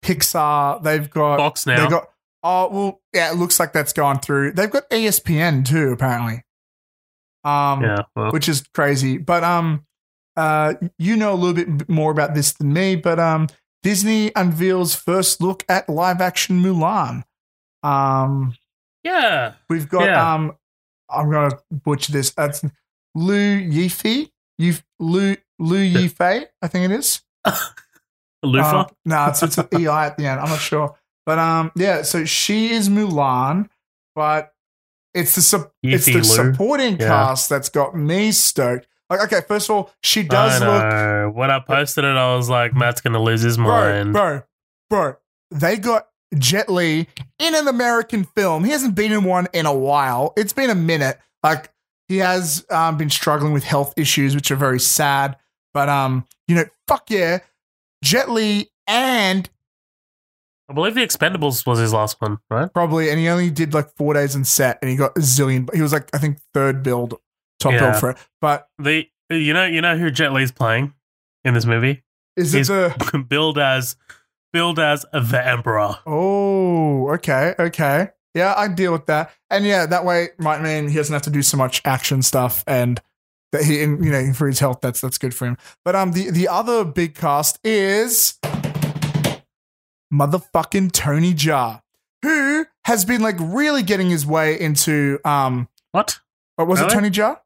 Pixar, 0.02 0.82
they've 0.82 1.10
got 1.10 1.36
Fox 1.36 1.66
now. 1.66 1.80
They've 1.82 1.90
got 1.90 2.08
oh 2.42 2.68
well, 2.70 3.00
yeah, 3.12 3.30
it 3.30 3.36
looks 3.36 3.60
like 3.60 3.74
that's 3.74 3.92
gone 3.92 4.20
through. 4.20 4.52
They've 4.52 4.70
got 4.70 4.88
ESPN 4.88 5.66
too, 5.66 5.92
apparently. 5.92 6.44
Um, 7.44 7.82
yeah, 7.82 8.02
well, 8.16 8.32
which 8.32 8.48
is 8.48 8.62
crazy. 8.72 9.18
But 9.18 9.44
um, 9.44 9.84
uh, 10.36 10.74
you 10.98 11.16
know 11.16 11.32
a 11.32 11.36
little 11.36 11.54
bit 11.64 11.88
more 11.88 12.10
about 12.10 12.34
this 12.34 12.52
than 12.52 12.72
me. 12.72 12.96
But 12.96 13.18
um, 13.18 13.48
Disney 13.82 14.32
unveils 14.34 14.94
first 14.94 15.40
look 15.40 15.64
at 15.68 15.88
live 15.88 16.20
action 16.20 16.62
Mulan. 16.62 17.22
Um, 17.82 18.56
yeah. 19.02 19.54
We've 19.68 19.88
got 19.88 20.04
Yeah. 20.04 20.34
um 20.34 20.56
I'm 21.10 21.30
gonna 21.30 21.58
butcher 21.70 22.12
this. 22.12 22.30
That's 22.30 22.64
Lu 23.14 23.60
Yifei. 23.60 24.30
You 24.58 24.74
Lu 24.98 25.36
Lu 25.58 25.76
Yifei, 25.76 26.46
I 26.62 26.68
think 26.68 26.86
it 26.86 26.90
is. 26.98 27.20
Lufa. 28.44 28.76
Um, 28.76 28.86
no, 29.04 29.26
it's 29.26 29.42
it's 29.42 29.58
an 29.58 29.68
EI 29.72 30.06
at 30.06 30.16
the 30.18 30.26
end. 30.26 30.40
I'm 30.40 30.48
not 30.48 30.60
sure. 30.60 30.96
But 31.26 31.38
um 31.38 31.72
yeah, 31.76 32.02
so 32.02 32.24
she 32.24 32.72
is 32.72 32.88
Mulan, 32.88 33.68
but 34.14 34.52
it's 35.14 35.34
the 35.34 35.42
sup- 35.42 35.72
it's 35.82 36.06
the 36.06 36.22
supporting 36.24 36.98
Yeah. 36.98 37.08
cast 37.08 37.48
that's 37.48 37.68
got 37.68 37.96
me 37.96 38.32
stoked. 38.32 38.86
Like, 39.10 39.20
okay, 39.24 39.40
first 39.46 39.68
of 39.68 39.76
all, 39.76 39.90
she 40.02 40.22
does 40.22 40.62
I 40.62 41.24
look. 41.26 41.36
When 41.36 41.50
I 41.50 41.60
posted 41.60 42.04
it, 42.04 42.16
I 42.16 42.34
was 42.34 42.48
like, 42.48 42.74
Matt's 42.74 43.00
gonna 43.00 43.22
lose 43.22 43.42
his 43.42 43.56
bro, 43.56 43.66
mind. 43.66 44.12
bro, 44.12 44.42
bro. 44.88 45.16
They 45.50 45.76
got 45.76 46.08
Jet 46.38 46.68
Li 46.68 47.06
in 47.38 47.54
an 47.54 47.68
American 47.68 48.24
film. 48.24 48.64
He 48.64 48.70
hasn't 48.70 48.94
been 48.94 49.12
in 49.12 49.24
one 49.24 49.46
in 49.52 49.66
a 49.66 49.74
while. 49.74 50.32
It's 50.36 50.52
been 50.52 50.70
a 50.70 50.74
minute. 50.74 51.18
Like 51.42 51.70
he 52.08 52.18
has 52.18 52.64
um, 52.70 52.96
been 52.96 53.10
struggling 53.10 53.52
with 53.52 53.64
health 53.64 53.94
issues, 53.96 54.34
which 54.34 54.50
are 54.50 54.56
very 54.56 54.80
sad. 54.80 55.36
But 55.72 55.88
um, 55.88 56.26
you 56.48 56.54
know, 56.54 56.64
fuck 56.88 57.10
yeah, 57.10 57.40
Jet 58.02 58.30
Li 58.30 58.70
and 58.86 59.48
I 60.68 60.72
believe 60.72 60.94
the 60.94 61.02
Expendables 61.02 61.66
was 61.66 61.78
his 61.78 61.92
last 61.92 62.20
one, 62.20 62.38
right? 62.50 62.72
probably, 62.72 63.10
and 63.10 63.18
he 63.18 63.28
only 63.28 63.50
did 63.50 63.74
like 63.74 63.94
four 63.96 64.14
days 64.14 64.34
in 64.34 64.44
set, 64.44 64.78
and 64.80 64.90
he 64.90 64.96
got 64.96 65.16
a 65.16 65.20
zillion. 65.20 65.72
He 65.74 65.82
was 65.82 65.92
like, 65.92 66.08
I 66.14 66.18
think 66.18 66.38
third 66.54 66.82
build, 66.82 67.14
top 67.64 67.72
Yeah. 67.72 67.90
build 67.90 67.96
for 67.96 68.10
it. 68.10 68.16
But 68.40 68.68
The 68.78 69.08
you 69.30 69.52
know 69.52 69.64
you 69.64 69.80
know 69.80 69.96
who 69.96 70.10
Jet 70.10 70.32
Li's 70.32 70.52
playing 70.52 70.94
in 71.44 71.54
this 71.54 71.64
movie? 71.66 72.02
is 72.36 72.54
it 72.54 72.58
He's- 72.66 72.68
the? 72.68 73.18
billed 73.28 73.58
as 73.58 73.96
billed 74.52 74.78
as 74.78 75.04
the 75.12 75.42
Emperor. 75.44 75.98
Oh, 76.06 77.08
okay, 77.14 77.54
okay. 77.58 78.10
Yeah, 78.34 78.54
I 78.56 78.66
deal 78.68 78.90
with 78.92 79.06
that. 79.06 79.30
And 79.50 79.64
yeah, 79.64 79.86
that 79.86 80.04
way 80.04 80.28
might 80.38 80.60
mean 80.60 80.88
he 80.88 80.96
doesn't 80.96 81.12
have 81.12 81.22
to 81.22 81.30
do 81.30 81.42
so 81.42 81.56
much 81.56 81.80
action 81.84 82.20
stuff 82.22 82.64
and 82.66 83.00
that 83.52 83.62
he, 83.62 83.78
you 83.80 83.96
know, 83.96 84.32
for 84.32 84.48
his 84.48 84.58
health, 84.58 84.80
that's 84.82 85.00
that's 85.00 85.18
good 85.18 85.32
for 85.34 85.46
him. 85.46 85.56
But 85.84 85.94
um, 85.94 86.10
the 86.12 86.30
the 86.30 86.48
other 86.48 86.84
big 86.84 87.14
cast 87.14 87.60
is 87.64 88.38
motherfucking 90.12 90.92
Tony 90.92 91.34
Jaa, 91.34 91.80
who 92.22 92.66
has 92.84 93.04
been 93.04 93.22
like 93.22 93.36
really 93.38 93.82
getting 93.82 94.10
his 94.10 94.26
way 94.26 94.58
into 94.60 95.18
um, 95.24 95.68
What? 95.92 96.18
what 96.56 96.68
was 96.68 96.80
it, 96.80 96.90
Tony 96.90 97.10
Jaa? 97.10 97.38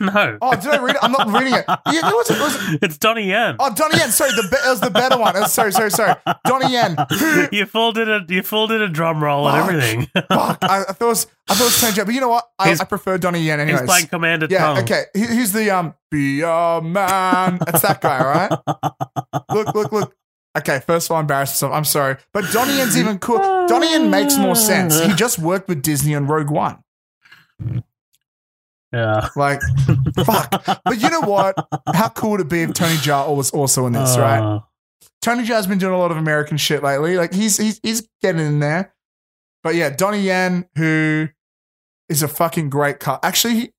No. 0.10 0.38
Oh, 0.40 0.54
did 0.56 0.66
I 0.66 0.82
read 0.82 0.96
it? 0.96 1.04
I'm 1.04 1.12
not 1.12 1.26
reading 1.28 1.52
it. 1.52 1.64
Yeah, 1.68 2.08
it 2.08 2.14
was, 2.14 2.30
it 2.30 2.40
was 2.40 2.78
it's 2.82 2.96
Donnie 2.96 3.28
Yen. 3.28 3.56
Oh, 3.58 3.72
Donnie 3.74 3.98
Yen. 3.98 4.10
Sorry, 4.10 4.30
the 4.30 4.48
be- 4.50 4.56
it 4.56 4.70
was 4.70 4.80
the 4.80 4.88
better 4.88 5.18
one. 5.18 5.36
Uh, 5.36 5.46
sorry, 5.46 5.72
sorry, 5.72 5.90
sorry. 5.90 6.14
Donnie 6.44 6.72
Yen. 6.72 6.96
You 7.52 7.66
folded 7.66 8.08
a 8.08 8.24
you 8.28 8.42
folded 8.42 8.80
a 8.80 8.88
drum 8.88 9.22
roll 9.22 9.48
and 9.48 9.58
everything. 9.58 10.06
Fuck. 10.28 10.58
I, 10.62 10.84
I 10.88 10.92
thought 10.92 11.00
it 11.00 11.04
was. 11.04 11.26
I 11.48 11.54
thought 11.54 11.62
it 11.62 11.64
was 11.64 11.80
Tony 11.80 12.06
but 12.06 12.14
you 12.14 12.20
know 12.20 12.28
what? 12.28 12.48
I, 12.58 12.72
I 12.72 12.84
prefer 12.84 13.18
Donnie 13.18 13.42
Yen 13.42 13.60
anyways. 13.60 13.80
He's 13.80 13.88
playing 13.88 14.06
Commander 14.06 14.46
yeah. 14.48 14.58
Tung. 14.58 14.78
Okay. 14.78 15.04
He, 15.14 15.26
he's 15.26 15.52
the 15.52 15.70
um. 15.70 15.94
Be 16.10 16.40
a 16.40 16.80
man. 16.82 17.58
That's 17.64 17.82
that 17.82 18.00
guy, 18.00 18.24
right? 18.24 18.50
Look, 19.50 19.74
look, 19.74 19.92
look. 19.92 20.16
Okay, 20.58 20.80
first 20.80 21.06
of 21.06 21.12
all, 21.12 21.18
I 21.18 21.20
embarrassed 21.20 21.54
myself. 21.54 21.72
I'm 21.72 21.84
sorry, 21.84 22.16
but 22.32 22.50
Donnie 22.52 22.76
Yen's 22.76 22.98
even 22.98 23.18
cool. 23.18 23.38
Donnie 23.38 23.90
Yen 23.90 24.10
makes 24.10 24.36
more 24.36 24.56
sense. 24.56 24.98
He 25.00 25.12
just 25.14 25.38
worked 25.38 25.68
with 25.68 25.82
Disney 25.82 26.14
on 26.14 26.26
Rogue 26.26 26.50
One. 26.50 26.82
Yeah. 28.92 29.28
Like, 29.36 29.60
fuck. 30.24 30.64
But 30.84 31.00
you 31.00 31.10
know 31.10 31.20
what? 31.20 31.54
How 31.94 32.08
cool 32.08 32.32
would 32.32 32.40
it 32.40 32.48
be 32.48 32.62
if 32.62 32.74
Tony 32.74 32.96
Jaa 32.96 33.34
was 33.34 33.50
also 33.50 33.86
in 33.86 33.92
this, 33.92 34.16
right? 34.16 34.40
Uh, 34.40 34.60
Tony 35.22 35.44
Jaa's 35.44 35.66
been 35.66 35.78
doing 35.78 35.94
a 35.94 35.98
lot 35.98 36.10
of 36.10 36.16
American 36.16 36.56
shit 36.56 36.82
lately. 36.82 37.16
Like 37.16 37.32
he's 37.32 37.56
he's 37.56 37.78
he's 37.82 38.08
getting 38.22 38.44
in 38.44 38.60
there. 38.60 38.94
But 39.62 39.74
yeah, 39.74 39.90
Donnie 39.90 40.22
Yen, 40.22 40.66
who 40.76 41.28
is 42.08 42.22
a 42.22 42.28
fucking 42.28 42.70
great 42.70 42.98
cast. 42.98 43.24
Actually, 43.24 43.54
he, 43.54 43.72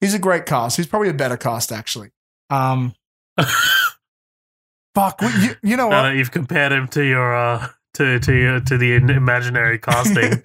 he's 0.00 0.14
a 0.14 0.18
great 0.18 0.46
cast. 0.46 0.76
He's 0.76 0.86
probably 0.88 1.08
a 1.08 1.14
better 1.14 1.36
cast, 1.36 1.70
actually. 1.70 2.10
Um, 2.50 2.94
fuck. 4.94 5.22
You, 5.22 5.56
you 5.62 5.76
know 5.76 5.88
now 5.88 6.02
what? 6.02 6.16
you've 6.16 6.32
compared 6.32 6.72
him 6.72 6.88
to 6.88 7.04
your 7.04 7.34
uh 7.34 7.68
to 7.94 8.18
to 8.18 8.34
your 8.34 8.60
to 8.60 8.76
the 8.76 8.94
imaginary 8.94 9.78
casting. 9.82 10.42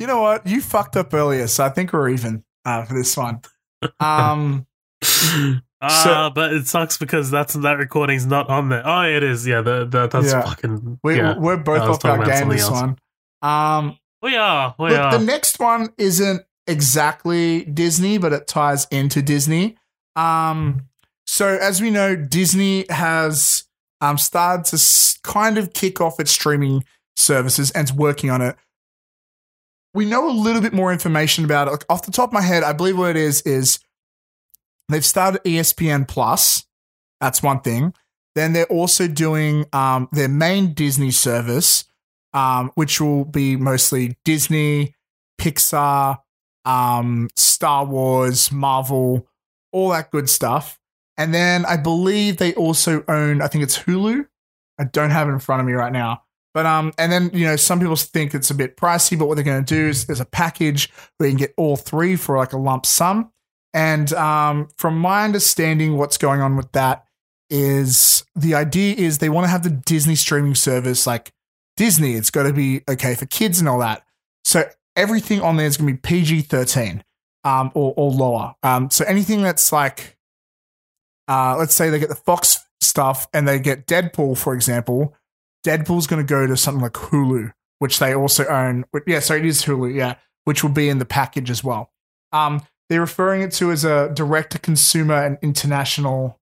you 0.00 0.06
know 0.06 0.22
what? 0.22 0.46
You 0.46 0.60
fucked 0.62 0.96
up 0.96 1.12
earlier, 1.12 1.46
so 1.46 1.64
I 1.64 1.68
think 1.68 1.92
we're 1.92 2.08
even 2.08 2.42
uh, 2.64 2.84
for 2.84 2.94
this 2.94 3.16
one. 3.16 3.40
Um, 4.00 4.66
Ah, 5.84 6.30
but 6.32 6.52
it 6.52 6.68
sucks 6.68 6.96
because 6.96 7.30
that's 7.30 7.54
that 7.54 7.72
recording's 7.78 8.24
not 8.24 8.48
on 8.48 8.68
there. 8.68 8.86
Oh, 8.86 9.02
it 9.02 9.24
is. 9.24 9.44
Yeah, 9.46 9.62
the, 9.62 9.84
the, 9.84 10.06
that's 10.06 10.32
Yeah. 10.32 10.42
fucking. 10.42 11.00
we, 11.02 11.16
yeah, 11.16 11.36
we're 11.36 11.56
both 11.56 11.82
off 11.82 12.04
our 12.04 12.24
game 12.24 12.48
this 12.50 12.62
else. 12.62 12.70
one. 12.70 12.96
Um, 13.42 13.98
we 14.22 14.36
are. 14.36 14.76
We 14.78 14.90
Look, 14.90 15.00
are. 15.00 15.18
the 15.18 15.24
next 15.24 15.58
one 15.58 15.92
isn't 15.98 16.42
exactly 16.68 17.64
Disney, 17.64 18.18
but 18.18 18.32
it 18.32 18.46
ties 18.46 18.86
into 18.92 19.22
Disney. 19.22 19.76
Um, 20.14 20.82
so 21.26 21.48
as 21.48 21.82
we 21.82 21.90
know, 21.90 22.14
Disney 22.14 22.86
has 22.88 23.64
um, 24.00 24.18
started 24.18 24.66
to 24.66 24.76
s- 24.76 25.18
kind 25.24 25.58
of 25.58 25.72
kick 25.72 26.00
off 26.00 26.20
its 26.20 26.30
streaming 26.30 26.84
services 27.16 27.72
and 27.72 27.88
is 27.90 27.92
working 27.92 28.30
on 28.30 28.40
it. 28.40 28.54
We 29.94 30.06
know 30.06 30.28
a 30.28 30.32
little 30.32 30.62
bit 30.62 30.72
more 30.72 30.92
information 30.92 31.44
about 31.44 31.68
it. 31.68 31.72
Like, 31.72 31.84
off 31.88 32.06
the 32.06 32.12
top 32.12 32.30
of 32.30 32.32
my 32.32 32.40
head, 32.40 32.62
I 32.62 32.72
believe 32.72 32.96
what 32.98 33.10
it 33.10 33.16
is 33.16 33.42
is 33.42 33.78
they've 34.88 35.04
started 35.04 35.42
ESPN 35.44 36.08
Plus. 36.08 36.64
That's 37.20 37.42
one 37.42 37.60
thing. 37.60 37.94
Then 38.34 38.52
they're 38.54 38.64
also 38.66 39.06
doing 39.06 39.66
um, 39.72 40.08
their 40.12 40.28
main 40.28 40.72
Disney 40.72 41.10
service, 41.10 41.84
um, 42.32 42.70
which 42.74 43.00
will 43.00 43.24
be 43.24 43.56
mostly 43.56 44.16
Disney, 44.24 44.94
Pixar, 45.38 46.18
um, 46.64 47.28
Star 47.36 47.84
Wars, 47.84 48.50
Marvel, 48.50 49.28
all 49.72 49.90
that 49.90 50.10
good 50.10 50.30
stuff. 50.30 50.78
And 51.16 51.34
then 51.34 51.66
I 51.66 51.76
believe 51.76 52.38
they 52.38 52.54
also 52.54 53.04
own, 53.08 53.42
I 53.42 53.48
think 53.48 53.64
it's 53.64 53.78
Hulu. 53.78 54.26
I 54.78 54.84
don't 54.84 55.10
have 55.10 55.28
it 55.28 55.32
in 55.32 55.38
front 55.38 55.60
of 55.60 55.66
me 55.66 55.74
right 55.74 55.92
now. 55.92 56.21
But 56.54 56.66
um, 56.66 56.92
and 56.98 57.10
then 57.10 57.30
you 57.32 57.46
know 57.46 57.56
some 57.56 57.80
people 57.80 57.96
think 57.96 58.34
it's 58.34 58.50
a 58.50 58.54
bit 58.54 58.76
pricey, 58.76 59.18
but 59.18 59.26
what 59.26 59.36
they're 59.36 59.44
going 59.44 59.64
to 59.64 59.74
do 59.74 59.88
is 59.88 60.06
there's 60.06 60.20
a 60.20 60.26
package 60.26 60.90
where 61.16 61.28
you 61.28 61.34
can 61.34 61.38
get 61.38 61.54
all 61.56 61.76
three 61.76 62.16
for 62.16 62.36
like 62.36 62.52
a 62.52 62.58
lump 62.58 62.86
sum. 62.86 63.30
And 63.74 64.12
um, 64.12 64.68
from 64.76 64.98
my 64.98 65.24
understanding, 65.24 65.96
what's 65.96 66.18
going 66.18 66.42
on 66.42 66.56
with 66.56 66.72
that 66.72 67.06
is 67.48 68.24
the 68.34 68.54
idea 68.54 68.94
is 68.96 69.18
they 69.18 69.28
want 69.28 69.44
to 69.44 69.50
have 69.50 69.62
the 69.62 69.70
Disney 69.70 70.14
streaming 70.14 70.54
service 70.54 71.06
like 71.06 71.32
Disney. 71.76 72.14
It's 72.14 72.30
got 72.30 72.44
to 72.44 72.52
be 72.52 72.82
okay 72.88 73.14
for 73.14 73.26
kids 73.26 73.60
and 73.60 73.68
all 73.68 73.78
that. 73.78 74.04
So 74.44 74.68
everything 74.94 75.40
on 75.40 75.56
there 75.56 75.66
is 75.66 75.78
going 75.78 75.88
to 75.88 75.92
be 75.94 75.98
PG 75.98 76.42
thirteen 76.42 77.02
um, 77.44 77.70
or 77.74 77.94
or 77.96 78.10
lower. 78.10 78.54
Um, 78.62 78.90
so 78.90 79.04
anything 79.06 79.42
that's 79.42 79.72
like, 79.72 80.18
uh, 81.28 81.56
let's 81.58 81.74
say 81.74 81.88
they 81.88 81.98
get 81.98 82.10
the 82.10 82.14
Fox 82.14 82.62
stuff 82.80 83.26
and 83.32 83.48
they 83.48 83.58
get 83.58 83.86
Deadpool, 83.86 84.36
for 84.36 84.54
example. 84.54 85.14
Deadpool's 85.64 86.06
going 86.06 86.24
to 86.24 86.28
go 86.28 86.46
to 86.46 86.56
something 86.56 86.82
like 86.82 86.92
Hulu, 86.92 87.52
which 87.78 87.98
they 87.98 88.14
also 88.14 88.46
own. 88.46 88.84
Yeah, 89.06 89.20
so 89.20 89.34
it 89.34 89.44
is 89.44 89.64
Hulu. 89.64 89.94
Yeah, 89.94 90.16
which 90.44 90.62
will 90.62 90.70
be 90.70 90.88
in 90.88 90.98
the 90.98 91.04
package 91.04 91.50
as 91.50 91.62
well. 91.62 91.90
Um, 92.32 92.62
they're 92.88 93.00
referring 93.00 93.42
it 93.42 93.52
to 93.52 93.70
as 93.70 93.84
a 93.84 94.10
direct 94.12 94.52
to 94.52 94.58
consumer 94.58 95.14
and 95.14 95.38
international 95.42 96.38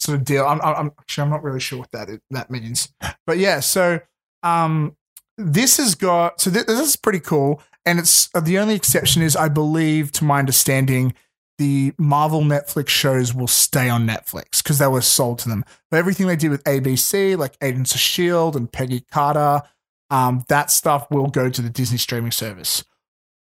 sort 0.00 0.18
of 0.18 0.24
deal. 0.24 0.44
I'm, 0.44 0.60
I'm 0.60 0.92
actually 0.98 1.22
I'm 1.22 1.30
not 1.30 1.42
really 1.42 1.60
sure 1.60 1.78
what 1.78 1.90
that 1.92 2.08
that 2.30 2.50
means, 2.50 2.92
but 3.26 3.38
yeah. 3.38 3.60
So 3.60 4.00
um, 4.42 4.96
this 5.36 5.76
has 5.76 5.94
got 5.94 6.40
so 6.40 6.50
th- 6.50 6.66
this 6.66 6.80
is 6.80 6.96
pretty 6.96 7.20
cool, 7.20 7.62
and 7.84 7.98
it's 7.98 8.28
uh, 8.34 8.40
the 8.40 8.58
only 8.58 8.74
exception 8.74 9.22
is 9.22 9.36
I 9.36 9.48
believe, 9.48 10.12
to 10.12 10.24
my 10.24 10.38
understanding, 10.38 11.14
the 11.58 11.92
Marvel 11.98 12.42
Netflix 12.42 12.88
shows 12.88 13.34
will 13.34 13.46
stay 13.46 13.88
on 13.88 14.06
Netflix 14.06 14.62
because 14.62 14.78
they 14.78 14.86
were 14.86 15.00
sold 15.00 15.38
to 15.40 15.48
them. 15.48 15.64
But 15.90 15.98
everything 15.98 16.26
they 16.26 16.36
did 16.36 16.50
with 16.50 16.64
ABC, 16.64 17.36
like 17.36 17.56
Agents 17.62 17.94
of 17.94 18.00
Shield 18.00 18.56
and 18.56 18.70
Peggy 18.70 19.00
Carter, 19.10 19.62
um, 20.10 20.44
that 20.48 20.70
stuff 20.70 21.10
will 21.10 21.28
go 21.28 21.48
to 21.48 21.62
the 21.62 21.70
Disney 21.70 21.98
streaming 21.98 22.30
service. 22.30 22.84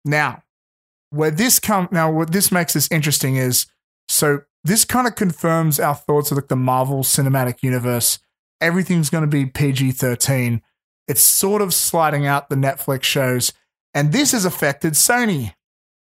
Now, 0.04 0.42
where 1.10 1.30
this 1.30 1.58
come 1.58 1.88
now, 1.90 2.10
what 2.10 2.32
this 2.32 2.50
makes 2.50 2.72
this 2.72 2.88
interesting 2.90 3.36
is 3.36 3.66
so 4.08 4.42
this 4.64 4.84
kind 4.84 5.06
of 5.06 5.14
confirms 5.14 5.80
our 5.80 5.94
thoughts 5.94 6.30
of 6.30 6.36
like 6.36 6.48
the 6.48 6.56
Marvel 6.56 7.02
Cinematic 7.02 7.62
Universe. 7.62 8.18
Everything's 8.60 9.10
going 9.10 9.22
to 9.22 9.28
be 9.28 9.46
PG 9.46 9.92
thirteen. 9.92 10.62
It's 11.08 11.22
sort 11.22 11.62
of 11.62 11.74
sliding 11.74 12.26
out 12.26 12.48
the 12.48 12.56
Netflix 12.56 13.04
shows, 13.04 13.52
and 13.94 14.12
this 14.12 14.32
has 14.32 14.44
affected 14.44 14.94
Sony. 14.94 15.54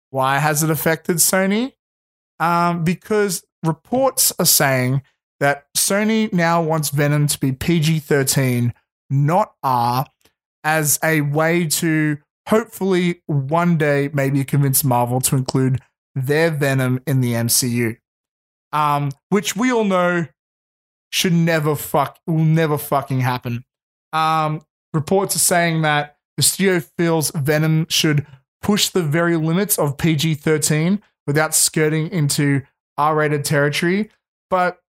Why 0.09 0.39
has 0.39 0.63
it 0.63 0.69
affected 0.69 1.17
Sony? 1.17 1.73
Um, 2.39 2.83
because 2.83 3.43
reports 3.63 4.33
are 4.39 4.45
saying 4.45 5.01
that 5.39 5.65
Sony 5.75 6.31
now 6.33 6.61
wants 6.61 6.89
Venom 6.89 7.27
to 7.27 7.39
be 7.39 7.51
PG 7.51 7.99
13, 7.99 8.73
not 9.09 9.53
R, 9.63 10.05
as 10.63 10.99
a 11.03 11.21
way 11.21 11.67
to 11.67 12.17
hopefully 12.47 13.21
one 13.27 13.77
day 13.77 14.09
maybe 14.13 14.43
convince 14.43 14.83
Marvel 14.83 15.21
to 15.21 15.35
include 15.35 15.79
their 16.15 16.51
Venom 16.51 16.99
in 17.05 17.21
the 17.21 17.33
MCU. 17.33 17.97
Um, 18.71 19.11
which 19.29 19.55
we 19.55 19.71
all 19.71 19.83
know 19.83 20.27
should 21.11 21.33
never 21.33 21.75
fuck 21.75 22.19
will 22.27 22.37
never 22.39 22.77
fucking 22.77 23.21
happen. 23.21 23.63
Um, 24.13 24.61
reports 24.93 25.35
are 25.35 25.39
saying 25.39 25.81
that 25.81 26.17
the 26.37 26.43
studio 26.43 26.79
feels 26.97 27.31
Venom 27.31 27.87
should 27.89 28.25
push 28.61 28.89
the 28.89 29.01
very 29.01 29.35
limits 29.35 29.79
of 29.79 29.97
PG 29.97 30.35
13 30.35 31.01
without 31.29 31.53
skirting 31.53 32.09
into 32.09 32.63
R 32.97 33.15
rated 33.15 33.45
territory. 33.45 34.09
But 34.49 34.79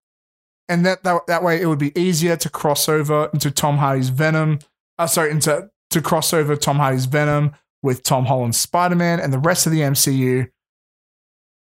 and 0.70 0.86
that, 0.86 1.02
that 1.02 1.26
that 1.26 1.42
way 1.42 1.60
it 1.60 1.66
would 1.66 1.78
be 1.78 1.98
easier 2.00 2.34
to 2.34 2.48
cross 2.48 2.88
over 2.88 3.28
into 3.34 3.50
Tom 3.50 3.76
Hardy's 3.76 4.08
Venom. 4.08 4.60
Uh, 4.98 5.06
sorry, 5.06 5.32
into 5.32 5.70
to 5.90 6.00
cross 6.00 6.32
over 6.32 6.56
Tom 6.56 6.78
Hardy's 6.78 7.04
Venom 7.04 7.52
with 7.82 8.02
Tom 8.02 8.24
Holland's 8.24 8.56
Spider 8.56 8.94
Man 8.94 9.20
and 9.20 9.34
the 9.34 9.38
rest 9.38 9.66
of 9.66 9.72
the 9.72 9.80
MCU. 9.80 10.50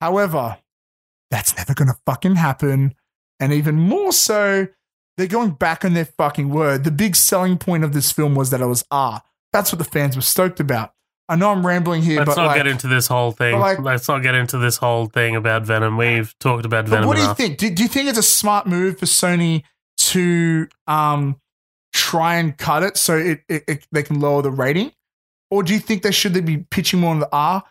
However, 0.01 0.57
that's 1.31 1.55
never 1.55 1.73
gonna 1.73 1.95
fucking 2.05 2.35
happen. 2.35 2.95
And 3.39 3.53
even 3.53 3.75
more 3.75 4.11
so, 4.11 4.67
they're 5.15 5.27
going 5.27 5.51
back 5.51 5.85
on 5.85 5.93
their 5.93 6.03
fucking 6.03 6.49
word. 6.49 6.83
The 6.83 6.91
big 6.91 7.15
selling 7.15 7.57
point 7.57 7.85
of 7.85 7.93
this 7.93 8.11
film 8.11 8.35
was 8.35 8.49
that 8.49 8.59
it 8.59 8.65
was 8.65 8.83
R. 8.91 9.21
That's 9.53 9.71
what 9.71 9.79
the 9.79 9.85
fans 9.85 10.17
were 10.17 10.21
stoked 10.21 10.59
about. 10.59 10.94
I 11.27 11.35
know 11.35 11.51
I'm 11.51 11.65
rambling 11.65 12.03
here, 12.03 12.17
but 12.19 12.27
Let's 12.27 12.35
but 12.35 12.41
not 12.43 12.47
like, 12.49 12.57
get 12.57 12.67
into 12.67 12.87
this 12.87 13.07
whole 13.07 13.31
thing. 13.31 13.59
like- 13.59 13.79
Let's 13.79 14.07
not 14.07 14.21
get 14.21 14.35
into 14.35 14.57
this 14.57 14.77
whole 14.77 15.07
thing 15.07 15.35
about 15.35 15.63
Venom. 15.63 15.97
We've 15.97 16.37
talked 16.39 16.65
about 16.65 16.87
Venom 16.87 17.07
what 17.07 17.17
do 17.17 17.23
you 17.23 17.33
think? 17.33 17.57
Do, 17.57 17.69
do 17.69 17.83
you 17.83 17.89
think 17.89 18.09
it's 18.09 18.17
a 18.17 18.23
smart 18.23 18.67
move 18.67 18.99
for 18.99 19.05
Sony 19.05 19.63
to 19.97 20.67
um, 20.87 21.39
try 21.93 22.35
and 22.35 22.55
cut 22.57 22.83
it 22.83 22.97
so 22.97 23.17
it, 23.17 23.41
it, 23.49 23.63
it 23.67 23.87
they 23.91 24.03
can 24.03 24.19
lower 24.19 24.41
the 24.41 24.51
rating, 24.51 24.91
or 25.49 25.63
do 25.63 25.73
you 25.73 25.79
think 25.79 26.03
they 26.03 26.11
should 26.11 26.33
they 26.33 26.41
be 26.41 26.57
pitching 26.57 26.99
more 26.99 27.11
on 27.11 27.19
the 27.19 27.29
R? 27.31 27.63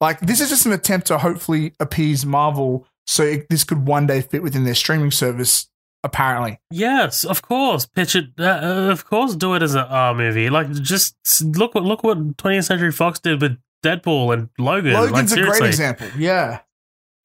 Like 0.00 0.20
this 0.20 0.40
is 0.40 0.48
just 0.48 0.66
an 0.66 0.72
attempt 0.72 1.08
to 1.08 1.18
hopefully 1.18 1.72
appease 1.80 2.24
Marvel, 2.24 2.86
so 3.06 3.24
it, 3.24 3.48
this 3.50 3.64
could 3.64 3.86
one 3.86 4.06
day 4.06 4.20
fit 4.20 4.42
within 4.42 4.64
their 4.64 4.74
streaming 4.74 5.10
service. 5.10 5.68
Apparently, 6.02 6.58
Yes, 6.70 7.24
of 7.24 7.42
course. 7.42 7.84
Pitch 7.86 8.16
it. 8.16 8.30
Uh, 8.38 8.88
of 8.90 9.04
course, 9.04 9.34
do 9.36 9.54
it 9.54 9.62
as 9.62 9.74
an 9.74 9.84
R 9.88 10.14
movie. 10.14 10.48
Like, 10.48 10.70
just 10.72 11.14
look 11.44 11.74
what 11.74 11.84
look 11.84 12.02
what 12.02 12.36
20th 12.38 12.64
Century 12.64 12.90
Fox 12.92 13.18
did 13.18 13.40
with 13.42 13.58
Deadpool 13.84 14.32
and 14.32 14.48
Logan. 14.58 14.94
Logan's 14.94 15.32
like, 15.36 15.42
a 15.42 15.46
great 15.46 15.62
example. 15.68 16.06
Yeah, 16.18 16.60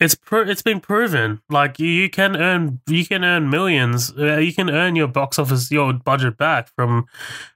It's 0.02 0.14
pro- 0.16 0.48
it's 0.50 0.62
been 0.62 0.82
proven. 0.82 1.42
Like 1.50 1.80
you, 1.80 1.88
you 1.88 2.10
can 2.10 2.36
earn 2.36 2.82
you 2.88 3.06
can 3.06 3.24
earn 3.24 3.50
millions. 3.50 4.12
Uh, 4.18 4.38
you 4.38 4.54
can 4.54 4.70
earn 4.70 4.98
your 4.98 5.08
box 5.08 5.40
office 5.40 5.72
your 5.72 5.94
budget 5.94 6.38
back 6.38 6.68
from 6.76 7.06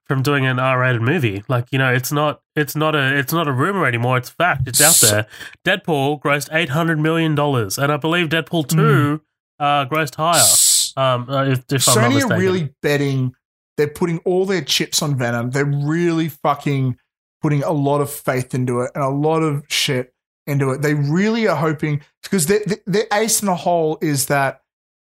from 0.05 0.21
doing 0.23 0.45
an 0.45 0.57
R 0.57 0.79
rated 0.79 1.01
movie. 1.01 1.43
Like 1.49 1.67
you 1.71 1.79
know, 1.79 1.93
it's 1.93 2.13
not 2.13 2.41
it's 2.55 2.77
not 2.77 2.95
a 2.95 3.17
it's 3.17 3.33
not 3.33 3.45
a 3.47 3.51
rumor 3.51 3.85
anymore. 3.85 4.17
It's 4.17 4.29
fact. 4.29 4.69
It's 4.69 4.81
out 4.81 4.95
there. 5.09 5.27
Deadpool 5.65 6.21
grossed 6.21 6.47
eight 6.53 6.69
hundred 6.69 6.97
million 6.99 7.35
dollars, 7.35 7.77
and 7.77 7.91
I 7.91 7.97
believe 7.97 8.29
Deadpool 8.29 8.69
two 8.69 9.21
uh, 9.59 9.85
grossed 9.85 10.15
higher. 10.15 10.41
S- 10.89 10.93
Um, 10.97 11.29
uh, 11.29 11.45
if, 11.45 11.63
if 11.71 11.87
I'm 11.89 12.11
not 12.11 12.21
Sony 12.21 12.29
are 12.31 12.39
really 12.39 12.73
betting. 12.81 13.33
They're 13.77 13.87
putting 13.87 14.17
all 14.19 14.45
their 14.45 14.61
chips 14.61 15.01
on 15.01 15.17
Venom. 15.17 15.51
They're 15.51 15.63
really 15.63 16.27
fucking 16.27 16.97
putting 17.41 17.63
a 17.63 17.71
lot 17.71 18.01
of 18.01 18.11
faith 18.11 18.53
into 18.53 18.81
it 18.81 18.91
and 18.93 19.01
a 19.01 19.07
lot 19.09 19.41
of 19.41 19.63
shit 19.69 20.13
into 20.47 20.71
it. 20.71 20.81
They 20.81 20.95
really 20.95 21.47
are 21.47 21.55
hoping 21.55 22.01
because 22.21 22.47
their 22.47 22.59
their 22.85 23.05
ace 23.13 23.41
in 23.41 23.45
the 23.45 23.55
hole 23.55 23.97
is 24.01 24.25
that 24.25 24.59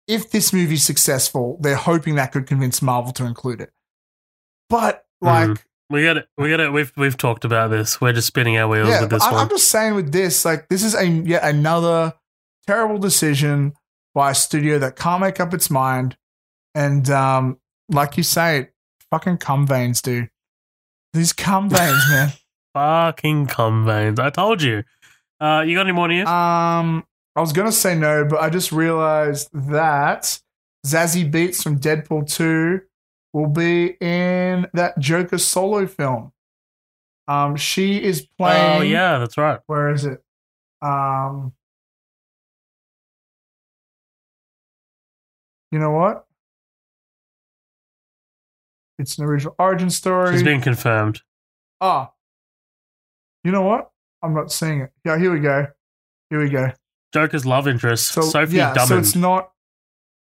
if 0.07 0.31
this 0.31 0.53
movie's 0.53 0.85
successful, 0.85 1.57
they're 1.63 1.75
hoping 1.75 2.17
that 2.17 2.33
could 2.33 2.47
convince 2.47 2.83
Marvel 2.83 3.13
to 3.15 3.25
include 3.25 3.63
it. 3.63 3.73
But 4.69 5.07
like, 5.23 5.49
Mhm. 5.49 5.59
we 5.89 6.03
got 6.05 6.19
it. 6.19 6.29
We 6.37 6.51
got 6.51 6.61
it. 6.61 6.71
We've 6.73 6.93
we've 6.99 7.17
talked 7.17 7.45
about 7.47 7.71
this. 7.71 8.01
We're 8.01 8.13
just 8.13 8.27
spinning 8.27 8.59
our 8.59 8.69
wheels 8.69 8.89
yeah, 8.89 9.01
with 9.03 9.11
this 9.11 9.23
I, 9.23 9.33
one. 9.33 9.41
I'm 9.43 9.49
just 9.49 9.69
saying 9.71 9.95
with 9.95 10.13
this, 10.13 10.45
like, 10.45 10.69
this 10.69 10.83
is 10.83 10.95
a 10.95 11.07
yet 11.07 11.45
another 11.45 12.13
terrible 12.67 12.99
decision 12.99 13.73
by 14.17 14.31
a 14.31 14.35
studio 14.35 14.79
that 14.79 14.97
can't 14.97 15.21
make 15.21 15.39
up 15.41 15.53
its 15.53 15.71
mind. 15.71 16.17
And 16.75 17.09
um, 17.11 17.59
like 17.91 18.17
you 18.17 18.23
say, 18.23 18.71
fucking 19.11 19.37
cum 19.37 19.67
veins, 19.67 20.01
dude. 20.01 20.31
These 21.13 21.35
cum 21.35 21.69
veins, 21.71 22.03
man. 22.09 22.33
Fucking 22.73 23.47
cum 23.47 23.85
veins. 23.85 24.19
I 24.19 24.31
told 24.31 24.63
you. 24.63 24.85
Uh, 25.39 25.63
you 25.67 25.77
got 25.77 25.83
any 25.83 25.93
more 25.93 26.09
news? 26.09 26.27
Um, 26.27 27.05
I 27.37 27.41
was 27.43 27.53
gonna 27.53 27.71
say 27.71 27.95
no, 27.95 28.25
but 28.25 28.41
I 28.41 28.49
just 28.49 28.73
realized 28.73 29.51
that 29.53 30.41
Zazie 30.87 31.31
Beetz 31.31 31.63
from 31.63 31.79
Deadpool 31.79 32.27
2 32.35 32.81
will 33.35 33.49
be 33.49 33.97
in 34.01 34.67
that 34.73 34.99
Joker 34.99 35.37
solo 35.37 35.87
film. 35.87 36.33
Um, 37.29 37.57
she 37.57 38.03
is 38.03 38.27
playing. 38.39 38.79
oh 38.79 38.83
yeah, 38.83 39.19
that's 39.19 39.37
right. 39.37 39.61
where 39.67 39.91
is 39.91 40.07
it? 40.07 40.23
Um, 40.81 41.53
you 45.71 45.79
know 45.79 45.91
what? 45.91 46.27
It's 48.99 49.19
an 49.19 49.25
original 49.25 49.55
origin 49.59 49.91
story. 49.91 50.33
She's 50.33 50.43
been 50.43 50.61
confirmed. 50.61 51.23
ah, 51.81 52.13
you 53.45 53.53
know 53.53 53.63
what? 53.63 53.91
I'm 54.23 54.35
not 54.35 54.51
seeing 54.51 54.81
it. 54.81 54.91
Yeah, 55.05 55.19
here 55.19 55.33
we 55.33 55.41
go. 55.41 55.67
Here 56.31 56.41
we 56.41 56.49
go. 56.51 56.73
Joker's 57.13 57.47
love 57.47 57.69
interest, 57.69 58.09
So 58.09 58.23
Sophie 58.23 58.57
yeah, 58.57 58.75
so 58.85 58.99
it's 58.99 59.15
not 59.15 59.53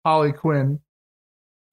Harley 0.05 0.31
Quinn. 0.31 0.79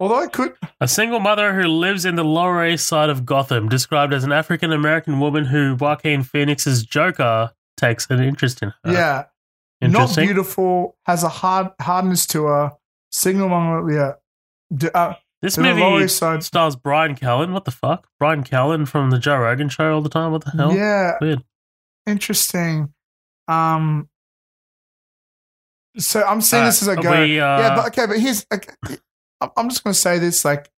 Although 0.01 0.23
I 0.23 0.27
could, 0.27 0.55
A 0.81 0.89
single 0.89 1.21
mother 1.21 1.55
who 1.55 1.69
lives 1.69 2.05
in 2.05 2.17
the 2.17 2.25
Lower 2.25 2.67
East 2.67 2.87
Side 2.87 3.09
of 3.09 3.25
Gotham, 3.25 3.69
described 3.69 4.13
as 4.13 4.25
an 4.25 4.33
African 4.33 4.73
American 4.73 5.21
woman 5.21 5.47
who 5.47 5.75
Joaquin 5.79 6.23
Phoenix's 6.23 6.85
Joker 6.85 7.53
takes 7.77 8.07
an 8.11 8.21
interest 8.21 8.63
in 8.63 8.73
her. 8.85 8.93
yeah, 8.93 9.25
not 9.81 10.15
beautiful, 10.17 10.97
has 11.05 11.23
a 11.23 11.29
hard 11.29 11.69
hardness 11.81 12.27
to 12.29 12.45
her. 12.45 12.73
Single 13.17 13.49
mom, 13.49 13.89
yeah. 13.91 14.13
D- 14.77 14.91
uh, 14.95 15.15
This 15.41 15.57
movie 15.57 16.07
stars 16.09 16.77
Bryan 16.77 17.15
Callen. 17.17 17.53
What 17.53 17.65
the 17.65 17.71
fuck? 17.71 18.09
Bryan 18.19 18.45
Callen 18.45 18.87
from 18.87 19.09
the 19.11 19.19
Joe 19.19 19.39
Rogan 19.39 19.71
show 19.71 19.95
all 19.95 20.03
the 20.03 20.11
time. 20.11 20.33
What 20.33 20.45
the 20.45 20.51
hell? 20.51 20.75
yeah, 20.75 21.13
Weird. 21.21 21.43
interesting. 22.07 22.93
Um, 23.49 24.11
so 25.99 26.23
I'm 26.25 26.43
seeing 26.43 26.65
this 26.65 26.83
as 26.83 26.89
a 26.89 26.93
Uh, 26.93 26.95
go. 27.03 27.11
we, 27.23 27.41
uh, 27.41 27.59
yeah, 27.59 27.75
but 27.77 27.87
okay, 27.87 28.07
but 28.07 28.19
here's 28.21 28.45
like, 28.51 28.77
I'm- 29.41 29.69
just 29.71 29.83
going 29.83 29.95
to 29.95 29.99
say 29.99 30.19
this: 30.19 30.45
like, 30.45 30.71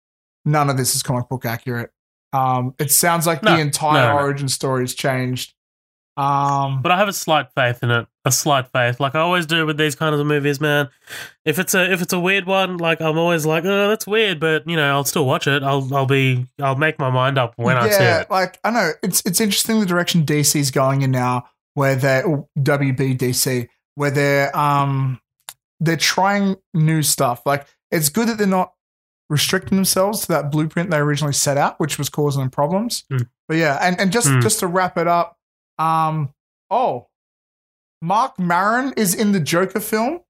none 0.44 0.70
of 0.70 0.76
this 0.76 0.94
is 0.94 1.02
comic 1.02 1.28
book 1.28 1.44
accurate. 1.44 1.90
Um, 2.32 2.74
it 2.78 2.92
sounds 2.92 3.26
like 3.26 3.42
No, 3.42 3.54
the 3.56 3.60
entire 3.60 4.08
no, 4.10 4.16
no. 4.16 4.22
origin 4.22 4.48
story 4.48 4.82
has 4.84 4.94
changed. 4.94 5.54
Um, 6.18 6.82
But 6.82 6.90
I 6.92 6.96
have 6.96 7.08
a 7.08 7.12
slight 7.12 7.46
faith 7.54 7.82
in 7.82 7.90
it. 7.90 8.06
A 8.24 8.32
slight 8.32 8.66
faith, 8.72 9.00
like 9.00 9.14
I 9.14 9.20
always 9.20 9.46
do 9.46 9.64
with 9.64 9.78
these 9.78 9.94
kinds 9.94 10.18
of 10.20 10.26
movies, 10.26 10.60
man. 10.60 10.88
If 11.46 11.58
it's 11.58 11.74
a 11.74 11.90
if 11.90 12.02
it's 12.02 12.12
a 12.12 12.18
weird 12.20 12.44
one, 12.44 12.76
like 12.76 13.00
I'm 13.00 13.16
always 13.16 13.46
like, 13.46 13.64
oh, 13.64 13.88
that's 13.88 14.06
weird, 14.06 14.38
but 14.40 14.68
you 14.68 14.76
know, 14.76 14.90
I'll 14.90 15.04
still 15.04 15.24
watch 15.24 15.46
it. 15.46 15.62
I'll 15.62 15.88
I'll 15.94 16.04
be 16.06 16.46
I'll 16.60 16.76
make 16.76 16.98
my 16.98 17.08
mind 17.10 17.38
up 17.38 17.54
when 17.56 17.76
I 17.78 17.88
see 17.88 18.04
it. 18.04 18.30
like 18.30 18.58
I 18.64 18.70
know 18.70 18.90
it's 19.02 19.22
it's 19.24 19.40
interesting 19.40 19.80
the 19.80 19.86
direction 19.86 20.26
DC's 20.26 20.70
going 20.70 21.00
in 21.02 21.10
now, 21.10 21.48
where 21.74 21.94
they 21.96 22.22
or 22.22 22.46
WBDC, 22.58 23.68
where 23.94 24.10
they're 24.10 24.54
um 24.56 25.20
they're 25.80 25.96
trying 25.96 26.56
new 26.74 27.02
stuff. 27.02 27.42
Like 27.46 27.66
it's 27.90 28.08
good 28.10 28.28
that 28.28 28.36
they're 28.38 28.46
not 28.46 28.72
restricting 29.30 29.76
themselves 29.76 30.22
to 30.22 30.28
that 30.28 30.50
blueprint 30.50 30.90
they 30.90 30.96
originally 30.98 31.32
set 31.32 31.56
out, 31.56 31.78
which 31.80 31.96
was 31.98 32.08
causing 32.10 32.40
them 32.42 32.50
problems. 32.50 33.04
Hmm. 33.10 33.18
But 33.46 33.56
yeah, 33.56 33.78
and 33.80 33.98
and 34.00 34.12
just 34.12 34.28
Hmm. 34.28 34.40
just 34.40 34.58
to 34.60 34.66
wrap 34.66 34.98
it 34.98 35.06
up, 35.06 35.37
um 35.78 36.32
oh, 36.70 37.08
Mark 38.00 38.38
Maron 38.38 38.92
is 38.96 39.14
in 39.14 39.32
the 39.32 39.40
Joker 39.40 39.80
film. 39.80 40.20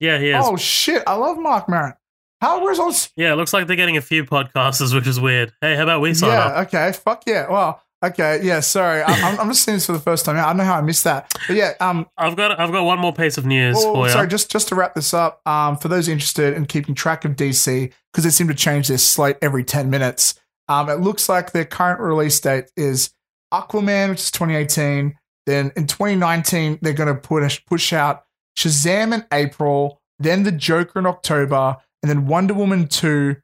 Yeah, 0.00 0.18
he 0.18 0.30
is. 0.30 0.44
Oh 0.46 0.56
shit, 0.56 1.02
I 1.06 1.14
love 1.14 1.38
Mark 1.38 1.68
Maron. 1.68 1.94
How 2.40 2.60
all? 2.60 2.94
Yeah, 3.16 3.32
it 3.32 3.36
looks 3.36 3.52
like 3.52 3.66
they're 3.66 3.76
getting 3.76 3.96
a 3.96 4.02
few 4.02 4.24
podcasters, 4.24 4.94
which 4.94 5.06
is 5.08 5.18
weird. 5.18 5.52
Hey, 5.60 5.74
how 5.74 5.82
about 5.82 6.00
we 6.00 6.14
sign 6.14 6.30
yeah, 6.30 6.44
up? 6.44 6.66
okay. 6.68 6.92
Fuck 6.92 7.24
yeah. 7.26 7.50
Well, 7.50 7.82
okay. 8.04 8.40
Yeah, 8.44 8.60
sorry. 8.60 9.02
I, 9.02 9.12
I'm, 9.12 9.40
I'm 9.40 9.48
just 9.48 9.64
seeing 9.64 9.76
this 9.76 9.86
for 9.86 9.92
the 9.92 9.98
first 9.98 10.24
time. 10.24 10.36
I 10.36 10.42
don't 10.44 10.58
know 10.58 10.64
how 10.64 10.78
I 10.78 10.80
missed 10.80 11.02
that. 11.02 11.32
But 11.48 11.56
yeah, 11.56 11.72
um, 11.80 12.06
I've 12.16 12.36
got 12.36 12.58
I've 12.58 12.70
got 12.70 12.84
one 12.84 13.00
more 13.00 13.12
piece 13.12 13.38
of 13.38 13.46
news 13.46 13.76
oh, 13.78 13.92
for 13.92 14.06
you. 14.06 14.12
sorry, 14.12 14.28
just, 14.28 14.52
just 14.52 14.68
to 14.68 14.76
wrap 14.76 14.94
this 14.94 15.12
up, 15.12 15.40
um, 15.48 15.76
for 15.76 15.88
those 15.88 16.06
interested 16.06 16.54
in 16.54 16.66
keeping 16.66 16.94
track 16.94 17.24
of 17.24 17.32
DC, 17.32 17.92
because 18.12 18.22
they 18.22 18.30
seem 18.30 18.46
to 18.46 18.54
change 18.54 18.86
their 18.86 18.98
slate 18.98 19.38
every 19.42 19.64
10 19.64 19.90
minutes, 19.90 20.38
um, 20.68 20.88
it 20.88 21.00
looks 21.00 21.28
like 21.28 21.50
their 21.50 21.64
current 21.64 21.98
release 21.98 22.38
date 22.38 22.70
is 22.76 23.10
Aquaman, 23.52 24.10
which 24.10 24.20
is 24.20 24.30
2018. 24.30 25.16
Then 25.46 25.72
in 25.76 25.86
2019, 25.86 26.78
they're 26.82 26.92
going 26.92 27.14
to 27.14 27.20
push, 27.20 27.64
push 27.64 27.92
out 27.92 28.24
Shazam 28.56 29.14
in 29.14 29.24
April, 29.32 30.00
then 30.18 30.42
the 30.42 30.52
Joker 30.52 30.98
in 30.98 31.06
October, 31.06 31.76
and 32.02 32.10
then 32.10 32.26
Wonder 32.26 32.54
Woman 32.54 32.86
2 32.86 33.36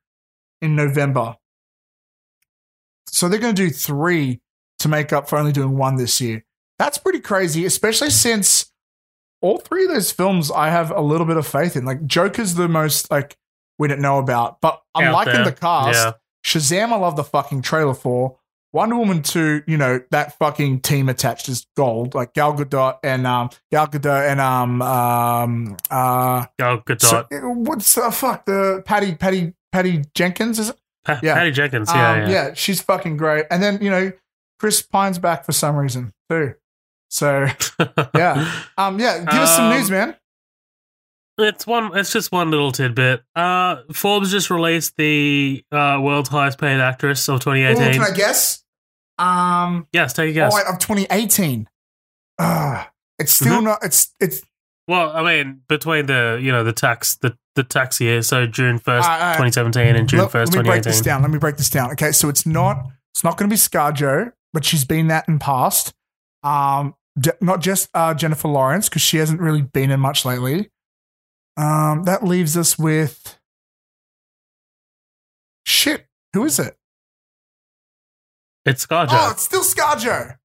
in 0.60 0.76
November. 0.76 1.36
So 3.06 3.28
they're 3.28 3.40
going 3.40 3.54
to 3.54 3.62
do 3.66 3.70
three 3.70 4.40
to 4.80 4.88
make 4.88 5.12
up 5.12 5.28
for 5.28 5.38
only 5.38 5.52
doing 5.52 5.76
one 5.76 5.96
this 5.96 6.20
year. 6.20 6.44
That's 6.78 6.98
pretty 6.98 7.20
crazy, 7.20 7.64
especially 7.64 8.10
since 8.10 8.72
all 9.40 9.58
three 9.58 9.84
of 9.84 9.90
those 9.92 10.10
films 10.10 10.50
I 10.50 10.70
have 10.70 10.90
a 10.90 11.00
little 11.00 11.26
bit 11.26 11.36
of 11.36 11.46
faith 11.46 11.76
in. 11.76 11.84
Like 11.84 12.04
Joker's 12.06 12.54
the 12.54 12.68
most 12.68 13.10
like 13.10 13.36
we 13.78 13.88
don't 13.88 14.00
know 14.00 14.18
about, 14.18 14.60
but 14.60 14.82
I'm 14.94 15.06
Out 15.08 15.12
liking 15.12 15.34
there. 15.34 15.44
the 15.44 15.52
cast. 15.52 15.94
Yeah. 15.94 16.12
Shazam, 16.44 16.92
I 16.92 16.96
love 16.96 17.16
the 17.16 17.24
fucking 17.24 17.62
trailer 17.62 17.94
for. 17.94 18.38
Wonder 18.74 18.96
Woman 18.96 19.22
2, 19.22 19.62
you 19.68 19.78
know, 19.78 20.00
that 20.10 20.36
fucking 20.36 20.80
team 20.80 21.08
attached 21.08 21.48
is 21.48 21.64
gold. 21.76 22.14
Like 22.14 22.34
Gal 22.34 22.52
Gadot 22.54 22.98
and 23.04 23.24
um 23.26 23.48
Gal 23.70 23.86
Gadot 23.86 24.28
and 24.28 24.40
um 24.40 24.82
um 24.82 25.76
uh 25.90 26.44
Gal 26.58 26.80
Gadot, 26.80 27.00
so, 27.00 27.26
what's 27.50 27.96
uh, 27.96 28.10
fuck 28.10 28.44
the 28.46 28.82
Patty 28.84 29.14
Patty 29.14 29.54
Patty 29.72 30.02
Jenkins 30.14 30.58
is 30.58 30.70
it? 30.70 30.76
Pa- 31.04 31.20
yeah. 31.22 31.34
Patty 31.34 31.52
Jenkins. 31.52 31.88
Yeah, 31.94 32.24
Um, 32.24 32.30
yeah. 32.30 32.54
she's 32.54 32.80
fucking 32.82 33.16
great. 33.16 33.46
And 33.50 33.62
then, 33.62 33.78
you 33.80 33.90
know, 33.90 34.10
Chris 34.58 34.82
Pine's 34.82 35.18
back 35.20 35.44
for 35.44 35.52
some 35.52 35.76
reason 35.76 36.12
too. 36.28 36.54
So 37.10 37.46
yeah. 38.14 38.52
Um 38.76 38.98
yeah, 38.98 39.18
give 39.20 39.28
us 39.40 39.54
some 39.54 39.70
Um, 39.70 39.78
news, 39.78 39.88
man. 39.90 40.16
It's 41.38 41.66
one. 41.66 41.96
It's 41.96 42.12
just 42.12 42.30
one 42.30 42.50
little 42.52 42.70
tidbit. 42.70 43.22
Uh, 43.34 43.78
Forbes 43.92 44.30
just 44.30 44.50
released 44.50 44.96
the 44.96 45.64
uh, 45.72 45.98
world's 46.00 46.28
highest 46.28 46.58
paid 46.58 46.78
actress 46.80 47.28
of 47.28 47.36
Ooh, 47.36 47.38
2018. 47.40 47.92
can 47.94 48.02
I 48.02 48.16
guess? 48.16 48.63
Um 49.18 49.86
yes, 49.92 50.12
take 50.12 50.30
a 50.30 50.32
guess. 50.32 50.52
oh, 50.52 50.56
wait, 50.56 50.66
of 50.66 50.78
2018. 50.78 51.68
Ah, 52.38 52.90
it's 53.18 53.32
still 53.32 53.54
Mm-hmm. 53.56 53.64
not 53.64 53.78
it's 53.84 54.12
it's 54.20 54.42
well, 54.86 55.12
I 55.16 55.22
mean, 55.22 55.62
between 55.68 56.06
the 56.06 56.38
you 56.42 56.52
know 56.52 56.62
the 56.64 56.72
tax 56.72 57.16
the 57.16 57.36
the 57.54 57.62
tax 57.64 58.00
year, 58.00 58.20
so 58.22 58.46
June 58.46 58.78
first, 58.78 59.06
right, 59.08 59.14
all 59.20 59.26
right. 59.28 59.50
2017, 59.50 59.96
and 59.96 60.08
June 60.08 60.28
first, 60.28 60.52
let 60.54 60.64
me 60.64 60.68
break 60.68 60.82
this 60.82 60.98
2018. 60.98 61.04
down. 61.04 61.22
Let 61.22 61.30
me 61.30 61.38
break 61.38 61.56
this 61.56 61.70
down. 61.70 61.90
Okay, 61.92 62.10
so 62.12 62.28
it's 62.28 62.44
not 62.44 62.84
it's 63.14 63.22
not 63.24 63.38
going 63.38 63.48
to 63.48 63.54
be 63.54 63.56
ScarJo, 63.58 64.32
but 64.52 64.64
she's 64.64 64.84
been 64.84 65.06
that 65.06 65.26
in 65.28 65.38
past. 65.38 65.94
Um, 66.42 66.96
not 67.40 67.60
just 67.62 67.88
uh, 67.94 68.12
Jennifer 68.12 68.48
Lawrence 68.48 68.88
because 68.88 69.00
she 69.02 69.18
hasn't 69.18 69.40
really 69.40 69.62
been 69.62 69.90
in 69.92 70.00
much 70.00 70.24
lately. 70.24 70.68
Um, 71.56 72.02
that 72.02 72.24
leaves 72.24 72.56
us 72.56 72.76
with 72.78 73.38
shit. 75.64 76.06
Who 76.34 76.44
is 76.44 76.58
it? 76.58 76.76
It's 78.66 78.86
ScarJo. 78.86 79.08
Oh, 79.10 79.30
it's 79.30 79.42
still 79.42 79.62
ScarJo. 79.62 80.36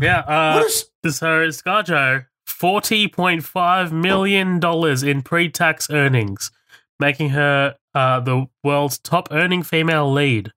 yeah. 0.00 0.20
Uh, 0.20 0.54
what 0.54 0.66
is? 0.66 0.90
so 1.16 1.26
ScarJo, 1.48 2.26
forty 2.46 3.08
point 3.08 3.44
five 3.44 3.92
million 3.92 4.58
dollars 4.60 5.02
in 5.02 5.22
pre-tax 5.22 5.90
earnings, 5.90 6.50
making 6.98 7.30
her 7.30 7.76
uh, 7.94 8.20
the 8.20 8.46
world's 8.64 8.98
top 8.98 9.28
earning 9.30 9.62
female 9.62 10.10
lead. 10.10 10.52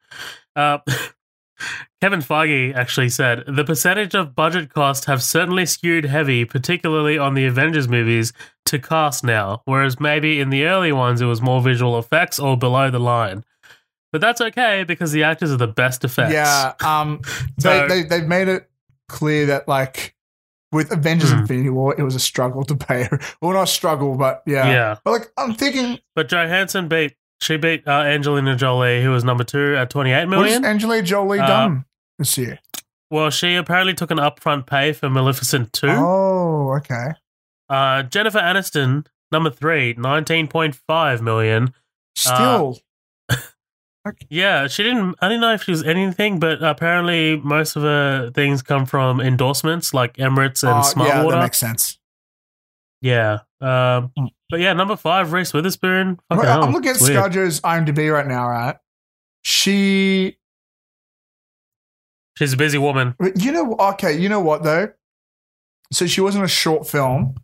Uh, 0.56 0.80
Kevin 2.02 2.19
Feige 2.19 2.76
actually 2.76 3.07
said 3.07 3.44
the 3.48 3.64
percentage 3.64 4.14
of 4.14 4.35
budget 4.35 4.73
cost 4.73 5.06
have 5.06 5.23
certainly 5.23 5.65
skewed 5.65 6.03
heavy, 6.06 6.44
particularly 6.44 7.18
on 7.18 7.34
the 7.34 7.45
Avengers 7.45 7.88
movies, 7.88 8.34
to 8.65 8.77
cast 8.80 9.23
now, 9.23 9.61
whereas 9.65 9.99
maybe 9.99 10.41
in 10.41 10.49
the 10.49 10.65
early 10.65 10.91
ones 10.91 11.22
it 11.22 11.26
was 11.26 11.41
more 11.41 11.61
visual 11.61 11.98
effects 11.98 12.40
or 12.40 12.57
below 12.57 12.90
the 12.91 12.99
line. 12.99 13.45
But 14.14 14.22
that's 14.22 14.40
okay 14.40 14.85
because 14.85 15.11
the 15.11 15.23
actors 15.23 15.52
are 15.52 15.57
the 15.57 15.68
best 15.68 16.06
effects. 16.06 16.31
Yeah, 16.34 16.73
um, 16.81 17.19
So- 17.60 17.88
they, 17.88 18.03
they 18.03 18.03
they've 18.07 18.27
made 18.27 18.48
it 18.48 18.69
clear 19.10 19.48
that 19.48 19.68
like 19.68 20.15
with 20.72 20.91
Avengers 20.94 21.31
Hmm. 21.31 21.40
Infinity 21.40 21.69
War, 21.72 21.94
it 21.98 22.03
was 22.03 22.15
a 22.15 22.19
struggle 22.19 22.64
to 22.64 22.76
pay. 22.76 23.10
Well, 23.41 23.52
not 23.53 23.64
a 23.64 23.68
struggle, 23.68 24.15
but 24.15 24.41
yeah. 24.48 24.68
Yeah. 24.69 24.95
But 25.03 25.11
like, 25.11 25.31
I'm 25.38 25.53
thinking, 25.56 25.99
But 26.15 26.30
Johansson 26.30 26.88
beat 26.88 27.15
she 27.41 27.57
beat 27.57 27.85
uh, 27.88 27.91
Angelina 27.91 28.56
Jolie, 28.56 29.03
who 29.03 29.11
was 29.11 29.23
number 29.26 29.44
two 29.44 29.76
at 29.76 29.90
28 29.90 30.27
million. 30.27 30.40
What 30.40 30.49
has. 30.49 30.64
Angelina 30.64 31.03
Jolie 31.03 31.40
Uh, 31.40 31.45
done 31.48 31.85
this 32.18 32.38
year? 32.38 32.60
Well, 33.11 33.30
she 33.31 33.56
apparently 33.56 33.94
took 33.94 34.11
an 34.11 34.18
upfront 34.18 34.65
pay 34.65 34.94
for 34.94 35.10
Maleficent 35.10 35.73
two. 35.73 35.90
Oh, 35.90 36.73
okay. 36.77 37.10
Uh, 37.69 38.03
Jennifer 38.03 38.40
Aniston, 38.40 39.06
number 39.31 39.49
three, 39.49 39.94
19.5 39.95 41.22
million. 41.22 41.73
Still, 42.15 42.80
Yeah, 44.30 44.67
she 44.67 44.84
didn't. 44.84 45.15
I 45.21 45.30
didn't 45.30 45.41
know 45.41 45.53
if 45.53 45.63
she 45.63 45.71
was 45.71 45.84
anything, 45.84 46.39
but 46.39 46.61
apparently 46.61 47.38
most 47.38 47.75
of 47.77 47.84
her 47.84 48.31
things 48.31 48.61
come 48.61 48.85
from 48.85 49.21
endorsements 49.21 49.93
like 49.93 50.17
Emirates 50.17 50.61
and 50.63 50.80
Oh, 50.80 50.81
Smart 50.81 51.09
yeah, 51.09 51.23
Water. 51.23 51.38
that 51.38 51.43
makes 51.43 51.57
sense. 51.57 51.97
yeah. 53.01 53.39
Um, 53.61 54.11
Mm. 54.19 54.30
but 54.49 54.59
yeah, 54.59 54.73
number 54.73 54.97
five, 54.97 55.31
Reese 55.31 55.53
Witherspoon. 55.53 56.19
Fucking 56.30 56.43
Well, 56.43 56.51
hell, 56.51 56.63
I'm 56.65 56.73
looking 56.73 56.89
at. 56.91 56.97
ScarJo's 56.97 57.61
IMDb 57.61 58.11
right 58.11 58.27
now, 58.27 58.47
right? 58.49 58.75
She, 59.43 60.38
She's 62.38 62.51
a 62.53 62.57
busy 62.57 62.77
woman. 62.80 63.15
you 63.35 63.51
know, 63.51 63.75
okay, 63.80 64.17
you 64.17 64.27
know 64.27 64.39
what 64.41 64.63
though? 64.63 64.89
So 65.93 66.07
she 66.07 66.19
was 66.19 66.35
in 66.35 66.43
a 66.43 66.47
short 66.47 66.88
film, 66.88 67.35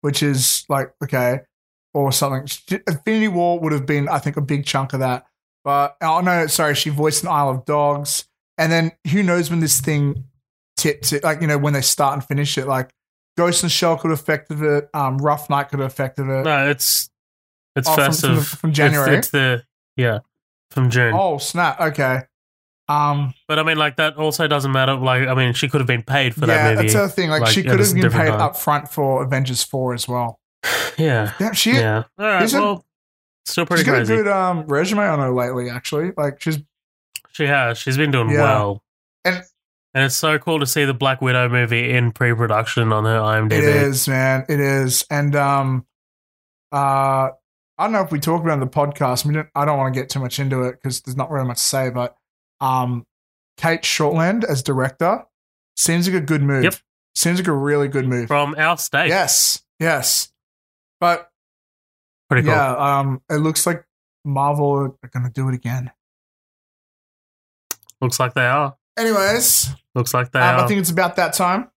which 0.00 0.22
is 0.22 0.64
like 0.68 0.92
okay, 1.04 1.40
or 1.94 2.10
something. 2.12 2.48
Infinity 2.88 3.28
War 3.28 3.60
would 3.60 3.72
have 3.72 3.84
been, 3.86 4.08
I 4.08 4.18
think, 4.18 4.36
a 4.36 4.40
big 4.40 4.64
chunk 4.64 4.94
of 4.94 5.00
that. 5.00 5.26
But 5.64 5.96
oh 6.02 6.20
no, 6.20 6.46
sorry, 6.46 6.74
she 6.74 6.90
voiced 6.90 7.22
an 7.22 7.28
Isle 7.28 7.50
of 7.50 7.64
Dogs, 7.64 8.24
and 8.58 8.70
then 8.72 8.92
who 9.10 9.22
knows 9.22 9.50
when 9.50 9.60
this 9.60 9.80
thing 9.80 10.24
tips 10.76 11.12
it? 11.12 11.22
Like 11.22 11.40
you 11.40 11.46
know 11.46 11.58
when 11.58 11.72
they 11.72 11.80
start 11.82 12.14
and 12.14 12.24
finish 12.24 12.58
it. 12.58 12.66
Like 12.66 12.90
Ghost 13.36 13.62
and 13.62 13.70
Shell 13.70 13.98
could 13.98 14.10
have 14.10 14.20
affected 14.20 14.60
it. 14.62 14.88
Um, 14.92 15.18
Rough 15.18 15.48
Night 15.48 15.68
could 15.68 15.78
have 15.78 15.90
affected 15.90 16.22
it. 16.28 16.44
No, 16.44 16.68
it's 16.68 17.10
it's 17.76 17.88
Oh, 17.88 17.94
from- 17.94 18.04
first 18.06 18.20
from 18.22 18.34
the- 18.36 18.42
from 18.42 18.70
it's- 18.70 18.76
January? 18.76 19.16
It's, 19.18 19.30
the 19.30 19.62
yeah 19.96 20.18
from 20.70 20.90
June. 20.90 21.14
Oh 21.16 21.38
snap! 21.38 21.80
Okay. 21.80 22.20
Um, 22.88 23.32
But 23.48 23.58
I 23.58 23.62
mean, 23.62 23.76
like 23.78 23.96
that 23.96 24.16
also 24.16 24.48
doesn't 24.48 24.72
matter. 24.72 24.94
Like, 24.94 25.26
I 25.28 25.34
mean, 25.34 25.54
she 25.54 25.68
could 25.68 25.80
have 25.80 25.86
been 25.86 26.02
paid 26.02 26.34
for 26.34 26.40
yeah, 26.42 26.46
that 26.46 26.74
movie. 26.76 26.88
Yeah, 26.88 26.92
that's 26.98 27.14
the 27.14 27.22
thing. 27.22 27.30
Like, 27.30 27.42
like, 27.42 27.52
she 27.52 27.62
could 27.62 27.78
have 27.78 27.94
been 27.94 28.10
paid 28.10 28.28
time. 28.28 28.40
up 28.40 28.56
front 28.56 28.90
for 28.90 29.22
Avengers 29.22 29.62
Four 29.62 29.94
as 29.94 30.08
well. 30.08 30.40
yeah, 30.98 31.32
Yeah, 31.38 31.52
she 31.52 31.72
yeah. 31.72 32.02
All 32.18 32.26
right. 32.26 32.52
Well, 32.52 32.84
still 33.46 33.66
pretty 33.66 33.82
she's 33.82 33.86
got 33.86 33.96
crazy. 33.96 34.14
a 34.14 34.16
good 34.18 34.28
um 34.28 34.66
resume 34.66 35.00
on 35.00 35.18
her 35.18 35.30
lately. 35.32 35.70
Actually, 35.70 36.12
like 36.16 36.40
she's 36.40 36.58
She 37.32 37.46
has. 37.46 37.78
She's 37.78 37.96
been 37.96 38.10
doing 38.10 38.30
Yeah. 38.30 38.42
well. 38.42 38.84
And- 39.24 39.42
and 39.94 40.04
it's 40.06 40.14
so 40.16 40.38
cool 40.38 40.58
to 40.58 40.66
see 40.66 40.86
the 40.86 40.94
Black 40.94 41.20
Widow 41.20 41.50
movie 41.50 41.90
in 41.90 42.12
pre-production 42.12 42.94
on 42.94 43.04
her 43.04 43.18
IMDb. 43.18 43.52
It 43.58 43.64
is, 43.64 44.08
man. 44.08 44.46
It 44.48 44.58
is. 44.58 45.04
And 45.10 45.36
um 45.36 45.86
uh 46.72 47.30
I 47.78 47.84
don't 47.84 47.92
know 47.92 48.02
if 48.02 48.12
we 48.12 48.20
talk 48.20 48.40
about 48.42 48.50
it 48.50 48.52
on 48.54 48.60
the 48.60 48.66
podcast. 48.68 49.24
We 49.26 49.34
don't, 49.34 49.48
I 49.54 49.64
don't 49.64 49.76
want 49.78 49.92
to 49.94 50.00
get 50.00 50.08
too 50.08 50.20
much 50.20 50.38
into 50.38 50.62
it 50.62 50.72
because 50.72 51.00
there's 51.02 51.16
not 51.16 51.30
really 51.30 51.46
much 51.46 51.58
to 51.58 51.62
say, 51.62 51.90
but 51.90 52.16
um 52.60 53.06
Cate 53.58 53.82
Shortland 53.82 54.44
as 54.44 54.62
director 54.62 55.24
seems 55.76 56.08
like 56.08 56.22
a 56.22 56.24
good 56.24 56.42
move. 56.42 56.64
Yep. 56.64 56.74
Seems 57.14 57.38
like 57.38 57.48
a 57.48 57.52
really 57.52 57.88
good 57.88 58.06
move. 58.08 58.28
From 58.28 58.54
our 58.56 58.78
state. 58.78 59.08
Yes. 59.08 59.62
Yes. 59.78 60.32
But 61.00 61.30
Pretty 62.32 62.46
cool. 62.46 62.56
yeah, 62.56 62.98
um 62.98 63.20
it 63.30 63.36
looks 63.36 63.66
like 63.66 63.84
Marvel 64.24 64.96
are 65.02 65.10
gonna 65.12 65.30
do 65.30 65.48
it 65.48 65.54
again. 65.54 65.90
Looks 68.00 68.18
like 68.18 68.34
they 68.34 68.46
are. 68.46 68.76
Anyways, 68.98 69.74
Looks 69.94 70.14
like 70.14 70.32
they 70.32 70.40
um, 70.40 70.60
are. 70.60 70.64
I 70.64 70.66
think 70.66 70.80
it's 70.80 70.90
about 70.90 71.16
that 71.16 71.34
time. 71.34 71.68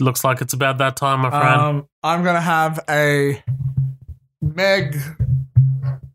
Looks 0.00 0.24
like 0.24 0.40
it's 0.40 0.52
about 0.52 0.78
that 0.78 0.96
time, 0.96 1.20
my 1.20 1.30
friend. 1.30 1.60
Um, 1.60 1.88
I'm 2.02 2.22
gonna 2.22 2.40
have 2.40 2.80
a 2.88 3.42
Meg 4.40 4.96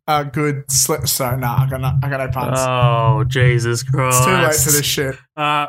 a 0.08 0.26
good 0.26 0.70
slip. 0.70 1.08
So 1.08 1.36
nah, 1.36 1.64
I 1.64 1.70
got 1.70 1.82
no, 1.82 1.92
I 2.02 2.10
got 2.10 2.18
no 2.18 2.28
puns. 2.30 2.60
oh, 2.60 3.24
Jesus 3.26 3.84
Christ. 3.84 4.18
it's 4.18 4.26
too 4.26 4.32
late 4.32 4.56
for 4.56 4.72
this 4.72 4.86
shit. 4.86 5.16
Uh, 5.36 5.68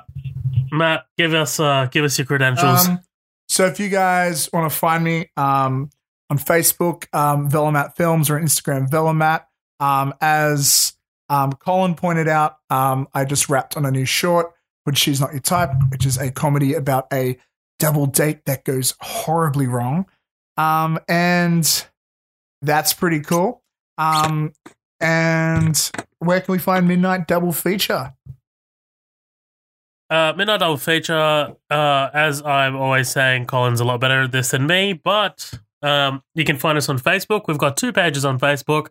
Matt, 0.72 1.06
give 1.16 1.34
us 1.34 1.60
uh, 1.60 1.86
give 1.90 2.04
us 2.04 2.18
your 2.18 2.26
credentials. 2.26 2.88
Um, 2.88 3.00
so 3.48 3.66
if 3.66 3.78
you 3.78 3.88
guys 3.88 4.48
want 4.52 4.70
to 4.70 4.76
find 4.76 5.04
me 5.04 5.30
um, 5.36 5.90
on 6.30 6.38
Facebook, 6.38 7.06
um, 7.14 7.50
Velomat 7.50 7.96
Films, 7.96 8.30
or 8.30 8.40
Instagram, 8.40 8.88
Velomat, 8.88 9.44
um, 9.80 10.14
as 10.20 10.94
um, 11.28 11.52
Colin 11.52 11.94
pointed 11.94 12.28
out, 12.28 12.58
um, 12.70 13.08
I 13.14 13.24
just 13.24 13.48
wrapped 13.48 13.76
on 13.76 13.84
a 13.84 13.90
new 13.90 14.04
short, 14.04 14.52
which 14.84 14.98
She's 14.98 15.20
Not 15.20 15.32
Your 15.32 15.40
Type, 15.40 15.70
which 15.90 16.06
is 16.06 16.16
a 16.16 16.30
comedy 16.30 16.74
about 16.74 17.06
a 17.12 17.38
double 17.78 18.06
date 18.06 18.44
that 18.46 18.64
goes 18.64 18.94
horribly 19.00 19.66
wrong. 19.66 20.06
Um, 20.56 20.98
and 21.08 21.86
that's 22.62 22.92
pretty 22.92 23.20
cool. 23.20 23.62
Um, 23.98 24.52
and 25.00 25.90
where 26.18 26.40
can 26.40 26.52
we 26.52 26.58
find 26.58 26.86
Midnight 26.86 27.26
Double 27.26 27.52
Feature? 27.52 28.14
Uh, 30.10 30.32
Midnight 30.36 30.60
Double 30.60 30.76
Feature, 30.76 31.56
uh, 31.70 32.10
as 32.14 32.42
I'm 32.42 32.76
always 32.76 33.10
saying, 33.10 33.46
Colin's 33.46 33.80
a 33.80 33.84
lot 33.84 34.00
better 34.00 34.22
at 34.22 34.32
this 34.32 34.50
than 34.50 34.66
me, 34.66 34.92
but 34.92 35.52
um, 35.84 36.22
you 36.34 36.44
can 36.44 36.56
find 36.56 36.78
us 36.78 36.88
on 36.88 36.98
Facebook. 36.98 37.42
We've 37.46 37.58
got 37.58 37.76
two 37.76 37.92
pages 37.92 38.24
on 38.24 38.40
Facebook. 38.40 38.86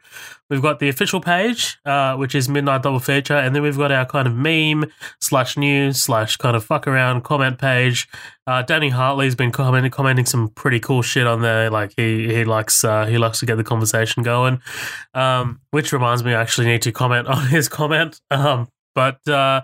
We've 0.48 0.62
got 0.62 0.80
the 0.80 0.90
official 0.90 1.20
page, 1.20 1.80
uh, 1.86 2.16
which 2.16 2.36
is 2.36 2.48
Midnight 2.48 2.84
Double 2.84 3.00
Feature, 3.00 3.36
and 3.36 3.56
then 3.56 3.64
we've 3.64 3.78
got 3.78 3.92
our 3.92 4.06
kind 4.06 4.28
of 4.28 4.36
meme 4.36 4.92
slash 5.20 5.58
news 5.58 6.04
slash 6.04 6.38
kind 6.38 6.56
of 6.56 6.64
fuck 6.64 6.88
around 6.88 7.24
comment 7.24 7.58
page. 7.58 8.08
Uh, 8.46 8.62
Danny 8.62 8.90
Hartley's 8.90 9.34
been 9.34 9.52
commenting, 9.52 9.90
commenting 9.90 10.26
some 10.26 10.50
pretty 10.50 10.80
cool 10.80 11.02
shit 11.02 11.26
on 11.26 11.42
there. 11.42 11.72
Like 11.72 11.94
he 11.98 12.28
he 12.28 12.46
likes 12.46 12.84
uh, 12.84 13.08
he 13.08 13.18
likes 13.18 13.40
to 13.40 13.48
get 13.48 13.56
the 13.56 13.64
conversation 13.64 14.22
going. 14.22 14.62
Um, 15.16 15.62
which 15.72 15.92
reminds 15.94 16.24
me, 16.24 16.36
I 16.36 16.42
actually 16.42 16.68
need 16.68 16.84
to 16.84 16.92
comment 16.92 17.28
on 17.36 17.48
his 17.48 17.68
comment. 17.68 18.22
Um, 18.30 18.68
but 18.94 19.28
uh, 19.28 19.62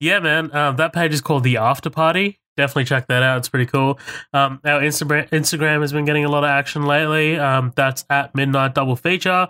yeah, 0.00 0.18
man, 0.18 0.50
uh, 0.52 0.72
that 0.72 0.92
page 0.92 1.12
is 1.12 1.20
called 1.20 1.44
the 1.44 1.56
After 1.56 1.88
Party. 1.88 2.40
Definitely 2.56 2.84
check 2.84 3.06
that 3.08 3.22
out. 3.22 3.38
It's 3.38 3.48
pretty 3.48 3.66
cool. 3.66 3.98
Um, 4.32 4.60
our 4.64 4.80
Instagram 4.80 5.28
Instagram 5.30 5.80
has 5.80 5.92
been 5.92 6.04
getting 6.04 6.24
a 6.24 6.28
lot 6.30 6.44
of 6.44 6.50
action 6.50 6.84
lately. 6.84 7.38
Um, 7.38 7.72
that's 7.74 8.04
at 8.10 8.34
Midnight 8.34 8.74
Double 8.74 8.96
Feature. 8.96 9.48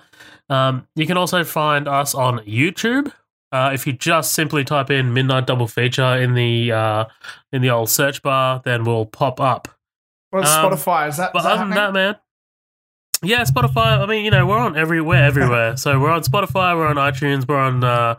Um, 0.48 0.86
you 0.96 1.06
can 1.06 1.16
also 1.16 1.44
find 1.44 1.86
us 1.86 2.14
on 2.14 2.38
YouTube. 2.40 3.12
Uh, 3.52 3.70
if 3.72 3.86
you 3.86 3.92
just 3.92 4.32
simply 4.32 4.64
type 4.64 4.90
in 4.90 5.12
Midnight 5.12 5.46
Double 5.46 5.68
Feature 5.68 6.16
in 6.16 6.34
the 6.34 6.72
uh, 6.72 7.04
in 7.52 7.62
the 7.62 7.70
old 7.70 7.90
search 7.90 8.22
bar, 8.22 8.62
then 8.64 8.84
we'll 8.84 9.06
pop 9.06 9.38
up. 9.40 9.68
Well, 10.32 10.42
Um, 10.44 10.72
Spotify 10.72 11.08
is 11.08 11.18
that? 11.18 11.32
But 11.32 11.40
is 11.40 11.44
that 11.44 11.52
other 11.52 11.60
than 11.64 11.70
that, 11.70 11.92
man, 11.92 12.16
yeah, 13.22 13.42
Spotify. 13.44 13.98
I 14.00 14.06
mean, 14.06 14.24
you 14.24 14.30
know, 14.30 14.46
we're 14.46 14.58
on 14.58 14.76
everywhere, 14.76 15.24
everywhere. 15.24 15.76
so 15.76 16.00
we're 16.00 16.10
on 16.10 16.22
Spotify, 16.22 16.76
we're 16.76 16.86
on 16.88 16.96
iTunes, 16.96 17.46
we're 17.46 17.58
on. 17.58 17.84
Uh, 17.84 18.16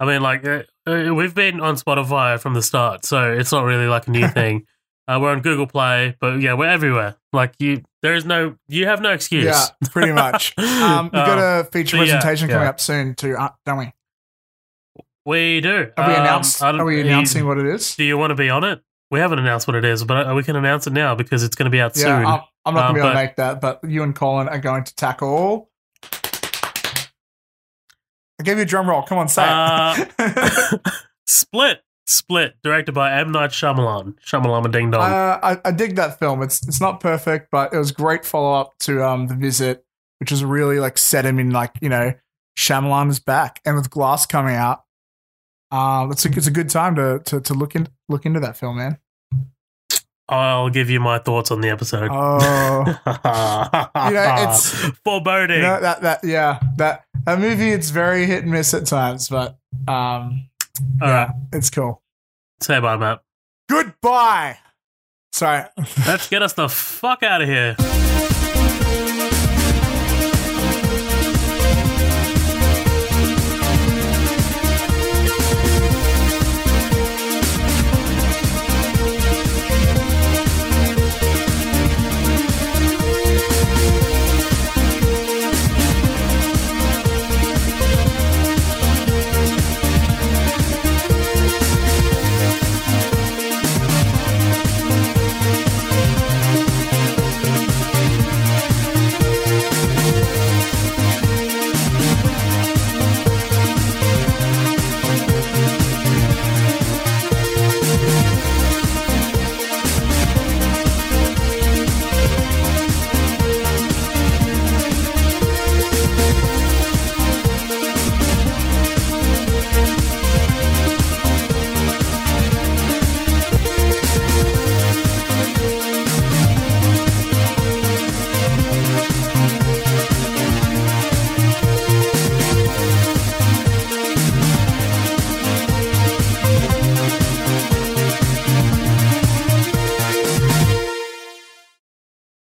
I 0.00 0.04
mean, 0.06 0.22
like 0.22 0.44
uh, 0.46 0.62
uh, 0.86 1.14
we've 1.14 1.34
been 1.34 1.60
on 1.60 1.76
Spotify 1.76 2.38
from 2.40 2.54
the 2.54 2.62
start, 2.62 3.04
so 3.04 3.32
it's 3.32 3.52
not 3.52 3.64
really 3.64 3.86
like 3.86 4.06
a 4.06 4.10
new 4.10 4.26
thing. 4.40 4.66
Uh, 5.06 5.18
we're 5.20 5.30
on 5.30 5.40
Google 5.42 5.66
Play, 5.66 6.16
but 6.20 6.40
yeah, 6.40 6.54
we're 6.54 6.68
everywhere. 6.68 7.16
Like 7.32 7.54
you, 7.58 7.82
there 8.02 8.14
is 8.14 8.24
no, 8.24 8.56
you 8.68 8.86
have 8.86 9.00
no 9.02 9.12
excuse. 9.12 9.44
Yeah, 9.44 9.64
pretty 9.90 10.12
much. 10.12 10.54
Um, 10.58 11.04
we've 11.06 11.12
got 11.12 11.38
a 11.38 11.64
feature 11.64 11.96
so 11.98 12.02
yeah, 12.02 12.12
presentation 12.20 12.48
coming 12.48 12.62
yeah. 12.64 12.68
up 12.70 12.80
soon 12.80 13.14
too, 13.14 13.36
uh, 13.36 13.50
don't 13.66 13.78
we? 13.78 13.92
we 15.26 15.60
do. 15.60 15.90
Have 15.96 16.06
we 16.08 16.14
Um, 16.14 16.20
announced? 16.22 16.60
Don't- 16.60 16.80
Are 16.80 16.84
we 16.84 16.96
you- 16.98 17.04
announcing 17.06 17.46
what 17.46 17.58
it 17.58 17.66
is? 17.66 17.94
Do 17.96 18.04
you 18.04 18.16
want 18.18 18.30
to 18.30 18.34
be 18.34 18.50
on 18.50 18.64
it? 18.64 18.80
We 19.10 19.20
haven't 19.20 19.38
announced 19.38 19.66
what 19.66 19.76
it 19.76 19.84
is, 19.84 20.02
but 20.04 20.28
uh, 20.30 20.34
we 20.34 20.42
can 20.42 20.56
announce 20.56 20.86
it 20.86 20.92
now 20.92 21.14
because 21.14 21.42
it's 21.42 21.54
going 21.54 21.64
to 21.66 21.70
be 21.70 21.80
out 21.80 21.96
Yeah, 21.96 22.02
soon. 22.02 22.26
I'm, 22.26 22.40
I'm 22.64 22.74
not 22.74 22.86
Um, 22.86 22.86
gonna 22.88 22.94
be 22.94 23.00
able 23.00 23.08
to 23.10 23.14
make 23.14 23.36
that, 23.36 23.60
but 23.60 23.80
you 23.86 24.02
and 24.02 24.14
Colin 24.14 24.48
are 24.48 24.58
going 24.58 24.84
to 24.84 24.94
tackle. 24.96 25.70
I 28.40 28.42
gave 28.42 28.56
you 28.56 28.62
a 28.62 28.66
drum 28.66 28.88
roll. 28.88 29.02
Come 29.02 29.18
on, 29.18 29.28
say 29.28 29.44
Uh, 29.46 29.94
it. 30.18 30.80
Split, 31.26 31.80
Split, 32.06 32.54
directed 32.62 32.92
by 32.92 33.12
M 33.18 33.32
Night 33.32 33.50
Shyamalan. 33.50 34.14
Shyamalan 34.26 34.70
Ding 34.72 34.90
Dong. 34.90 35.02
uh, 35.02 35.38
I, 35.42 35.60
I 35.64 35.70
dig 35.70 35.96
that 35.96 36.18
film. 36.18 36.42
It's 36.42 36.66
it's 36.66 36.80
not 36.80 37.00
perfect, 37.00 37.48
but 37.50 37.72
it 37.72 37.78
was 37.78 37.92
great 37.92 38.24
follow 38.24 38.52
up 38.60 38.72
to 38.80 39.04
um 39.04 39.28
the 39.28 39.34
visit, 39.34 39.84
which 40.20 40.30
was 40.30 40.44
really 40.44 40.80
like 40.80 40.98
set 40.98 41.24
him 41.24 41.38
in 41.38 41.50
like 41.50 41.72
you 41.80 41.88
know 41.88 42.12
Shyamalan 42.58 43.10
is 43.10 43.20
back, 43.20 43.60
and 43.64 43.76
with 43.76 43.88
Glass 43.90 44.26
coming 44.26 44.54
out, 44.56 44.82
um, 45.70 46.10
it's 46.12 46.24
a 46.26 46.28
it's 46.30 46.46
a 46.46 46.50
good 46.52 46.68
time 46.68 46.94
to 46.96 47.20
to 47.26 47.40
to 47.40 47.54
look 47.54 47.74
in 47.74 47.88
look 48.08 48.26
into 48.26 48.40
that 48.40 48.56
film, 48.56 48.76
man. 48.78 48.98
I'll 50.28 50.70
give 50.70 50.88
you 50.90 51.00
my 51.00 51.18
thoughts 51.18 51.50
on 51.50 51.60
the 51.60 51.68
episode. 51.68 52.08
Oh. 52.10 52.84
you 53.06 54.14
know, 54.14 54.34
it's- 54.42 54.90
foreboding. 55.04 55.56
You 55.58 55.62
know, 55.62 55.80
that 55.80 56.00
that 56.02 56.24
yeah 56.24 56.60
that 56.76 57.04
that 57.26 57.38
movie 57.38 57.70
it's 57.70 57.90
very 57.90 58.26
hit 58.26 58.42
and 58.44 58.52
miss 58.52 58.72
at 58.74 58.86
times, 58.86 59.28
but 59.28 59.56
um 59.88 60.48
All 61.02 61.08
yeah, 61.08 61.24
right. 61.26 61.30
it's 61.52 61.70
cool. 61.70 62.02
Say 62.62 62.80
bye, 62.80 62.96
Matt. 62.96 63.20
Goodbye. 63.68 64.58
Sorry. 65.32 65.64
Let's 66.06 66.28
get 66.28 66.42
us 66.42 66.52
the 66.54 66.68
fuck 66.68 67.22
out 67.22 67.42
of 67.42 67.48
here. 67.48 67.76